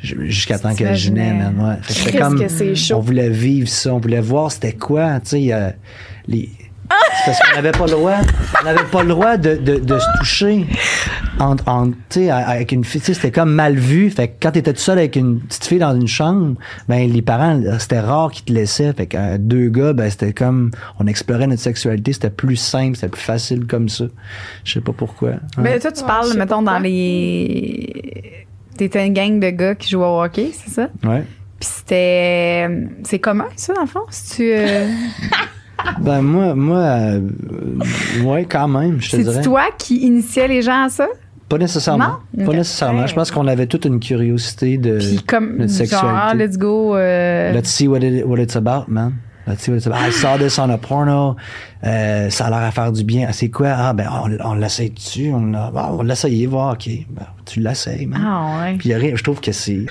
jusqu'à 0.00 0.58
temps 0.58 0.74
que 0.74 0.94
je 0.94 1.10
venais, 1.10 1.34
man, 1.34 1.54
ouais. 1.60 1.76
Fait 1.82 2.12
que 2.12 2.18
comme, 2.18 2.40
que 2.40 2.48
c'est 2.48 2.74
chaud. 2.74 2.96
on 2.96 3.00
voulait 3.00 3.28
vivre 3.28 3.68
ça, 3.68 3.92
on 3.92 3.98
voulait 3.98 4.22
voir 4.22 4.50
c'était 4.50 4.72
quoi, 4.72 5.20
tu 5.20 5.28
sais, 5.28 5.52
euh, 5.52 5.70
les, 6.26 6.48
c'est 7.18 7.24
parce 7.26 7.40
qu'on 7.40 7.54
n'avait 7.56 7.72
pas 7.72 7.84
le 7.86 7.90
droit, 7.92 8.16
on 8.60 8.64
n'avait 8.64 8.84
pas 8.84 9.02
le 9.02 9.08
droit 9.08 9.36
de, 9.36 9.56
de, 9.56 9.76
de 9.78 9.98
se 9.98 10.06
toucher 10.18 10.66
entre, 11.40 11.66
entre, 11.68 11.96
tu 12.10 12.20
sais, 12.20 12.30
avec 12.30 12.72
une 12.72 12.84
fille, 12.84 13.00
c'était 13.00 13.30
comme 13.32 13.52
mal 13.52 13.74
vu. 13.76 14.10
Fait 14.10 14.28
que 14.28 14.32
quand 14.40 14.52
t'étais 14.52 14.72
tout 14.72 14.80
seul 14.80 14.98
avec 14.98 15.16
une 15.16 15.40
petite 15.40 15.64
fille 15.66 15.78
dans 15.78 15.94
une 15.94 16.06
chambre, 16.06 16.54
ben 16.88 17.10
les 17.10 17.22
parents, 17.22 17.60
c'était 17.78 18.00
rare 18.00 18.30
qu'ils 18.30 18.44
te 18.44 18.52
laissaient. 18.52 18.92
Fait 18.92 19.06
que 19.06 19.16
euh, 19.16 19.36
deux 19.38 19.68
gars, 19.68 19.92
ben 19.92 20.08
c'était 20.10 20.32
comme, 20.32 20.70
on 21.00 21.06
explorait 21.06 21.46
notre 21.46 21.62
sexualité, 21.62 22.12
c'était 22.12 22.30
plus 22.30 22.56
simple, 22.56 22.94
c'était 22.96 23.08
plus 23.08 23.20
facile 23.22 23.66
comme 23.66 23.88
ça. 23.88 24.04
Je 24.64 24.74
sais 24.74 24.80
pas 24.80 24.92
pourquoi. 24.92 25.32
Mais 25.58 25.78
toi, 25.80 25.90
tu 25.92 26.04
parles, 26.04 26.34
mettons, 26.36 26.56
pourquoi. 26.56 26.74
dans 26.74 26.78
les. 26.78 28.46
T'étais 28.76 29.06
une 29.06 29.12
gang 29.12 29.38
de 29.40 29.50
gars 29.50 29.74
qui 29.74 29.88
jouaient 29.88 30.04
au 30.06 30.22
hockey, 30.22 30.50
c'est 30.52 30.70
ça? 30.70 30.88
Ouais. 31.04 31.22
Puis 31.60 31.68
c'était. 31.70 32.68
C'est 33.04 33.18
commun, 33.18 33.46
ça, 33.56 33.72
dans 33.74 33.82
le 33.82 33.86
fond? 33.86 34.04
Si 34.10 34.36
tu. 34.36 34.52
euh, 34.52 34.88
Ben 36.00 36.22
moi, 36.22 36.54
moi, 36.54 36.78
euh, 36.78 37.20
ouais, 38.24 38.44
quand 38.44 38.68
même, 38.68 39.00
je 39.00 39.10
te 39.10 39.16
dirais. 39.16 39.34
C'est 39.36 39.42
toi 39.42 39.64
qui 39.78 39.98
initiais 40.06 40.48
les 40.48 40.62
gens 40.62 40.84
à 40.84 40.88
ça? 40.88 41.06
Pas 41.48 41.58
nécessairement. 41.58 42.18
Non? 42.36 42.46
Pas 42.46 42.52
nécessairement. 42.52 43.06
Je 43.06 43.14
pense 43.14 43.30
qu'on 43.30 43.46
avait 43.46 43.66
toute 43.66 43.84
une 43.84 44.00
curiosité 44.00 44.78
de 44.78 44.98
Puis 44.98 45.20
comme. 45.26 45.56
notre 45.58 45.68
Genre, 45.68 45.76
sexualité. 45.76 46.08
ah, 46.16 46.34
let's 46.34 46.56
go. 46.58 46.96
euh, 46.96 47.52
Let's 47.52 47.68
see 47.70 47.86
what, 47.86 47.98
it, 48.00 48.26
what 48.26 48.38
it's 48.38 48.56
about, 48.56 48.84
man. 48.88 49.14
Let's 49.46 49.60
see 49.62 49.70
what 49.70 49.76
it's 49.76 49.86
about. 49.86 50.00
I 50.08 50.10
saw 50.10 50.38
this 50.38 50.58
on 50.58 50.70
a 50.70 50.78
porno. 50.78 51.36
Euh, 51.84 52.30
ça 52.30 52.46
a 52.46 52.50
l'air 52.50 52.60
à 52.60 52.70
faire 52.70 52.90
du 52.92 53.04
bien. 53.04 53.28
C'est 53.32 53.50
quoi? 53.50 53.68
Ah, 53.76 53.92
ben, 53.92 54.08
on, 54.10 54.30
on 54.42 54.54
l'essaye 54.54 54.88
dessus. 54.90 55.30
On, 55.34 55.52
ah, 55.54 55.70
on 55.92 55.96
va 55.96 56.04
l'essayer, 56.04 56.46
voir. 56.46 56.72
OK. 56.72 56.88
Ben, 57.10 57.26
tu 57.44 57.60
l'essayes, 57.60 58.06
man. 58.06 58.22
Ah, 58.24 58.62
ouais. 58.64 58.76
Puis 58.78 58.90
je 58.90 59.22
trouve 59.22 59.40
que 59.42 59.52
c'est, 59.52 59.84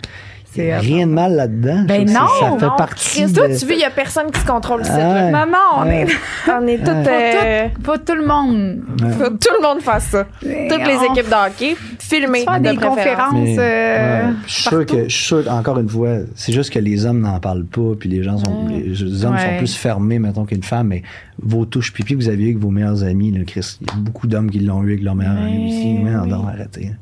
Rien 0.55 1.07
de 1.07 1.11
mal 1.11 1.35
là-dedans. 1.35 1.83
Ben 1.87 2.05
non, 2.05 2.27
ça 2.39 2.57
fait 2.59 2.65
non. 2.65 2.75
partie. 2.75 3.21
Christo, 3.21 3.47
de... 3.47 3.57
tu 3.57 3.65
vois, 3.65 3.73
il 3.75 3.77
n'y 3.77 3.83
a 3.83 3.89
personne 3.89 4.31
qui 4.31 4.39
se 4.39 4.45
contrôle 4.45 4.85
ça. 4.85 4.97
Ah, 4.97 5.31
Maman, 5.31 5.57
on 5.77 5.83
ouais. 5.85 6.01
est, 6.03 6.07
on 6.51 6.67
est 6.67 6.77
toutes. 6.77 6.85
Pas, 6.85 7.03
tout, 7.03 7.09
euh, 7.43 7.67
pas 7.83 7.97
tout, 7.97 8.15
le 8.15 8.25
monde. 8.25 8.81
Faut 8.99 9.29
tout 9.29 9.53
le 9.59 9.67
monde 9.67 9.81
fasse 9.81 10.05
ça. 10.05 10.25
Toutes 10.41 10.87
les 10.87 11.05
équipes 11.11 11.29
de 11.29 11.47
hockey, 11.47 11.75
filmer 11.99 12.45
de 12.45 12.69
des 12.69 12.77
conférences. 12.77 13.33
Mais, 13.33 13.55
euh, 13.59 14.31
je 14.45 14.51
suis 14.51 14.63
sûr 14.63 14.85
que, 14.85 15.49
encore 15.49 15.79
une 15.79 15.89
fois, 15.89 16.17
c'est 16.35 16.53
juste 16.53 16.71
que 16.71 16.79
les 16.79 17.05
hommes 17.05 17.21
n'en 17.21 17.39
parlent 17.39 17.65
pas, 17.65 17.93
puis 17.99 18.09
les 18.09 18.23
gens 18.23 18.37
sont, 18.37 18.67
les 18.69 19.25
hommes 19.25 19.37
sont 19.37 19.57
plus 19.57 19.75
fermés, 19.75 20.19
mettons, 20.19 20.45
qu'une 20.45 20.63
femme. 20.63 20.87
Mais 20.87 21.03
vos 21.41 21.65
touches 21.65 21.93
pipi 21.93 22.13
que 22.13 22.19
vous 22.19 22.29
eu 22.29 22.33
avec 22.33 22.57
vos 22.57 22.69
meilleurs 22.69 23.03
amis, 23.03 23.33
Chris, 23.45 23.77
beaucoup 23.97 24.27
d'hommes 24.27 24.51
qui 24.51 24.59
l'ont 24.59 24.83
eu 24.83 24.93
avec 24.93 25.03
leurs 25.03 25.15
meilleurs 25.15 25.37
amis 25.37 25.67
aussi. 25.67 25.93
Mais, 26.03 26.15
oui. 26.15 26.31
arrêtez. 26.47 26.81
Là. 26.81 26.89
Hein. 26.91 26.97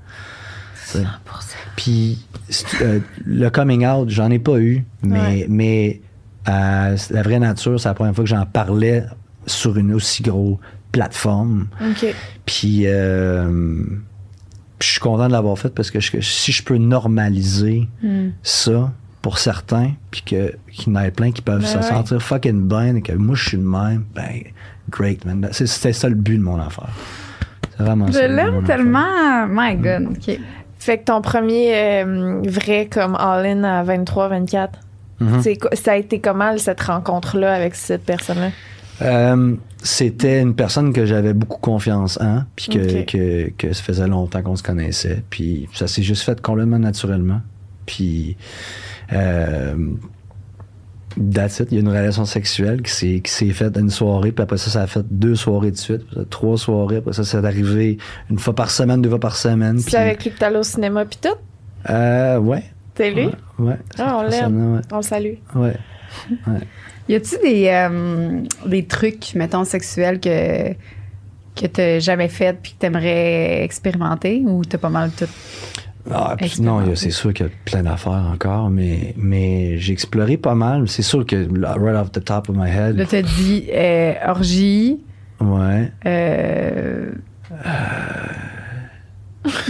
100%. 1.00 1.06
Puis 1.76 2.20
euh, 2.82 3.00
le 3.26 3.50
coming 3.50 3.86
out, 3.86 4.10
j'en 4.10 4.30
ai 4.30 4.40
pas 4.40 4.60
eu, 4.60 4.86
mais, 5.04 5.46
mais 5.50 6.02
euh, 6.50 6.98
la 7.10 7.22
vraie 7.22 7.40
nature, 7.40 7.80
c'est 7.80 7.90
la 7.90 7.94
première 7.94 8.16
fois 8.16 8.24
que 8.24 8.30
j'en 8.30 8.46
parlais 8.46 9.04
sur 9.46 9.78
une 9.78 9.94
aussi 9.94 10.24
grosse 10.24 10.58
plateforme. 10.92 11.68
Puis 12.46 12.84
euh, 12.86 13.84
je 14.80 14.88
suis 14.88 15.00
content 15.00 15.28
de 15.28 15.32
l'avoir 15.32 15.58
fait 15.58 15.70
parce 15.70 15.92
que 15.92 16.00
si 16.00 16.52
je 16.52 16.64
peux 16.64 16.78
normaliser 16.78 17.88
hmm. 18.04 18.30
ça 18.44 18.92
pour 19.22 19.38
certains, 19.38 19.92
puis 20.10 20.22
qu'il 20.26 20.58
y 20.88 20.90
en 20.90 21.00
ait 21.00 21.12
plein 21.12 21.32
qui 21.32 21.42
peuvent 21.42 21.62
ben 21.62 21.68
se 21.68 21.82
sentir 21.82 22.22
fucking 22.22 22.68
bien 22.68 22.96
et 22.96 23.02
que 23.02 23.14
moi 23.14 23.36
je 23.36 23.50
suis 23.50 23.58
le 23.58 23.64
même, 23.64 24.04
ben 24.16 24.42
great 24.90 25.24
man. 25.26 25.48
C'était 25.52 25.94
ça 25.94 26.10
le 26.10 26.16
but 26.16 26.38
de 26.38 26.44
mon 26.44 26.60
affaire. 26.60 26.90
C'est 27.78 27.84
vraiment 27.84 28.08
je. 28.08 28.14
Je 28.14 28.20
l'aime 28.20 28.64
tellement. 28.64 29.48
My 29.48 29.76
God. 29.76 30.18
Fait 30.84 30.98
que 30.98 31.04
ton 31.06 31.22
premier 31.22 31.74
euh, 31.76 32.42
vrai 32.48 32.88
comme 32.92 33.16
all-in 33.16 33.64
à 33.64 33.84
23-24, 33.84 34.70
Mhm. 35.20 35.42
c'est 35.44 35.56
quoi- 35.56 35.76
ça 35.76 35.92
a 35.92 35.96
été 35.98 36.20
comment 36.20 36.58
cette 36.58 36.82
rencontre-là 36.82 37.54
avec 37.54 37.76
cette 37.76 38.04
personne-là? 38.04 38.50
Euh, 39.04 39.56
c'était 39.84 40.42
une 40.42 40.56
personne 40.56 40.92
que 40.92 41.06
j'avais 41.06 41.34
beaucoup 41.34 41.60
confiance 41.60 42.20
en, 42.20 42.44
puis 42.56 42.68
que, 42.70 43.04
que, 43.04 43.52
que 43.58 43.74
ça 43.74 43.84
faisait 43.84 44.08
longtemps 44.08 44.42
qu'on 44.42 44.56
se 44.56 44.64
connaissait, 44.64 45.22
puis 45.30 45.70
ça 45.74 45.86
s'est 45.88 46.02
juste 46.04 46.24
fait 46.24 46.42
complètement 46.42 46.80
naturellement. 46.80 47.42
Puis, 47.86 48.36
euh, 49.14 49.76
that's 51.34 51.60
it. 51.60 51.68
Il 51.72 51.76
y 51.76 51.78
a 51.78 51.82
une 51.82 51.90
relation 51.90 52.26
sexuelle 52.26 52.82
qui 52.82 52.92
s'est, 52.92 53.22
qui 53.24 53.32
s'est 53.32 53.50
faite 53.52 53.78
une 53.78 53.90
soirée, 53.90 54.32
puis 54.32 54.44
après 54.44 54.58
ça, 54.58 54.70
ça 54.70 54.82
a 54.84 54.88
fait 54.88 55.06
deux 55.10 55.36
soirées 55.36 55.72
de 55.72 55.78
suite, 55.78 56.06
puis 56.06 56.16
ça, 56.16 56.22
trois 56.30 56.58
soirées, 56.58 56.98
après 56.98 57.14
ça, 57.14 57.24
c'est 57.24 57.38
arrivé 57.46 57.98
une 58.30 58.40
fois 58.40 58.56
par 58.56 58.72
semaine, 58.72 59.02
deux 59.02 59.10
fois 59.10 59.20
par 59.20 59.36
semaine. 59.36 59.80
C'est 59.80 59.88
puis- 59.88 59.96
avec 59.98 60.24
lui 60.24 60.32
que 60.32 60.38
t'allais 60.40 60.60
au 60.60 60.64
cinéma 60.64 61.06
pis 61.06 61.18
tout? 61.22 61.30
Euh, 61.90 62.38
ouais. 62.40 62.64
C'est 62.96 63.12
lui? 63.12 63.26
Ouais. 63.26 63.32
ouais 63.60 63.78
Ah, 63.98 64.18
on 64.20 64.22
l'aime. 64.24 64.30
personne-là, 64.32 64.82
On 64.92 64.98
le 64.98 65.02
salue. 65.02 65.34
Ouais. 65.56 65.76
ouais. 66.48 66.60
Y 67.10 67.16
a-tu 67.16 67.36
des, 67.44 67.68
euh, 67.68 68.42
des 68.68 68.86
trucs, 68.86 69.34
mettons, 69.36 69.64
sexuels 69.66 70.20
que, 70.20 70.74
que 71.56 71.68
t'as 71.68 72.00
jamais 72.00 72.28
fait 72.30 72.56
puis 72.62 72.74
que 72.74 72.78
t'aimerais 72.80 73.64
expérimenter 73.64 74.44
ou 74.46 74.64
t'as 74.64 74.78
pas 74.78 74.90
mal 74.90 75.10
tout? 75.12 75.26
Ah, 76.10 76.36
non, 76.60 76.96
c'est 76.96 77.12
sûr 77.12 77.34
qu'il 77.34 77.46
y 77.46 77.50
a 77.50 77.52
plein 77.66 77.84
d'affaires 77.84 78.28
encore, 78.34 78.70
mais, 78.70 79.14
mais 79.18 79.78
j'ai 79.78 79.94
exploré 79.94 80.38
pas 80.38 80.56
mal. 80.56 80.88
C'est 80.88 81.02
sûr 81.04 81.26
que 81.26 81.36
là, 81.36 81.76
right 81.80 81.96
off 81.96 82.12
the 82.12 82.24
top 82.24 82.50
of 82.50 82.56
my 82.56 82.70
Là, 82.70 82.90
head, 82.90 83.08
t'as 83.10 83.22
dit 83.22 83.68
euh, 83.74 84.14
orgie. 84.28 85.00
ouais. 85.40 85.92
Euh, 86.06 87.12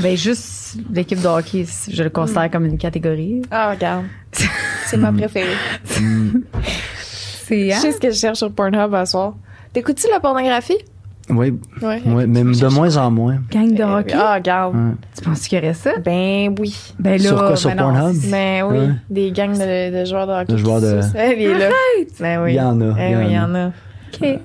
ben, 0.01 0.15
juste 0.17 0.77
l'équipe 0.91 1.21
de 1.21 1.27
hockey, 1.27 1.65
je 1.89 2.03
le 2.03 2.09
considère 2.09 2.49
comme 2.51 2.65
une 2.65 2.77
catégorie. 2.77 3.41
Ah, 3.51 3.71
regarde. 3.71 4.05
C'est 4.31 4.97
ma 4.97 5.11
préférée. 5.11 5.55
Mm, 5.99 6.39
C'est, 7.01 7.69
Je 7.69 7.73
hein? 7.73 7.79
sais 7.79 7.91
ce 7.91 7.99
que 7.99 8.09
je 8.11 8.15
cherche 8.17 8.37
sur 8.37 8.51
Pornhub 8.51 8.93
à 8.93 9.05
soir. 9.05 9.35
T'écoutes-tu 9.73 10.07
la 10.09 10.19
pornographie? 10.19 10.77
Oui, 11.29 11.53
Ouais. 11.81 12.01
ouais, 12.05 12.27
mais 12.27 12.43
de 12.43 12.67
moins 12.73 12.97
en 12.97 13.09
moins. 13.11 13.37
Gang 13.51 13.73
de 13.73 13.81
Euh, 13.81 13.99
hockey? 13.99 14.13
Ah, 14.17 14.35
regarde. 14.35 14.75
Ouais. 14.75 14.91
Tu 15.15 15.21
penses 15.23 15.47
qu'il 15.47 15.59
y 15.59 15.61
aurait 15.61 15.73
ça? 15.73 15.91
Ben 16.03 16.53
oui. 16.59 16.93
Ben 16.99 17.21
là, 17.21 17.27
Sur 17.29 17.37
quoi, 17.37 17.55
sur 17.55 17.69
ben 17.69 17.75
non, 17.77 17.93
Pornhub? 17.93 18.17
Ben 18.29 18.63
oui. 18.65 18.77
Ouais. 18.79 18.89
Des 19.09 19.31
gangs 19.31 19.57
de, 19.57 19.99
de 19.99 20.05
joueurs 20.05 20.27
de 20.27 20.31
hockey. 20.33 20.51
De 20.53 20.57
joueurs 20.57 20.81
de- 20.81 20.99
est 21.15 21.57
là. 21.57 21.69
Ben 22.19 22.41
oui. 22.43 22.51
Il 22.53 22.55
y 22.55 22.59
en 22.61 22.81
a. 22.81 22.95
Eh 22.99 23.11
il 23.11 23.11
y 23.11 23.15
oui, 23.17 23.23
il 23.27 23.31
y 23.33 23.39
en 23.39 23.55
a. 23.55 23.67
OK. 23.67 24.39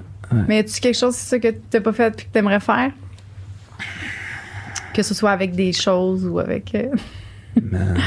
Mais 0.48 0.58
as-tu 0.58 0.80
quelque 0.80 0.96
chose, 0.98 1.14
c'est 1.14 1.28
ça, 1.30 1.38
que 1.38 1.54
t'as 1.70 1.80
pas 1.80 1.92
fait 1.92 2.14
puis 2.14 2.26
que 2.26 2.32
t'aimerais 2.32 2.60
faire? 2.60 2.90
Que 4.92 5.02
ce 5.02 5.14
soit 5.14 5.30
avec 5.30 5.54
des 5.54 5.72
choses 5.72 6.26
ou 6.26 6.38
avec. 6.38 6.74
euh, 6.74 6.88
Man. 7.60 7.96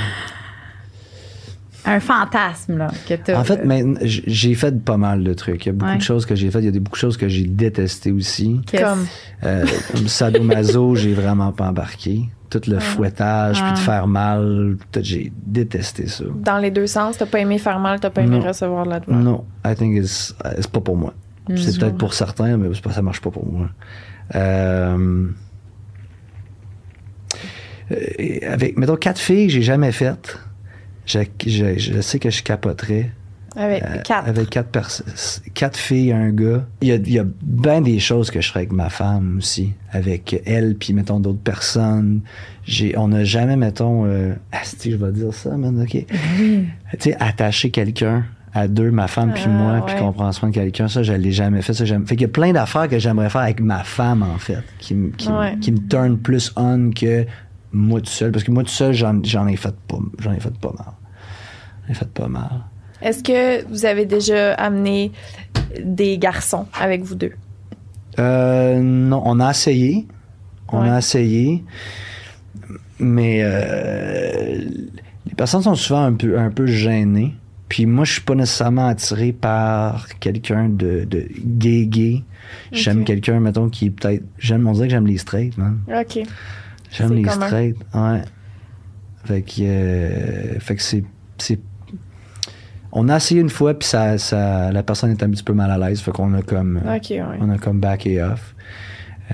un 1.85 1.99
fantasme, 1.99 2.77
là. 2.77 2.87
Que 3.07 3.13
t'as, 3.15 3.39
En 3.39 3.43
fait, 3.43 3.61
euh, 3.65 3.95
j'ai 4.05 4.53
fait 4.55 4.83
pas 4.83 4.97
mal 4.97 5.23
de 5.23 5.33
trucs. 5.33 5.65
Il 5.65 5.69
y 5.69 5.69
a 5.69 5.73
beaucoup 5.73 5.91
Ouais. 5.91 5.97
de 5.97 6.01
choses 6.03 6.25
que 6.25 6.35
j'ai 6.35 6.51
faites. 6.51 6.61
Il 6.61 6.65
y 6.65 6.69
a 6.69 6.71
des, 6.71 6.79
beaucoup 6.79 6.95
de 6.97 6.99
choses 7.01 7.17
que 7.17 7.27
j'ai 7.29 7.45
détestées 7.45 8.11
aussi. 8.11 8.61
qu'est-ce- 8.67 8.83
Comme? 8.83 9.05
Euh, 9.45 9.65
comme 9.91 10.07
sadomaso, 10.07 10.95
j'ai 10.95 11.13
vraiment 11.13 11.51
pas 11.51 11.67
embarqué. 11.69 12.29
Tout 12.49 12.61
le 12.67 12.79
fouettage, 12.79 13.61
puis 13.61 13.71
de 13.73 13.77
Ah. 13.77 13.81
faire 13.81 14.07
mal, 14.07 14.75
tout, 14.91 14.99
j'ai 15.03 15.31
détesté 15.45 16.07
ça. 16.07 16.23
Dans 16.43 16.57
les 16.57 16.71
deux 16.71 16.87
sens, 16.87 17.17
t'as 17.17 17.27
pas 17.27 17.39
aimé 17.39 17.59
faire 17.59 17.79
mal, 17.79 17.99
t'as 17.99 18.09
pas 18.09 18.21
aimé 18.21 18.39
Non. 18.39 18.47
recevoir 18.47 18.85
de 18.85 18.89
la 18.89 18.99
douleur. 18.99 19.19
Non, 19.21 19.45
I 19.65 19.75
think 19.75 19.95
it's, 19.95 20.33
uh, 20.43 20.49
c'est 20.57 20.71
pas 20.71 20.81
pour 20.81 20.97
moi. 20.97 21.13
Mm. 21.47 21.57
c'est 21.57 21.79
peut-être 21.79 21.97
pour 21.97 22.13
certains, 22.15 22.57
mais 22.57 22.67
c'est 22.73 22.81
pas, 22.83 22.91
ça 22.91 23.01
marche 23.03 23.21
pas 23.21 23.29
pour 23.31 23.45
moi. 23.51 23.69
Euh, 24.35 25.27
euh, 27.91 27.95
avec, 28.47 28.77
mettons, 28.77 28.95
quatre 28.95 29.19
filles 29.19 29.47
que 29.47 29.53
j'ai 29.53 29.61
jamais 29.61 29.91
faites. 29.91 30.39
Je, 31.09 31.19
je, 31.47 31.77
je 31.77 32.01
sais 32.01 32.19
que 32.19 32.29
je 32.29 32.43
capoterais. 32.43 33.11
Avec 33.55 33.81
Euh, 33.83 33.97
quatre. 34.03 34.27
Avec 34.29 34.49
quatre 34.51 34.69
personnes. 34.69 35.07
Quatre 35.55 35.75
filles, 35.77 36.13
un 36.13 36.29
gars. 36.29 36.65
Il 36.81 36.87
y 36.87 36.91
a, 36.91 36.95
il 36.95 37.11
y 37.11 37.17
a 37.19 37.25
bien 37.41 37.81
des 37.81 37.97
choses 37.99 38.29
que 38.29 38.41
je 38.41 38.47
ferais 38.47 38.59
avec 38.61 38.71
ma 38.71 38.89
femme 38.89 39.37
aussi. 39.39 39.73
Avec 39.91 40.39
elle, 40.45 40.75
puis 40.75 40.93
mettons 40.93 41.19
d'autres 41.19 41.39
personnes. 41.41 42.21
J'ai, 42.63 42.95
on 42.97 43.07
n'a 43.07 43.23
jamais, 43.23 43.55
mettons, 43.55 44.05
euh, 44.05 44.33
asti, 44.51 44.91
je 44.91 44.97
vais 44.97 45.11
dire 45.11 45.33
ça, 45.33 45.57
man, 45.57 45.81
ok. 45.81 46.05
Tu 46.05 46.67
sais, 46.99 47.15
attacher 47.19 47.71
quelqu'un 47.71 48.25
à 48.53 48.67
deux, 48.67 48.91
ma 48.91 49.07
femme 49.07 49.33
puis 49.33 49.43
Ah, 49.47 49.49
moi, 49.49 49.85
puis 49.85 49.95
qu'on 49.95 50.11
prend 50.13 50.31
soin 50.31 50.49
de 50.49 50.53
quelqu'un, 50.53 50.87
ça, 50.87 51.01
je 51.01 51.13
l'ai 51.13 51.31
jamais 51.31 51.63
fait. 51.63 51.73
Ça, 51.73 51.85
j'aime. 51.85 52.05
Fait 52.05 52.15
qu'il 52.15 52.23
y 52.27 52.29
a 52.29 52.33
plein 52.33 52.51
d'affaires 52.53 52.87
que 52.87 52.99
j'aimerais 52.99 53.31
faire 53.31 53.41
avec 53.41 53.61
ma 53.61 53.83
femme, 53.83 54.21
en 54.23 54.37
fait, 54.37 54.63
qui, 54.77 54.93
Ouais. 54.95 55.57
qui 55.59 55.71
me 55.71 55.79
turn 55.87 56.17
plus 56.19 56.51
on 56.55 56.91
que 56.91 57.25
moi 57.71 57.99
tout 57.99 58.07
seul. 58.11 58.31
Parce 58.31 58.43
que 58.43 58.51
moi 58.51 58.63
tout 58.63 58.69
seul, 58.69 58.93
j'en, 58.93 59.19
j'en 59.23 59.47
ai 59.47 59.55
fait 59.55 59.75
pas, 59.87 59.97
j'en 60.19 60.33
ai 60.33 60.39
fait 60.39 60.55
pas 60.59 60.71
mal. 60.77 60.93
Fait 61.93 62.07
pas 62.07 62.27
mal. 62.27 62.49
Est-ce 63.01 63.23
que 63.23 63.65
vous 63.69 63.85
avez 63.85 64.05
déjà 64.05 64.53
amené 64.55 65.11
des 65.83 66.17
garçons 66.17 66.65
avec 66.79 67.01
vous 67.03 67.15
deux? 67.15 67.31
Euh, 68.19 68.79
non, 68.79 69.21
on 69.25 69.39
a 69.39 69.51
essayé. 69.51 70.05
On 70.71 70.81
Ouais. 70.81 70.89
a 70.89 70.97
essayé. 70.99 71.63
Mais 72.99 73.39
euh, 73.43 74.57
les 75.25 75.33
personnes 75.37 75.61
sont 75.61 75.75
souvent 75.75 76.03
un 76.03 76.13
peu, 76.13 76.37
un 76.37 76.49
peu 76.51 76.65
gênées. 76.65 77.33
Puis 77.69 77.85
moi, 77.85 78.03
je 78.03 78.13
suis 78.13 78.21
pas 78.21 78.35
nécessairement 78.35 78.87
attiré 78.87 79.31
par 79.31 80.07
quelqu'un 80.19 80.69
de, 80.69 81.05
de 81.05 81.27
gay 81.45 81.85
gay. 81.85 82.23
J'aime 82.71 83.03
quelqu'un, 83.05 83.39
mettons, 83.39 83.69
qui 83.69 83.85
est 83.85 83.89
peut-être. 83.91 84.23
J'aime, 84.39 84.67
on 84.67 84.73
dirait 84.73 84.87
que 84.87 84.91
j'aime 84.91 85.05
les 85.07 85.17
straights, 85.19 85.55
man. 85.57 85.79
OK. 85.87 86.19
J'aime 86.91 87.13
les 87.13 87.21
commun. 87.21 87.45
straights. 87.45 87.77
Ouais. 87.93 88.21
Fait 89.25 89.41
que, 89.43 89.51
euh, 89.61 90.59
fait 90.59 90.75
que 90.75 90.81
c'est, 90.81 91.03
c'est. 91.37 91.59
On 92.91 93.07
a 93.09 93.17
essayé 93.17 93.39
une 93.41 93.49
fois, 93.49 93.73
puis 93.73 93.87
ça, 93.87 94.17
ça, 94.17 94.71
la 94.71 94.83
personne 94.83 95.11
est 95.11 95.21
un 95.21 95.29
petit 95.29 95.43
peu 95.43 95.53
mal 95.53 95.69
à 95.69 95.77
l'aise. 95.77 96.01
Fait 96.01 96.11
qu'on 96.11 96.33
a 96.33 96.41
comme. 96.41 96.77
OK, 96.77 97.09
ouais. 97.11 97.23
On 97.39 97.49
a 97.49 97.57
comme 97.57 97.79
backé 97.79 98.21
off. 98.21 98.55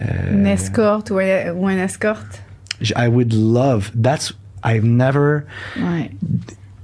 Euh, 0.02 0.34
Une 0.34 0.46
escorte 0.46 1.10
ou 1.12 1.20
un, 1.20 1.52
ou 1.54 1.68
un 1.68 1.78
escorte? 1.78 2.42
I 2.82 3.08
would 3.08 3.34
love. 3.34 3.92
That's. 4.02 4.34
I've 4.64 4.84
never. 4.84 5.44
Ouais. 5.78 6.12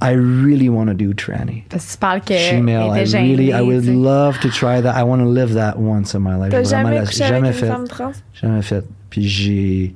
I 0.03 0.13
really 0.15 0.69
want 0.69 0.87
to 0.87 0.93
do 0.93 1.13
tranny. 1.13 1.63
Parce 1.69 1.85
que 1.85 1.91
tu 1.91 1.97
parles 1.97 2.21
qu'elle 2.21 2.55
Female. 2.55 2.87
I 2.95 3.03
really. 3.13 3.51
I 3.51 3.61
would 3.61 3.85
love 3.85 4.39
to 4.39 4.49
try 4.49 4.81
that. 4.81 4.95
I 4.97 5.03
want 5.03 5.19
to 5.19 5.29
live 5.29 5.53
that 5.53 5.77
once 5.77 6.15
in 6.15 6.21
my 6.21 6.37
life. 6.39 6.51
T'as 6.51 6.63
jamais 6.63 6.95
la- 6.95 7.05
jamais 7.05 7.49
avec 7.49 7.53
fait. 7.59 7.67
une 7.67 7.71
femme 7.73 7.87
trans? 7.87 8.11
Jamais 8.33 8.61
fait. 8.61 8.85
Puis 9.09 9.27
j'ai. 9.27 9.95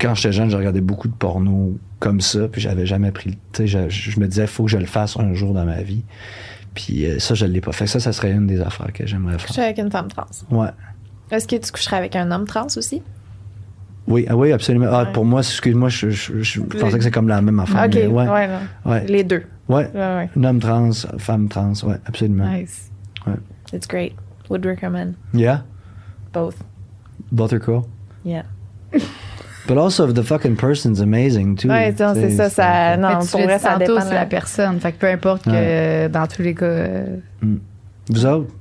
Quand 0.00 0.14
j'étais 0.14 0.32
jeune, 0.32 0.50
je 0.50 0.56
regardais 0.56 0.80
beaucoup 0.80 1.08
de 1.08 1.14
porno 1.14 1.76
comme 1.98 2.20
ça, 2.20 2.48
puis 2.48 2.60
j'avais 2.60 2.86
jamais 2.86 3.10
pris 3.12 3.30
le. 3.30 3.36
Tu 3.52 3.62
sais, 3.62 3.66
je, 3.66 3.88
je 3.88 4.20
me 4.20 4.26
disais, 4.26 4.46
faut 4.46 4.64
que 4.64 4.70
je 4.70 4.78
le 4.78 4.86
fasse 4.86 5.16
un 5.18 5.32
jour 5.34 5.54
dans 5.54 5.64
ma 5.64 5.82
vie. 5.82 6.04
Puis 6.74 7.06
euh, 7.06 7.18
ça, 7.18 7.34
je 7.34 7.46
l'ai 7.46 7.60
pas 7.60 7.72
fait. 7.72 7.86
Ça, 7.86 8.00
ça 8.00 8.12
serait 8.12 8.32
une 8.32 8.46
des 8.46 8.60
affaires 8.60 8.92
que 8.92 9.06
j'aimerais 9.06 9.36
Coucher 9.38 9.54
faire. 9.54 9.64
avec 9.64 9.78
une 9.78 9.90
femme 9.90 10.08
trans. 10.08 10.26
Ouais. 10.50 10.68
Est-ce 11.30 11.48
que 11.48 11.56
tu 11.56 11.72
coucherais 11.72 11.96
avec 11.96 12.14
un 12.16 12.30
homme 12.30 12.46
trans 12.46 12.66
aussi? 12.76 13.02
Oui, 14.06 14.24
ah 14.28 14.36
oui, 14.36 14.52
absolument. 14.52 14.86
Ah, 14.90 15.04
Ouais. 15.04 15.12
Pour 15.12 15.24
moi, 15.24 15.40
excuse-moi, 15.40 15.88
je, 15.88 16.10
je, 16.10 16.40
je 16.42 16.60
pensais 16.60 16.98
que 16.98 17.02
c'est 17.02 17.10
comme 17.10 17.26
la 17.28 17.40
même 17.42 17.58
affaire. 17.58 17.86
OK, 17.86 17.94
mais 17.94 18.06
ouais. 18.06 18.28
ouais. 18.28 18.48
Ouais. 18.84 19.06
Les 19.06 19.24
deux. 19.24 19.42
Ouais. 19.68 19.90
Ouais, 19.92 20.00
ouais. 20.00 20.30
Un 20.36 20.44
homme 20.44 20.60
trans, 20.60 20.90
femme 21.18 21.48
trans, 21.48 21.72
ouais, 21.84 21.96
absolument. 22.06 22.48
Nice. 22.48 22.90
It's 23.72 23.88
great. 23.88 24.14
Would 24.48 24.64
recommend 24.64 25.14
Yeah, 25.34 25.62
both. 26.32 26.54
both 27.32 27.52
are 27.52 27.58
cool? 27.58 27.88
Yeah. 28.24 28.44
But 29.68 29.78
also, 29.78 30.12
the 30.12 30.22
fucking 30.22 30.54
person's 30.56 31.00
amazing, 31.00 31.56
too. 31.56 31.68
Ouais, 31.68 31.92
non, 31.98 32.14
c'est 32.14 32.30
ça, 32.30 32.48
ça. 32.48 32.96
Non, 32.96 33.18
tu 33.18 33.26
pour 33.32 33.40
le 33.40 33.46
vrai, 33.46 33.58
ça 33.58 33.76
dépend. 33.76 33.94
de 34.04 34.14
la 34.14 34.24
personne. 34.26 34.78
Fait 34.78 34.92
que 34.92 34.98
peu 34.98 35.08
importe 35.08 35.44
que 35.44 36.06
dans 36.06 36.26
tous 36.28 36.42
les 36.42 36.54
cas. 36.54 36.64
euh, 36.66 37.16
Vous 38.08 38.26
autres, 38.26 38.52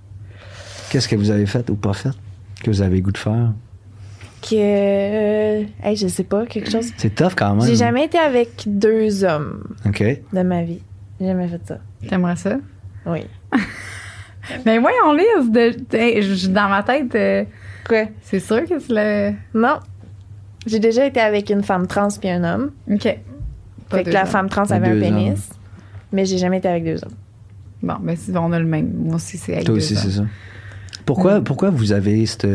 qu'est-ce 0.90 1.08
que 1.08 1.16
vous 1.16 1.30
avez 1.30 1.46
fait 1.46 1.70
ou 1.70 1.76
pas 1.76 1.94
fait 1.94 2.10
que 2.64 2.72
vous 2.72 2.82
avez 2.82 3.02
goût 3.02 3.12
de 3.12 3.18
faire? 3.20 3.52
Que. 4.42 4.56
euh, 4.56 5.64
Hey, 5.84 5.96
je 5.96 6.08
sais 6.08 6.24
pas, 6.24 6.48
quelque 6.48 6.72
chose. 6.72 6.88
C'est 6.98 7.14
tough 7.14 7.34
quand 7.38 7.54
même. 7.56 7.68
J'ai 7.68 7.76
jamais 7.76 8.06
été 8.06 8.18
avec 8.18 8.64
deux 8.66 9.24
hommes 9.24 9.64
OK. 9.86 10.02
de 10.34 10.42
ma 10.42 10.64
vie. 10.64 10.82
J'ai 11.22 11.28
jamais 11.28 11.48
fait 11.48 11.62
ça. 11.68 11.78
T'aimerais 12.10 12.36
ça? 12.36 12.58
Oui. 13.06 13.26
Mais 14.66 14.80
voyons, 14.80 15.14
lise. 15.14 15.52
De, 15.52 16.48
dans 16.50 16.68
ma 16.70 16.82
tête, 16.82 17.14
euh, 17.14 17.44
Quoi? 17.88 18.06
c'est 18.24 18.40
sûr 18.40 18.64
que 18.68 18.80
c'est 18.80 18.90
le. 18.90 19.34
Non. 19.54 19.78
J'ai 20.66 20.80
déjà 20.80 21.06
été 21.06 21.20
avec 21.20 21.50
une 21.50 21.64
femme 21.64 21.88
trans 21.88 22.08
puis 22.20 22.30
un 22.30 22.44
homme. 22.44 22.72
OK. 22.92 23.04
Pas 23.90 23.98
fait 23.98 24.04
que 24.04 24.10
deux 24.10 24.14
la 24.14 24.22
hommes. 24.24 24.28
femme 24.28 24.50
trans 24.50 24.64
avait 24.72 24.88
un 24.88 24.94
deux 24.94 25.00
pénis. 25.00 25.50
Mais 26.12 26.26
j'ai 26.26 26.38
jamais 26.38 26.58
été 26.58 26.68
avec 26.68 26.84
deux 26.86 27.04
hommes. 27.04 27.14
Bon, 27.84 27.96
ben, 28.02 28.16
si 28.16 28.32
on 28.36 28.52
a 28.52 28.60
le 28.60 28.66
même. 28.66 28.92
Moi 28.96 29.16
aussi, 29.16 29.38
c'est 29.38 29.54
avec 29.54 29.66
Toi 29.66 29.76
deux 29.76 29.82
aussi, 29.82 29.94
hommes. 29.94 30.00
c'est 30.04 30.12
ça. 30.12 30.24
Pourquoi, 31.06 31.42
pourquoi 31.42 31.70
vous 31.70 31.92
avez 31.92 32.26
cette. 32.26 32.48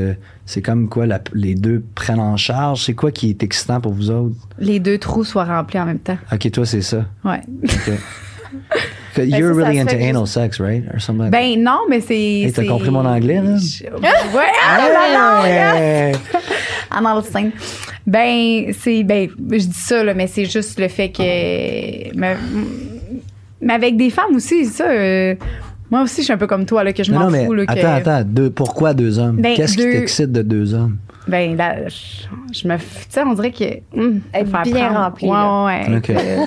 C'est 0.45 0.61
comme 0.63 0.89
quoi 0.89 1.07
la- 1.07 1.21
les 1.35 1.55
deux 1.55 1.85
prennent 1.95 2.19
en 2.19 2.37
charge? 2.37 2.85
C'est 2.85 2.95
quoi 2.95 3.13
qui 3.13 3.31
est 3.31 3.43
excitant 3.45 3.81
pour 3.81 3.93
vous 3.93 4.11
autres? 4.11 4.35
Les 4.59 4.81
deux 4.81 4.99
trous 4.99 5.23
soient 5.25 5.45
remplis 5.45 5.79
en 5.79 5.87
même 5.87 6.01
temps. 6.01 6.19
OK, 6.33 6.51
toi, 6.51 6.67
c'est 6.67 6.83
ça. 6.83 7.05
Ouais. 7.25 7.41
OK. 7.63 7.93
You're 9.17 9.55
ça, 9.55 9.61
ça 9.61 9.67
really 9.67 9.77
se 9.77 9.83
into 9.83 9.91
fait 9.97 10.09
anal 10.09 10.27
sex, 10.27 10.61
right? 10.61 10.85
Or 10.93 11.01
something 11.01 11.25
like 11.25 11.33
Ben 11.33 11.63
non, 11.63 11.81
mais 11.89 12.01
c'est. 12.01 12.15
Hey, 12.15 12.53
t'as 12.53 12.63
c'est- 12.63 12.69
compris 12.69 12.91
mon 12.91 13.05
anglais, 13.05 13.41
là? 13.41 13.57
Je- 13.57 13.85
Ouais, 14.35 14.53
ah, 14.65 15.43
Hey! 15.47 16.15
Anal 16.91 17.23
sein. 17.25 17.51
Ben, 18.07 18.73
c'est. 18.79 19.03
Ben, 19.05 19.29
je 19.51 19.57
dis 19.59 19.73
ça, 19.73 20.03
là, 20.03 20.15
mais 20.15 20.27
c'est 20.27 20.45
juste 20.47 20.79
le 20.81 20.89
fait 20.89 21.11
que. 21.11 21.23
Mais, 22.17 22.37
mais 23.61 23.75
avec 23.75 23.97
des 23.97 24.11
femmes 24.11 24.35
aussi, 24.35 24.65
ça. 24.67 24.85
euh, 24.89 25.35
moi 25.91 26.03
aussi, 26.03 26.19
je 26.19 26.25
suis 26.25 26.33
un 26.33 26.39
peu 26.39 26.47
comme 26.47 26.67
toi, 26.67 26.85
là, 26.85 26.93
que 26.93 27.03
je 27.03 27.13
m'en 27.13 27.21
non, 27.25 27.31
mais 27.31 27.45
fous. 27.47 27.53
Là, 27.55 27.67
que, 27.67 27.73
attends, 27.73 27.95
attends. 27.95 28.23
Deux, 28.25 28.51
pourquoi 28.51 28.95
deux 28.95 29.19
hommes? 29.19 29.37
Ben, 29.41 29.55
Qu'est-ce 29.57 29.77
deux- 29.77 29.91
qui 29.91 29.97
t'excite 29.99 30.33
de 30.33 30.43
deux 30.43 30.73
hommes? 30.75 30.97
Ben, 31.29 31.57
là, 31.57 31.89
je, 31.89 32.27
je 32.61 32.67
me. 32.69 32.77
Tu 32.79 32.85
sais, 33.11 33.23
on 33.23 33.35
dirait 33.35 33.53
que. 33.53 33.65
hum, 33.97 34.21
Être 34.33 34.63
bien 34.65 34.87
prendre. 34.89 35.01
rempli, 35.01 35.29
Ouais, 35.29 35.97
ouais, 35.99 36.03
euh, 36.11 36.47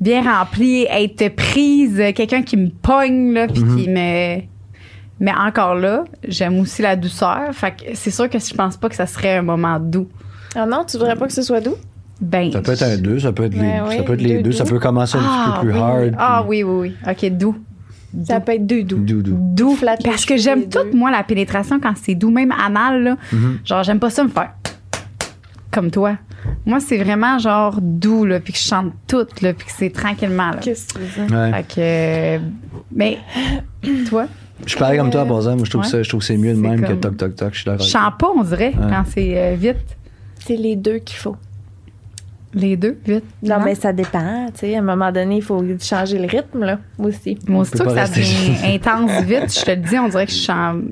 bien 0.00 0.22
rempli, 0.22 0.86
être 0.88 1.34
prise, 1.34 2.02
quelqu'un 2.14 2.42
qui 2.42 2.56
me 2.56 2.68
pogne, 2.68 3.32
là, 3.32 3.48
puis 3.48 3.62
Mhm. 3.64 3.76
qui 3.76 3.88
me. 3.90 4.36
Mais 5.18 5.32
encore 5.34 5.74
là, 5.74 6.04
j'aime 6.28 6.58
aussi 6.60 6.82
la 6.82 6.94
douceur. 6.94 7.48
Fait 7.52 7.70
que 7.70 7.82
c'est 7.94 8.10
sûr 8.10 8.28
que 8.28 8.38
je 8.38 8.52
pense 8.54 8.76
pas 8.76 8.88
que 8.90 8.94
ça 8.94 9.06
serait 9.06 9.36
un 9.38 9.42
moment 9.42 9.80
doux. 9.80 10.08
Ah 10.56 10.66
non, 10.66 10.84
tu 10.88 10.96
voudrais 10.96 11.16
pas 11.16 11.26
que 11.26 11.32
ce 11.32 11.42
soit 11.42 11.60
doux? 11.60 11.76
Ben. 12.20 12.50
Ça 12.50 12.62
peut 12.62 12.72
être 12.72 12.82
un 12.82 12.96
deux, 12.96 13.20
ça 13.20 13.32
peut 13.32 13.44
être 13.44 13.54
les, 13.54 13.60
Ouais, 13.80 13.98
ça 13.98 14.02
peut 14.02 14.14
être 14.14 14.22
les 14.22 14.36
deux 14.36 14.42
deux, 14.44 14.52
ça 14.52 14.64
peut 14.64 14.78
commencer 14.78 15.18
un 15.18 15.20
ah, 15.22 15.44
petit 15.44 15.66
peu 15.66 15.70
plus 15.72 15.78
oui. 15.78 15.84
hard. 15.84 16.14
Ah 16.18 16.44
puis- 16.48 16.62
oui, 16.64 16.72
oui, 16.80 16.94
oui. 17.06 17.10
OK, 17.10 17.30
doux. 17.36 17.56
Ça 18.24 18.40
peut 18.40 18.52
être 18.52 18.66
deux 18.66 18.82
doux. 18.82 18.96
Doux, 18.96 19.20
doux. 19.22 19.36
Doux. 19.38 19.78
Parce 20.02 20.24
que 20.24 20.38
j'aime 20.38 20.68
tout, 20.70 20.78
moi, 20.94 21.10
la 21.10 21.22
pénétration 21.22 21.78
quand 21.78 21.92
c'est 22.02 22.14
doux, 22.14 22.30
même 22.30 22.52
anal, 22.52 23.02
là. 23.02 23.16
Mhm. 23.32 23.58
Genre, 23.64 23.82
j'aime 23.82 23.98
pas 23.98 24.08
ça 24.08 24.24
me 24.24 24.30
faire 24.30 24.52
comme 25.70 25.90
toi. 25.90 26.16
Moi, 26.64 26.80
c'est 26.80 26.96
vraiment 26.96 27.38
genre 27.38 27.78
doux, 27.82 28.24
là, 28.24 28.40
puis 28.40 28.54
que 28.54 28.58
je 28.58 28.64
chante 28.64 28.92
tout, 29.06 29.26
là, 29.42 29.52
puis 29.52 29.66
que 29.66 29.72
c'est 29.76 29.90
tranquillement, 29.90 30.52
là. 30.52 30.56
Qu'est-ce 30.62 30.88
que 30.94 31.00
tu 31.00 31.04
veux 31.20 31.26
dire? 31.26 31.36
Ouais. 31.36 31.52
Fait 31.52 32.38
que. 32.40 32.44
Mais, 32.94 33.18
toi, 34.08 34.26
Je 34.64 34.70
suis 34.70 34.78
pareil 34.78 34.98
comme 34.98 35.10
toi, 35.10 35.26
par 35.26 35.36
exemple. 35.36 35.64
Je 35.66 35.70
trouve 35.70 35.82
Ouais. 35.82 35.88
ça, 35.88 36.02
je 36.02 36.08
trouve 36.08 36.20
que 36.20 36.26
c'est 36.26 36.38
mieux 36.38 36.54
de 36.54 36.62
C'est 36.62 36.68
même 36.68 36.80
que 36.80 36.92
toc 36.94 37.18
toc 37.18 37.36
toc. 37.36 37.48
Je 37.52 37.56
suis 37.58 37.64
d'accord. 37.66 37.84
je 37.84 37.90
chante 37.90 38.18
pas, 38.18 38.28
on 38.34 38.42
dirait, 38.42 38.72
quand 38.72 39.04
c'est 39.12 39.34
euh, 39.36 39.54
vite. 39.58 39.95
C'est 40.46 40.56
les 40.56 40.76
deux 40.76 40.98
qu'il 40.98 41.18
faut. 41.18 41.36
Les 42.54 42.76
deux, 42.76 42.98
vite. 43.04 43.24
Non, 43.42 43.56
mais 43.62 43.74
ça 43.74 43.92
dépend. 43.92 44.46
Tu 44.54 44.60
sais, 44.60 44.76
à 44.76 44.78
un 44.78 44.82
moment 44.82 45.12
donné, 45.12 45.36
il 45.36 45.42
faut 45.42 45.62
changer 45.80 46.18
le 46.18 46.26
rythme, 46.26 46.64
là, 46.64 46.78
aussi. 46.98 47.38
Moi, 47.46 47.64
peut 47.70 47.78
que 47.78 47.84
pas 47.84 48.06
ça 48.06 48.14
devient 48.14 48.54
intense 48.74 49.22
vite, 49.22 49.58
je 49.58 49.64
te 49.64 49.70
le 49.72 49.76
dis, 49.76 49.98
on 49.98 50.08
dirait 50.08 50.26
que 50.26 50.32
je 50.32 50.38
chante 50.38 50.82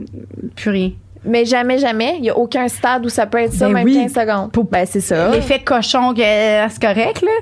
plus 0.56 0.70
rien. 0.70 0.90
Mais 1.24 1.44
jamais, 1.46 1.78
jamais. 1.78 2.16
Il 2.16 2.22
n'y 2.22 2.30
a 2.30 2.36
aucun 2.36 2.68
stade 2.68 3.06
où 3.06 3.08
ça 3.08 3.26
peut 3.26 3.38
être 3.38 3.54
ça, 3.54 3.68
Ben 3.68 3.74
même 3.74 3.84
oui. 3.84 3.94
15 3.94 4.12
secondes. 4.12 4.68
Ben, 4.70 4.84
c'est 4.86 5.00
ça. 5.00 5.30
L'effet 5.30 5.60
cochon, 5.60 6.12
que, 6.12 6.20
euh, 6.20 6.68
c'est 6.68 6.82
correct, 6.82 7.22
là. 7.22 7.32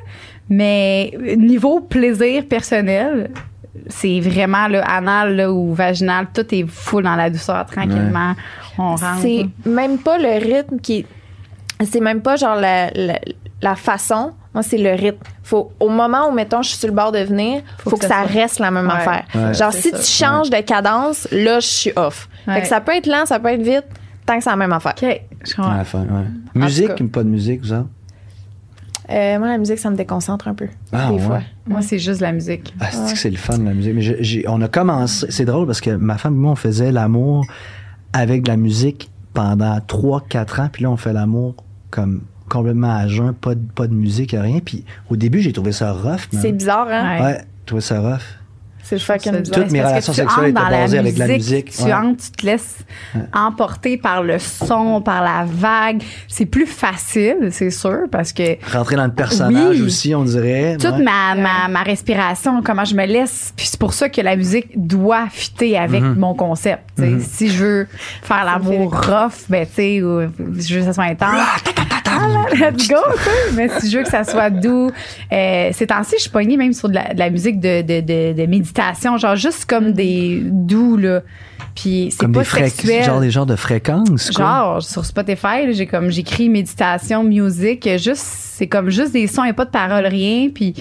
Mais 0.48 1.12
niveau 1.36 1.80
plaisir 1.80 2.46
personnel, 2.46 3.30
c'est 3.88 4.20
vraiment 4.20 4.68
le 4.68 4.80
anal 4.88 5.34
là, 5.34 5.52
ou 5.52 5.72
vaginal, 5.72 6.26
tout 6.32 6.46
est 6.54 6.66
full 6.68 7.04
dans 7.04 7.16
la 7.16 7.30
douceur, 7.30 7.66
tranquillement. 7.66 8.34
On 8.78 8.94
rentre. 8.94 9.20
C'est 9.20 9.46
même 9.64 9.98
pas 9.98 10.18
le 10.18 10.38
rythme 10.38 10.78
qui 10.78 10.98
est. 10.98 11.06
C'est 11.86 12.00
même 12.00 12.20
pas 12.22 12.36
genre 12.36 12.56
la, 12.56 12.90
la, 12.90 13.18
la 13.60 13.74
façon. 13.76 14.32
Moi, 14.54 14.62
c'est 14.62 14.76
le 14.78 14.90
rythme. 14.92 15.18
Faut, 15.42 15.72
au 15.80 15.88
moment 15.88 16.28
où, 16.28 16.32
mettons, 16.32 16.60
je 16.62 16.68
suis 16.70 16.78
sur 16.78 16.88
le 16.88 16.94
bord 16.94 17.10
de 17.12 17.20
venir, 17.20 17.62
faut, 17.78 17.90
Faut 17.90 17.96
que, 17.96 18.02
que 18.02 18.08
ça 18.08 18.22
reste 18.22 18.58
la 18.58 18.70
même 18.70 18.86
Ouais. 18.86 18.92
affaire. 18.92 19.24
Ouais. 19.34 19.54
Genre, 19.54 19.72
si 19.72 19.90
ça. 19.90 19.98
tu 19.98 20.04
changes 20.04 20.50
de 20.50 20.60
cadence, 20.60 21.26
là, 21.32 21.58
je 21.60 21.66
suis 21.66 21.92
off. 21.96 22.28
Ouais. 22.46 22.54
Fait 22.56 22.60
que 22.62 22.66
ça 22.68 22.80
peut 22.82 22.92
être 22.94 23.06
lent, 23.06 23.24
ça 23.24 23.38
peut 23.40 23.48
être 23.48 23.62
vite, 23.62 23.84
tant 24.26 24.36
que 24.36 24.44
c'est 24.44 24.50
la 24.50 24.56
même 24.56 24.72
affaire. 24.72 24.92
OK, 25.02 25.20
je 25.46 25.54
comprends. 25.54 25.72
La 25.76 25.84
fin. 25.84 26.04
Musique, 26.54 27.10
pas 27.10 27.22
de 27.22 27.28
musique, 27.28 27.62
vous 27.62 27.72
autres? 27.72 27.88
Euh, 29.10 29.38
moi, 29.38 29.48
la 29.48 29.58
musique, 29.58 29.78
ça 29.78 29.90
me 29.90 29.96
déconcentre 29.96 30.48
un 30.48 30.54
peu. 30.54 30.68
Ah, 30.92 31.08
des 31.08 31.14
ouais. 31.14 31.20
fois. 31.20 31.40
Moi, 31.66 31.82
c'est 31.82 31.98
juste 31.98 32.20
la 32.20 32.32
musique. 32.32 32.72
Ah, 32.80 32.86
c'est 32.90 33.12
que 33.14 33.18
c'est 33.18 33.30
le 33.30 33.36
fun, 33.36 33.58
la 33.58 33.72
musique? 33.74 33.94
Mais 33.94 34.00
j'ai- 34.02 34.22
j'ai- 34.22 34.44
on 34.48 34.60
a 34.62 34.68
commencé. 34.68 35.26
C'est 35.30 35.44
drôle 35.44 35.66
parce 35.66 35.80
que 35.80 35.90
ma 35.90 36.18
femme 36.18 36.34
et 36.34 36.38
moi, 36.38 36.52
on 36.52 36.56
faisait 36.56 36.92
l'amour 36.92 37.44
avec 38.12 38.42
de 38.42 38.48
la 38.48 38.56
musique 38.56 39.10
pendant 39.34 39.78
3-4 39.80 40.60
ans. 40.60 40.68
Puis 40.72 40.84
là, 40.84 40.90
on 40.90 40.96
fait 40.96 41.12
l'amour 41.12 41.56
comme 41.92 42.22
complètement 42.48 42.96
à 42.96 43.06
jeun, 43.06 43.32
pas 43.32 43.54
de, 43.54 43.60
pas 43.74 43.86
de 43.86 43.94
musique, 43.94 44.32
rien. 44.32 44.58
Puis 44.58 44.84
au 45.08 45.16
début, 45.16 45.40
j'ai 45.40 45.52
trouvé 45.52 45.70
ça 45.70 45.92
rough. 45.92 46.28
C'est 46.32 46.50
bizarre, 46.52 46.88
hein? 46.90 47.18
Ouais. 47.18 47.24
Ouais, 47.24 47.38
j'ai 47.38 47.66
trouvé 47.66 47.80
ça 47.82 48.00
rough. 48.00 48.22
C'est 48.82 48.98
fucking 48.98 49.32
bizarre. 49.40 49.60
Toutes 49.62 49.70
mes 49.70 49.80
relations 49.82 50.12
tu 50.12 50.20
sexuelles 50.20 50.38
entres 50.38 50.48
étaient 50.48 50.52
dans 50.60 50.68
la 50.68 50.78
basées 50.82 50.98
avec 50.98 51.16
la 51.18 51.26
musique. 51.28 51.70
Tu 51.70 51.82
Ouais. 51.84 51.92
entres, 51.94 52.24
tu 52.24 52.30
te 52.32 52.46
laisses 52.46 52.78
emporter 53.32 53.96
par 53.96 54.22
le 54.22 54.38
son, 54.38 55.00
par 55.00 55.22
la 55.22 55.44
vague. 55.46 56.02
C'est 56.28 56.46
plus 56.46 56.66
facile, 56.66 57.48
c'est 57.50 57.70
sûr, 57.70 58.00
parce 58.10 58.32
que 58.32 58.56
Rentrer 58.72 58.96
dans 58.96 59.06
le 59.06 59.12
personnage 59.12 59.76
Oui. 59.80 59.82
aussi, 59.82 60.14
on 60.14 60.24
dirait. 60.24 60.76
toute 60.78 60.92
Ouais. 60.96 61.02
ma, 61.02 61.34
ma, 61.36 61.68
ma 61.68 61.82
respiration, 61.82 62.60
comment 62.62 62.84
je 62.84 62.94
me 62.94 63.06
laisse, 63.06 63.52
puis 63.56 63.66
c'est 63.66 63.78
pour 63.78 63.94
ça 63.94 64.08
que 64.08 64.20
la 64.20 64.36
musique 64.36 64.68
doit 64.76 65.26
fitter 65.30 65.78
avec 65.78 66.02
Mhm. 66.02 66.16
mon 66.18 66.34
concept. 66.34 66.82
sais. 66.98 67.18
Si 67.20 67.48
je 67.48 67.64
veux 67.64 67.86
faire 68.22 68.44
l'amour 68.44 68.92
rough, 68.94 69.44
ben 69.48 69.66
tu 69.66 69.72
sais, 69.74 70.02
ou 70.02 70.20
je 70.58 70.74
veux 70.74 70.80
que 70.80 70.86
ça 70.86 70.92
soit 70.92 71.04
intense. 71.04 71.30
Ah, 72.14 72.28
là, 72.58 72.70
let's 72.70 72.88
go. 72.88 72.96
Mais 73.54 73.68
si 73.80 73.90
je 73.90 73.98
veux 73.98 74.04
que 74.04 74.10
ça 74.10 74.24
soit 74.24 74.50
doux, 74.50 74.90
euh, 75.32 75.70
ces 75.72 75.86
temps-ci, 75.86 76.14
je 76.16 76.22
suis 76.22 76.30
pognée 76.30 76.56
même 76.56 76.72
sur 76.72 76.88
de 76.88 76.94
la, 76.94 77.14
de 77.14 77.18
la 77.18 77.30
musique 77.30 77.58
de, 77.60 77.82
de, 77.82 78.32
de, 78.34 78.46
méditation, 78.46 79.16
genre 79.16 79.36
juste 79.36 79.64
comme 79.66 79.92
des 79.92 80.40
doux 80.44 80.96
là. 80.96 81.22
Puis 81.74 82.08
c'est 82.10 82.18
Comme 82.18 82.32
pas 82.32 82.40
des 82.42 82.46
sexuel. 82.46 83.02
genre 83.04 83.20
des 83.20 83.30
genres 83.30 83.46
de 83.46 83.56
fréquences. 83.56 84.30
quoi. 84.30 84.44
Genre 84.44 84.82
sur 84.82 85.04
Spotify, 85.06 85.72
j'ai 85.72 85.86
comme 85.86 86.10
j'écris 86.10 86.50
méditation, 86.50 87.24
musique, 87.24 87.88
juste 87.96 88.16
c'est 88.26 88.66
comme 88.66 88.90
juste 88.90 89.12
des 89.12 89.26
sons 89.26 89.44
et 89.44 89.54
pas 89.54 89.64
de 89.64 89.70
paroles 89.70 90.06
rien, 90.06 90.50
puis 90.54 90.74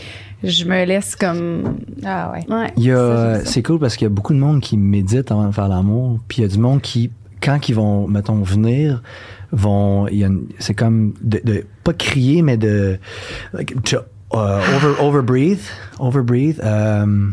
je 0.44 0.66
me 0.66 0.84
laisse 0.84 1.16
comme 1.16 1.78
Ah 2.04 2.34
ouais. 2.34 2.54
ouais. 2.54 2.74
Il 2.76 2.84
y 2.84 2.92
a, 2.92 3.40
c'est 3.46 3.64
cool 3.64 3.80
parce 3.80 3.96
qu'il 3.96 4.06
y 4.06 4.08
a 4.08 4.14
beaucoup 4.14 4.34
de 4.34 4.40
monde 4.40 4.60
qui 4.60 4.76
médite 4.76 5.32
avant 5.32 5.48
de 5.48 5.54
faire 5.54 5.70
l'amour. 5.70 6.20
Puis 6.28 6.40
il 6.40 6.42
y 6.42 6.46
a 6.46 6.50
du 6.50 6.58
monde 6.58 6.82
qui, 6.82 7.10
quand 7.42 7.70
ils 7.70 7.76
vont, 7.76 8.08
mettons, 8.08 8.36
venir, 8.42 9.02
vont, 9.52 10.08
c'est 10.60 10.74
comme 10.74 11.14
de, 11.22 11.42
de- 11.44 11.66
pas 11.84 11.94
crier, 11.94 12.42
mais 12.42 12.58
de, 12.58 12.98
like, 13.54 13.82
to, 13.84 13.98
uh, 14.34 14.38
over, 14.76 14.94
overbreathe, 15.02 15.72
overbreathe. 16.00 16.60
euh, 16.64 17.28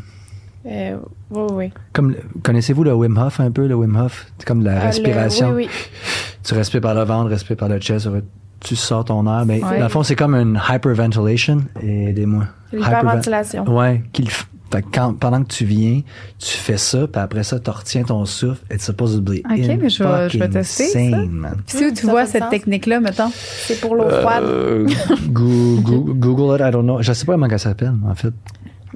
Euh, 0.66 0.96
oui, 1.30 1.46
oui. 1.52 1.72
comme, 1.92 2.14
connaissez-vous 2.42 2.84
le 2.84 2.92
Wim 2.92 3.16
Hof 3.16 3.40
un 3.40 3.50
peu, 3.50 3.66
le 3.66 3.74
Wim 3.74 3.96
Hof? 3.96 4.26
C'est 4.38 4.46
comme 4.46 4.62
la 4.64 4.72
Ah, 4.72 4.78
le- 4.80 4.86
respiration. 4.86 5.50
oui, 5.52 5.68
oui. 5.72 5.88
Tu 6.44 6.54
respires 6.54 6.80
par 6.80 6.94
le 6.94 7.04
ventre, 7.04 7.30
respires 7.30 7.56
par 7.56 7.68
le 7.68 7.78
chest, 7.78 8.08
tu 8.60 8.74
sors 8.76 9.04
ton 9.04 9.24
air. 9.26 9.46
Mais 9.46 9.60
dans 9.60 9.70
le 9.70 9.88
fond, 9.88 10.02
c'est 10.02 10.16
comme 10.16 10.34
une 10.34 10.60
hyperventilation. 10.68 11.62
Aidez-moi. 11.82 12.44
L'hyperventilation. 12.72 13.64
Ouais, 13.68 14.02
qu'il 14.12 14.26
f- 14.26 14.44
fait 14.70 14.82
que 14.82 14.86
quand, 14.92 15.14
pendant 15.14 15.42
que 15.42 15.48
tu 15.48 15.64
viens, 15.64 16.02
tu 16.38 16.50
fais 16.56 16.76
ça, 16.76 17.06
puis 17.06 17.20
après 17.20 17.42
ça, 17.42 17.58
tu 17.58 17.70
retiens 17.70 18.02
ton 18.02 18.24
souffle. 18.26 18.62
It's 18.72 18.84
supposedly 18.84 19.38
Ok, 19.40 19.56
mais 19.80 19.88
je 19.88 20.02
vais- 20.04 20.28
je 20.30 20.38
vais 20.38 20.48
tester 20.48 20.86
ça. 20.88 20.98
insane, 20.98 21.30
man. 21.30 21.56
Puis 21.66 21.78
si 21.78 21.84
où 21.86 21.90
tu 21.90 22.04
Ça 22.06 22.10
vois 22.10 22.26
cette 22.26 22.48
technique-là, 22.50 23.00
mettons. 23.00 23.30
C'est 23.34 23.80
pour 23.80 23.94
l'eau 23.94 24.08
froide. 24.08 24.44
Euh, 24.44 24.86
Goo- 25.28 25.80
Goo- 25.80 26.14
Google 26.14 26.54
it, 26.56 26.68
I 26.68 26.70
don't 26.70 26.82
know. 26.84 27.00
Je 27.02 27.12
sais 27.12 27.24
pas 27.24 27.32
comment 27.32 27.46
elle 27.48 27.58
s'appelle, 27.58 27.94
en 28.06 28.14
fait. 28.14 28.32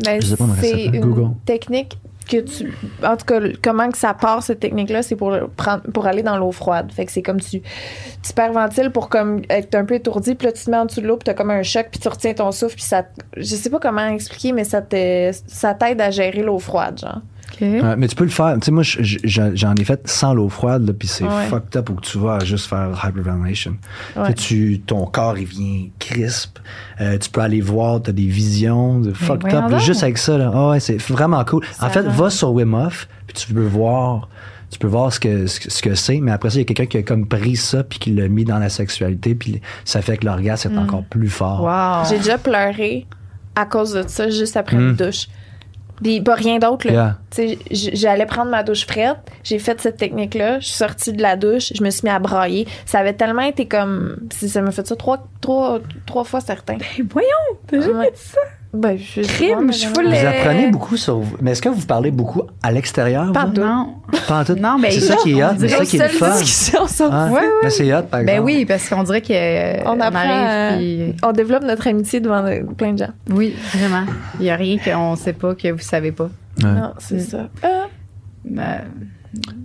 Ben, 0.04 0.20
je 0.22 0.26
sais 0.26 0.36
pas 0.36 0.44
comment 0.44 0.54
ça 0.54 0.60
c'est 0.62 0.70
s'appelle. 0.70 0.94
une 0.94 1.00
Google. 1.00 1.30
technique 1.44 1.98
que 2.24 2.40
tu. 2.40 2.72
En 3.04 3.16
tout 3.16 3.24
cas, 3.26 3.40
comment 3.62 3.90
que 3.90 3.98
ça 3.98 4.14
part, 4.14 4.42
cette 4.42 4.60
technique-là, 4.60 5.02
c'est 5.02 5.16
pour, 5.16 5.36
prendre, 5.56 5.82
pour 5.92 6.06
aller 6.06 6.22
dans 6.22 6.36
l'eau 6.38 6.52
froide. 6.52 6.90
Fait 6.92 7.06
que 7.06 7.12
c'est 7.12 7.22
comme 7.22 7.40
tu, 7.40 7.60
tu 7.60 8.30
hyperventiles 8.30 8.90
pour 8.90 9.08
comme 9.08 9.42
être 9.50 9.74
un 9.74 9.84
peu 9.84 9.94
étourdi, 9.94 10.34
puis 10.34 10.46
là, 10.46 10.52
tu 10.52 10.64
te 10.64 10.70
mets 10.70 10.76
en 10.76 10.84
dessous 10.86 11.00
de 11.00 11.06
l'eau, 11.06 11.16
puis 11.16 11.24
t'as 11.24 11.34
comme 11.34 11.50
un 11.50 11.62
choc, 11.62 11.88
puis 11.90 12.00
tu 12.00 12.08
retiens 12.08 12.34
ton 12.34 12.52
souffle, 12.52 12.74
puis 12.76 12.84
ça. 12.84 13.04
Je 13.36 13.44
sais 13.56 13.70
pas 13.70 13.78
comment 13.78 14.06
expliquer, 14.06 14.52
mais 14.52 14.64
ça 14.64 14.82
te- 14.82 15.30
ça 15.46 15.74
t'aide 15.74 16.00
à 16.00 16.10
gérer 16.10 16.42
l'eau 16.42 16.58
froide, 16.58 16.98
genre. 17.00 17.20
Ouais, 17.60 17.96
mais 17.96 18.08
tu 18.08 18.16
peux 18.16 18.24
le 18.24 18.30
faire. 18.30 18.54
Tu 18.54 18.66
sais, 18.66 18.70
moi, 18.70 18.82
je- 18.82 19.02
je- 19.02 19.54
j'en 19.54 19.74
ai 19.74 19.84
fait 19.84 20.00
sans 20.08 20.34
l'eau 20.34 20.48
froide, 20.48 20.86
là, 20.86 20.92
puis 20.98 21.06
c'est 21.08 21.24
Ouais. 21.24 21.46
fucked 21.48 21.76
up 21.76 21.90
où 21.90 22.00
tu 22.00 22.18
vas 22.18 22.38
juste 22.44 22.66
faire 22.68 22.90
hyperventilation. 23.04 23.76
Ouais. 24.16 24.32
Tu 24.34 24.42
tu, 24.42 24.80
ton 24.80 25.06
corps, 25.06 25.36
il 25.38 25.44
vient 25.46 25.88
crisp. 25.98 26.58
Euh, 27.00 27.18
tu 27.18 27.30
peux 27.30 27.40
aller 27.40 27.60
voir, 27.60 28.02
t'as 28.02 28.12
des 28.12 28.26
visions 28.26 29.00
de 29.00 29.12
fucked 29.12 29.42
voyons 29.42 29.66
up. 29.66 29.70
là, 29.72 29.78
juste 29.78 30.02
avec 30.02 30.18
ça, 30.18 30.36
là. 30.38 30.50
Ah 30.54 30.70
ouais, 30.70 30.80
c'est 30.80 31.00
vraiment 31.02 31.44
cool. 31.44 31.64
Ça 31.72 31.86
en 31.86 31.90
fait, 31.90 32.02
va 32.02 32.30
sur 32.30 32.52
Wim 32.52 32.74
Hof, 32.74 33.08
puis 33.26 33.34
tu 33.36 33.52
peux 33.52 33.64
voir. 33.66 34.28
Tu 34.70 34.78
peux 34.78 34.88
voir 34.88 35.12
ce 35.12 35.20
que 35.20 35.46
ce 35.46 35.60
que- 35.60 35.70
ce 35.70 35.82
que 35.82 35.94
c'est, 35.94 36.18
mais 36.20 36.30
après 36.32 36.48
ça, 36.48 36.56
il 36.56 36.60
y 36.60 36.62
a 36.62 36.64
quelqu'un 36.64 36.86
qui 36.86 36.96
a 36.96 37.02
comme 37.02 37.26
pris 37.26 37.56
ça 37.56 37.84
puis 37.84 37.98
qui 37.98 38.10
l'a 38.12 38.26
mis 38.28 38.44
dans 38.44 38.58
la 38.58 38.70
sexualité, 38.70 39.34
puis 39.34 39.60
ça 39.84 40.00
fait 40.00 40.16
que 40.16 40.24
l'orgasme 40.24 40.72
est 40.74 40.78
encore 40.78 41.04
plus 41.04 41.28
fort. 41.28 41.62
Wow. 41.62 42.08
J'ai 42.08 42.16
déjà 42.16 42.38
pleuré 42.38 43.06
à 43.54 43.66
cause 43.66 43.92
de 43.92 44.02
ça 44.06 44.30
juste 44.30 44.56
après 44.56 44.78
une 44.78 44.94
douche. 44.94 45.28
Puis 46.02 46.20
pas 46.20 46.34
rien 46.34 46.58
d'autre, 46.58 46.86
là. 46.86 46.92
Yeah. 46.92 47.16
Tu 47.30 47.36
sais, 47.48 47.58
j- 47.70 47.90
j'allais 47.94 48.26
prendre 48.26 48.50
ma 48.50 48.62
douche 48.62 48.86
frette, 48.86 49.18
j'ai 49.44 49.58
fait 49.58 49.80
cette 49.80 49.96
technique-là, 49.96 50.58
je 50.60 50.66
suis 50.66 50.74
sortie 50.76 51.12
de 51.12 51.22
la 51.22 51.36
douche, 51.36 51.72
je 51.74 51.82
me 51.84 51.90
suis 51.90 52.02
mis 52.04 52.10
à 52.10 52.18
brailler. 52.18 52.66
Ça 52.86 52.98
avait 52.98 53.12
tellement 53.14 53.42
été 53.42 53.66
comme. 53.68 54.16
si 54.32 54.48
Ça 54.48 54.60
m'a 54.62 54.70
fait 54.72 54.86
ça 54.86 54.96
trois, 54.96 55.26
trois, 55.40 55.78
trois 56.06 56.24
fois 56.24 56.40
certain. 56.40 56.74
Hey, 56.74 57.04
voyons, 57.08 57.28
t'as 57.66 57.80
jamais 57.80 57.94
Ouais. 57.94 58.10
dit 58.10 58.20
ça. 58.20 58.40
Ben, 58.74 58.96
je 58.96 59.20
Crime, 59.20 59.70
je 59.70 59.86
Vous 59.88 60.26
apprenez 60.26 60.70
beaucoup 60.70 60.96
sur. 60.96 61.20
Mais 61.42 61.50
est-ce 61.52 61.60
que 61.60 61.68
vous 61.68 61.84
parlez 61.84 62.10
beaucoup 62.10 62.42
à 62.62 62.72
l'extérieur? 62.72 63.30
Pas 63.32 63.44
vous? 63.44 63.52
tout. 63.52 63.60
Non. 63.60 63.96
Pas 64.26 64.44
tout. 64.46 64.54
Non, 64.54 64.78
mais 64.78 64.90
c'est 64.90 65.00
ça 65.00 65.16
qui 65.16 65.32
est 65.32 65.44
hot, 65.44 65.48
c'est 65.58 65.68
ça 65.68 65.84
qui 65.84 65.96
est 65.98 66.02
le 66.04 66.08
fun. 66.08 66.30
discussion 66.38 66.86
sur 66.88 67.08
Ah, 67.12 67.26
Ouais, 67.26 67.40
ouais. 67.40 67.48
Mais 67.64 67.70
c'est 67.70 67.92
hot, 67.94 68.02
par 68.10 68.20
exemple. 68.20 68.38
Ben 68.38 68.42
oui, 68.42 68.64
parce 68.64 68.88
qu'on 68.88 69.02
dirait 69.02 69.20
que 69.20 69.32
euh, 69.34 69.82
On 69.84 70.00
apprend 70.00 70.20
à- 70.20 70.70
arrive, 70.72 70.78
puis- 70.78 71.16
On 71.22 71.32
développe 71.32 71.64
notre 71.64 71.86
amitié 71.86 72.20
devant 72.20 72.42
de- 72.42 72.64
plein 72.74 72.94
de 72.94 72.98
gens. 73.00 73.10
Oui, 73.30 73.54
vraiment. 73.74 74.04
Il 74.40 74.44
n'y 74.44 74.50
a 74.50 74.56
rien 74.56 74.78
qu'on 74.78 75.16
sait 75.16 75.34
pas 75.34 75.54
que 75.54 75.70
vous 75.70 75.78
savez 75.78 76.12
pas. 76.12 76.30
Ouais. 76.62 76.70
Non, 76.72 76.94
c'est 76.98 77.16
Mm. 77.16 77.20
ça. 77.20 77.48
Ben, 78.44 78.80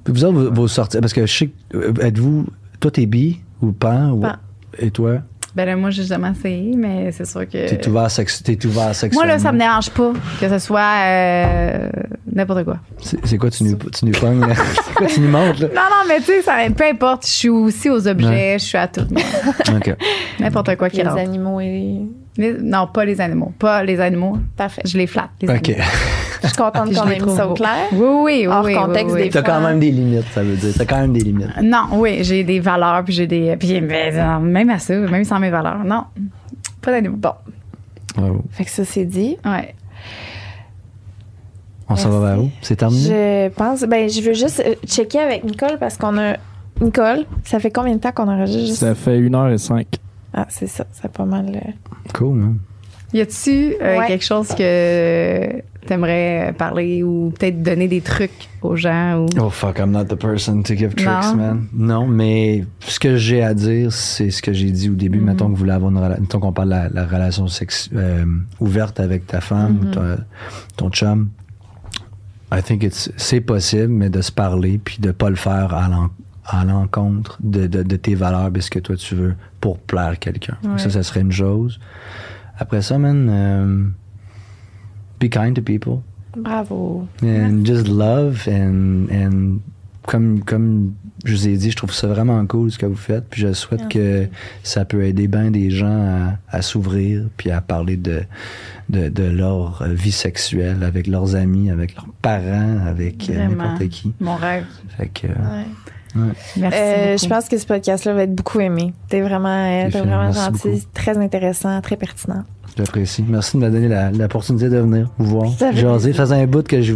Puis 0.03 0.13
vous 0.13 0.23
autres, 0.25 0.33
vos, 0.37 0.51
vos 0.53 0.67
sorties, 0.67 0.99
parce 0.99 1.13
que 1.13 1.25
je 1.25 1.33
sais 1.33 1.47
que, 1.69 1.77
euh, 1.77 1.93
êtes-vous, 2.01 2.45
toi 2.81 2.91
t'es 2.91 3.05
bi 3.05 3.39
ou 3.61 3.71
pan, 3.71 4.11
ou, 4.11 4.19
Pan. 4.21 4.33
et 4.77 4.91
toi, 4.91 5.19
ben 5.57 5.65
là, 5.65 5.75
moi, 5.75 5.89
j'ai 5.89 6.03
jamais 6.03 6.29
essayé, 6.29 6.75
mais 6.77 7.11
c'est 7.11 7.25
sûr 7.25 7.41
que. 7.49 7.67
t'es 7.67 7.87
ouvert, 7.87 8.11
sex, 8.11 8.43
t'es 8.43 8.63
ouvert 8.65 8.83
Moi, 8.85 8.93
sexuellement? 8.93 9.27
là, 9.33 9.39
ça 9.39 9.51
me 9.51 9.57
dérange 9.57 9.89
pas 9.89 10.13
que 10.39 10.47
ce 10.47 10.59
soit 10.59 10.79
euh, 11.03 11.89
n'importe 12.31 12.63
quoi. 12.63 12.77
C'est 13.01 13.17
c'est 13.25 13.37
quoi, 13.39 13.49
tu 13.49 13.63
nous, 13.63 13.75
tu 13.75 14.05
nous 14.05 14.11
pognes, 14.11 14.39
là? 14.41 14.53
C'est 14.85 14.93
quoi, 14.93 15.07
tu 15.07 15.19
nous 15.19 15.29
montres, 15.29 15.61
là? 15.63 15.67
Non, 15.69 15.81
non, 15.81 16.07
mais 16.07 16.19
tu 16.19 16.25
sais, 16.25 16.41
ça- 16.43 16.57
peu 16.75 16.83
importe. 16.85 17.25
Je 17.25 17.31
suis 17.31 17.49
aussi 17.49 17.89
aux 17.89 18.07
objets, 18.07 18.57
je 18.59 18.63
suis 18.65 18.77
à 18.77 18.87
tout. 18.87 19.01
moi. 19.09 19.21
OK. 19.75 19.95
N'importe 20.39 20.75
quoi 20.75 20.89
qui 20.91 20.97
les 20.97 21.03
rentre. 21.03 21.17
animaux 21.17 21.59
et 21.59 22.01
les... 22.37 22.53
Non, 22.53 22.87
pas 22.87 23.05
les 23.05 23.19
animaux. 23.21 23.51
Pas 23.57 23.83
les 23.83 23.99
animaux. 23.99 24.37
Parfait. 24.55 24.81
Je 24.85 24.97
les 24.97 25.07
flatte. 25.07 25.29
Les 25.41 25.49
OK. 25.49 25.69
animaux. 25.69 25.83
Je 26.43 26.47
suis 26.49 26.55
contente 26.57 26.93
qu'on 26.93 27.09
ait 27.09 27.19
mis 27.19 27.35
ça 27.35 27.47
au 27.47 27.53
clair. 27.53 27.87
Oui, 27.91 27.99
oui, 27.99 28.23
oui. 28.23 28.47
Hors 28.47 28.63
oui, 28.63 28.75
contexte 28.75 29.07
oui, 29.07 29.21
oui. 29.21 29.23
des 29.23 29.29
T'as 29.31 29.41
quand 29.41 29.59
même 29.59 29.79
des 29.79 29.89
limites, 29.89 30.27
ça 30.33 30.43
veut 30.43 30.55
dire. 30.55 30.71
T'as 30.77 30.85
quand 30.85 30.99
même 30.99 31.13
des 31.13 31.21
limites. 31.21 31.49
Non, 31.63 31.87
oui, 31.93 32.23
j'ai 32.23 32.43
des 32.43 32.59
valeurs, 32.59 33.03
puis 33.03 33.13
j'ai 33.13 33.25
des. 33.27 33.55
Puis 33.57 33.81
non, 33.81 34.39
même 34.39 34.69
à 34.69 34.77
ça, 34.77 34.95
même 34.95 35.23
sans 35.23 35.39
mes 35.39 35.49
valeurs. 35.49 35.83
Non, 35.83 36.03
pas 36.81 36.91
d'animaux. 36.91 37.17
Bon. 37.17 37.33
Fait 38.51 38.65
que 38.65 38.69
ça, 38.69 38.85
c'est 38.85 39.05
dit. 39.05 39.37
ouais. 39.45 39.75
On 41.89 41.95
s'en 41.95 42.09
va 42.09 42.31
vers 42.31 42.43
où? 42.43 42.49
C'est 42.61 42.75
terminé? 42.75 43.07
Je 43.07 43.49
pense... 43.49 43.81
Ben, 43.83 44.09
je 44.09 44.21
veux 44.21 44.33
juste 44.33 44.61
euh, 44.65 44.75
checker 44.85 45.19
avec 45.19 45.43
Nicole 45.45 45.77
parce 45.79 45.97
qu'on 45.97 46.17
a... 46.17 46.35
Nicole, 46.81 47.25
ça 47.45 47.59
fait 47.59 47.71
combien 47.71 47.95
de 47.95 47.99
temps 47.99 48.11
qu'on 48.11 48.27
enregistre? 48.27 48.67
Juste... 48.67 48.79
Ça 48.79 48.93
fait 48.93 49.19
1h05. 49.19 49.85
Ah, 50.39 50.45
c'est 50.49 50.67
ça. 50.67 50.85
C'est 50.91 51.11
pas 51.11 51.25
mal... 51.25 51.47
euh, 51.55 51.71
Cool, 52.13 52.41
hein? 52.43 52.53
Y 53.13 53.21
a-tu 53.21 53.73
euh, 53.81 53.97
Ouais. 53.99 54.07
quelque 54.07 54.23
chose 54.25 54.49
que 54.49 55.61
t'aimerais 55.87 56.53
parler 56.57 57.01
ou 57.03 57.31
peut-être 57.39 57.63
donner 57.63 57.87
des 57.87 58.01
trucs 58.01 58.49
aux 58.61 58.75
gens 58.75 59.19
ou? 59.21 59.25
Oh 59.39 59.49
fuck, 59.49 59.79
I'm 59.79 59.91
not 59.91 60.05
the 60.05 60.15
person 60.15 60.61
to 60.63 60.75
give 60.75 60.93
tricks, 60.93 61.07
Non. 61.31 61.35
man. 61.35 61.67
Non, 61.73 62.05
mais 62.05 62.65
ce 62.81 62.99
que 62.99 63.15
j'ai 63.15 63.41
à 63.41 63.53
dire, 63.53 63.91
c'est 63.93 64.29
ce 64.29 64.41
que 64.41 64.51
j'ai 64.53 64.69
dit 64.71 64.89
au 64.89 64.93
début. 64.93 65.19
Mhm. 65.19 65.25
Mettons 65.25 65.45
que 65.45 65.51
vous 65.51 65.55
voulez 65.55 65.71
avoir 65.71 65.89
une 65.91 65.97
rela- 65.97 66.19
mettons 66.19 66.39
qu'on 66.41 66.51
parle 66.51 66.67
de 66.67 66.73
la, 66.75 66.89
la 66.89 67.05
relation 67.07 67.47
sex, 67.47 67.89
euh, 67.95 68.25
ouverte 68.59 68.99
avec 68.99 69.25
ta 69.25 69.39
femme 69.41 69.79
ou 69.81 69.85
Mhm. 69.85 69.91
ton, 69.91 70.17
ton 70.75 70.89
chum. 70.91 71.29
I 72.53 72.61
think 72.61 72.83
it's, 72.83 73.09
c'est 73.17 73.41
possible, 73.41 73.87
mais 73.89 74.09
de 74.09 74.21
se 74.21 74.31
parler 74.31 74.79
puis 74.83 74.97
de 74.99 75.11
pas 75.11 75.29
le 75.29 75.35
faire 75.37 75.73
à 75.73 75.87
l'en- 75.89 76.09
à 76.47 76.63
l'encontre 76.63 77.37
de, 77.41 77.67
de, 77.67 77.83
de 77.83 77.95
tes 77.95 78.15
valeurs 78.15 78.49
et 78.55 78.61
ce 78.61 78.71
que 78.71 78.79
toi 78.79 78.95
tu 78.95 79.15
veux 79.15 79.35
pour 79.59 79.77
plaire 79.79 80.17
quelqu'un. 80.19 80.57
Donc 80.63 80.79
Ça, 80.79 80.89
ça 80.89 81.03
serait 81.03 81.21
une 81.21 81.31
chose. 81.31 81.79
Après 82.57 82.81
ça, 82.81 82.97
man, 82.97 83.27
euh, 83.29 83.83
be 85.19 85.29
kind 85.29 85.53
to 85.53 85.61
people. 85.61 85.99
Bravo. 86.35 87.07
And 87.23 87.65
just 87.65 87.87
love 87.87 88.47
and, 88.47 89.07
and 89.11 89.59
comme, 90.05 90.43
comme 90.43 90.93
je 91.25 91.33
vous 91.33 91.47
ai 91.49 91.57
dit, 91.57 91.71
je 91.71 91.75
trouve 91.75 91.93
ça 91.93 92.07
vraiment 92.07 92.45
cool 92.45 92.71
ce 92.71 92.77
que 92.77 92.85
vous 92.85 92.95
faites. 92.95 93.25
Puis 93.29 93.41
je 93.41 93.51
souhaite 93.53 93.89
que 93.89 94.27
ça 94.63 94.85
peut 94.85 95.03
aider 95.03 95.27
bien 95.27 95.51
des 95.51 95.69
gens 95.69 96.37
à, 96.49 96.57
à 96.57 96.61
s'ouvrir 96.61 97.25
puis 97.35 97.51
à 97.51 97.59
parler 97.59 97.97
de, 97.97 98.21
de, 98.89 99.09
de 99.09 99.23
leur 99.23 99.83
vie 99.85 100.11
sexuelle 100.11 100.83
avec 100.83 101.07
leurs 101.07 101.35
amis, 101.35 101.69
avec 101.71 101.95
leurs 101.95 102.07
parents, 102.21 102.85
avec 102.85 103.29
euh, 103.29 103.47
n'importe 103.47 103.89
qui. 103.89 104.13
Mon 104.21 104.35
rêve. 104.35 104.65
Fait 104.97 105.07
que, 105.09 105.27
Ouais. 106.17 106.33
Merci. 106.57 106.77
Euh, 106.79 107.17
je 107.17 107.27
pense 107.27 107.47
que 107.47 107.57
ce 107.57 107.65
podcast-là 107.65 108.13
va 108.13 108.23
être 108.23 108.35
beaucoup 108.35 108.59
aimé. 108.59 108.93
T'es 109.09 109.21
vraiment, 109.21 109.49
euh, 109.49 109.89
t'es 109.91 109.99
vraiment 109.99 110.23
merci 110.23 110.39
gentil, 110.39 110.67
beaucoup. 110.69 110.81
très 110.93 111.17
intéressant, 111.17 111.79
très 111.81 111.95
pertinent. 111.97 112.43
j'apprécie. 112.77 113.23
Merci 113.27 113.57
de 113.57 113.63
me 113.65 113.69
donner 113.71 113.87
la- 113.87 114.11
l'opportunité 114.11 114.69
de 114.69 114.77
venir 114.77 115.09
vous 115.17 115.39
voir. 115.39 115.51
Ça 115.57 115.71
fait 115.71 115.77
Jaser. 115.79 116.13
faisait 116.13 116.35
un 116.35 116.45
bout 116.47 116.67
que 116.67 116.81
je, 116.81 116.93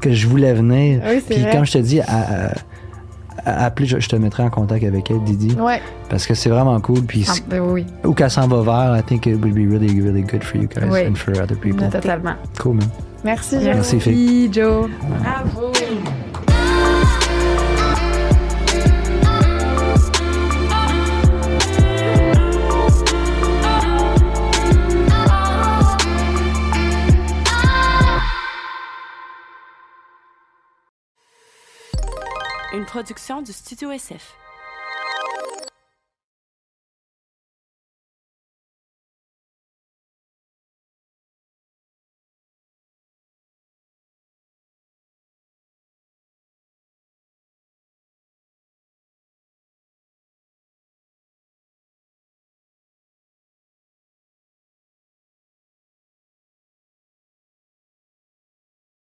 que 0.00 0.12
je 0.12 0.26
voulais 0.28 0.54
venir. 0.54 1.00
Oui, 1.06 1.22
c'est 1.26 1.34
Puis 1.34 1.42
vrai. 1.42 1.52
comme 1.52 1.64
je 1.66 1.72
te 1.72 1.78
dis, 1.78 2.00
à, 2.00 2.04
à- 2.08 2.52
à 3.46 3.64
appeler, 3.66 3.86
je, 3.86 3.98
je 4.00 4.08
te 4.08 4.16
mettrai 4.16 4.42
en 4.42 4.48
contact 4.50 4.84
avec 4.84 5.10
elle, 5.10 5.22
Didi. 5.24 5.54
Ouais. 5.56 5.82
Parce 6.08 6.24
que 6.26 6.34
c'est 6.34 6.48
vraiment 6.48 6.80
cool. 6.80 7.02
Puis 7.02 7.26
Ah, 7.28 7.32
ben 7.48 7.60
oui, 7.60 7.84
où 8.04 8.12
qu'elle 8.14 8.30
s'en 8.30 8.46
va 8.48 8.62
vers, 8.62 8.96
I 8.98 9.02
think 9.02 9.26
it 9.26 9.34
would 9.34 9.52
be 9.52 9.68
really, 9.70 10.00
really 10.00 10.22
good 10.22 10.42
for 10.42 10.56
you 10.56 10.68
guys 10.68 10.88
Oui. 10.90 11.00
and 11.08 11.14
for 11.16 11.32
other 11.38 11.56
people. 11.58 11.88
totalement. 11.90 12.34
Cool, 12.58 12.76
man. 12.76 12.88
Merci, 13.24 13.56
Merci, 13.62 13.98
Jérémy. 14.00 14.00
Fille. 14.00 14.50
Joe. 14.52 14.88
Bravo. 15.20 15.72
Production 32.94 33.42
du 33.42 33.52
Studio 33.52 33.90
SF. 33.90 34.43